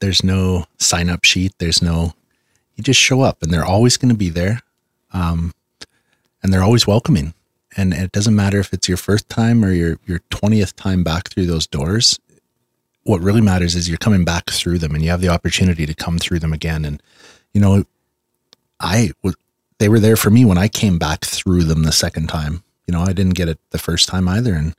There's 0.00 0.24
no 0.24 0.64
sign 0.78 1.08
up 1.08 1.24
sheet. 1.24 1.52
There's 1.58 1.82
no 1.82 2.14
you 2.76 2.82
just 2.84 3.00
show 3.00 3.20
up 3.22 3.42
and 3.42 3.52
they're 3.52 3.64
always 3.64 3.96
going 3.96 4.10
to 4.12 4.18
be 4.18 4.28
there. 4.28 4.60
Um 5.12 5.52
and 6.42 6.52
they're 6.52 6.62
always 6.62 6.86
welcoming. 6.86 7.34
And 7.76 7.92
it 7.94 8.10
doesn't 8.12 8.34
matter 8.34 8.58
if 8.58 8.72
it's 8.72 8.88
your 8.88 8.96
first 8.96 9.28
time 9.28 9.64
or 9.64 9.72
your 9.72 9.98
your 10.06 10.20
20th 10.30 10.74
time 10.74 11.04
back 11.04 11.28
through 11.28 11.46
those 11.46 11.66
doors. 11.66 12.18
What 13.04 13.20
really 13.22 13.40
matters 13.40 13.74
is 13.74 13.88
you're 13.88 13.98
coming 13.98 14.24
back 14.24 14.50
through 14.50 14.78
them 14.78 14.94
and 14.94 15.02
you 15.02 15.10
have 15.10 15.20
the 15.20 15.28
opportunity 15.28 15.86
to 15.86 15.94
come 15.94 16.18
through 16.18 16.40
them 16.40 16.52
again 16.52 16.84
and 16.84 17.02
you 17.54 17.60
know 17.60 17.84
I 18.80 19.12
was 19.22 19.36
they 19.80 19.88
were 19.88 19.98
there 19.98 20.16
for 20.16 20.30
me 20.30 20.44
when 20.44 20.58
I 20.58 20.68
came 20.68 20.98
back 20.98 21.24
through 21.24 21.64
them 21.64 21.82
the 21.82 21.90
second 21.90 22.28
time. 22.28 22.62
You 22.86 22.92
know, 22.92 23.00
I 23.00 23.14
didn't 23.14 23.34
get 23.34 23.48
it 23.48 23.58
the 23.70 23.78
first 23.78 24.08
time 24.08 24.28
either. 24.28 24.54
And 24.54 24.74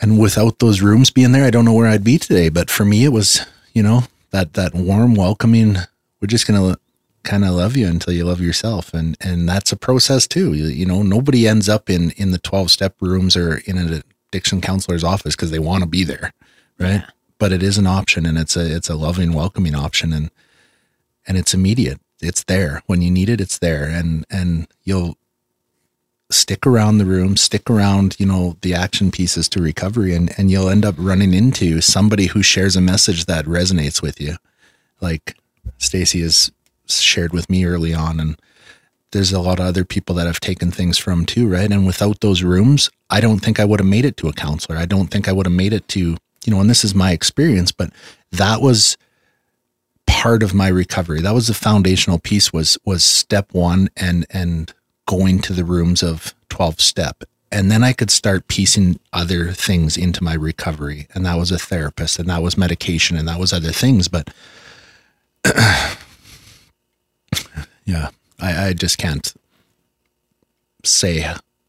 and 0.00 0.18
without 0.18 0.58
those 0.58 0.82
rooms 0.82 1.10
being 1.10 1.30
there, 1.30 1.44
I 1.44 1.50
don't 1.50 1.64
know 1.64 1.72
where 1.72 1.86
I'd 1.86 2.02
be 2.02 2.18
today. 2.18 2.48
But 2.48 2.70
for 2.70 2.84
me, 2.84 3.04
it 3.04 3.12
was, 3.12 3.46
you 3.72 3.82
know, 3.82 4.02
that 4.32 4.54
that 4.54 4.74
warm, 4.74 5.14
welcoming. 5.14 5.76
We're 6.20 6.26
just 6.26 6.46
gonna 6.46 6.76
kind 7.22 7.44
of 7.44 7.52
love 7.52 7.76
you 7.76 7.86
until 7.86 8.12
you 8.12 8.24
love 8.24 8.40
yourself, 8.40 8.92
and 8.92 9.16
and 9.20 9.48
that's 9.48 9.70
a 9.70 9.76
process 9.76 10.26
too. 10.26 10.54
You, 10.54 10.64
you 10.64 10.84
know, 10.84 11.02
nobody 11.02 11.46
ends 11.46 11.68
up 11.68 11.88
in 11.88 12.10
in 12.12 12.32
the 12.32 12.38
twelve 12.38 12.70
step 12.70 12.96
rooms 13.00 13.36
or 13.36 13.58
in 13.58 13.78
an 13.78 14.02
addiction 14.28 14.60
counselor's 14.60 15.04
office 15.04 15.36
because 15.36 15.52
they 15.52 15.60
want 15.60 15.84
to 15.84 15.88
be 15.88 16.02
there, 16.02 16.32
right? 16.78 17.04
But 17.38 17.52
it 17.52 17.62
is 17.62 17.78
an 17.78 17.86
option, 17.86 18.26
and 18.26 18.38
it's 18.38 18.56
a 18.56 18.74
it's 18.74 18.90
a 18.90 18.96
loving, 18.96 19.32
welcoming 19.34 19.76
option, 19.76 20.12
and 20.12 20.32
and 21.28 21.38
it's 21.38 21.54
immediate. 21.54 22.00
It's 22.22 22.44
there 22.44 22.82
when 22.86 23.02
you 23.02 23.10
need 23.10 23.28
it. 23.28 23.40
It's 23.40 23.58
there, 23.58 23.84
and 23.84 24.24
and 24.30 24.66
you'll 24.84 25.16
stick 26.30 26.66
around 26.66 26.96
the 26.96 27.04
room, 27.04 27.36
stick 27.36 27.68
around, 27.68 28.16
you 28.18 28.24
know, 28.24 28.56
the 28.62 28.74
action 28.74 29.10
pieces 29.10 29.48
to 29.50 29.62
recovery, 29.62 30.14
and 30.14 30.32
and 30.38 30.50
you'll 30.50 30.68
end 30.68 30.84
up 30.84 30.94
running 30.98 31.34
into 31.34 31.80
somebody 31.80 32.26
who 32.26 32.42
shares 32.42 32.76
a 32.76 32.80
message 32.80 33.26
that 33.26 33.44
resonates 33.44 34.00
with 34.00 34.20
you, 34.20 34.36
like 35.00 35.36
Stacy 35.78 36.22
has 36.22 36.50
shared 36.86 37.32
with 37.32 37.50
me 37.50 37.64
early 37.64 37.94
on, 37.94 38.20
and 38.20 38.36
there's 39.12 39.32
a 39.32 39.40
lot 39.40 39.60
of 39.60 39.66
other 39.66 39.84
people 39.84 40.14
that 40.16 40.26
have 40.26 40.40
taken 40.40 40.70
things 40.70 40.98
from 40.98 41.26
too, 41.26 41.46
right? 41.46 41.70
And 41.70 41.86
without 41.86 42.20
those 42.20 42.42
rooms, 42.42 42.90
I 43.10 43.20
don't 43.20 43.40
think 43.40 43.60
I 43.60 43.64
would 43.64 43.80
have 43.80 43.86
made 43.88 44.04
it 44.04 44.16
to 44.18 44.28
a 44.28 44.32
counselor. 44.32 44.78
I 44.78 44.86
don't 44.86 45.08
think 45.08 45.28
I 45.28 45.32
would 45.32 45.46
have 45.46 45.54
made 45.54 45.72
it 45.72 45.86
to, 45.88 46.00
you 46.00 46.16
know, 46.46 46.60
and 46.60 46.70
this 46.70 46.84
is 46.84 46.94
my 46.94 47.12
experience, 47.12 47.72
but 47.72 47.90
that 48.32 48.62
was 48.62 48.96
part 50.12 50.42
of 50.42 50.52
my 50.52 50.68
recovery. 50.68 51.22
That 51.22 51.34
was 51.34 51.46
the 51.46 51.54
foundational 51.54 52.18
piece 52.18 52.52
was 52.52 52.76
was 52.84 53.02
step 53.02 53.52
1 53.52 53.88
and 53.96 54.26
and 54.30 54.72
going 55.06 55.40
to 55.40 55.54
the 55.54 55.64
rooms 55.64 56.02
of 56.02 56.34
12 56.50 56.80
step. 56.80 57.24
And 57.50 57.70
then 57.70 57.82
I 57.82 57.94
could 57.94 58.10
start 58.10 58.46
piecing 58.46 59.00
other 59.12 59.52
things 59.52 59.96
into 59.96 60.22
my 60.22 60.34
recovery. 60.34 61.08
And 61.14 61.24
that 61.26 61.38
was 61.38 61.50
a 61.50 61.58
therapist 61.58 62.18
and 62.18 62.28
that 62.28 62.42
was 62.42 62.58
medication 62.58 63.16
and 63.16 63.26
that 63.26 63.40
was 63.40 63.52
other 63.52 63.72
things, 63.72 64.06
but 64.06 64.30
yeah, 67.84 68.10
I, 68.38 68.68
I 68.68 68.72
just 68.74 68.98
can't 68.98 69.34
say 70.84 71.24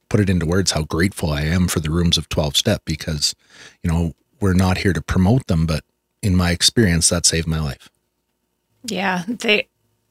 put 0.10 0.20
it 0.20 0.30
into 0.30 0.46
words 0.46 0.72
how 0.72 0.84
grateful 0.84 1.32
I 1.32 1.44
am 1.44 1.68
for 1.68 1.80
the 1.80 1.90
rooms 1.90 2.18
of 2.18 2.30
12 2.30 2.58
step 2.58 2.82
because, 2.86 3.34
you 3.82 3.90
know, 3.90 4.14
we're 4.42 4.54
not 4.54 4.80
here 4.80 4.94
to 4.94 5.02
promote 5.02 5.48
them, 5.48 5.66
but 5.66 5.84
in 6.22 6.36
my 6.36 6.52
experience, 6.52 7.10
that 7.10 7.26
saved 7.26 7.48
my 7.48 7.60
life. 7.60 7.90
Yeah, 8.86 9.24
they 9.28 9.68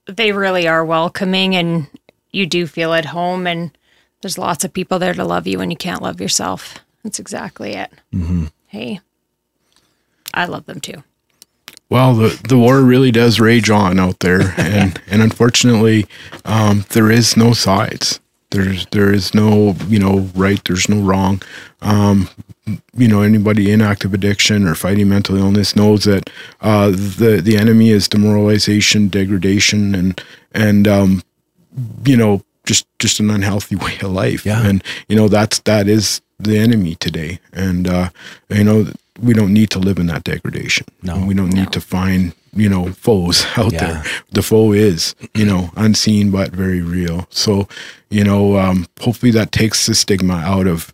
they 0.07 0.33
really 0.33 0.67
are 0.67 0.85
welcoming 0.85 1.55
and 1.55 1.87
you 2.33 2.47
do 2.47 2.67
feel 2.67 2.93
at 2.95 3.07
home 3.07 3.47
and 3.47 3.77
there's 4.21 4.39
lots 4.39 4.65
of 4.65 4.73
people 4.73 4.99
there 4.99 5.15
to 5.15 5.25
love 5.25 5.47
you 5.47 5.59
when 5.59 5.71
you 5.71 5.77
can't 5.77 6.03
love 6.03 6.21
yourself. 6.21 6.79
That's 7.03 7.19
exactly 7.19 7.73
it. 7.75 7.93
Mm-hmm. 8.13 8.47
Hey, 8.69 9.01
I 10.33 10.47
love 10.47 10.67
them 10.67 10.81
too. 10.81 11.03
Well, 11.91 12.15
the, 12.15 12.41
the 12.49 12.57
war 12.57 12.81
really 12.81 13.11
does 13.11 13.39
rage 13.39 13.69
on 13.69 14.01
out 14.01 14.21
there, 14.21 14.55
and 14.57 14.99
and 15.09 15.21
unfortunately, 15.21 16.07
um, 16.45 16.87
there 16.91 17.11
is 17.11 17.37
no 17.37 17.53
sides. 17.53 18.19
There's 18.51 18.87
there 18.87 19.13
is 19.13 19.35
no 19.35 19.77
you 19.89 19.99
know 19.99 20.31
right. 20.35 20.63
There's 20.65 20.89
no 20.89 21.01
wrong. 21.01 21.43
Um, 21.83 22.31
you 22.97 23.09
know 23.09 23.23
anybody 23.23 23.71
in 23.71 23.81
active 23.81 24.15
addiction 24.15 24.67
or 24.67 24.75
fighting 24.75 25.09
mental 25.09 25.37
illness 25.37 25.75
knows 25.77 26.05
that 26.05 26.31
uh, 26.61 26.91
the 26.91 27.41
the 27.43 27.57
enemy 27.57 27.91
is 27.91 28.09
demoralization, 28.09 29.09
degradation, 29.09 29.95
and 29.95 30.23
and 30.53 30.87
um, 30.89 31.23
you 32.05 32.17
know 32.17 32.43
just 32.67 32.87
just 32.99 33.21
an 33.21 33.31
unhealthy 33.31 33.77
way 33.85 33.95
of 34.03 34.11
life. 34.13 34.45
Yeah. 34.47 34.67
and 34.67 34.83
you 35.09 35.17
know 35.17 35.29
that's 35.29 35.59
that 35.61 35.89
is 35.89 36.21
the 36.39 36.59
enemy 36.59 36.95
today, 36.97 37.39
and 37.53 37.89
uh, 37.89 38.09
you 38.49 38.65
know 38.65 38.87
we 39.21 39.35
don't 39.35 39.53
need 39.53 39.71
to 39.71 39.79
live 39.79 39.99
in 39.99 40.07
that 40.07 40.25
degradation. 40.25 40.87
No. 41.03 41.25
we 41.27 41.35
don't 41.35 41.53
need 41.53 41.71
to 41.73 41.81
find 41.81 42.33
you 42.55 42.69
know 42.69 42.93
foes 42.93 43.45
out 43.57 43.73
Yeah. 43.73 43.87
there. 43.87 44.05
The 44.33 44.43
foe 44.43 44.73
is 44.73 45.15
you 45.35 45.45
know 45.47 45.71
unseen 45.77 46.31
but 46.31 46.51
very 46.53 46.81
real. 46.81 47.27
So 47.31 47.69
you 48.11 48.25
know 48.25 48.59
um, 48.59 48.87
hopefully 49.01 49.33
that 49.33 49.53
takes 49.53 49.87
the 49.87 49.95
stigma 49.95 50.35
out 50.37 50.67
of 50.67 50.93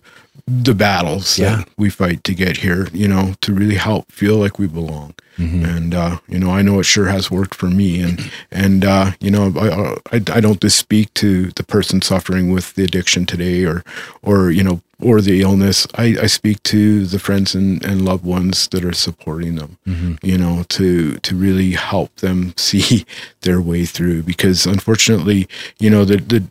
the 0.51 0.75
battles 0.75 1.39
Yeah. 1.39 1.57
that 1.57 1.69
we 1.77 1.91
fight 1.91 2.25
to 2.25 2.35
get 2.35 2.59
here. 2.59 2.89
You 2.93 3.09
know 3.09 3.35
to 3.43 3.53
really 3.53 3.77
help 3.77 4.11
feel 4.11 4.37
like 4.37 4.59
we 4.59 4.67
belong. 4.67 5.15
And 5.41 5.95
uh, 5.95 6.19
you 6.29 6.39
know 6.41 6.51
I 6.51 6.63
know 6.63 6.81
it 6.81 6.85
sure 6.85 7.07
has 7.07 7.31
worked 7.31 7.55
for 7.55 7.71
me. 7.71 8.01
And 8.01 8.31
and 8.51 8.85
uh, 8.85 9.13
you 9.21 9.31
know 9.31 9.53
I, 9.57 10.17
I 10.17 10.21
I 10.37 10.41
don't 10.41 10.61
just 10.61 10.79
speak 10.79 11.15
to 11.15 11.51
the 11.53 11.63
person 11.63 12.03
suffering 12.03 12.51
with 12.51 12.75
the 12.75 12.83
addiction 12.85 13.25
today 13.27 13.65
or 13.65 13.85
or 14.23 14.51
you 14.51 14.65
know 14.65 14.81
or 15.01 15.21
the 15.21 15.41
illness. 15.43 15.87
I, 15.95 16.17
I 16.23 16.27
speak 16.27 16.61
to 16.65 17.07
the 17.07 17.21
friends 17.21 17.55
and, 17.55 17.85
and 17.85 18.05
loved 18.05 18.25
ones 18.25 18.67
that 18.73 18.85
are 18.85 18.93
supporting 18.93 19.55
them, 19.55 19.79
you 20.23 20.37
know, 20.37 20.65
to 20.71 21.19
to 21.19 21.37
really 21.37 21.73
help 21.75 22.17
them 22.17 22.53
see 22.57 23.05
their 23.43 23.61
way 23.61 23.85
through. 23.87 24.23
Because 24.25 24.67
unfortunately, 24.67 25.47
you 25.79 25.89
know, 25.91 26.05
the 26.05 26.17
the 26.17 26.43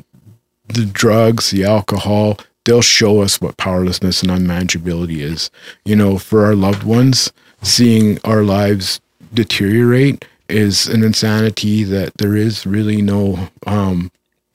the 0.73 0.85
drugs, 0.85 1.51
the 1.51 1.65
alcohol, 1.65 2.37
they'll 2.67 2.81
show 2.81 3.21
us 3.21 3.39
what 3.39 3.55
powerlessness 3.55 4.21
and 4.21 4.29
unmanageability 4.29 5.19
is. 5.19 5.49
You 5.85 5.95
know, 5.95 6.17
for 6.17 6.45
our 6.45 6.53
loved 6.53 6.83
ones, 6.83 7.31
seeing 7.63 8.19
our 8.25 8.43
lives 8.43 8.99
deteriorate 9.33 10.25
is 10.49 10.87
an 10.87 11.01
insanity 11.03 11.83
that 11.85 12.17
there 12.17 12.35
is 12.35 12.65
really 12.67 13.01
no 13.01 13.49
um, 13.65 14.11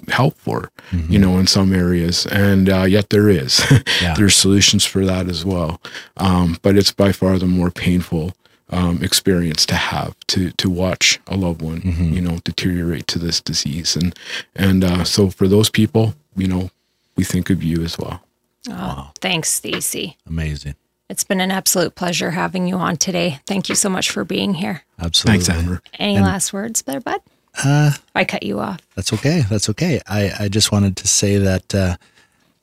help 0.08 0.36
for, 0.36 0.70
you 1.08 1.18
know, 1.18 1.38
in 1.38 1.46
some 1.46 1.72
areas. 1.72 2.26
And 2.26 2.68
uh, 2.68 2.84
yet 2.84 3.10
there 3.10 3.28
is. 3.28 3.60
Yeah. 4.02 4.14
There's 4.14 4.34
solutions 4.34 4.84
for 4.84 5.04
that 5.06 5.28
as 5.28 5.44
well. 5.44 5.80
Um, 6.16 6.58
but 6.62 6.76
it's 6.76 6.90
by 6.92 7.12
far 7.12 7.38
the 7.38 7.46
more 7.46 7.70
painful 7.70 8.32
um, 8.70 9.00
experience 9.02 9.64
to 9.66 9.76
have 9.76 10.16
to 10.28 10.50
to 10.52 10.68
watch 10.68 11.20
a 11.28 11.36
loved 11.36 11.62
one, 11.62 11.82
you 12.12 12.20
know, 12.20 12.38
deteriorate 12.42 13.06
to 13.08 13.18
this 13.20 13.40
disease. 13.40 13.94
And 13.94 14.18
and 14.56 14.82
uh, 14.82 15.04
so 15.04 15.30
for 15.30 15.46
those 15.46 15.70
people, 15.70 16.14
you 16.34 16.48
know, 16.48 16.70
we 17.16 17.24
think 17.24 17.50
of 17.50 17.62
you 17.62 17.82
as 17.82 17.98
well. 17.98 18.22
Oh, 18.70 19.10
thanks, 19.20 19.50
Stacy. 19.50 20.16
Amazing. 20.26 20.74
It's 21.08 21.24
been 21.24 21.40
an 21.40 21.50
absolute 21.50 21.94
pleasure 21.94 22.30
having 22.30 22.66
you 22.66 22.76
on 22.76 22.96
today. 22.96 23.40
Thank 23.46 23.68
you 23.68 23.74
so 23.74 23.90
much 23.90 24.10
for 24.10 24.24
being 24.24 24.54
here. 24.54 24.82
Absolutely. 24.98 25.44
Thanks, 25.44 25.62
Amber. 25.62 25.82
Any 25.98 26.18
last 26.20 26.52
words 26.52 26.82
there, 26.82 27.00
bud? 27.00 27.20
Uh, 27.62 27.92
I 28.14 28.24
cut 28.24 28.44
you 28.44 28.60
off. 28.60 28.80
That's 28.94 29.12
okay. 29.12 29.42
That's 29.50 29.68
okay. 29.68 30.00
I, 30.06 30.32
I 30.40 30.48
just 30.48 30.72
wanted 30.72 30.96
to 30.96 31.08
say 31.08 31.36
that 31.36 31.74
uh, 31.74 31.96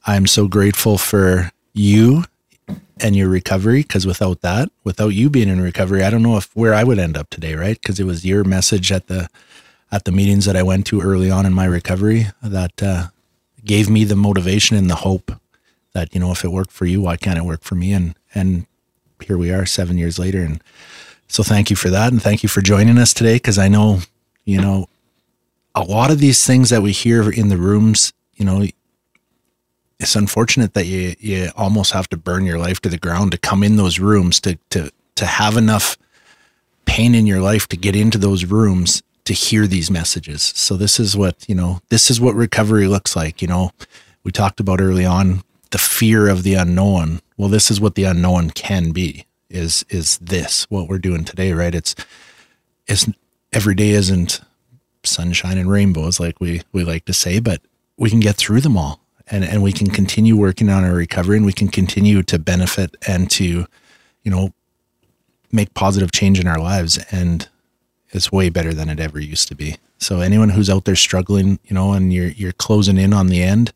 I'm 0.08 0.26
so 0.26 0.48
grateful 0.48 0.98
for 0.98 1.52
you 1.74 2.24
and 3.02 3.16
your 3.16 3.30
recovery 3.30 3.84
because 3.84 4.08
without 4.08 4.42
that, 4.42 4.70
without 4.84 5.10
you 5.10 5.30
being 5.30 5.50
in 5.50 5.62
recovery, 5.62 6.04
I 6.04 6.10
don't 6.10 6.24
know 6.24 6.38
if 6.38 6.50
where 6.56 6.74
I 6.74 6.84
would 6.84 6.98
end 7.00 7.18
up 7.18 7.30
today, 7.30 7.54
right? 7.54 7.80
Because 7.80 8.00
it 8.00 8.06
was 8.06 8.26
your 8.26 8.44
message 8.44 8.92
at 8.92 9.08
the 9.08 9.30
at 9.92 10.06
the 10.06 10.12
meetings 10.12 10.46
that 10.46 10.56
I 10.56 10.64
went 10.64 10.86
to 10.88 11.02
early 11.02 11.32
on 11.32 11.46
in 11.46 11.54
my 11.54 11.66
recovery 11.66 12.28
that 12.42 12.82
uh, 12.82 13.08
gave 13.66 13.90
me 13.90 14.04
the 14.04 14.16
motivation 14.16 14.78
and 14.78 14.90
the 14.90 14.96
hope 14.96 15.32
that 15.94 16.14
you 16.14 16.20
know 16.20 16.32
if 16.32 16.44
it 16.44 16.52
worked 16.52 16.72
for 16.72 16.86
you, 16.86 17.02
why 17.02 17.18
can't 17.18 17.38
it 17.38 17.46
work 17.46 17.64
for 17.64 17.76
me? 17.76 17.94
And 17.94 18.16
and 18.34 18.66
here 19.22 19.38
we 19.38 19.52
are, 19.52 19.66
seven 19.66 19.98
years 19.98 20.18
later, 20.20 20.42
and 20.42 20.62
so 21.28 21.44
thank 21.44 21.70
you 21.70 21.76
for 21.76 21.90
that, 21.90 22.12
and 22.12 22.22
thank 22.22 22.44
you 22.44 22.50
for 22.50 22.62
joining 22.62 22.98
us 22.98 23.14
today 23.14 23.36
because 23.36 23.58
I 23.58 23.68
know 23.68 24.00
you 24.46 24.62
know 24.62 24.88
a 25.76 25.84
lot 25.84 26.12
of 26.12 26.20
these 26.20 26.46
things 26.46 26.70
that 26.70 26.82
we 26.82 26.92
hear 26.92 27.30
in 27.32 27.50
the 27.50 27.58
rooms, 27.58 28.14
you 28.36 28.46
know, 28.46 28.66
it's 30.00 30.16
unfortunate 30.16 30.74
that 30.74 30.86
you 30.86 31.16
you 31.20 31.50
almost 31.56 31.92
have 31.92 32.10
to 32.10 32.18
burn 32.18 32.46
your 32.46 32.58
life 32.58 32.80
to 32.82 32.90
the 32.90 32.98
ground 32.98 33.32
to 33.32 33.38
come 33.38 33.64
in 33.64 33.76
those 33.76 34.00
rooms 34.00 34.40
to 34.42 34.58
to 34.72 34.92
to 35.16 35.26
have 35.26 35.58
enough 35.58 35.98
pain 36.86 37.14
in 37.14 37.28
your 37.28 37.42
life 37.42 37.68
to 37.68 37.78
get 37.78 37.96
into 37.96 38.18
those 38.18 38.46
rooms 38.46 39.04
to 39.30 39.34
hear 39.36 39.68
these 39.68 39.92
messages. 39.92 40.42
So 40.56 40.76
this 40.76 41.00
is 41.00 41.16
what, 41.16 41.48
you 41.48 41.54
know, 41.54 41.82
this 41.90 42.10
is 42.10 42.20
what 42.20 42.34
recovery 42.34 42.88
looks 42.88 43.16
like, 43.16 43.44
you 43.44 43.48
know. 43.48 43.70
We 44.24 44.32
talked 44.32 44.60
about 44.60 44.82
early 44.82 45.06
on 45.06 45.44
the 45.70 45.78
fear 45.78 46.28
of 46.28 46.42
the 46.42 46.56
unknown. 46.56 47.22
Well, 47.38 47.48
this 47.48 47.70
is 47.70 47.80
what 47.80 47.94
the 47.94 48.06
unknown 48.06 48.50
can 48.50 48.90
be. 48.90 49.28
Is 49.48 49.86
is 49.90 50.18
this 50.18 50.64
what 50.72 50.88
we're 50.88 50.98
doing 50.98 51.26
today, 51.26 51.54
right? 51.54 51.76
It's 51.76 51.94
it's 52.88 53.08
every 53.54 53.76
day 53.76 53.92
isn't 53.92 54.42
sunshine 55.04 55.60
and 55.60 55.70
rainbows 55.70 56.20
like 56.20 56.42
we 56.42 56.64
we 56.72 56.84
like 56.84 57.06
to 57.06 57.14
say, 57.14 57.40
but 57.40 57.62
we 57.98 58.10
can 58.10 58.22
get 58.22 58.36
through 58.36 58.62
them 58.62 58.78
all 58.78 59.00
and 59.28 59.44
and 59.44 59.62
we 59.62 59.72
can 59.72 59.92
continue 59.92 60.36
working 60.36 60.70
on 60.70 60.84
our 60.84 60.94
recovery 60.94 61.38
and 61.38 61.46
we 61.46 61.54
can 61.54 61.68
continue 61.68 62.24
to 62.24 62.40
benefit 62.40 62.96
and 63.08 63.30
to 63.30 63.68
you 64.24 64.32
know 64.32 64.54
make 65.52 65.76
positive 65.76 66.12
change 66.12 66.40
in 66.40 66.48
our 66.48 66.60
lives 66.60 66.98
and 67.12 67.48
it's 68.12 68.32
way 68.32 68.50
better 68.50 68.74
than 68.74 68.90
it 68.90 69.00
ever 69.00 69.20
used 69.20 69.48
to 69.48 69.56
be 69.56 69.78
so 69.98 70.20
anyone 70.20 70.50
who's 70.50 70.70
out 70.70 70.86
there 70.86 70.96
struggling 70.96 71.60
you 71.66 71.74
know 71.74 71.94
and 71.94 72.14
you're 72.14 72.30
you're 72.30 72.52
closing 72.52 72.98
in 72.98 73.14
on 73.14 73.28
the 73.28 73.42
end 73.42 73.72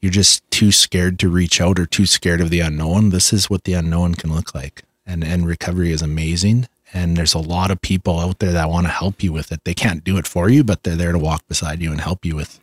you're 0.00 0.12
just 0.12 0.48
too 0.50 0.72
scared 0.72 1.18
to 1.18 1.28
reach 1.28 1.60
out 1.60 1.78
or 1.78 1.86
too 1.86 2.06
scared 2.06 2.40
of 2.40 2.50
the 2.50 2.60
unknown 2.60 3.10
this 3.10 3.32
is 3.32 3.50
what 3.50 3.64
the 3.64 3.74
unknown 3.74 4.14
can 4.14 4.32
look 4.34 4.54
like 4.54 4.82
and 5.06 5.24
and 5.24 5.46
recovery 5.46 5.92
is 5.92 6.02
amazing 6.02 6.68
and 6.92 7.16
there's 7.16 7.34
a 7.34 7.38
lot 7.38 7.70
of 7.70 7.80
people 7.80 8.18
out 8.18 8.40
there 8.40 8.52
that 8.52 8.68
want 8.68 8.86
to 8.86 8.92
help 8.92 9.22
you 9.22 9.32
with 9.32 9.52
it 9.52 9.62
they 9.64 9.74
can't 9.74 10.04
do 10.04 10.16
it 10.16 10.26
for 10.26 10.48
you 10.48 10.64
but 10.64 10.82
they're 10.82 10.96
there 10.96 11.12
to 11.12 11.18
walk 11.18 11.46
beside 11.48 11.80
you 11.80 11.90
and 11.90 12.00
help 12.00 12.24
you 12.24 12.34
with 12.34 12.60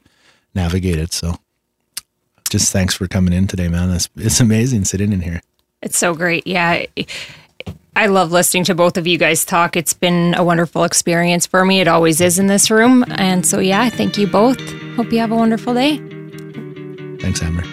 navigate 0.54 0.98
it 0.98 1.14
so 1.14 1.40
just 2.50 2.72
thanks 2.72 2.94
for 2.94 3.08
coming 3.08 3.34
in 3.34 3.48
today, 3.48 3.68
man. 3.68 3.92
It's, 3.92 4.10
it's 4.16 4.40
amazing 4.40 4.86
sitting 4.86 5.12
in 5.12 5.22
here. 5.22 5.42
It's 5.82 5.98
so 5.98 6.14
great. 6.14 6.48
Yeah. 6.48 6.86
I 7.96 8.06
love 8.06 8.32
listening 8.32 8.64
to 8.66 8.76
both 8.76 8.98
of 8.98 9.08
you 9.08 9.18
guys 9.18 9.44
talk. 9.44 9.76
It's 9.76 9.94
been 9.94 10.36
a 10.36 10.44
wonderful 10.44 10.84
experience 10.84 11.48
for 11.48 11.66
me. 11.66 11.82
It 11.82 11.88
always 11.88 12.22
is 12.22 12.38
in 12.38 12.48
this 12.48 12.70
room. 12.70 13.04
And 13.18 13.46
so, 13.46 13.60
yeah, 13.60 13.90
thank 13.90 14.18
you 14.18 14.28
both. 14.28 14.60
Hope 14.96 15.12
you 15.12 15.20
have 15.20 15.32
a 15.32 15.36
wonderful 15.36 15.74
day. 15.74 15.98
Thanks, 17.20 17.42
Amber. 17.42 17.64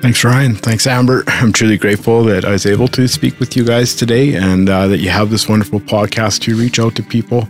Thanks, 0.00 0.22
Ryan. 0.22 0.54
Thanks, 0.54 0.86
Amber. 0.86 1.24
I'm 1.26 1.52
truly 1.52 1.76
grateful 1.76 2.22
that 2.24 2.44
I 2.44 2.52
was 2.52 2.66
able 2.66 2.86
to 2.88 3.08
speak 3.08 3.40
with 3.40 3.56
you 3.56 3.64
guys 3.64 3.96
today 3.96 4.36
and 4.36 4.70
uh, 4.70 4.86
that 4.86 4.98
you 4.98 5.10
have 5.10 5.30
this 5.30 5.48
wonderful 5.48 5.80
podcast 5.80 6.42
to 6.42 6.54
reach 6.56 6.78
out 6.78 6.94
to 6.94 7.02
people. 7.02 7.48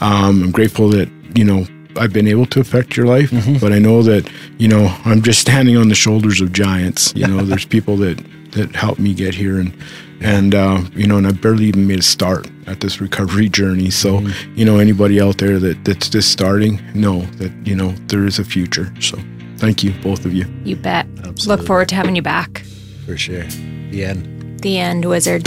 Um, 0.00 0.44
I'm 0.44 0.52
grateful 0.52 0.88
that, 0.90 1.10
you 1.34 1.42
know, 1.44 1.66
I've 1.96 2.12
been 2.12 2.28
able 2.28 2.46
to 2.46 2.60
affect 2.60 2.96
your 2.96 3.06
life, 3.06 3.32
but 3.60 3.72
I 3.72 3.78
know 3.78 4.02
that 4.02 4.30
you 4.58 4.68
know 4.68 4.94
I'm 5.04 5.22
just 5.22 5.40
standing 5.40 5.76
on 5.76 5.88
the 5.88 5.94
shoulders 5.94 6.40
of 6.40 6.52
giants. 6.52 7.12
You 7.16 7.26
know, 7.26 7.44
there's 7.44 7.64
people 7.76 7.96
that 7.98 8.24
that 8.52 8.74
helped 8.74 9.00
me 9.00 9.14
get 9.14 9.34
here, 9.34 9.58
and 9.58 9.76
and 10.20 10.54
uh, 10.54 10.82
you 10.94 11.06
know, 11.06 11.16
and 11.16 11.26
I 11.26 11.32
barely 11.32 11.66
even 11.66 11.86
made 11.86 11.98
a 11.98 12.02
start 12.02 12.48
at 12.66 12.80
this 12.80 13.00
recovery 13.00 13.48
journey. 13.48 13.90
So 13.90 14.20
you 14.54 14.64
know, 14.64 14.78
anybody 14.78 15.20
out 15.20 15.38
there 15.38 15.58
that 15.58 15.84
that's 15.84 16.08
just 16.08 16.30
starting, 16.32 16.80
know 16.94 17.22
that 17.36 17.52
you 17.66 17.74
know 17.74 17.90
there 18.08 18.26
is 18.26 18.38
a 18.38 18.44
future. 18.44 18.92
So 19.00 19.18
thank 19.56 19.82
you, 19.82 19.92
both 20.02 20.24
of 20.24 20.32
you. 20.34 20.46
You 20.64 20.76
bet. 20.76 21.06
Absolutely. 21.24 21.46
Look 21.46 21.66
forward 21.66 21.88
to 21.90 21.94
having 21.94 22.16
you 22.16 22.22
back. 22.22 22.64
For 23.06 23.16
sure. 23.16 23.44
The 23.90 24.04
end. 24.04 24.60
The 24.60 24.78
end, 24.78 25.04
wizard. 25.04 25.46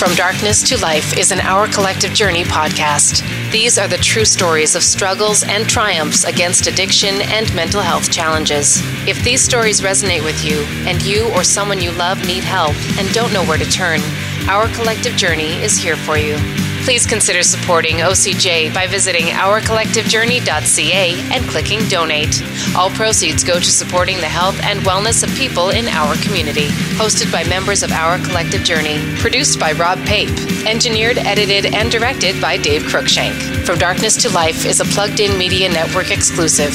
From 0.00 0.14
Darkness 0.14 0.62
to 0.70 0.80
Life 0.80 1.18
is 1.18 1.30
an 1.30 1.40
Our 1.40 1.68
Collective 1.68 2.14
Journey 2.14 2.42
podcast. 2.42 3.20
These 3.52 3.76
are 3.76 3.86
the 3.86 3.98
true 3.98 4.24
stories 4.24 4.74
of 4.74 4.82
struggles 4.82 5.42
and 5.42 5.68
triumphs 5.68 6.24
against 6.24 6.66
addiction 6.66 7.20
and 7.20 7.54
mental 7.54 7.82
health 7.82 8.10
challenges. 8.10 8.80
If 9.06 9.22
these 9.22 9.42
stories 9.42 9.82
resonate 9.82 10.24
with 10.24 10.42
you, 10.42 10.62
and 10.88 11.02
you 11.02 11.28
or 11.34 11.44
someone 11.44 11.82
you 11.82 11.92
love 11.92 12.26
need 12.26 12.44
help 12.44 12.76
and 12.98 13.12
don't 13.12 13.34
know 13.34 13.44
where 13.44 13.58
to 13.58 13.70
turn, 13.70 14.00
Our 14.48 14.68
Collective 14.68 15.16
Journey 15.16 15.62
is 15.62 15.76
here 15.76 15.96
for 15.96 16.16
you. 16.16 16.38
Please 16.82 17.06
consider 17.06 17.42
supporting 17.42 17.96
OCJ 17.96 18.72
by 18.74 18.86
visiting 18.86 19.26
ourcollectivejourney.ca 19.26 21.20
and 21.30 21.44
clicking 21.48 21.86
donate. 21.88 22.42
All 22.74 22.90
proceeds 22.90 23.44
go 23.44 23.58
to 23.58 23.64
supporting 23.64 24.16
the 24.16 24.26
health 24.26 24.58
and 24.62 24.80
wellness 24.80 25.22
of 25.22 25.30
people 25.36 25.70
in 25.70 25.86
our 25.88 26.16
community. 26.16 26.68
Hosted 26.96 27.30
by 27.30 27.44
members 27.44 27.82
of 27.82 27.92
Our 27.92 28.18
Collective 28.18 28.62
Journey. 28.64 28.98
Produced 29.18 29.60
by 29.60 29.72
Rob 29.72 29.98
Pape. 30.06 30.30
Engineered, 30.66 31.18
edited, 31.18 31.74
and 31.74 31.90
directed 31.90 32.40
by 32.40 32.56
Dave 32.56 32.82
Cruikshank. 32.82 33.64
From 33.64 33.78
Darkness 33.78 34.16
to 34.22 34.30
Life 34.30 34.64
is 34.64 34.80
a 34.80 34.84
plugged 34.84 35.20
in 35.20 35.38
media 35.38 35.68
network 35.68 36.10
exclusive. 36.10 36.72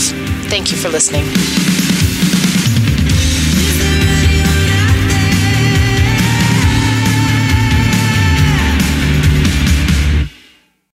Thank 0.50 0.72
you 0.72 0.78
for 0.78 0.90
listening. 0.90 1.26